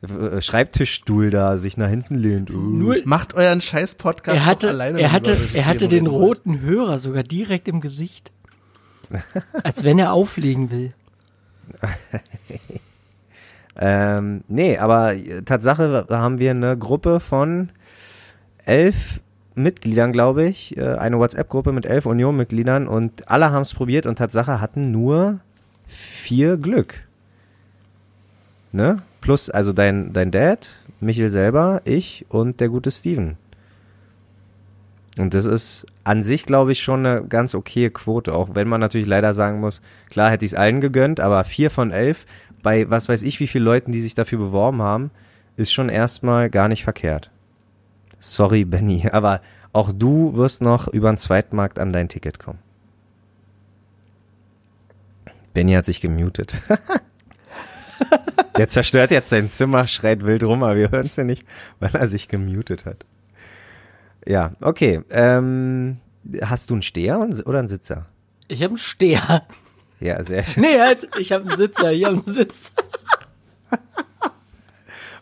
äh, 0.02 0.40
Schreibtischstuhl 0.40 1.30
da 1.30 1.56
sich 1.58 1.76
nach 1.78 1.88
hinten 1.88 2.14
lehnt. 2.16 2.50
Uh. 2.50 2.54
Nur, 2.58 2.96
Macht 3.04 3.32
euren 3.34 3.60
scheiß 3.62 3.94
Podcast 3.96 4.36
er 4.38 4.44
hatte, 4.46 4.68
alleine. 4.68 5.00
er 5.00 5.10
hatte, 5.12 5.36
er 5.54 5.66
hatte 5.66 5.88
den 5.88 6.06
roten 6.06 6.60
Hörer 6.60 6.98
sogar 6.98 7.22
direkt 7.22 7.66
im 7.66 7.80
Gesicht. 7.80 8.30
Als 9.64 9.82
wenn 9.84 9.98
er 9.98 10.12
auflegen 10.12 10.70
will. 10.70 10.92
Ähm, 13.78 14.42
nee, 14.48 14.76
aber 14.76 15.14
äh, 15.14 15.42
Tatsache 15.42 16.06
haben 16.10 16.38
wir 16.38 16.50
eine 16.50 16.76
Gruppe 16.76 17.20
von 17.20 17.70
elf 18.64 19.20
Mitgliedern, 19.54 20.12
glaube 20.12 20.44
ich. 20.44 20.76
Äh, 20.76 20.96
eine 20.96 21.18
WhatsApp-Gruppe 21.18 21.72
mit 21.72 21.86
elf 21.86 22.06
Union-Mitgliedern 22.06 22.88
und 22.88 23.28
alle 23.30 23.52
haben 23.52 23.62
es 23.62 23.74
probiert 23.74 24.06
und 24.06 24.16
Tatsache 24.16 24.60
hatten 24.60 24.90
nur 24.90 25.40
vier 25.86 26.56
Glück. 26.56 27.00
Ne? 28.72 29.02
Plus, 29.20 29.48
also 29.50 29.72
dein, 29.72 30.12
dein 30.12 30.30
Dad, 30.30 30.68
Michael 31.00 31.28
selber, 31.28 31.80
ich 31.84 32.26
und 32.28 32.60
der 32.60 32.68
gute 32.68 32.90
Steven. 32.90 33.36
Und 35.18 35.34
das 35.34 35.44
ist 35.44 35.86
an 36.04 36.22
sich, 36.22 36.46
glaube 36.46 36.72
ich, 36.72 36.80
schon 36.80 37.04
eine 37.04 37.24
ganz 37.24 37.54
okaye 37.54 37.90
Quote, 37.90 38.32
auch 38.34 38.54
wenn 38.54 38.68
man 38.68 38.80
natürlich 38.80 39.06
leider 39.06 39.34
sagen 39.34 39.60
muss, 39.60 39.80
klar 40.10 40.30
hätte 40.30 40.44
ich 40.44 40.52
es 40.52 40.58
allen 40.58 40.80
gegönnt, 40.80 41.20
aber 41.20 41.44
vier 41.44 41.70
von 41.70 41.90
elf 41.90 42.26
bei 42.62 42.90
was 42.90 43.08
weiß 43.08 43.22
ich, 43.22 43.40
wie 43.40 43.46
viele 43.46 43.64
Leuten, 43.64 43.92
die 43.92 44.00
sich 44.00 44.14
dafür 44.14 44.38
beworben 44.38 44.82
haben, 44.82 45.10
ist 45.56 45.72
schon 45.72 45.88
erstmal 45.88 46.50
gar 46.50 46.68
nicht 46.68 46.84
verkehrt. 46.84 47.30
Sorry, 48.18 48.64
Benny, 48.64 49.08
aber 49.12 49.40
auch 49.72 49.92
du 49.92 50.34
wirst 50.34 50.62
noch 50.62 50.88
über 50.88 51.10
den 51.10 51.18
Zweitmarkt 51.18 51.78
an 51.78 51.92
dein 51.92 52.08
Ticket 52.08 52.38
kommen. 52.38 52.58
Benny 55.54 55.72
hat 55.72 55.86
sich 55.86 56.00
gemutet. 56.00 56.54
Der 58.56 58.68
zerstört 58.68 59.10
jetzt 59.10 59.30
sein 59.30 59.48
Zimmer, 59.48 59.86
schreit 59.86 60.24
wild 60.24 60.44
rum, 60.44 60.62
aber 60.62 60.76
wir 60.76 60.90
hören 60.90 61.06
es 61.06 61.16
ja 61.16 61.24
nicht, 61.24 61.44
weil 61.80 61.94
er 61.94 62.06
sich 62.06 62.28
gemutet 62.28 62.84
hat. 62.84 63.04
Ja, 64.26 64.52
okay. 64.60 65.00
Ähm, 65.10 65.98
hast 66.42 66.70
du 66.70 66.74
einen 66.74 66.82
Steher 66.82 67.20
oder 67.46 67.58
einen 67.58 67.68
Sitzer? 67.68 68.06
Ich 68.48 68.62
habe 68.62 68.70
einen 68.72 68.78
Steher. 68.78 69.46
Ja, 70.00 70.22
sehr 70.22 70.44
schön. 70.44 70.62
Nee, 70.62 70.78
halt, 70.80 71.08
ich 71.18 71.32
habe 71.32 71.48
einen 71.48 71.56
Sitzer, 71.56 71.92
ich 71.92 72.04
habe 72.04 72.16
einen 72.16 72.24
Sitz. 72.26 72.72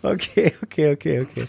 Okay, 0.02 0.52
okay, 0.62 0.92
okay, 0.92 1.20
okay. 1.22 1.48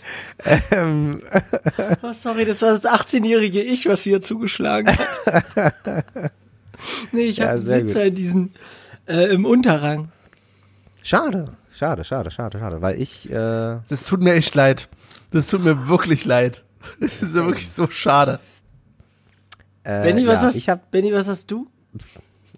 Ähm, 0.72 1.22
Oh, 2.02 2.14
sorry, 2.14 2.43
das 2.45 2.62
war 2.64 2.72
das 2.72 2.86
18-jährige 2.86 3.62
Ich, 3.62 3.86
was 3.88 4.06
wieder 4.06 4.20
zugeschlagen 4.22 4.88
hat. 4.98 5.43
nee, 7.12 7.24
ich 7.26 7.38
Ja, 7.38 7.50
habe 7.50 7.60
Sitzer 7.60 8.06
in 8.06 8.16
diesen, 8.16 8.54
äh, 9.08 9.26
im 9.34 9.45
Unterrang. 9.45 10.12
schade, 11.04 11.52
schade, 11.72 12.04
schade, 12.04 12.32
schade, 12.32 12.58
schade, 12.58 12.82
weil 12.82 13.00
ich, 13.00 13.30
äh, 13.30 13.80
Das 13.89 14.06
tut 14.06 14.22
mir 14.22 14.34
echt 14.34 14.56
leid. 14.56 14.88
Das 15.32 15.48
tut 15.48 15.62
mir 15.64 15.88
wirklich 15.88 16.26
leid. 16.26 16.64
Das 16.99 17.21
ist 17.21 17.35
ja 17.35 17.45
wirklich 17.45 17.69
so 17.69 17.88
schade. 17.89 18.39
äh 19.83 20.03
Benny, 20.03 20.25
was, 20.27 20.41
ja, 20.41 20.47
hast, 20.47 20.55
ich 20.55 20.69
hab, 20.69 20.91
Benny, 20.91 21.13
was 21.13 21.27
hast 21.27 21.49
du? 21.51 21.67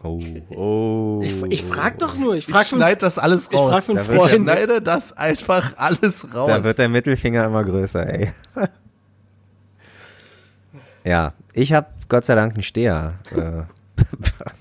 oh, 0.04 0.22
oh. 0.50 1.22
Ich, 1.24 1.42
ich 1.52 1.64
frag 1.64 2.00
doch 2.00 2.16
nur. 2.16 2.36
Ich 2.36 2.48
Ich 2.48 2.54
frag 2.54 2.66
von, 2.68 2.80
schneid 2.80 3.02
das 3.04 3.18
alles 3.18 3.48
ich 3.52 3.58
raus. 3.58 3.72
frag 3.72 3.84
von 3.84 3.96
Da 3.96 4.02
ich 4.04 4.08
Freunden. 4.08 4.44
schneide 4.50 4.82
das 4.82 5.14
einfach 5.14 5.74
alles 5.78 6.34
raus. 6.34 6.48
Da 6.48 6.64
wird 6.64 6.78
der 6.80 6.90
Mittelfinger 6.90 7.46
immer 7.46 7.64
größer, 7.64 8.08
ey. 8.08 8.32
ja, 11.04 11.34
ich 11.54 11.74
habe 11.74 11.88
Gott 12.08 12.26
sei 12.26 12.36
Dank 12.36 12.54
einen 12.54 12.64
Steher 12.64 13.20
äh, 13.32 13.64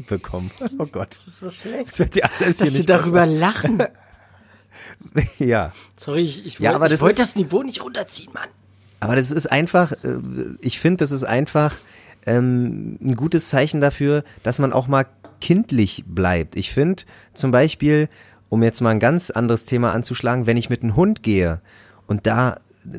bekommen. 0.08 0.50
Oh 0.78 0.86
Gott, 0.86 1.14
Das 1.14 1.26
ist 1.28 1.38
so 1.40 1.50
schlecht. 1.50 1.90
das 1.90 1.98
wird 1.98 2.16
ja 2.16 2.28
alles 2.38 2.58
hier 2.58 2.66
Dass 2.66 2.74
wir 2.74 2.78
nicht 2.78 2.90
darüber 2.90 3.26
lachen. 3.26 3.78
besser. 3.78 3.92
Ja, 5.38 5.72
Sorry, 5.96 6.22
ich, 6.22 6.46
ich 6.46 6.58
Ja, 6.58 6.70
wollte 6.70 6.76
aber 6.76 6.86
ich 6.86 6.92
das 6.92 7.00
wollte 7.00 7.22
ist- 7.22 7.28
das 7.30 7.36
Niveau 7.36 7.62
nicht 7.62 7.82
runterziehen, 7.82 8.32
Mann. 8.32 8.48
Aber 9.00 9.16
das 9.16 9.30
ist 9.30 9.46
einfach, 9.46 9.92
äh, 9.92 10.18
ich 10.60 10.78
finde, 10.78 10.98
das 10.98 11.12
ist 11.12 11.24
einfach 11.24 11.74
ähm, 12.26 12.98
ein 13.00 13.14
gutes 13.14 13.48
Zeichen 13.48 13.80
dafür, 13.80 14.24
dass 14.42 14.58
man 14.58 14.72
auch 14.72 14.88
mal 14.88 15.06
kindlich 15.40 16.04
bleibt. 16.06 16.56
Ich 16.56 16.72
finde 16.72 17.04
zum 17.34 17.50
Beispiel, 17.50 18.08
um 18.48 18.62
jetzt 18.62 18.80
mal 18.80 18.90
ein 18.90 19.00
ganz 19.00 19.30
anderes 19.30 19.66
Thema 19.66 19.92
anzuschlagen, 19.92 20.46
wenn 20.46 20.56
ich 20.56 20.70
mit 20.70 20.82
einem 20.82 20.96
Hund 20.96 21.22
gehe 21.22 21.60
und 22.06 22.26
da 22.26 22.56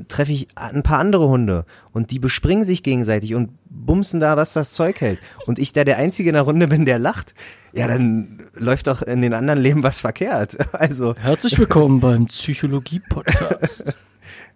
treffe 0.07 0.31
ich 0.31 0.47
ein 0.55 0.83
paar 0.83 0.99
andere 0.99 1.27
Hunde 1.27 1.65
und 1.91 2.11
die 2.11 2.19
bespringen 2.19 2.63
sich 2.63 2.83
gegenseitig 2.83 3.33
und 3.35 3.51
bumsen 3.69 4.19
da, 4.19 4.37
was 4.37 4.53
das 4.53 4.71
Zeug 4.71 5.01
hält. 5.01 5.19
Und 5.45 5.57
ich 5.57 5.73
da 5.73 5.83
der 5.83 5.97
Einzige 5.97 6.29
in 6.29 6.33
der 6.33 6.43
Runde 6.43 6.67
bin, 6.67 6.85
der 6.85 6.99
lacht. 6.99 7.33
Ja, 7.73 7.87
dann 7.87 8.45
läuft 8.55 8.87
doch 8.87 9.01
in 9.01 9.21
den 9.21 9.33
anderen 9.33 9.59
Leben 9.59 9.83
was 9.83 10.01
verkehrt. 10.01 10.57
Also, 10.73 11.15
Herzlich 11.15 11.57
willkommen 11.57 11.99
beim 11.99 12.27
Psychologie-Podcast. 12.27 13.95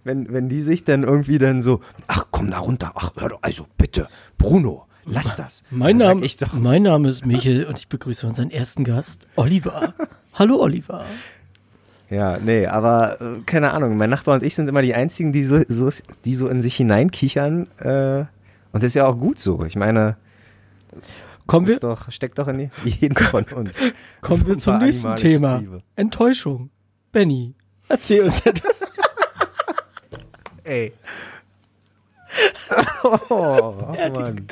Wenn, 0.04 0.32
wenn 0.32 0.50
die 0.50 0.62
sich 0.62 0.84
dann 0.84 1.04
irgendwie 1.04 1.38
dann 1.38 1.62
so, 1.62 1.82
ach 2.08 2.28
komm 2.32 2.52
da 2.52 2.60
runter, 2.60 2.92
ach 2.96 3.12
hör 3.18 3.30
doch, 3.30 3.40
also 3.42 3.68
bitte, 3.78 4.08
Bruno, 4.38 4.86
lass 5.06 5.36
das. 5.36 5.64
Mein 5.72 6.00
sag 6.00 6.20
Name, 6.20 6.28
mein 6.54 6.84
Name 6.84 7.08
ist 7.10 7.26
Michel 7.26 7.66
und 7.66 7.80
ich 7.80 7.88
begrüße 7.88 8.26
unseren 8.28 8.52
ersten 8.52 8.84
Gast, 8.84 9.28
Oliver. 9.36 9.94
Hallo 10.34 10.62
Oliver. 10.62 11.06
Ja, 12.10 12.38
nee, 12.38 12.68
aber 12.68 13.22
äh, 13.22 13.42
keine 13.46 13.72
Ahnung. 13.72 13.98
Mein 13.98 14.10
Nachbar 14.10 14.36
und 14.36 14.44
ich 14.44 14.56
sind 14.56 14.68
immer 14.68 14.82
die 14.82 14.94
einzigen, 14.94 15.32
die 15.32 15.44
so, 15.44 15.62
so 15.68 15.90
die 16.26 16.36
so 16.36 16.48
in 16.48 16.62
sich 16.62 16.76
hineinkichern. 16.76 17.68
Äh, 17.80 18.26
und 18.72 18.84
das 18.84 18.88
ist 18.88 18.94
ja 18.96 19.08
auch 19.08 19.18
gut 19.18 19.40
so. 19.40 19.64
Ich 19.66 19.76
meine, 19.76 20.18
Kommen 21.46 21.68
wir, 21.68 21.80
doch, 21.80 22.10
steckt 22.12 22.40
doch 22.40 22.48
in 22.48 22.72
jeden 22.84 23.16
von 23.16 23.44
uns. 23.46 23.84
kommen 24.22 24.42
So 24.42 24.48
wir 24.48 24.58
zum 24.58 24.80
nächsten 24.80 25.16
Thema. 25.16 25.58
Triebe. 25.58 25.84
Enttäuschung. 25.96 26.70
Benny, 27.12 27.54
erzähl 27.90 28.24
uns 28.24 28.46
etwas. 28.46 28.83
Ey. 30.64 30.94
Oh, 33.30 33.74
Er 33.96 34.06
hat 34.06 34.16
Mann. 34.18 34.48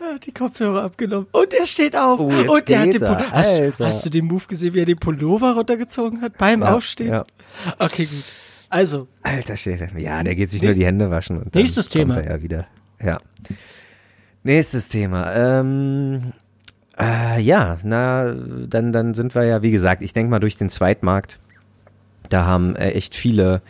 Er 0.00 0.14
hat 0.16 0.26
die 0.26 0.32
Kopfhörer 0.32 0.82
abgenommen. 0.82 1.28
Und 1.32 1.54
er 1.54 1.64
steht 1.66 1.96
auf. 1.96 2.20
Oh, 2.20 2.24
und 2.24 2.68
er 2.68 2.80
hat 2.80 2.86
den 2.94 3.02
er. 3.02 3.14
Pullover. 3.14 3.30
Hast, 3.30 3.80
hast 3.80 4.04
du 4.06 4.10
den 4.10 4.24
Move 4.26 4.44
gesehen, 4.48 4.74
wie 4.74 4.80
er 4.80 4.84
den 4.84 4.98
Pullover 4.98 5.54
runtergezogen 5.54 6.20
hat 6.20 6.36
beim 6.38 6.60
Ja, 6.62 6.74
Aufstehen? 6.74 7.10
ja. 7.12 7.24
Okay, 7.78 8.04
gut. 8.06 8.24
Also, 8.68 9.06
Alter 9.22 9.56
Schäde. 9.56 9.90
Ja, 9.96 10.22
der 10.22 10.34
geht 10.34 10.50
sich 10.50 10.62
nur 10.62 10.74
die 10.74 10.84
Hände 10.84 11.10
waschen. 11.10 11.38
Und 11.38 11.54
dann 11.54 11.62
Nächstes 11.62 11.86
kommt 11.88 11.92
Thema. 12.14 12.16
Er 12.20 12.36
ja 12.36 12.42
wieder. 12.42 12.66
Ja. 13.00 13.18
Nächstes 14.42 14.88
Thema. 14.88 15.32
Ähm, 15.34 16.32
äh, 16.98 17.40
ja, 17.40 17.78
na, 17.84 18.34
dann, 18.34 18.92
dann 18.92 19.14
sind 19.14 19.34
wir 19.34 19.44
ja, 19.44 19.62
wie 19.62 19.70
gesagt, 19.70 20.02
ich 20.02 20.12
denke 20.12 20.30
mal 20.30 20.40
durch 20.40 20.56
den 20.56 20.68
Zweitmarkt, 20.68 21.38
da 22.28 22.44
haben 22.44 22.74
äh, 22.76 22.90
echt 22.90 23.14
viele 23.14 23.62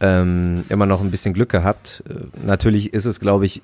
ähm, 0.00 0.62
immer 0.68 0.86
noch 0.86 1.00
ein 1.00 1.10
bisschen 1.10 1.34
Glück 1.34 1.48
gehabt. 1.50 2.02
Natürlich 2.44 2.92
ist 2.94 3.04
es, 3.04 3.20
glaube 3.20 3.46
ich, 3.46 3.62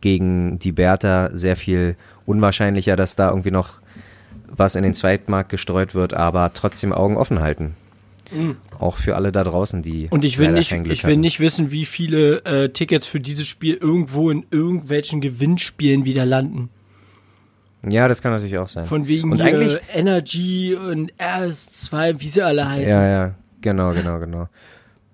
gegen 0.00 0.58
die 0.58 0.72
Bertha 0.72 1.30
sehr 1.32 1.56
viel 1.56 1.96
unwahrscheinlicher, 2.26 2.96
dass 2.96 3.16
da 3.16 3.30
irgendwie 3.30 3.50
noch 3.50 3.80
was 4.48 4.74
in 4.74 4.82
den 4.82 4.94
Zweitmarkt 4.94 5.48
gestreut 5.48 5.94
wird, 5.94 6.14
aber 6.14 6.52
trotzdem 6.54 6.92
Augen 6.92 7.16
offen 7.16 7.40
halten. 7.40 7.74
Auch 8.78 8.96
für 8.98 9.16
alle 9.16 9.32
da 9.32 9.42
draußen, 9.42 9.82
die 9.82 10.06
und 10.10 10.24
ich 10.24 10.38
will 10.38 10.52
nicht, 10.52 10.70
ich 10.70 11.02
will 11.02 11.10
hatten. 11.14 11.20
nicht 11.20 11.40
wissen, 11.40 11.72
wie 11.72 11.84
viele 11.84 12.44
äh, 12.44 12.68
Tickets 12.68 13.06
für 13.06 13.18
dieses 13.18 13.48
Spiel 13.48 13.74
irgendwo 13.74 14.30
in 14.30 14.46
irgendwelchen 14.52 15.20
Gewinnspielen 15.20 16.04
wieder 16.04 16.24
landen. 16.24 16.70
Ja, 17.88 18.06
das 18.06 18.22
kann 18.22 18.30
natürlich 18.32 18.58
auch 18.58 18.68
sein. 18.68 18.84
Von 18.86 19.08
wegen 19.08 19.32
Und 19.32 19.40
eigentlich- 19.40 19.78
Energy 19.92 20.76
und 20.76 21.12
RS2, 21.14 22.20
wie 22.20 22.28
sie 22.28 22.42
alle 22.42 22.68
heißen. 22.68 22.88
Ja, 22.88 23.08
ja, 23.08 23.34
genau, 23.62 23.92
genau, 23.94 24.20
genau. 24.20 24.48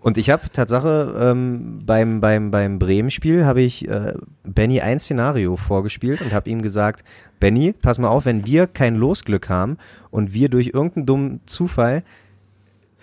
Und 0.07 0.19
ich 0.19 0.31
habe 0.31 0.49
Tatsache 0.53 1.17
ähm, 1.21 1.81
beim 1.85 2.21
beim 2.21 2.53
beim 2.53 2.79
Bremen-Spiel 2.79 3.45
habe 3.45 3.61
ich 3.61 3.89
äh, 3.89 4.15
Benny 4.45 4.81
ein 4.81 5.01
Szenario 5.01 5.57
vorgespielt 5.57 6.21
und 6.21 6.33
habe 6.33 6.49
ihm 6.49 6.63
gesagt, 6.63 7.03
Benny, 7.41 7.73
pass 7.73 7.99
mal 7.99 8.07
auf, 8.07 8.25
wenn 8.25 8.47
wir 8.47 8.69
kein 8.69 8.95
Losglück 8.95 9.49
haben 9.49 9.79
und 10.13 10.33
wir 10.33 10.49
durch 10.49 10.69
irgendeinen 10.69 11.07
dummen 11.07 11.41
Zufall 11.47 12.05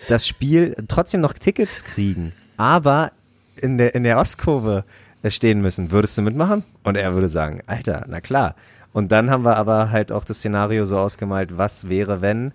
das 0.08 0.26
Spiel 0.26 0.74
trotzdem 0.88 1.20
noch 1.20 1.34
Tickets 1.34 1.84
kriegen, 1.84 2.32
aber 2.56 3.12
in 3.56 3.76
der 3.76 3.94
in 3.94 4.04
der 4.04 4.16
Ostkurve 4.16 4.86
stehen 5.28 5.60
müssen, 5.60 5.90
würdest 5.90 6.16
du 6.16 6.22
mitmachen? 6.22 6.64
Und 6.84 6.96
er 6.96 7.12
würde 7.12 7.28
sagen, 7.28 7.60
Alter, 7.66 8.06
na 8.08 8.22
klar. 8.22 8.54
Und 8.94 9.12
dann 9.12 9.30
haben 9.30 9.44
wir 9.44 9.58
aber 9.58 9.90
halt 9.90 10.10
auch 10.10 10.24
das 10.24 10.38
Szenario 10.38 10.86
so 10.86 10.96
ausgemalt, 10.96 11.58
was 11.58 11.90
wäre, 11.90 12.22
wenn 12.22 12.54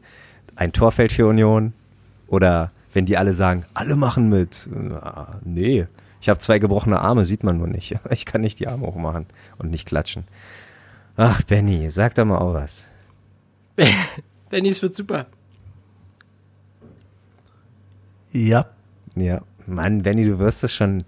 ein 0.56 0.74
Tor 0.74 0.92
fällt 0.92 1.12
für 1.12 1.28
Union 1.28 1.74
oder 2.26 2.72
wenn 2.94 3.06
die 3.06 3.18
alle 3.18 3.34
sagen, 3.34 3.66
alle 3.74 3.96
machen 3.96 4.30
mit. 4.30 4.68
Na, 4.72 5.40
nee, 5.44 5.88
ich 6.22 6.30
habe 6.30 6.40
zwei 6.40 6.60
gebrochene 6.60 7.00
Arme, 7.00 7.26
sieht 7.26 7.44
man 7.44 7.58
nur 7.58 7.68
nicht. 7.68 7.96
Ich 8.10 8.26
kann 8.26 8.42
nicht 8.42 8.60
die 8.60 8.68
Arme 8.68 8.88
hochmachen 8.88 9.26
und 9.58 9.72
nicht 9.72 9.88
klatschen. 9.88 10.26
Ach, 11.16 11.42
Benny, 11.44 11.90
sag 11.92 12.16
doch 12.16 12.26
mal 12.26 12.38
auch 12.38 12.54
was. 12.54 12.88
Benny, 14.50 14.70
es 14.70 14.82
wird 14.82 14.94
super. 14.94 15.26
Ja. 18.32 18.68
Ja, 19.16 19.42
Mann, 19.66 20.04
Benny, 20.04 20.24
du 20.24 20.40
wirst 20.40 20.64
es 20.64 20.74
schon. 20.74 21.04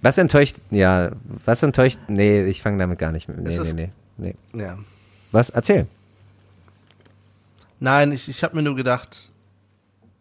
Was 0.00 0.18
enttäuscht, 0.18 0.56
ja, 0.70 1.10
was 1.44 1.62
enttäuscht, 1.62 1.98
nee, 2.08 2.44
ich 2.44 2.62
fange 2.62 2.78
damit 2.78 2.98
gar 2.98 3.10
nicht 3.12 3.28
mit. 3.28 3.38
Nee, 3.38 3.58
nee, 3.58 3.72
nee, 4.16 4.34
nee. 4.52 4.62
Ja. 4.62 4.78
Was, 5.32 5.50
erzähl. 5.50 5.86
Nein, 7.80 8.12
ich, 8.12 8.28
ich 8.28 8.42
habe 8.44 8.56
mir 8.56 8.62
nur 8.62 8.76
gedacht, 8.76 9.30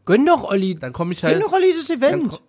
Gönn 0.08 0.26
doch, 0.26 0.43
Olli. 0.45 0.74
dann 0.76 0.91
komme 0.93 1.14
ich 1.14 1.22
Gönn 1.22 1.34
halt. 1.34 1.43
doch, 1.43 1.53
Olli, 1.53 1.72
das 1.78 1.88
Dann, 1.88 1.97
Event. 1.97 2.32
ko- 2.32 2.39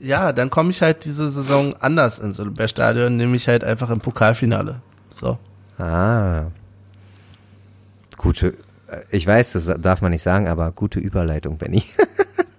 ja, 0.00 0.32
dann 0.32 0.50
komme 0.50 0.68
ich 0.70 0.82
halt 0.82 1.04
diese 1.06 1.30
Saison 1.30 1.74
anders 1.80 2.18
ins 2.18 2.38
Olympiastadion, 2.40 3.16
nämlich 3.16 3.48
halt 3.48 3.64
einfach 3.64 3.88
im 3.88 4.00
Pokalfinale. 4.00 4.82
So. 5.08 5.38
Ah. 5.78 6.46
Gute, 8.18 8.48
äh, 8.88 9.00
ich 9.10 9.26
weiß, 9.26 9.52
das 9.52 9.66
darf 9.80 10.02
man 10.02 10.10
nicht 10.12 10.22
sagen, 10.22 10.48
aber 10.48 10.70
gute 10.72 10.98
Überleitung, 10.98 11.56
Benny. 11.58 11.82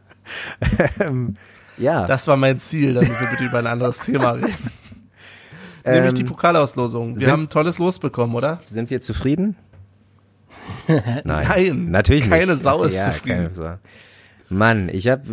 ähm, 0.99 1.34
ja. 1.77 2.05
Das 2.05 2.27
war 2.27 2.38
mein 2.38 2.59
Ziel, 2.59 2.93
dann 2.93 3.05
müssen 3.05 3.19
wir 3.21 3.29
bitte 3.31 3.45
über 3.45 3.59
ein 3.59 3.67
anderes 3.67 3.99
Thema 3.99 4.31
reden. 4.31 4.53
Nämlich 5.86 6.09
Ähm, 6.11 6.15
die 6.15 6.23
Pokalauslosung. 6.23 7.15
Wir 7.15 7.21
sind- 7.25 7.31
haben 7.31 7.41
ein 7.43 7.49
tolles 7.49 7.77
Los 7.77 7.99
bekommen, 7.99 8.36
oder? 8.36 8.61
Sind 8.65 8.89
wir 8.89 9.01
zufrieden? 9.01 9.55
Nein. 10.87 11.23
Nein, 11.23 11.89
Natürlich 11.89 12.29
keine 12.29 12.53
nicht. 12.53 12.63
Sau 12.63 12.83
ist 12.83 12.95
ja, 12.95 13.11
zufrieden. 13.11 13.35
Keine 13.35 13.53
Sau. 13.53 13.75
Mann, 14.49 14.89
ich 14.89 15.07
habe 15.07 15.23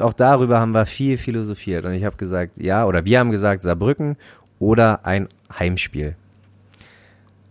auch 0.00 0.12
darüber 0.12 0.60
haben 0.60 0.72
wir 0.72 0.86
viel 0.86 1.16
philosophiert 1.18 1.84
und 1.84 1.92
ich 1.92 2.04
habe 2.04 2.16
gesagt, 2.16 2.52
ja, 2.56 2.84
oder 2.84 3.04
wir 3.04 3.18
haben 3.18 3.30
gesagt 3.30 3.62
Saarbrücken 3.62 4.16
oder 4.58 5.06
ein 5.06 5.28
Heimspiel. 5.58 6.16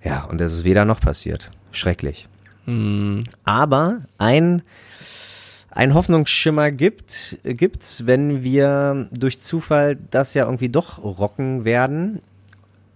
Ja, 0.04 0.26
und 0.26 0.40
das 0.40 0.54
ist 0.54 0.64
weder 0.64 0.86
noch 0.86 1.00
passiert. 1.00 1.52
Schrecklich. 1.72 2.28
Hm. 2.66 3.24
Aber 3.44 4.02
ein 4.18 4.62
ein 5.76 5.94
Hoffnungsschimmer 5.94 6.72
gibt 6.72 7.38
gibt's, 7.44 8.08
wenn 8.08 8.44
wir 8.44 9.10
durch 9.12 9.42
Zufall 9.42 9.98
das 10.10 10.34
ja 10.34 10.46
irgendwie 10.46 10.70
doch 10.70 11.04
rocken 11.04 11.66
werden. 11.66 12.22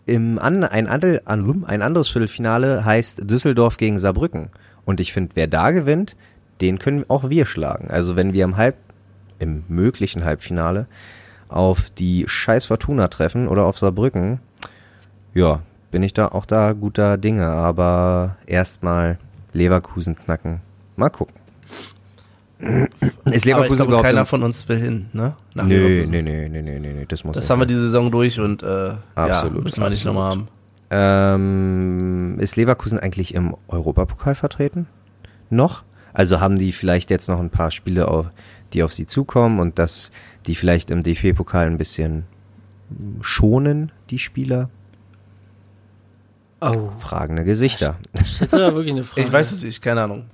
Im 0.10 0.40
an, 0.40 0.64
ein, 0.64 0.88
an- 0.88 1.64
ein 1.66 1.82
anderes 1.82 2.10
Viertelfinale 2.10 2.84
heißt 2.84 3.30
Düsseldorf 3.30 3.78
gegen 3.78 4.00
Saarbrücken. 4.00 4.50
Und 4.86 5.00
ich 5.00 5.14
finde, 5.14 5.32
wer 5.36 5.48
da 5.48 5.72
gewinnt, 5.72 6.16
den 6.62 6.80
können 6.80 7.06
auch 7.08 7.30
wir 7.30 7.46
schlagen. 7.46 7.90
Also 7.92 8.16
wenn 8.16 8.34
wir 8.34 8.44
im 8.44 8.58
Halb, 8.58 8.76
im 9.38 9.64
möglichen 9.68 10.26
Halbfinale 10.26 10.88
auf 11.48 11.90
die 11.92 12.26
scheiß 12.28 12.66
Fortuna 12.66 13.08
treffen 13.08 13.48
oder 13.48 13.66
auf 13.66 13.78
Saarbrücken, 13.78 14.40
ja, 15.34 15.62
bin 15.92 16.04
ich 16.04 16.14
da 16.14 16.28
auch 16.30 16.46
da 16.46 16.74
guter 16.74 17.18
Dinge. 17.18 17.48
Aber 17.48 18.38
erstmal 18.48 19.20
Leverkusen 19.54 20.16
knacken. 20.16 20.62
Mal 20.96 21.10
gucken. 21.10 21.36
Ist 22.60 22.66
Aber 23.26 23.36
ich 23.36 23.46
Leverkusen 23.46 23.76
glaube, 23.78 23.90
überhaupt 23.90 24.06
keiner 24.06 24.26
von 24.26 24.44
uns 24.44 24.68
will 24.68 24.78
hin, 24.78 25.06
ne? 25.14 25.36
Nach 25.54 25.66
Nö, 25.66 25.78
Leverkusen. 25.78 26.12
nee, 26.12 26.22
nee, 26.22 26.50
nee, 26.50 26.62
nee, 26.62 26.80
nee, 26.80 26.94
nee, 26.94 27.06
das 27.08 27.24
muss 27.24 27.36
Das 27.38 27.50
haben 27.50 27.60
wir 27.60 27.64
sein. 27.64 27.68
die 27.70 27.76
Saison 27.82 28.12
durch 28.12 28.40
und 28.40 28.64
äh, 28.64 28.96
Absolut, 29.16 29.58
ja, 29.58 29.64
müssen 29.64 29.82
wir 29.82 29.90
nicht 29.90 30.04
nochmal 30.06 30.32
haben. 30.32 30.48
Ähm, 30.92 32.38
ist 32.40 32.56
Leverkusen 32.58 33.00
eigentlich 33.00 33.34
im 33.34 33.56
Europapokal 33.68 34.36
vertreten? 34.36 34.88
Noch? 35.50 35.84
Also 36.14 36.42
haben 36.42 36.58
die 36.58 36.72
vielleicht 36.72 37.12
jetzt 37.12 37.30
noch 37.30 37.40
ein 37.40 37.50
paar 37.52 37.72
Spiele, 37.72 38.08
auf, 38.10 38.26
die 38.74 38.84
auf 38.84 38.92
sie 38.94 39.06
zukommen 39.06 39.60
und 39.60 39.80
dass 39.80 40.12
die 40.48 40.56
vielleicht 40.56 40.90
im 40.92 41.04
DFB-Pokal 41.04 41.68
ein 41.68 41.78
bisschen 41.78 42.24
schonen, 43.22 43.92
die 44.10 44.20
Spieler? 44.20 44.70
Oh, 46.62 46.90
Fragende 47.00 47.46
Gesichter. 47.46 47.98
das 48.14 48.32
ist 48.32 48.42
jetzt 48.42 48.54
aber 48.56 48.76
wirklich 48.76 48.94
eine 48.96 49.04
Frage. 49.06 49.22
Ich 49.28 49.32
weiß 49.32 49.52
es 49.52 49.64
nicht, 49.64 49.82
keine 49.82 50.02
Ahnung. 50.04 50.26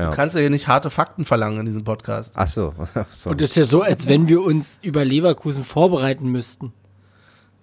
Ja. 0.00 0.10
Du 0.10 0.16
kannst 0.16 0.34
ja 0.34 0.40
hier 0.40 0.50
nicht 0.50 0.66
harte 0.66 0.88
Fakten 0.88 1.24
verlangen 1.24 1.60
in 1.60 1.66
diesem 1.66 1.84
Podcast. 1.84 2.34
Ach 2.36 2.48
so. 2.48 2.72
so. 3.10 3.30
Und 3.30 3.42
es 3.42 3.50
ist 3.50 3.56
ja 3.56 3.64
so, 3.64 3.82
als 3.82 4.08
wenn 4.08 4.28
wir 4.28 4.42
uns 4.42 4.78
über 4.82 5.04
Leverkusen 5.04 5.62
vorbereiten 5.62 6.28
müssten. 6.28 6.72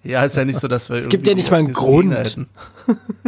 Ja, 0.04 0.24
ist 0.24 0.36
ja 0.36 0.44
nicht 0.44 0.60
so, 0.60 0.68
dass 0.68 0.88
wir 0.88 0.96
Es 0.96 1.08
gibt 1.08 1.26
ja 1.26 1.34
nicht 1.34 1.50
mal 1.50 1.58
einen 1.58 1.72
Grund. 1.72 2.46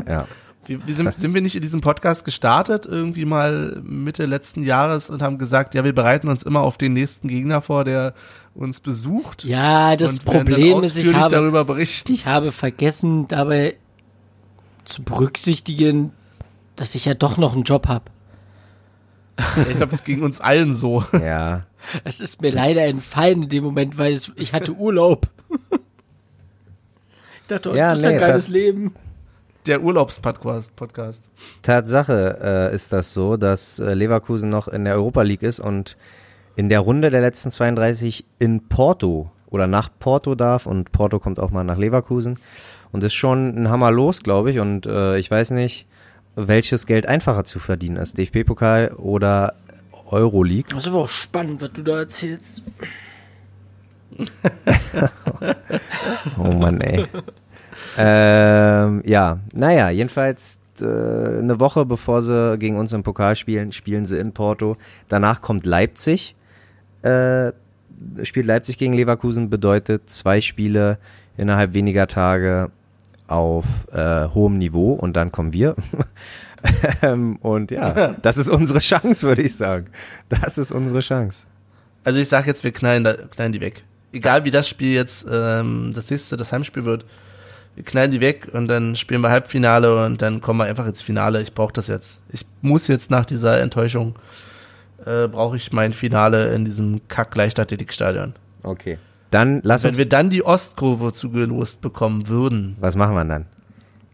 Ja. 0.06 0.26
Wie, 0.66 0.78
wie 0.86 0.92
sind, 0.92 1.12
sind 1.18 1.34
wir 1.34 1.40
nicht 1.40 1.56
in 1.56 1.62
diesem 1.62 1.80
Podcast 1.80 2.24
gestartet, 2.24 2.86
irgendwie 2.86 3.24
mal 3.24 3.80
Mitte 3.82 4.26
letzten 4.26 4.62
Jahres 4.62 5.10
und 5.10 5.20
haben 5.20 5.36
gesagt, 5.38 5.74
ja, 5.74 5.82
wir 5.84 5.94
bereiten 5.94 6.28
uns 6.28 6.44
immer 6.44 6.60
auf 6.60 6.78
den 6.78 6.92
nächsten 6.92 7.26
Gegner 7.26 7.60
vor, 7.60 7.82
der 7.82 8.14
uns 8.54 8.80
besucht. 8.80 9.42
Ja, 9.44 9.96
das 9.96 10.12
und 10.12 10.24
Problem 10.26 10.74
dann 10.74 10.84
ist, 10.84 10.96
ich 10.96 11.12
habe, 11.12 11.34
darüber 11.34 11.64
berichten. 11.64 12.12
ich 12.12 12.26
habe 12.26 12.52
vergessen, 12.52 13.26
dabei 13.26 13.74
zu 14.84 15.02
berücksichtigen, 15.02 16.12
dass 16.76 16.94
ich 16.94 17.06
ja 17.06 17.14
doch 17.14 17.36
noch 17.36 17.54
einen 17.54 17.64
Job 17.64 17.88
habe. 17.88 18.04
Ich 19.68 19.76
glaube, 19.76 19.94
es 19.94 20.04
ging 20.04 20.22
uns 20.22 20.40
allen 20.40 20.74
so. 20.74 21.04
Ja. 21.12 21.66
Es 22.04 22.20
ist 22.20 22.40
mir 22.42 22.52
leider 22.52 22.84
entfallen 22.84 23.44
in 23.44 23.48
dem 23.48 23.64
Moment, 23.64 23.98
weil 23.98 24.12
es, 24.12 24.30
ich 24.36 24.52
hatte 24.52 24.72
Urlaub. 24.72 25.28
ich 27.42 27.46
dachte, 27.48 27.70
oh, 27.70 27.74
Ja, 27.74 27.90
das 27.90 28.00
ist 28.00 28.04
ein 28.06 28.14
nee, 28.14 28.20
geiles 28.20 28.48
Leben. 28.48 28.94
Der 29.66 29.82
Urlaubspodcast. 29.82 30.74
Podcast. 30.76 31.30
Tatsache 31.62 32.38
äh, 32.70 32.74
ist 32.74 32.92
das 32.92 33.12
so, 33.12 33.36
dass 33.36 33.78
äh, 33.78 33.94
Leverkusen 33.94 34.48
noch 34.48 34.68
in 34.68 34.84
der 34.84 34.94
Europa 34.94 35.22
League 35.22 35.42
ist 35.42 35.60
und 35.60 35.96
in 36.56 36.68
der 36.68 36.80
Runde 36.80 37.10
der 37.10 37.20
letzten 37.20 37.50
32 37.50 38.24
in 38.38 38.68
Porto 38.68 39.30
oder 39.48 39.66
nach 39.66 39.90
Porto 39.98 40.34
darf 40.34 40.66
und 40.66 40.92
Porto 40.92 41.18
kommt 41.18 41.38
auch 41.38 41.50
mal 41.50 41.64
nach 41.64 41.76
Leverkusen 41.76 42.38
und 42.92 43.04
ist 43.04 43.14
schon 43.14 43.54
ein 43.54 43.70
Hammer 43.70 43.90
los, 43.90 44.22
glaube 44.22 44.50
ich. 44.50 44.58
Und 44.58 44.86
äh, 44.86 45.18
ich 45.18 45.30
weiß 45.30 45.50
nicht, 45.52 45.86
welches 46.36 46.86
Geld 46.86 47.06
einfacher 47.06 47.44
zu 47.44 47.58
verdienen 47.58 47.96
ist, 47.96 48.18
DFB-Pokal 48.18 48.92
oder 48.96 49.54
Euroleague. 50.06 50.70
Das 50.70 50.84
ist 50.84 50.88
aber 50.88 51.00
auch 51.00 51.08
spannend, 51.08 51.60
was 51.60 51.72
du 51.72 51.82
da 51.82 51.98
erzählst. 51.98 52.62
Oh 56.38 56.52
Mann, 56.52 56.80
ey. 56.80 57.06
ähm, 57.96 59.02
ja, 59.06 59.38
naja, 59.52 59.90
jedenfalls 59.90 60.60
äh, 60.80 60.84
eine 60.84 61.60
Woche 61.60 61.86
bevor 61.86 62.22
sie 62.22 62.58
gegen 62.58 62.76
uns 62.76 62.92
im 62.92 63.02
Pokal 63.02 63.36
spielen, 63.36 63.72
spielen 63.72 64.04
sie 64.04 64.18
in 64.18 64.32
Porto. 64.32 64.76
Danach 65.08 65.40
kommt 65.40 65.66
Leipzig. 65.66 66.34
Äh, 67.02 67.52
spielt 68.22 68.46
Leipzig 68.46 68.78
gegen 68.78 68.92
Leverkusen, 68.92 69.50
bedeutet 69.50 70.10
zwei 70.10 70.40
Spiele 70.40 70.98
innerhalb 71.36 71.74
weniger 71.74 72.06
Tage 72.06 72.70
auf 73.30 73.64
äh, 73.92 74.28
hohem 74.28 74.58
Niveau 74.58 74.92
und 74.92 75.14
dann 75.14 75.32
kommen 75.32 75.52
wir. 75.52 75.76
ähm, 77.02 77.36
und 77.36 77.70
ja, 77.70 78.08
das 78.22 78.36
ist 78.36 78.48
unsere 78.48 78.80
Chance, 78.80 79.26
würde 79.26 79.42
ich 79.42 79.56
sagen. 79.56 79.86
Das 80.28 80.58
ist 80.58 80.72
unsere 80.72 81.00
Chance. 81.00 81.46
Also 82.04 82.18
ich 82.18 82.28
sag 82.28 82.46
jetzt, 82.46 82.64
wir 82.64 82.72
knallen, 82.72 83.04
da, 83.04 83.14
knallen 83.14 83.52
die 83.52 83.60
weg. 83.60 83.82
Egal 84.12 84.44
wie 84.44 84.50
das 84.50 84.68
Spiel 84.68 84.94
jetzt 84.94 85.26
ähm, 85.30 85.92
das 85.94 86.10
nächste, 86.10 86.36
das 86.36 86.52
Heimspiel 86.52 86.84
wird, 86.84 87.04
wir 87.76 87.84
knallen 87.84 88.10
die 88.10 88.20
weg 88.20 88.48
und 88.52 88.68
dann 88.68 88.96
spielen 88.96 89.20
wir 89.20 89.30
Halbfinale 89.30 90.04
und 90.04 90.20
dann 90.20 90.40
kommen 90.40 90.58
wir 90.58 90.66
einfach 90.66 90.86
ins 90.86 91.02
Finale. 91.02 91.40
Ich 91.40 91.54
brauche 91.54 91.72
das 91.72 91.88
jetzt. 91.88 92.20
Ich 92.32 92.44
muss 92.62 92.88
jetzt 92.88 93.10
nach 93.10 93.24
dieser 93.24 93.60
Enttäuschung, 93.60 94.16
äh, 95.06 95.28
brauche 95.28 95.56
ich 95.56 95.72
mein 95.72 95.92
Finale 95.92 96.52
in 96.52 96.64
diesem 96.64 97.00
Kack-Leichtathletikstadion. 97.08 98.34
Okay. 98.64 98.98
Dann 99.30 99.60
lass 99.62 99.84
Wenn 99.84 99.90
uns 99.90 99.98
wir 99.98 100.08
dann 100.08 100.30
die 100.30 100.44
Ostkurve 100.44 101.12
zugelost 101.12 101.80
bekommen 101.80 102.28
würden, 102.28 102.76
Was 102.80 102.96
machen 102.96 103.14
wir 103.14 103.24
dann? 103.24 103.46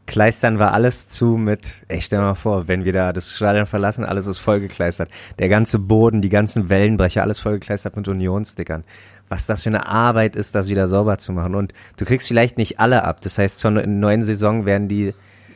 Kleistern 0.07 0.61
wir 0.61 0.73
alles 0.73 1.09
zu 1.09 1.37
mit, 1.37 1.83
ey, 1.89 2.01
stell 2.01 2.21
dir 2.21 2.27
mal 2.27 2.35
vor, 2.37 2.69
wenn 2.69 2.85
wir 2.85 2.93
da 2.93 3.13
das 3.13 3.35
Stadion 3.35 3.67
verlassen, 3.67 4.05
alles 4.05 4.29
ist 4.29 4.39
vollgekleistert. 4.39 5.11
Der 5.41 5.49
ganze 5.49 5.81
Boden, 5.81 6.23
die 6.23 6.29
ganzen 6.29 6.69
Wellenbrecher, 6.69 7.23
alles 7.23 7.41
vollgekleistert 7.41 7.97
mit 7.97 8.07
Unionsstickern. 8.07 8.85
Was 9.29 9.47
das 9.47 9.65
für 9.65 9.71
eine 9.71 9.87
Arbeit 9.89 10.37
ist, 10.37 10.55
das 10.55 10.69
wieder 10.69 10.87
sauber 10.87 11.19
zu 11.19 11.33
machen. 11.33 11.57
Und 11.57 11.73
du 11.97 12.05
kriegst 12.05 12.29
vielleicht 12.29 12.57
nicht 12.57 12.79
alle 12.79 13.03
ab. 13.03 13.21
Das 13.23 13.37
heißt, 13.39 13.59
zur 13.59 13.73
ne- 13.73 13.87
neuen 13.89 14.23
Saison 14.23 14.65
werden 14.65 14.87
die 14.87 15.13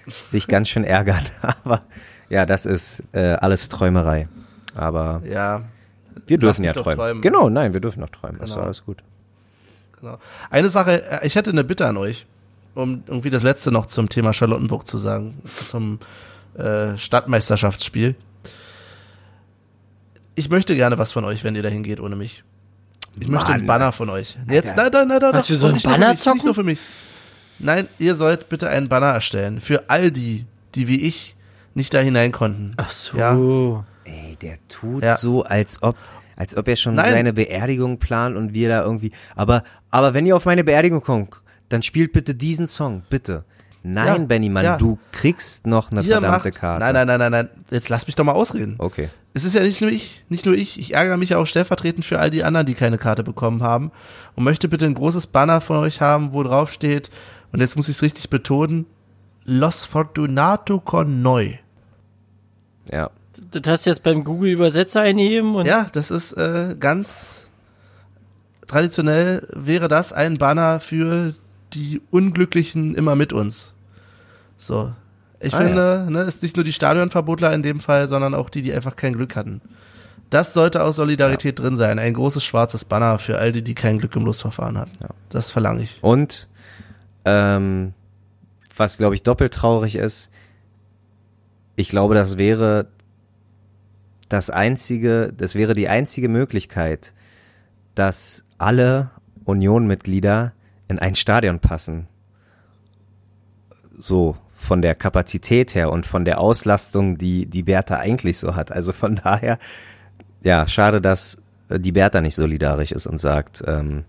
sich 0.09 0.49
ganz 0.49 0.69
schön 0.69 0.83
ärgern. 0.83 1.25
Aber 1.65 1.83
ja, 2.29 2.45
das 2.45 2.67
ist 2.67 3.05
äh, 3.13 3.35
alles 3.35 3.69
Träumerei. 3.69 4.27
Aber 4.75 5.23
ja, 5.25 5.63
wir 6.27 6.39
dürfen 6.39 6.65
ja 6.65 6.73
träumen. 6.73 6.97
träumen. 6.97 7.23
Genau, 7.23 7.49
nein, 7.51 7.73
wir 7.73 7.81
dürfen 7.81 8.01
noch 8.01 8.11
träumen. 8.11 8.41
Ist 8.41 8.47
Genau. 8.47 8.57
doch 8.57 8.65
alles 8.65 8.85
gut. 8.85 9.05
Genau. 10.01 10.19
Eine 10.51 10.69
Sache, 10.71 11.03
äh, 11.23 11.27
ich 11.27 11.35
hätte 11.37 11.51
eine 11.51 11.65
Bitte 11.65 11.87
an 11.87 11.97
euch, 11.97 12.27
um 12.75 13.03
irgendwie 13.07 13.31
das 13.31 13.43
letzte 13.43 13.71
noch 13.71 13.87
zum 13.87 14.09
Thema 14.09 14.33
Charlottenburg 14.33 14.87
zu 14.87 14.97
sagen, 14.99 15.43
zum 15.67 15.99
äh, 16.57 16.97
Stadtmeisterschaftsspiel. 16.97 18.15
Ich 20.35 20.49
möchte 20.49 20.75
gerne 20.75 20.99
was 20.99 21.13
von 21.13 21.25
euch, 21.25 21.45
wenn 21.45 21.55
ihr 21.55 21.63
dahin 21.63 21.83
geht 21.83 22.01
ohne 22.01 22.17
mich. 22.17 22.45
Ich 23.19 23.29
möchte 23.29 23.49
einen 23.53 23.67
Mann. 23.67 23.79
Banner 23.81 23.93
von 23.93 24.09
euch. 24.09 24.39
Jetzt, 24.49 24.77
nein, 24.77 24.91
nein, 24.93 25.09
nein, 25.09 25.19
nein, 25.21 25.35
Was, 25.35 25.51
wir 25.51 25.57
sollen 25.57 25.75
nicht 25.75 25.85
nur 25.85 25.95
für 25.95 26.01
Banner 26.01 26.13
mich, 26.13 26.21
zocken? 26.21 26.37
Nicht 26.37 26.45
nur 26.45 26.55
für 26.55 26.63
mich. 26.63 26.79
Nein, 27.59 27.89
ihr 27.99 28.15
sollt 28.15 28.49
bitte 28.49 28.69
einen 28.69 28.89
Banner 28.89 29.09
erstellen 29.09 29.61
für 29.61 29.91
all 29.91 30.11
die, 30.11 30.47
die 30.75 30.89
wie 30.89 31.03
ich 31.03 31.37
nicht 31.75 31.93
da 31.93 31.99
hinein 31.99 32.33
konnten. 32.33 32.73
Ach 32.79 32.91
so. 32.91 33.19
Ja. 33.19 33.85
Ey, 34.05 34.37
der 34.41 34.57
tut 34.69 35.03
Ja. 35.03 35.17
so, 35.17 35.43
als 35.45 35.83
ob, 35.83 35.97
als 36.41 36.57
ob 36.57 36.69
er 36.69 36.77
schon 36.77 36.95
Nein. 36.95 37.13
seine 37.13 37.35
Beerdigung 37.35 37.99
plant 37.99 38.35
und 38.35 38.55
wir 38.55 38.71
da 38.71 38.83
irgendwie. 38.83 39.13
Aber, 39.37 39.63
aber 39.91 40.15
wenn 40.15 40.25
ihr 40.25 40.35
auf 40.35 40.47
meine 40.47 40.65
Beerdigung 40.65 41.03
kommt, 41.03 41.35
dann 41.69 41.83
spielt 41.83 42.13
bitte 42.13 42.35
diesen 42.35 42.67
Song, 42.67 43.03
bitte. 43.11 43.45
Nein, 43.83 44.07
Ja, 44.07 44.19
Benny, 44.27 44.49
Mann, 44.49 44.65
ja. 44.65 44.77
du 44.79 44.99
kriegst 45.13 45.67
noch 45.67 45.91
eine 45.91 46.01
Ihr 46.01 46.13
verdammte 46.13 46.49
macht, 46.49 46.59
Karte. 46.59 46.83
Nein, 46.83 46.95
nein, 46.95 47.07
nein, 47.07 47.19
nein, 47.19 47.33
nein. 47.33 47.49
Jetzt 47.71 47.91
lass 47.91 48.07
mich 48.07 48.17
doch 48.17 48.25
mal 48.25 48.33
ausreden. 48.33 48.77
Okay. 48.79 49.11
Es 49.35 49.45
ist 49.45 49.55
ja 49.55 49.61
nicht 49.61 49.83
nur 49.83 49.91
ich, 49.91 50.25
nicht 50.31 50.47
nur 50.47 50.55
ich. 50.55 50.81
Ich 50.81 50.95
ärgere 50.95 51.19
mich 51.19 51.29
ja 51.29 51.37
auch 51.37 51.47
stellvertretend 51.47 52.07
für 52.07 52.19
all 52.19 52.31
die 52.31 52.43
anderen, 52.43 52.65
die 52.65 52.75
keine 52.75 52.97
Karte 52.97 53.23
bekommen 53.23 53.63
haben. 53.63 53.93
Und 54.35 54.45
möchte 54.45 54.67
bitte 54.67 54.87
ein 54.87 54.95
großes 54.95 55.27
Banner 55.27 55.61
von 55.61 55.77
euch 55.77 56.01
haben, 56.01 56.33
wo 56.33 56.43
drauf 56.43 56.73
steht, 56.73 57.11
und 57.53 57.61
jetzt 57.61 57.77
muss 57.77 57.89
ich 57.91 57.97
es 57.97 58.03
richtig 58.03 58.31
betonen, 58.31 58.87
Los 59.45 59.85
Fortunato 59.85 60.81
con 60.81 61.21
Noi. 61.21 61.59
Ja. 62.91 63.11
Das 63.53 63.63
hast 63.67 63.87
du 63.87 63.91
jetzt 63.91 64.03
beim 64.03 64.25
Google-Übersetzer 64.25 65.03
eingegeben 65.03 65.55
und 65.55 65.67
Ja, 65.67 65.87
das 65.93 66.11
ist 66.11 66.33
äh, 66.33 66.75
ganz 66.79 67.49
traditionell 68.67 69.47
wäre 69.53 69.89
das 69.89 70.13
ein 70.13 70.39
Banner 70.39 70.81
für 70.81 71.35
die 71.73 72.01
Unglücklichen 72.11 72.95
immer 72.95 73.17
mit 73.17 73.33
uns. 73.33 73.75
So. 74.59 74.93
Ich 75.41 75.55
Ah, 75.55 75.59
finde, 75.59 76.07
ne, 76.11 76.23
ist 76.23 76.43
nicht 76.43 76.57
nur 76.57 76.65
die 76.65 76.73
Stadionverbotler 76.73 77.53
in 77.53 77.63
dem 77.63 77.81
Fall, 77.81 78.09
sondern 78.09 78.35
auch 78.35 78.51
die, 78.51 78.63
die 78.63 78.73
einfach 78.75 78.95
kein 78.97 79.15
Glück 79.15 79.37
hatten. 79.37 79.61
Das 80.29 80.53
sollte 80.53 80.85
aus 80.85 80.97
Solidarität 80.97 81.59
drin 81.59 81.77
sein. 81.77 81.99
Ein 81.99 82.15
großes 82.15 82.45
schwarzes 82.45 82.85
Banner 82.85 83.19
für 83.19 83.39
all 83.39 83.51
die, 83.51 83.63
die 83.63 83.75
kein 83.75 83.99
Glück 83.99 84.15
im 84.15 84.25
Lustverfahren 84.25 84.79
hatten. 84.79 84.93
Das 85.31 85.51
verlange 85.51 85.83
ich. 85.83 85.99
Und 86.03 86.49
ähm, 87.25 87.95
was 88.77 88.99
glaube 88.99 89.15
ich 89.15 89.23
doppelt 89.23 89.55
traurig 89.55 89.97
ist, 89.97 90.31
ich 91.75 91.89
glaube, 91.89 92.15
das 92.15 92.39
wäre 92.39 92.87
das 94.31 94.49
einzige, 94.49 95.33
das 95.37 95.55
wäre 95.55 95.75
die 95.75 95.89
einzige 95.89 96.29
Möglichkeit, 96.31 97.13
dass 97.95 98.45
alle 98.57 99.11
Union-Mitglieder 99.45 100.53
in 100.89 100.99
ein 100.99 101.15
Stadion 101.15 101.59
passen. 101.59 102.07
So 103.99 104.37
von 104.55 104.83
der 104.83 104.95
Kapazität 104.95 105.75
her 105.75 105.91
und 105.91 106.07
von 106.07 106.25
der 106.25 106.41
Auslastung, 106.41 107.19
die 107.19 107.47
die 107.47 107.63
Bertha 107.65 107.97
eigentlich 107.97 108.39
so 108.39 108.55
hat. 108.55 108.73
Also 108.73 108.93
von 108.93 109.17
daher, 109.17 109.59
ja, 110.43 110.67
schade, 110.69 111.01
dass 111.01 111.39
äh, 111.69 111.81
die 111.81 111.93
Bertha 111.93 112.21
nicht 112.21 112.35
solidarisch 112.35 112.93
ist 112.93 113.07
und 113.07 113.19
sagt, 113.19 113.63
ähm, 113.67 114.05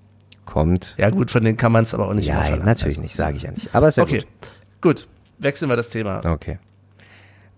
kommt. 0.45 0.95
Ja 0.97 1.09
gut, 1.09 1.31
von 1.31 1.43
denen 1.43 1.57
kann 1.57 1.71
man 1.71 1.83
es 1.85 1.93
aber 1.93 2.07
auch 2.07 2.13
nicht 2.13 2.27
Ja, 2.27 2.55
natürlich 2.57 2.83
Also, 2.97 3.01
nicht, 3.01 3.15
sage 3.15 3.37
ich 3.37 3.43
ja 3.43 3.51
nicht. 3.51 3.73
Aber 3.73 3.87
ist 3.87 3.97
ja 3.97 4.03
Okay, 4.03 4.23
gut. 4.81 5.07
Wechseln 5.39 5.69
wir 5.69 5.75
das 5.75 5.89
Thema. 5.89 6.17
gut. 6.17 6.25
Okay. 6.31 6.59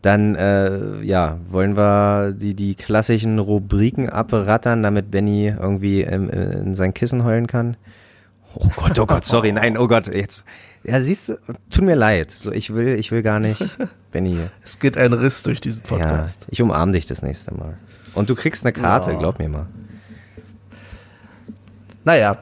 Dann, 0.03 0.35
äh, 0.35 1.01
ja, 1.01 1.39
wollen 1.49 1.75
wir 1.77 2.34
die, 2.34 2.53
die 2.53 2.75
klassischen 2.75 3.39
Rubriken 3.39 4.09
abrattern, 4.09 4.84
damit 4.84 5.09
Benny 5.09 5.47
irgendwie 5.47 6.01
im, 6.01 6.30
in 6.30 6.75
sein 6.75 6.93
Kissen 6.93 7.23
heulen 7.23 7.47
kann? 7.47 7.77
Oh 8.55 8.67
Gott, 8.75 8.99
oh 8.99 9.05
Gott, 9.07 9.25
sorry, 9.25 9.51
nein, 9.53 9.77
oh 9.77 9.88
Gott, 9.88 10.07
jetzt. 10.07 10.45
Ja, 10.84 10.99
siehst 11.01 11.30
du, 11.30 11.34
tut 11.71 11.85
mir 11.85 11.95
leid. 11.95 12.30
So, 12.31 12.51
ich 12.51 12.73
will, 12.73 12.89
ich 12.99 13.11
will 13.11 13.21
gar 13.23 13.39
nicht, 13.39 13.63
Benny. 14.11 14.38
Es 14.63 14.77
geht 14.80 14.97
ein 14.97 15.13
Riss 15.13 15.41
durch 15.41 15.61
diesen 15.61 15.81
Ja, 15.84 15.88
Podcast. 15.88 16.45
ich 16.49 16.61
umarm 16.61 16.91
dich 16.91 17.05
das 17.07 17.21
nächste 17.21 17.53
Mal. 17.55 17.77
Und 18.13 18.30
du 18.30 18.35
kriegst 18.35 18.65
eine 18.65 18.73
Karte, 18.73 19.11
Ja. 19.13 19.17
glaub 19.17 19.39
mir 19.39 19.47
mal. 19.49 19.67
Naja, 22.03 22.38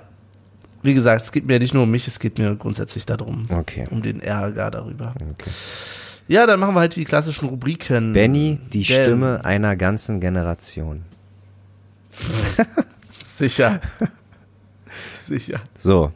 wie 0.82 0.96
gesagt, 0.96 1.22
es 1.22 1.32
geht 1.32 1.46
mir 1.46 1.60
nicht 1.60 1.74
nur 1.76 1.84
um 1.84 1.92
mich, 1.92 2.08
es 2.08 2.20
geht 2.20 2.40
mir 2.40 2.56
grundsätzlich 2.56 3.06
darum, 3.06 3.44
Okay. 3.50 3.86
um 3.92 4.02
den 4.02 4.20
Ärger 4.20 4.72
darüber. 4.72 5.14
okay. 5.22 5.52
Ja, 6.28 6.46
dann 6.46 6.60
machen 6.60 6.76
wir 6.76 6.80
halt 6.82 6.96
die 6.96 7.04
klassischen 7.06 7.50
Rubriken. 7.50 8.14
Benny, 8.14 8.60
die 8.72 8.84
Denn- 8.84 9.04
Stimme 9.04 9.44
einer 9.46 9.76
ganzen 9.76 10.20
Generation. 10.22 11.04
Sicher. 13.24 13.80
Sicher. 15.22 15.62
So, 15.78 16.12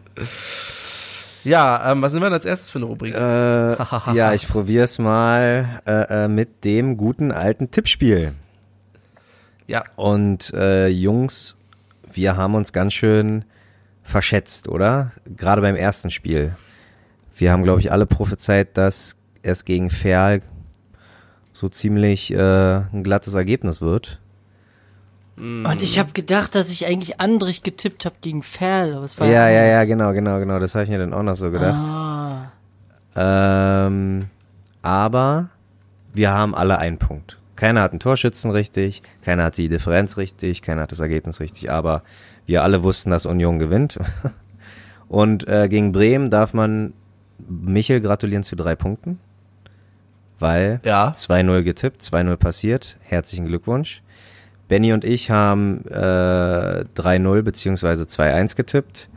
Ja, 1.44 1.92
ähm, 1.92 2.02
was 2.02 2.14
nehmen 2.14 2.24
wir 2.24 2.30
denn 2.30 2.34
als 2.36 2.46
erstes 2.46 2.72
für 2.72 2.80
eine 2.80 2.86
Rubrik? 2.86 3.14
Äh, 3.14 4.16
ja, 4.16 4.34
ich 4.34 4.48
probier's 4.48 5.00
mal 5.00 5.82
äh, 5.86 6.26
äh, 6.26 6.28
mit 6.28 6.64
dem 6.66 6.98
guten 6.98 7.32
alten 7.32 7.72
Tippspiel. 7.72 8.34
ja, 9.68 9.84
Und 9.96 10.54
äh, 10.54 10.88
Jungs, 10.88 11.58
wir 12.12 12.36
haben 12.36 12.56
uns 12.56 12.74
ganz 12.74 12.94
schön 12.94 13.46
verschätzt, 14.04 14.68
oder? 14.68 15.12
Gerade 15.36 15.62
beim 15.62 15.76
ersten 15.76 16.10
Spiel. 16.12 16.56
Wir 17.36 17.52
haben, 17.52 17.64
glaube 17.64 17.80
ich, 17.82 17.92
alle 17.92 18.06
prophezeit, 18.06 18.78
dass 18.78 19.16
es 19.46 19.66
gegen 19.66 19.90
Ferl 19.90 20.42
so 21.54 21.70
ziemlich 21.70 22.32
äh, 22.34 22.38
ein 22.38 23.04
glattes 23.04 23.34
Ergebnis 23.34 23.82
wird. 23.82 24.20
Und 25.38 25.82
ich 25.82 26.00
habe 26.00 26.12
gedacht, 26.14 26.56
dass 26.56 26.70
ich 26.70 26.86
eigentlich 26.88 27.20
Andrich 27.20 27.62
getippt 27.62 28.06
habe 28.06 28.16
gegen 28.22 28.42
Ferl, 28.42 28.94
aber 28.96 29.04
es 29.04 29.20
war 29.20 29.28
Ja, 29.28 29.50
ja, 29.50 29.66
ja, 29.66 29.84
genau, 29.84 30.14
genau, 30.14 30.40
genau. 30.40 30.60
Das 30.60 30.76
habe 30.76 30.86
ich 30.86 30.90
mir 30.90 30.98
dann 30.98 31.14
auch 31.14 31.24
noch 31.24 31.36
so 31.36 31.52
gedacht. 31.52 31.76
Ah, 31.78 32.52
Ähm, 33.18 34.28
aber 34.82 35.50
wir 36.14 36.32
haben 36.32 36.56
alle 36.56 36.78
einen 36.78 37.00
Punkt. 37.00 37.38
keiner 37.58 37.82
hat 37.82 37.92
einen 37.92 38.00
Torschützen 38.00 38.52
richtig, 38.52 39.02
keiner 39.24 39.44
hat 39.44 39.58
die 39.58 39.68
Differenz 39.70 40.16
richtig, 40.18 40.62
keiner 40.62 40.84
hat 40.84 40.92
das 40.94 41.00
Ergebnis 41.02 41.40
richtig, 41.42 41.70
aber 41.72 42.04
wir 42.46 42.64
alle 42.64 42.84
wussten, 42.84 43.12
dass 43.12 43.26
Union 43.26 43.60
gewinnt. 43.60 43.98
Und 45.10 45.48
äh, 45.48 45.68
gegen 45.70 45.92
Bremen 45.92 46.30
darf 46.30 46.54
man 46.54 46.94
Michel 47.48 48.00
gratulieren 48.02 48.44
zu 48.44 48.56
drei 48.56 48.76
Punkten, 48.76 49.20
weil 50.40 50.80
Ja. 50.84 51.12
2-0 51.12 51.64
getippt, 51.64 52.02
2-0 52.02 52.36
passiert. 52.38 52.98
Herzlichen 53.02 53.46
Glückwunsch. 53.46 54.02
Benny 54.68 54.94
und 54.94 55.04
ich 55.04 55.30
haben 55.30 55.86
äh, 55.88 56.86
3-0 56.96 57.42
beziehungsweise 57.44 58.04
2-1 58.06 58.56
getippt. 58.56 59.10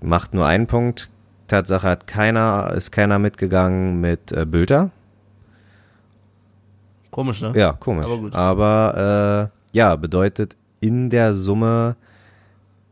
Macht 0.00 0.32
nur 0.32 0.46
einen 0.46 0.66
Punkt. 0.66 1.10
Tatsache 1.46 1.86
hat 1.86 2.06
keiner, 2.06 2.72
ist 2.74 2.90
keiner 2.90 3.18
mitgegangen 3.18 4.00
mit 4.00 4.32
äh, 4.32 4.46
Bülter. 4.46 4.90
Komisch, 7.10 7.42
ne? 7.42 7.52
Ja, 7.54 7.72
komisch. 7.72 8.06
Aber 8.06 8.16
gut. 8.18 8.34
Aber 8.34 9.50
äh, 9.72 9.76
ja, 9.76 9.96
bedeutet 9.96 10.56
in 10.80 11.10
der 11.10 11.34
Summe, 11.34 11.96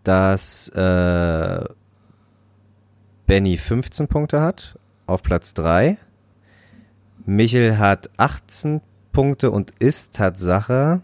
dass 0.04 0.68
äh, 0.70 1.64
Benny 3.26 3.56
15 3.56 4.08
Punkte 4.08 4.40
hat 4.42 4.78
auf 5.06 5.22
Platz 5.22 5.54
3. 5.54 5.96
Michel 7.28 7.76
hat 7.78 8.08
18 8.16 8.80
Punkte 9.12 9.50
und 9.50 9.70
ist 9.78 10.14
Tatsache 10.14 11.02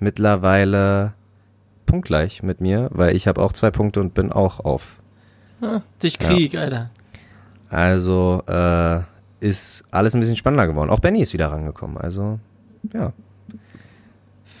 mittlerweile 0.00 1.12
punktgleich 1.84 2.42
mit 2.42 2.62
mir, 2.62 2.88
weil 2.90 3.14
ich 3.14 3.28
habe 3.28 3.42
auch 3.42 3.52
zwei 3.52 3.70
Punkte 3.70 4.00
und 4.00 4.14
bin 4.14 4.32
auch 4.32 4.60
auf. 4.60 5.02
Dich 6.02 6.18
Krieg, 6.18 6.56
Alter. 6.56 6.88
Also 7.68 8.42
äh, 8.46 9.00
ist 9.40 9.84
alles 9.90 10.14
ein 10.14 10.20
bisschen 10.20 10.36
spannender 10.36 10.66
geworden. 10.66 10.88
Auch 10.88 11.00
Benny 11.00 11.20
ist 11.20 11.34
wieder 11.34 11.48
rangekommen. 11.48 11.98
Also 11.98 12.38
ja, 12.94 13.12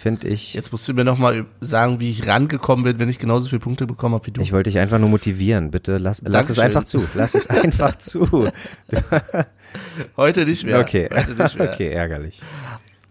finde 0.02 0.26
ich. 0.28 0.54
Jetzt 0.54 0.72
musst 0.72 0.88
du 0.88 0.94
mir 0.94 1.04
nochmal 1.04 1.46
sagen, 1.60 2.00
wie 2.00 2.10
ich 2.10 2.26
rangekommen 2.26 2.84
bin, 2.84 2.98
wenn 2.98 3.08
ich 3.08 3.18
genauso 3.20 3.48
viele 3.48 3.60
Punkte 3.60 3.86
bekommen 3.86 4.14
habe 4.16 4.26
wie 4.26 4.32
du. 4.32 4.40
Ich 4.40 4.52
wollte 4.52 4.68
dich 4.70 4.78
einfach 4.80 4.98
nur 4.98 5.08
motivieren. 5.08 5.70
Bitte 5.70 5.98
lass, 5.98 6.20
lass 6.26 6.50
es 6.50 6.58
einfach 6.58 6.84
zu. 6.84 7.06
Lass 7.14 7.34
es 7.34 7.46
einfach 7.50 7.96
zu. 7.96 8.50
Heute 10.16 10.44
nicht 10.44 10.64
mehr. 10.64 10.80
Okay. 10.80 11.08
Heute 11.14 11.34
nicht 11.40 11.58
mehr. 11.58 11.70
okay, 11.72 11.90
ärgerlich. 11.92 12.40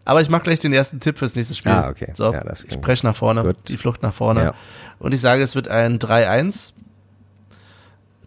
Aber 0.04 0.22
ich 0.22 0.30
mache 0.30 0.44
gleich 0.44 0.60
den 0.60 0.74
ersten 0.74 1.00
Tipp 1.00 1.18
fürs 1.18 1.36
nächste 1.36 1.56
Spiel. 1.56 1.72
Ah, 1.72 1.90
okay. 1.90 2.12
So, 2.14 2.34
Ja, 2.34 2.44
das 2.44 2.66
ich 2.66 2.74
spreche 2.74 3.06
nach 3.06 3.16
vorne, 3.16 3.44
gut. 3.44 3.70
die 3.70 3.78
Flucht 3.78 4.04
nach 4.04 4.14
vorne. 4.14 4.44
Ja. 4.44 4.54
Und 5.00 5.14
ich 5.14 5.22
sage, 5.22 5.42
es 5.44 5.56
wird 5.56 5.70
ein 5.70 5.98
3-1. 6.00 6.74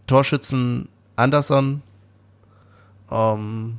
Torschützen 0.06 0.88
Anderson. 1.16 1.82
Ähm, 3.10 3.78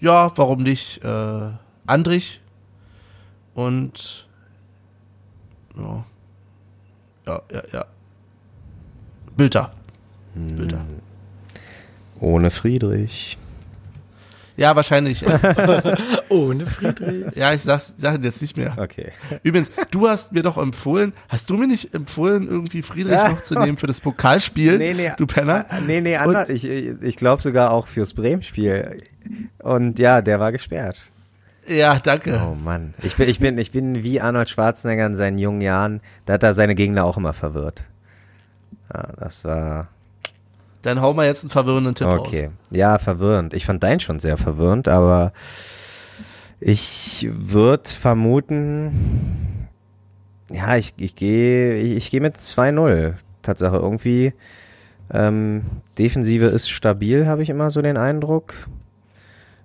ja, 0.00 0.32
warum 0.36 0.62
nicht 0.62 1.02
äh, 1.04 1.50
Andrich. 1.86 2.40
Und 3.66 4.26
ja, 5.76 6.04
ja, 7.26 7.42
ja, 7.52 7.62
ja. 7.72 7.84
Bilder. 9.36 9.72
Hm. 10.34 10.56
Bilder. 10.56 10.80
Ohne 12.20 12.50
Friedrich. 12.50 13.36
Ja, 14.56 14.76
wahrscheinlich. 14.76 15.24
Ohne 16.28 16.66
Friedrich. 16.66 17.34
ja, 17.34 17.52
ich 17.54 17.62
sag's, 17.62 17.94
sag 17.96 18.22
jetzt 18.22 18.42
nicht 18.42 18.56
mehr. 18.56 18.76
Okay. 18.78 19.12
Übrigens, 19.42 19.72
du 19.90 20.08
hast 20.08 20.32
mir 20.32 20.42
doch 20.42 20.58
empfohlen, 20.58 21.12
hast 21.28 21.48
du 21.48 21.56
mir 21.56 21.66
nicht 21.66 21.94
empfohlen, 21.94 22.46
irgendwie 22.48 22.82
Friedrich 22.82 23.16
noch 23.16 23.42
zu 23.42 23.58
nehmen 23.58 23.76
für 23.78 23.86
das 23.86 24.00
Pokalspiel? 24.00 25.14
Du 25.16 25.26
Penner? 25.26 25.66
äh, 25.70 25.80
Nee, 25.80 26.00
nee, 26.00 26.16
anders. 26.16 26.48
Ich, 26.50 26.64
ich 26.66 27.16
glaube 27.16 27.42
sogar 27.42 27.70
auch 27.70 27.86
fürs 27.86 28.12
Bremen-Spiel. 28.14 29.02
Und 29.58 29.98
ja, 29.98 30.20
der 30.20 30.40
war 30.40 30.52
gesperrt. 30.52 31.09
Ja, 31.70 32.00
danke. 32.00 32.40
Oh 32.44 32.54
Mann. 32.54 32.94
Ich 33.02 33.16
bin, 33.16 33.28
ich 33.28 33.38
bin, 33.38 33.56
ich 33.58 33.70
bin 33.70 34.02
wie 34.02 34.20
Arnold 34.20 34.48
Schwarzenegger 34.48 35.06
in 35.06 35.14
seinen 35.14 35.38
jungen 35.38 35.60
Jahren. 35.60 36.00
Da 36.26 36.32
hat 36.34 36.42
er 36.42 36.52
seine 36.52 36.74
Gegner 36.74 37.04
auch 37.04 37.16
immer 37.16 37.32
verwirrt. 37.32 37.84
Ja, 38.92 39.08
das 39.16 39.44
war. 39.44 39.88
Dann 40.82 41.00
hau 41.00 41.14
mal 41.14 41.26
jetzt 41.26 41.44
einen 41.44 41.50
verwirrenden 41.50 41.94
Tipp 41.94 42.08
Okay. 42.08 42.50
Ja, 42.70 42.98
verwirrend. 42.98 43.54
Ich 43.54 43.66
fand 43.66 43.82
deinen 43.82 44.00
schon 44.00 44.18
sehr 44.18 44.36
verwirrend, 44.36 44.88
aber 44.88 45.32
ich 46.58 47.28
würde 47.30 47.88
vermuten, 47.88 49.68
ja, 50.50 50.76
ich, 50.76 50.94
ich 50.96 51.14
gehe 51.14 51.76
ich, 51.76 51.96
ich 51.96 52.10
gehe 52.10 52.20
mit 52.20 52.38
2-0. 52.38 53.14
Tatsache 53.42 53.76
irgendwie 53.76 54.34
ähm, 55.12 55.62
Defensive 55.98 56.46
ist 56.46 56.68
stabil, 56.68 57.26
habe 57.26 57.42
ich 57.42 57.50
immer 57.50 57.70
so 57.70 57.80
den 57.80 57.96
Eindruck. 57.96 58.54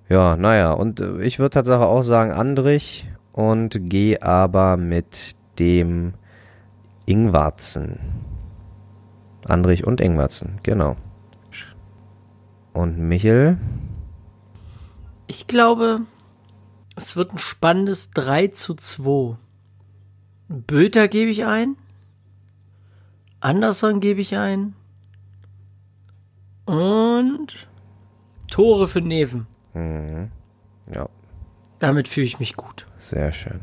Ja, 0.07 0.37
naja, 0.37 0.71
und 0.71 0.99
äh, 1.01 1.23
ich 1.23 1.39
würde 1.39 1.51
Tatsache 1.51 1.85
auch 1.85 2.03
sagen 2.03 2.31
Andrich 2.31 3.07
und 3.31 3.89
gehe 3.89 4.21
aber 4.21 4.77
mit 4.77 5.35
dem 5.57 6.13
Ingwarzen. 7.05 7.99
Andrich 9.45 9.85
und 9.85 10.01
Ingwarzen, 10.01 10.59
genau. 10.63 10.95
Und 12.73 12.97
Michel? 12.97 13.57
Ich 15.27 15.47
glaube, 15.47 16.01
es 16.95 17.15
wird 17.15 17.31
ein 17.31 17.39
spannendes 17.39 18.11
3 18.11 18.47
zu 18.49 18.75
2. 18.75 19.37
Bülter 20.49 21.07
gebe 21.07 21.31
ich 21.31 21.45
ein. 21.45 21.77
Anderson 23.39 23.99
gebe 24.01 24.21
ich 24.21 24.35
ein. 24.35 24.75
Und 26.65 27.67
Tore 28.49 28.87
für 28.87 29.01
Neven. 29.01 29.47
Mhm. 29.75 30.31
Ja, 30.93 31.07
Damit 31.79 32.07
fühle 32.07 32.25
ich 32.25 32.39
mich 32.39 32.55
gut. 32.55 32.85
sehr 32.97 33.31
schön. 33.31 33.59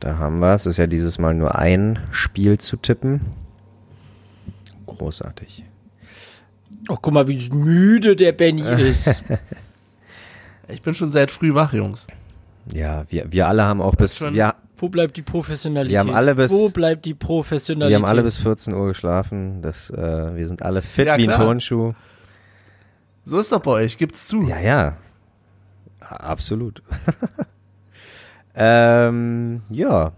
Da 0.00 0.16
haben 0.18 0.38
wir 0.40 0.54
es. 0.54 0.62
Es 0.66 0.72
ist 0.72 0.76
ja 0.76 0.86
dieses 0.86 1.18
Mal 1.18 1.34
nur 1.34 1.56
ein 1.58 1.98
Spiel 2.12 2.58
zu 2.58 2.76
tippen. 2.76 3.20
Großartig. 4.86 5.64
Oh, 6.88 6.96
guck 7.00 7.12
mal, 7.12 7.26
wie 7.28 7.48
müde 7.50 8.16
der 8.16 8.32
Benny 8.32 8.62
ist. 8.88 9.22
Ich 10.68 10.82
bin 10.82 10.94
schon 10.94 11.10
seit 11.12 11.30
früh 11.30 11.52
wach, 11.54 11.72
Jungs. 11.72 12.06
Ja, 12.72 13.04
wir, 13.08 13.32
wir 13.32 13.48
alle 13.48 13.64
haben 13.64 13.80
auch 13.80 13.94
bis, 13.96 14.16
schon- 14.18 14.34
wir, 14.34 14.54
Wo 14.76 14.88
bleibt 14.88 15.16
die 15.16 15.22
Professionalität? 15.22 15.92
Wir 15.92 16.00
haben 16.00 16.14
alle 16.14 16.34
bis- 16.34 16.52
Wo 16.52 16.70
bleibt 16.70 17.04
die 17.04 17.14
Professionalität? 17.14 17.90
wir 17.90 17.96
haben 18.02 18.08
alle 18.10 18.22
bis 18.22 18.38
14 18.38 18.74
Uhr 18.74 18.86
geschlafen. 18.88 19.62
Das, 19.62 19.90
äh, 19.90 20.36
wir 20.36 20.46
sind 20.46 20.62
alle 20.62 20.82
fit 20.82 21.06
Ja, 21.06 21.16
wie 21.18 21.28
ein. 21.28 21.34
Turnschuh. 21.40 21.94
So 23.28 23.38
ist 23.38 23.52
doch 23.52 23.60
bei 23.60 23.72
euch, 23.72 23.98
gibt's 23.98 24.26
zu. 24.26 24.48
Ja, 24.48 24.58
ja. 24.58 24.96
Absolut. 26.00 26.82
ähm, 28.54 29.60
ja. 29.68 30.12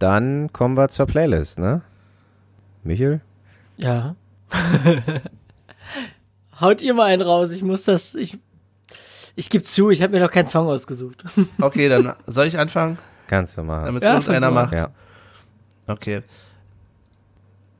Dann 0.00 0.52
kommen 0.52 0.76
wir 0.76 0.88
zur 0.88 1.06
Playlist, 1.06 1.60
ne? 1.60 1.82
Michel? 2.82 3.20
Ja. 3.76 4.16
Haut 6.60 6.82
ihr 6.82 6.94
mal 6.94 7.04
einen 7.04 7.22
raus. 7.22 7.52
Ich 7.52 7.62
muss 7.62 7.84
das. 7.84 8.16
Ich, 8.16 8.36
ich 9.36 9.48
gebe 9.48 9.62
zu, 9.62 9.90
ich 9.90 10.02
habe 10.02 10.12
mir 10.12 10.20
noch 10.20 10.32
keinen 10.32 10.48
Song 10.48 10.66
ausgesucht. 10.66 11.22
Okay, 11.60 11.88
dann 11.88 12.14
soll 12.26 12.48
ich 12.48 12.58
anfangen, 12.58 12.98
Kannst 13.28 13.56
du 13.58 13.62
machen. 13.62 13.86
damit 13.86 14.02
es 14.02 14.08
Ja, 14.08 14.14
irgendeiner 14.14 14.50
macht? 14.50 14.74
Ja. 14.74 14.90
Okay. 15.86 16.22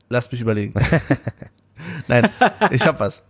Lass 0.07 0.31
mich 0.31 0.39
überlegen. 0.39 0.73
Nein, 2.07 2.29
ich 2.71 2.87
hab 2.87 3.01
was. 3.01 3.21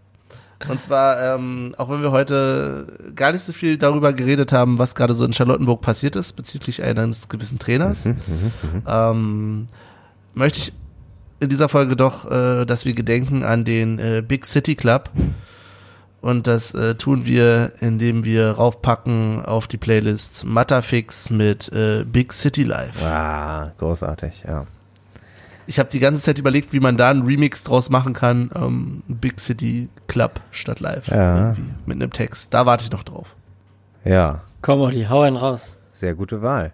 Und 0.70 0.80
zwar, 0.80 1.36
ähm, 1.36 1.76
auch 1.78 1.90
wenn 1.90 2.02
wir 2.02 2.12
heute 2.12 2.88
gar 3.14 3.32
nicht 3.32 3.42
so 3.42 3.52
viel 3.52 3.78
darüber 3.78 4.14
geredet 4.14 4.52
haben, 4.52 4.80
was 4.80 4.96
gerade 4.96 5.14
so 5.14 5.26
in 5.26 5.34
Charlottenburg 5.34 5.82
passiert 5.82 6.16
ist, 6.16 6.34
bezüglich 6.34 6.82
eines 6.82 7.28
gewissen 7.30 7.60
Trainers, 7.60 8.08
ähm, 8.88 9.68
möchte 10.34 10.60
ich 10.60 10.74
in 11.40 11.50
dieser 11.50 11.70
Folge 11.70 11.96
doch, 11.96 12.30
äh, 12.30 12.66
dass 12.66 12.86
wir 12.86 12.94
gedenken 12.94 13.44
an 13.44 13.66
den 13.66 14.00
äh, 14.00 14.24
Big 14.26 14.46
City 14.46 14.76
Club. 14.76 15.10
Und 16.22 16.48
das 16.48 16.74
äh, 16.74 16.96
tun 16.96 17.26
wir, 17.26 17.74
indem 17.82 18.24
wir 18.24 18.52
raufpacken 18.52 19.46
auf 19.46 19.68
die 19.68 19.78
Playlist 19.78 20.44
Matterfix 20.44 21.30
mit 21.30 21.72
äh, 21.72 22.04
Big 22.04 22.34
City 22.34 22.64
Life. 22.64 23.06
Ah, 23.06 23.74
großartig, 23.78 24.44
ja. 24.48 24.66
Ich 25.68 25.80
habe 25.80 25.90
die 25.90 26.00
ganze 26.00 26.22
Zeit 26.22 26.38
überlegt, 26.38 26.74
wie 26.74 26.80
man 26.80 26.98
da 26.98 27.10
einen 27.10 27.24
Remix 27.24 27.64
draus 27.64 27.90
machen 27.90 28.14
kann. 28.14 28.52
Ähm, 28.56 29.04
Big 29.08 29.40
City 29.40 29.90
Club 30.08 30.40
statt 30.52 30.80
live. 30.80 31.08
Ja. 31.08 31.38
Irgendwie, 31.50 31.64
mit 31.86 31.96
einem 32.02 32.12
Text. 32.12 32.54
Da 32.54 32.66
warte 32.66 32.84
ich 32.86 32.92
noch 32.92 33.04
drauf. 33.04 33.36
Ja, 34.04 34.42
Komm, 34.62 34.82
Olli, 34.82 35.06
hau 35.10 35.22
einen 35.22 35.38
raus. 35.38 35.76
sehr 35.92 36.14
gute 36.16 36.42
Wahl. 36.42 36.72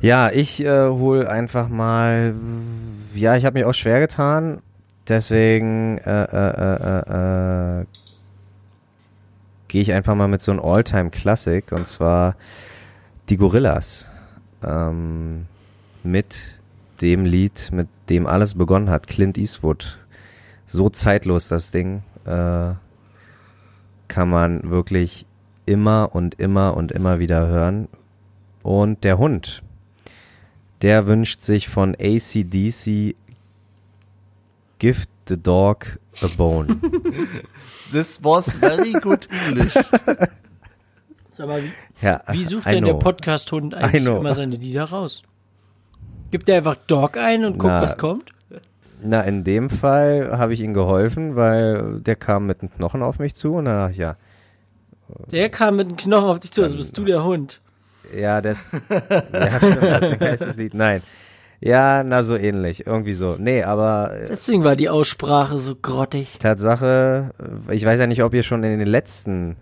Ja, 0.00 0.30
ich 0.30 0.60
äh, 0.64 0.88
hol 0.88 1.26
einfach 1.26 1.68
mal. 1.68 2.34
Ja, 3.14 3.36
ich 3.36 3.44
habe 3.44 3.58
mich 3.58 3.64
auch 3.66 3.72
schwer 3.74 4.00
getan. 4.00 4.60
Deswegen 5.08 5.98
äh, 5.98 6.22
äh, 6.24 6.50
äh, 6.50 7.00
äh, 7.08 7.80
äh, 7.80 7.86
gehe 9.68 9.82
ich 9.82 9.92
einfach 9.92 10.14
mal 10.14 10.28
mit 10.28 10.40
so 10.42 10.52
einem 10.52 10.60
All-Time-Classic 10.60 11.72
und 11.72 11.86
zwar 11.86 12.36
die 13.28 13.36
Gorillas. 13.36 14.06
Ähm, 14.62 15.46
mit 16.04 16.57
dem 17.00 17.24
Lied, 17.24 17.70
mit 17.72 17.88
dem 18.08 18.26
alles 18.26 18.54
begonnen 18.54 18.90
hat, 18.90 19.06
Clint 19.06 19.38
Eastwood. 19.38 19.98
So 20.66 20.90
zeitlos 20.90 21.48
das 21.48 21.70
Ding. 21.70 22.02
Äh, 22.24 22.74
kann 24.08 24.30
man 24.30 24.70
wirklich 24.70 25.26
immer 25.66 26.10
und 26.14 26.40
immer 26.40 26.74
und 26.76 26.92
immer 26.92 27.18
wieder 27.18 27.46
hören. 27.46 27.88
Und 28.62 29.04
der 29.04 29.18
Hund, 29.18 29.62
der 30.82 31.06
wünscht 31.06 31.40
sich 31.42 31.68
von 31.68 31.94
ACDC 31.94 33.14
Gift 34.78 35.10
the 35.28 35.36
Dog 35.36 35.98
a 36.22 36.28
Bone. 36.36 36.76
This 37.92 38.22
was 38.22 38.56
very 38.56 38.92
good 38.92 39.28
English. 39.46 39.74
Sag 41.32 41.46
mal, 41.46 41.62
wie, 41.62 41.72
Ja, 42.00 42.22
wie 42.30 42.44
sucht 42.44 42.66
I 42.66 42.70
denn 42.70 42.84
der 42.84 42.94
know. 42.94 43.00
Podcast-Hund 43.02 43.74
I 43.74 43.76
eigentlich 43.76 44.06
immer 44.06 44.34
seine 44.34 44.56
Lieder 44.56 44.84
raus? 44.84 45.22
Gibt 46.30 46.48
er 46.48 46.56
einfach 46.58 46.76
Dog 46.86 47.16
ein 47.16 47.44
und 47.44 47.52
guckt, 47.58 47.72
Na. 47.72 47.82
was 47.82 47.96
kommt? 47.96 48.30
Na, 49.00 49.20
in 49.22 49.44
dem 49.44 49.70
Fall 49.70 50.36
habe 50.36 50.52
ich 50.54 50.60
ihm 50.60 50.74
geholfen, 50.74 51.36
weil 51.36 52.00
der 52.00 52.16
kam 52.16 52.46
mit 52.46 52.60
einem 52.62 52.70
Knochen 52.72 53.02
auf 53.02 53.18
mich 53.18 53.34
zu 53.36 53.54
und 53.54 53.66
dann 53.66 53.74
dachte 53.74 53.92
ich, 53.92 53.98
ja, 53.98 54.16
Der 55.30 55.48
kam 55.50 55.76
mit 55.76 55.88
dem 55.88 55.96
Knochen 55.96 56.28
auf 56.28 56.40
dich 56.40 56.50
zu, 56.52 56.62
also 56.62 56.76
bist 56.76 56.98
du 56.98 57.04
der 57.04 57.22
Hund. 57.24 57.60
ja, 58.16 58.40
das, 58.40 58.72
ja, 58.90 59.58
stimmt, 59.58 59.82
deswegen 59.82 60.24
heißt 60.24 60.46
das 60.46 60.56
Lied, 60.56 60.74
nein. 60.74 61.02
Ja, 61.60 62.04
na, 62.04 62.22
so 62.22 62.36
ähnlich, 62.36 62.86
irgendwie 62.86 63.14
so. 63.14 63.36
Nee, 63.38 63.64
aber 63.64 64.12
äh, 64.14 64.28
Deswegen 64.28 64.62
war 64.64 64.76
die 64.76 64.88
Aussprache 64.88 65.58
so 65.58 65.74
grottig. 65.74 66.36
Tatsache, 66.38 67.30
ich 67.70 67.84
weiß 67.84 67.98
ja 67.98 68.06
nicht, 68.06 68.22
ob 68.22 68.32
ihr 68.34 68.44
schon 68.44 68.62
in 68.62 68.78
den 68.78 68.86
letzten 68.88 69.56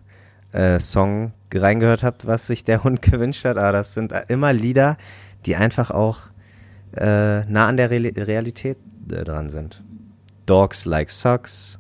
äh, 0.53 0.79
Song 0.79 1.33
reingehört 1.55 2.03
habt, 2.03 2.27
was 2.27 2.47
sich 2.47 2.65
der 2.65 2.85
Hund 2.85 3.01
gewünscht 3.11 3.45
hat, 3.45 3.57
aber 3.57 3.73
das 3.73 3.95
sind 3.95 4.13
immer 4.29 4.53
Lieder, 4.53 4.97
die 5.47 5.57
einfach 5.57 5.91
auch 5.91 6.19
äh, 6.97 7.45
nah 7.47 7.67
an 7.67 7.77
der 7.77 7.91
Reali 7.91 8.09
Realität 8.11 8.79
äh, 9.11 9.25
dran 9.25 9.51
sind. 9.51 9.83
Dogs 10.47 10.85
like 10.85 11.11
socks. 11.11 11.79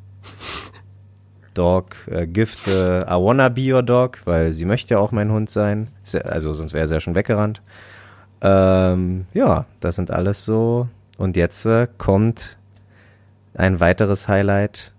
Dog, 1.54 1.96
äh, 2.10 2.26
Gift, 2.26 2.68
äh, 2.68 3.02
I 3.02 3.14
wanna 3.18 3.48
be 3.48 3.72
your 3.72 3.82
dog, 3.82 4.18
weil 4.26 4.52
sie 4.52 4.66
möchte 4.66 4.94
ja 4.94 5.00
auch 5.00 5.10
mein 5.12 5.32
Hund 5.32 5.48
sein. 5.48 5.88
Also 6.24 6.52
sonst 6.52 6.74
wäre 6.74 6.86
sie 6.86 6.94
ja 6.94 7.00
schon 7.00 7.14
weggerannt. 7.14 7.62
Ähm, 8.42 9.26
ja, 9.32 9.64
das 9.80 9.96
sind 9.96 10.10
alles 10.10 10.44
so. 10.44 10.88
Und 11.16 11.36
jetzt 11.36 11.64
äh, 11.64 11.88
kommt 11.96 12.58
ein 13.54 13.80
weiteres 13.80 14.28
Highlight. 14.28 14.92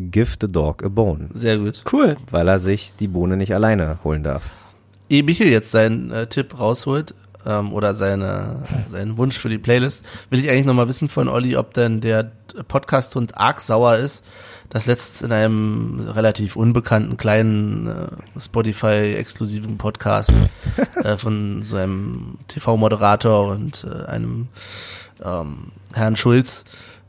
Give 0.00 0.36
the 0.40 0.50
dog 0.50 0.84
a 0.84 0.88
bone, 0.88 1.28
Sehr 1.32 1.58
gut. 1.58 1.82
Cool. 1.92 2.16
weil 2.30 2.46
er 2.48 2.60
sich 2.60 2.94
die 2.96 3.08
Bohne 3.08 3.36
nicht 3.36 3.52
alleine 3.54 3.98
holen 4.04 4.22
darf. 4.22 4.52
Ehe 5.08 5.22
Michael 5.24 5.50
jetzt 5.50 5.70
seinen 5.70 6.10
äh, 6.12 6.26
Tipp 6.28 6.58
rausholt 6.58 7.14
ähm, 7.46 7.72
oder 7.72 7.94
seine, 7.94 8.62
seinen 8.86 9.16
Wunsch 9.16 9.38
für 9.38 9.48
die 9.48 9.58
Playlist, 9.58 10.04
will 10.30 10.38
ich 10.38 10.50
eigentlich 10.50 10.64
nochmal 10.64 10.88
wissen 10.88 11.08
von 11.08 11.28
Olli, 11.28 11.56
ob 11.56 11.74
denn 11.74 12.00
der 12.00 12.30
Podcast-Hund 12.68 13.36
arg 13.36 13.60
sauer 13.60 13.96
ist, 13.96 14.24
dass 14.68 14.86
letztens 14.86 15.22
in 15.22 15.32
einem 15.32 16.00
relativ 16.08 16.56
unbekannten 16.56 17.16
kleinen 17.16 17.86
äh, 17.86 18.40
Spotify-exklusiven 18.40 19.78
Podcast 19.78 20.32
äh, 21.02 21.16
von 21.16 21.62
so 21.62 21.76
einem 21.76 22.38
TV-Moderator 22.48 23.48
und 23.48 23.86
äh, 23.88 24.06
einem 24.06 24.48
ähm, 25.24 25.72
Herrn 25.94 26.16
Schulz 26.16 26.64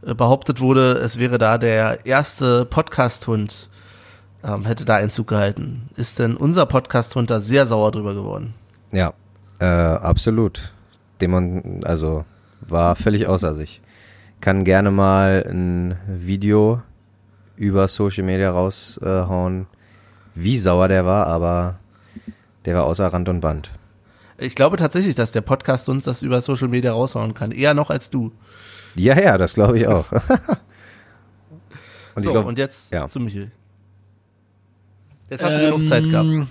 äh, 0.06 0.14
behauptet 0.14 0.62
wurde, 0.62 0.94
es 0.94 1.20
wäre 1.20 1.38
da 1.38 1.58
der 1.58 2.06
erste 2.06 2.66
Podcast-Hund, 2.66 3.70
ähm, 4.44 4.66
hätte 4.66 4.86
da 4.86 4.96
Einzug 4.96 5.28
gehalten. 5.28 5.90
Ist 5.98 6.20
denn 6.20 6.38
unser 6.38 6.66
Podcast-Hund 6.66 7.30
da 7.30 7.42
sehr 7.42 7.66
sauer 7.66 7.92
drüber 7.92 8.14
geworden? 8.14 8.54
Ja, 8.92 9.14
äh, 9.60 9.66
absolut. 9.66 10.74
Demon, 11.22 11.82
also 11.84 12.26
war 12.62 12.96
völlig 12.96 13.28
außer 13.28 13.56
sich. 13.56 13.82
Kann 14.42 14.64
gerne 14.64 14.92
mal 14.92 15.46
ein 15.50 15.98
Video 16.08 16.82
über 17.58 17.90
Social 17.90 18.24
Media 18.24 18.52
raushauen, 18.52 19.68
wie 20.34 20.58
sauer 20.58 20.88
der 20.88 21.06
war, 21.06 21.28
aber 21.28 21.80
der 22.66 22.76
war 22.76 22.86
außer 22.86 23.08
Rand 23.08 23.28
und 23.28 23.42
Band. 23.42 23.70
Ich 24.38 24.56
glaube 24.56 24.78
tatsächlich, 24.78 25.16
dass 25.16 25.34
der 25.34 25.42
Podcast 25.42 25.90
uns 25.90 26.06
das 26.06 26.22
über 26.22 26.40
Social 26.40 26.70
Media 26.70 26.94
raushauen 26.94 27.34
kann. 27.34 27.52
Eher 27.52 27.74
noch 27.74 27.90
als 27.90 28.10
du. 28.10 28.32
Ja, 28.96 29.20
ja, 29.20 29.38
das 29.38 29.54
glaube 29.54 29.78
ich 29.78 29.88
auch. 29.88 30.10
und 30.12 30.22
so, 32.16 32.22
ich 32.22 32.32
glaube, 32.32 32.48
und 32.48 32.58
jetzt 32.58 32.94
ja. 32.94 33.10
zu 33.10 33.20
Michel. 33.20 33.52
Jetzt 35.30 35.44
hast 35.44 35.58
du 35.58 35.62
genug 35.62 35.86
Zeit 35.86 36.04
gehabt. 36.06 36.28
Ähm, 36.28 36.48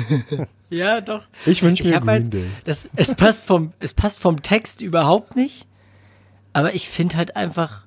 ja, 0.70 1.00
doch. 1.00 1.22
ich 1.44 1.62
wünsche 1.62 1.82
Ich 1.82 1.94
habe 1.94 2.10
halt, 2.10 2.34
das, 2.64 2.88
es 2.96 3.14
passt 3.14 3.44
vom, 3.44 3.72
es 3.80 3.92
passt 3.92 4.18
vom 4.18 4.42
Text 4.42 4.80
überhaupt 4.80 5.36
nicht. 5.36 5.66
Aber 6.52 6.74
ich 6.74 6.88
finde 6.88 7.16
halt 7.16 7.36
einfach, 7.36 7.86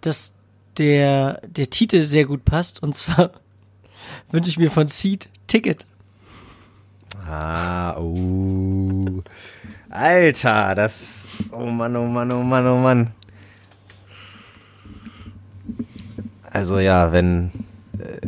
dass 0.00 0.32
der, 0.78 1.40
der 1.46 1.68
Titel 1.68 2.02
sehr 2.02 2.24
gut 2.24 2.44
passt. 2.44 2.82
Und 2.82 2.94
zwar 2.94 3.32
wünsche 4.30 4.50
ich 4.50 4.58
mir 4.58 4.70
von 4.70 4.86
Seed 4.86 5.28
Ticket. 5.46 5.86
Ah, 7.26 7.98
uh. 7.98 9.22
Alter, 9.90 10.74
das. 10.74 11.28
Oh 11.50 11.66
Mann, 11.66 11.96
oh 11.96 12.06
Mann, 12.06 12.30
oh 12.32 12.42
Mann, 12.42 12.66
oh 12.66 12.78
Mann. 12.78 13.12
Also 16.50 16.78
ja, 16.78 17.12
wenn. 17.12 17.50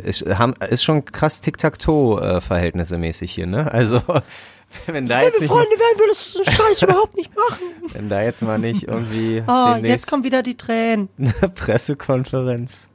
Äh, 0.03 0.09
Ist, 0.09 0.25
haben, 0.37 0.53
ist 0.69 0.83
schon 0.83 1.05
krass 1.05 1.41
Tic-Tac-Toe-Verhältnisse 1.41 2.97
mäßig 2.97 3.31
hier, 3.33 3.47
ne? 3.47 3.71
Also, 3.71 4.01
wenn 4.87 5.07
da 5.07 5.21
jetzt 5.21 5.41
werden 5.41 5.49
wir 5.49 6.07
das 6.09 6.33
so 6.33 6.43
einen 6.43 6.55
Scheiß 6.55 6.81
überhaupt 6.83 7.15
nicht 7.15 7.31
machen. 7.35 7.63
wenn 7.93 8.09
da 8.09 8.21
jetzt 8.21 8.41
mal 8.41 8.57
nicht 8.59 8.83
irgendwie 8.87 9.43
Oh, 9.47 9.67
jetzt 9.67 9.75
demnächst 9.83 10.09
kommen 10.09 10.23
wieder 10.23 10.43
die 10.43 10.55
Tränen. 10.57 11.09
eine 11.17 11.49
Pressekonferenz 11.49 12.89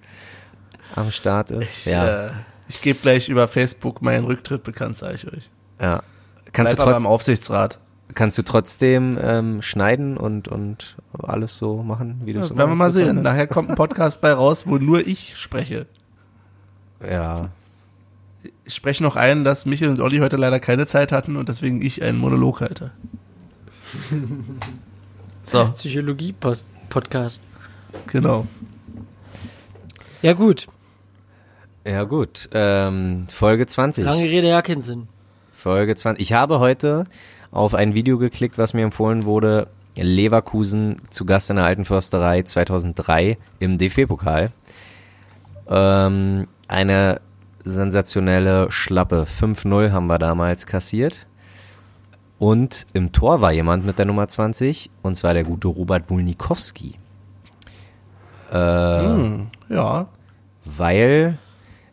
am 0.95 1.11
Start 1.11 1.51
ist. 1.51 1.85
Ja, 1.85 2.27
Äh, 2.29 2.31
ich 2.69 2.81
gebe 2.81 2.99
gleich 3.01 3.29
über 3.29 3.47
Facebook 3.49 4.03
meinen 4.03 4.25
Rücktritt 4.25 4.63
bekannt, 4.63 4.97
sage 4.97 5.15
ich 5.17 5.27
euch. 5.33 5.51
ja. 5.81 6.03
Kannst 6.53 6.77
Bleib 6.77 6.87
du, 6.87 6.91
aber 6.91 6.97
im 6.99 7.03
trotz, 7.03 7.13
Aufsichtsrat. 7.13 7.79
kannst 8.15 8.39
du 8.39 8.43
trotzdem 8.43 9.19
ähm, 9.21 9.61
schneiden 9.61 10.17
und, 10.17 10.49
und 10.49 10.97
alles 11.19 11.59
so 11.59 11.83
machen, 11.83 12.23
wie 12.25 12.33
du 12.33 12.41
es 12.41 12.47
Ja, 12.49 12.53
immer 12.53 12.59
werden 12.61 12.71
wir 12.71 12.77
mal 12.77 12.91
sehen. 12.91 13.21
Nachher 13.21 13.47
kommt 13.47 13.69
ein 13.69 13.77
Podcast 13.77 14.23
bei 14.23 14.33
raus, 14.33 14.67
wo 14.67 14.79
nur 14.79 15.07
ich 15.07 15.37
spreche. 15.37 15.87
Ja, 17.03 17.51
Ich 18.65 18.75
spreche 18.75 19.03
noch 19.03 19.17
ein, 19.17 19.45
dass 19.45 19.67
Michael 19.67 19.91
und 19.93 20.01
Olli 20.01 20.19
heute 20.19 20.37
leider 20.37 20.61
keine 20.61 20.87
Zeit 20.87 21.13
hatten 21.13 21.37
und 21.37 21.49
deswegen 21.49 21.83
ich 21.83 22.03
einen 22.03 22.19
Monolog 22.19 22.61
halte. 22.61 22.93
So, 25.43 25.65
Psychologie-Podcast. 25.65 27.47
genau. 28.09 28.49
Ja, 30.23 30.33
gut. 30.33 30.67
Ja 31.87 32.03
gut, 32.03 32.49
ähm, 32.53 33.29
Folge 33.33 33.67
20. 33.67 34.05
Lange 34.05 34.25
Rede, 34.25 34.49
ja, 34.49 34.61
keinen 34.61 34.81
Sinn. 34.81 35.07
Folge 35.53 35.95
20. 35.95 36.21
Ich 36.21 36.33
habe 36.33 36.59
heute 36.59 37.05
auf 37.53 37.77
ein 37.77 37.95
Video 37.95 38.19
geklickt, 38.19 38.59
was 38.59 38.75
mir 38.75 38.83
empfohlen 38.83 39.25
wurde. 39.25 39.69
Leverkusen 39.97 41.01
zu 41.11 41.25
Gast 41.27 41.49
in 41.49 41.57
der 41.57 41.65
Alten 41.65 41.85
Försterei 41.85 42.43
2003 42.43 43.39
im 43.61 43.79
DFB-Pokal. 43.79 44.51
Ähm, 45.69 46.49
eine 46.69 47.21
sensationelle 47.65 48.71
Schlappe. 48.71 49.25
5-0 49.25 49.91
haben 49.93 50.07
wir 50.07 50.19
damals 50.19 50.67
kassiert. 50.67 51.27
Und 52.39 52.87
im 52.93 53.13
Tor 53.13 53.41
war 53.41 53.53
jemand 53.53 53.87
mit 53.87 53.99
der 53.99 54.05
Nummer 54.07 54.29
20, 54.29 54.91
und 55.03 55.15
zwar 55.17 55.33
der 55.35 55.45
gute 55.45 55.69
Robert 55.69 56.11
Wulnikowski. 56.11 56.95
Äh, 58.53 58.57
Hm, 58.57 59.47
ja. 59.69 60.07
weil 60.65 61.39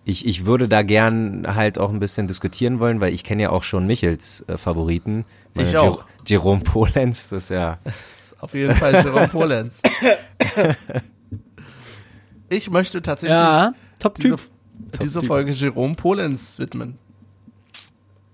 ich, 0.06 0.26
ich 0.28 0.46
würde 0.46 0.68
da 0.68 0.82
gern 0.84 1.46
halt 1.56 1.80
auch 1.80 1.90
ein 1.90 2.00
bisschen 2.00 2.28
diskutieren 2.28 2.80
wollen, 2.80 3.00
weil 3.00 3.14
ich 3.14 3.24
kenne 3.24 3.44
ja 3.44 3.50
auch 3.52 3.64
schon 3.64 3.88
Michels 3.88 4.44
äh, 4.50 4.58
Favoriten. 4.58 5.24
Ich 5.56 5.72
Jer- 5.72 5.82
auch. 5.82 6.04
Jerome 6.28 6.62
Polenz, 6.62 7.30
das 7.30 7.44
ist 7.46 7.50
ja. 7.50 7.78
Auf 8.40 8.54
jeden 8.54 8.74
Fall 8.76 8.94
Jerome 9.04 9.28
Polenz. 9.30 9.82
Ich 12.50 12.70
möchte 12.70 13.02
tatsächlich 13.02 13.36
Ja, 13.36 13.70
diese, 13.72 14.00
Top-Typ. 14.00 14.24
diese 14.38 14.50
Folge 15.22 15.52
Jerome 15.52 15.96
Polenz 15.96 16.60
widmen. 16.60 16.98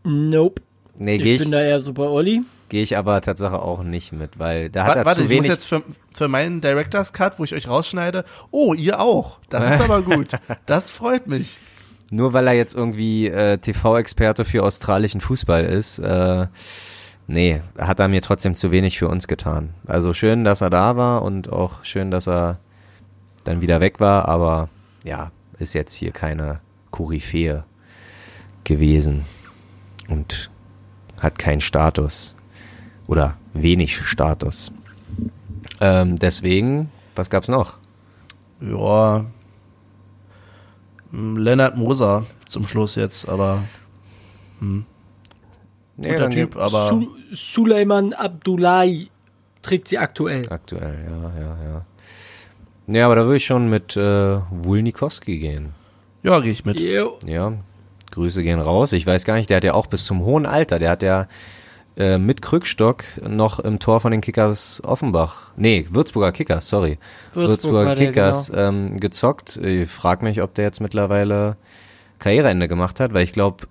Nope. 0.04 0.62
Nee, 0.98 1.16
Ich 1.16 1.24
gehe 1.24 1.38
bin 1.38 1.46
ich, 1.48 1.52
da 1.52 1.62
eher 1.62 1.80
bei 1.94 2.04
Olli. 2.04 2.42
geh 2.68 2.82
ich 2.84 2.98
aber 2.98 3.22
Tatsache 3.22 3.62
auch 3.62 3.84
nicht 3.84 4.12
mit, 4.12 4.38
weil 4.38 4.70
da 4.70 4.84
hat 4.84 4.96
Wa- 4.96 5.00
er 5.00 5.06
Warte, 5.06 5.20
zu 5.22 5.26
ich 5.26 5.30
muss 5.30 5.38
wenig. 5.38 5.48
jetzt 5.52 5.66
für, 5.66 5.82
für 6.14 6.28
meinen 6.28 6.60
Director's 6.62 7.14
Cut, 7.14 7.40
wo 7.40 7.44
ich 7.46 7.54
euch 7.56 7.68
rausschneide, 7.70 8.26
oh, 8.52 8.74
ihr 8.74 9.00
auch. 9.00 9.40
Das 9.50 9.76
ist 9.76 9.82
aber 9.82 10.02
gut. 10.02 10.28
Das 10.66 10.92
freut 10.92 11.28
mich. 11.28 11.58
Nur 12.12 12.34
weil 12.34 12.48
er 12.48 12.54
jetzt 12.54 12.76
irgendwie 12.76 13.28
äh, 13.28 13.58
TV-Experte 13.60 14.44
für 14.44 14.64
australischen 14.64 15.22
Fußball 15.22 15.64
ist, 15.64 16.00
äh, 16.00 16.48
nee, 17.28 17.62
hat 17.78 18.00
er 18.00 18.08
mir 18.08 18.22
trotzdem 18.22 18.56
zu 18.56 18.72
wenig 18.72 18.98
für 19.00 19.08
uns 19.08 19.28
getan. 19.28 19.74
Also 19.86 20.14
schön, 20.14 20.44
dass 20.44 20.62
er 20.62 20.70
da 20.72 20.98
war 20.98 21.22
und 21.22 21.52
auch 21.54 21.84
schön, 21.86 22.10
dass 22.12 22.28
er 22.28 22.60
dann 23.46 23.62
wieder 23.62 23.80
weg 23.80 24.00
war, 24.00 24.28
aber 24.28 24.70
ja, 25.06 25.32
ist 25.60 25.74
jetzt 25.74 25.94
hier 25.94 26.12
keine 26.12 26.62
Koryphäe 26.92 27.64
gewesen 28.64 29.26
und 30.08 30.50
hat 31.20 31.38
keinen 31.38 31.62
Status 31.62 32.36
oder 33.08 33.38
wenig 33.54 33.98
Status. 33.98 34.72
Ähm, 35.82 36.16
deswegen, 36.16 36.92
was 37.16 37.30
gab's 37.30 37.48
noch? 37.48 37.78
Ja. 38.62 39.26
m, 41.12 41.38
Lennart 41.38 41.78
Moser 41.78 42.26
zum 42.48 42.68
Schluss 42.68 42.96
jetzt, 42.96 43.28
aber 43.28 43.64
Nee, 46.02 46.12
Guter 46.14 46.30
Typ, 46.30 46.56
aber 46.56 46.88
Su 46.88 47.10
Suleiman 47.32 48.14
Abdullahi 48.14 49.10
trägt 49.62 49.88
sie 49.88 49.98
aktuell. 49.98 50.48
Aktuell, 50.50 51.06
ja, 51.06 51.40
ja, 51.40 51.64
ja. 51.64 51.86
Ja, 52.92 53.06
aber 53.06 53.16
da 53.16 53.26
würde 53.26 53.38
ich 53.38 53.46
schon 53.46 53.70
mit 53.70 53.96
äh, 53.96 54.40
Wulnikowski 54.50 55.38
gehen. 55.38 55.74
ja, 56.24 56.40
gehe 56.40 56.52
ich 56.52 56.66
mit. 56.66 56.80
Jo. 56.80 57.20
Ja, 57.26 57.54
Grüße 58.12 58.42
gehen 58.42 58.60
raus. 58.60 58.94
Ich 58.94 59.06
weiß 59.06 59.26
gar 59.26 59.36
nicht, 59.36 59.50
der 59.52 59.58
hat 59.58 59.64
ja 59.64 59.76
auch 59.76 59.86
bis 59.86 60.06
zum 60.06 60.26
hohen 60.26 60.48
Alter, 60.48 60.80
der 60.80 60.90
hat 60.90 61.04
ja 61.04 61.28
äh, 61.98 62.18
mit 62.18 62.42
Krückstock 62.42 63.04
noch 63.28 63.60
im 63.60 63.78
Tor 63.78 64.00
von 64.00 64.12
den 64.12 64.22
Kickers 64.22 64.82
Offenbach, 64.84 65.52
nee, 65.56 65.86
Würzburger 65.92 66.32
Kickers, 66.32 66.68
sorry, 66.68 66.98
Würzburg 67.34 67.50
Würzburger 67.50 67.86
war 67.86 67.96
der, 67.96 68.08
Kickers 68.08 68.50
genau. 68.50 68.70
ähm, 68.70 68.98
gezockt. 68.98 69.58
Ich 69.58 69.90
frage 69.90 70.26
mich, 70.26 70.42
ob 70.42 70.56
der 70.56 70.66
jetzt 70.66 70.82
mittlerweile 70.82 71.58
Karriereende 72.18 72.68
gemacht 72.68 73.00
hat, 73.00 73.14
weil 73.14 73.24
ich 73.24 73.34
glaube, 73.34 73.68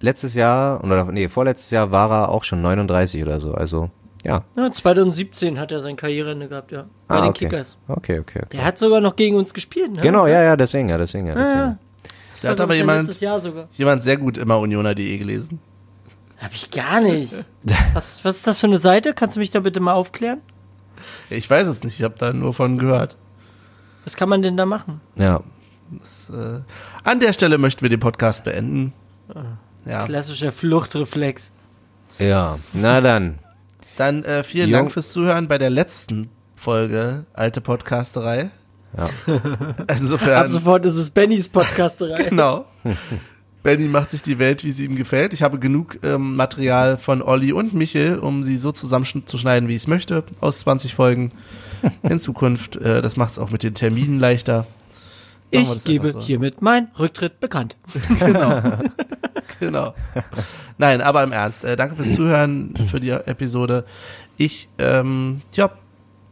letztes 0.00 0.34
Jahr, 0.34 0.84
oder 0.84 1.06
nee, 1.06 1.28
vorletztes 1.28 1.70
Jahr 1.70 1.90
war 1.90 2.10
er 2.10 2.28
auch 2.28 2.44
schon 2.44 2.60
39 2.60 3.22
oder 3.22 3.40
so, 3.40 3.54
also 3.54 3.90
ja. 4.24 4.44
Ja, 4.56 4.70
2017 4.72 5.58
hat 5.58 5.72
er 5.72 5.80
sein 5.80 5.96
Karriereende 5.96 6.48
gehabt, 6.48 6.72
ja. 6.72 6.86
Bei 7.08 7.16
Ah, 7.16 7.20
den 7.22 7.30
okay. 7.30 7.46
Kickers. 7.48 7.78
Okay, 7.88 8.18
okay, 8.18 8.40
okay. 8.44 8.56
Der 8.56 8.64
hat 8.64 8.78
sogar 8.78 9.00
noch 9.00 9.16
gegen 9.16 9.36
uns 9.36 9.54
gespielt, 9.54 9.96
ne? 9.96 10.02
Genau, 10.02 10.26
ja, 10.26 10.42
ja, 10.42 10.56
deswegen, 10.56 10.88
ja, 10.88 10.98
deswegen, 10.98 11.26
ja, 11.26 11.34
deswegen. 11.34 11.58
Ja, 11.58 11.78
Da 12.42 12.48
hat 12.50 12.60
aber 12.60 12.74
jemand, 12.74 13.00
Letztes 13.06 13.20
Jahr 13.20 13.40
sogar. 13.40 13.68
jemand 13.72 14.02
sehr 14.02 14.16
gut 14.16 14.36
immer 14.38 14.58
unioner.de 14.58 15.18
gelesen. 15.18 15.58
Hab 16.38 16.52
ich 16.54 16.70
gar 16.70 17.00
nicht. 17.00 17.34
Was, 17.94 18.24
was 18.24 18.36
ist 18.36 18.46
das 18.46 18.58
für 18.60 18.66
eine 18.66 18.78
Seite? 18.78 19.12
Kannst 19.12 19.36
du 19.36 19.40
mich 19.40 19.50
da 19.50 19.60
bitte 19.60 19.80
mal 19.80 19.92
aufklären? 19.92 20.40
Ich 21.28 21.48
weiß 21.50 21.68
es 21.68 21.82
nicht, 21.82 21.98
ich 21.98 22.02
habe 22.04 22.14
da 22.18 22.32
nur 22.32 22.54
von 22.54 22.78
gehört. 22.78 23.16
Was 24.04 24.16
kann 24.16 24.28
man 24.30 24.40
denn 24.40 24.56
da 24.56 24.64
machen? 24.64 25.00
Ja, 25.16 25.42
Das, 25.90 26.30
äh, 26.30 26.60
an 27.04 27.20
der 27.20 27.32
Stelle 27.34 27.58
möchten 27.58 27.82
wir 27.82 27.90
den 27.90 28.00
Podcast 28.00 28.44
beenden. 28.44 28.92
Ja. 29.86 30.04
Klassischer 30.04 30.50
Fluchtreflex. 30.52 31.50
ja, 32.18 32.58
na 32.72 33.00
dann. 33.02 33.38
Dann 33.96 34.24
äh, 34.24 34.42
vielen 34.42 34.70
Jo. 34.70 34.78
Dank 34.78 34.92
fürs 34.92 35.10
Zuhören 35.12 35.48
bei 35.48 35.58
der 35.58 35.70
letzten 35.70 36.30
Folge 36.54 37.24
Alte 37.32 37.60
Podcasterei. 37.60 38.50
Ja. 38.96 39.04
Ab 39.34 39.96
Insofern, 39.98 40.48
sofort 40.48 40.86
ist 40.86 40.96
es 40.96 41.10
Bennys 41.10 41.48
Podcasterei. 41.48 42.22
genau. 42.28 42.66
Benny 43.62 43.88
macht 43.88 44.10
sich 44.10 44.22
die 44.22 44.38
Welt, 44.38 44.64
wie 44.64 44.72
sie 44.72 44.86
ihm 44.86 44.96
gefällt. 44.96 45.34
Ich 45.34 45.42
habe 45.42 45.58
genug 45.58 45.98
ähm, 46.02 46.34
Material 46.36 46.96
von 46.96 47.20
Olli 47.22 47.52
und 47.52 47.74
Michel, 47.74 48.18
um 48.18 48.42
sie 48.42 48.56
so 48.56 48.72
zusammenzuschneiden, 48.72 49.68
wie 49.68 49.74
ich 49.74 49.82
es 49.82 49.86
möchte, 49.86 50.24
aus 50.40 50.60
20 50.60 50.94
Folgen 50.94 51.32
in 52.02 52.18
Zukunft. 52.20 52.76
Äh, 52.76 53.02
das 53.02 53.16
macht 53.16 53.32
es 53.32 53.38
auch 53.38 53.50
mit 53.50 53.62
den 53.62 53.74
Terminen 53.74 54.18
leichter. 54.18 54.66
Machen 55.52 55.76
Ich 55.78 55.84
gebe 55.84 56.08
so. 56.08 56.20
hiermit 56.20 56.62
mein 56.62 56.88
Rücktritt 56.98 57.40
bekannt. 57.40 57.76
Genau. 58.18 58.78
Nein, 60.78 61.00
aber 61.00 61.22
im 61.22 61.32
Ernst, 61.32 61.64
äh, 61.64 61.76
danke 61.76 61.96
fürs 61.96 62.14
Zuhören 62.14 62.74
für 62.86 63.00
die 63.00 63.10
Episode. 63.10 63.84
Ich, 64.36 64.68
ähm, 64.78 65.42
ja, 65.52 65.70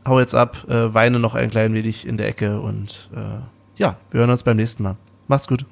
hau 0.07 0.21
jetzt 0.21 0.35
ab, 0.35 0.65
äh, 0.69 0.95
weine 0.95 1.19
noch 1.19 1.35
ein 1.35 1.51
klein 1.51 1.75
wenig 1.75 2.07
in 2.07 2.17
der 2.17 2.29
Ecke 2.29 2.61
und 2.61 3.11
äh, 3.15 3.41
ja, 3.77 3.97
wir 4.11 4.21
hören 4.21 4.31
uns 4.31 4.43
beim 4.43 4.57
nächsten 4.57 4.83
Mal. 4.83 4.97
Macht's 5.27 5.49
gut. 5.49 5.67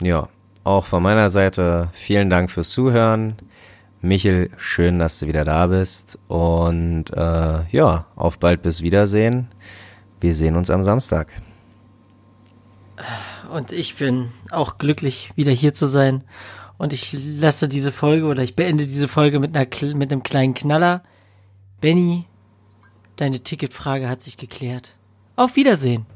Ja, 0.00 0.28
auch 0.64 0.86
von 0.86 1.02
meiner 1.02 1.30
Seite 1.30 1.88
vielen 1.92 2.30
Dank 2.30 2.50
fürs 2.50 2.70
Zuhören. 2.70 3.36
Michel, 4.02 4.50
schön, 4.56 4.98
dass 4.98 5.18
du 5.18 5.26
wieder 5.26 5.44
da 5.44 5.66
bist. 5.66 6.18
Und 6.28 7.06
äh, 7.14 7.68
ja, 7.70 8.06
auf 8.16 8.38
bald 8.38 8.62
bis 8.62 8.82
Wiedersehen. 8.82 9.48
Wir 10.20 10.34
sehen 10.34 10.56
uns 10.56 10.70
am 10.70 10.84
Samstag. 10.84 11.28
Und 13.50 13.72
ich 13.72 13.96
bin 13.96 14.30
auch 14.50 14.78
glücklich, 14.78 15.30
wieder 15.34 15.52
hier 15.52 15.74
zu 15.74 15.86
sein. 15.86 16.24
Und 16.78 16.92
ich 16.92 17.16
lasse 17.20 17.68
diese 17.68 17.92
Folge 17.92 18.26
oder 18.26 18.42
ich 18.42 18.56
beende 18.56 18.86
diese 18.86 19.08
Folge 19.08 19.38
mit, 19.38 19.56
einer, 19.56 19.66
mit 19.94 20.12
einem 20.12 20.22
kleinen 20.22 20.54
Knaller. 20.54 21.02
Benny, 21.80 22.26
deine 23.16 23.40
Ticketfrage 23.40 24.08
hat 24.08 24.22
sich 24.22 24.36
geklärt. 24.36 24.94
Auf 25.36 25.56
Wiedersehen. 25.56 26.06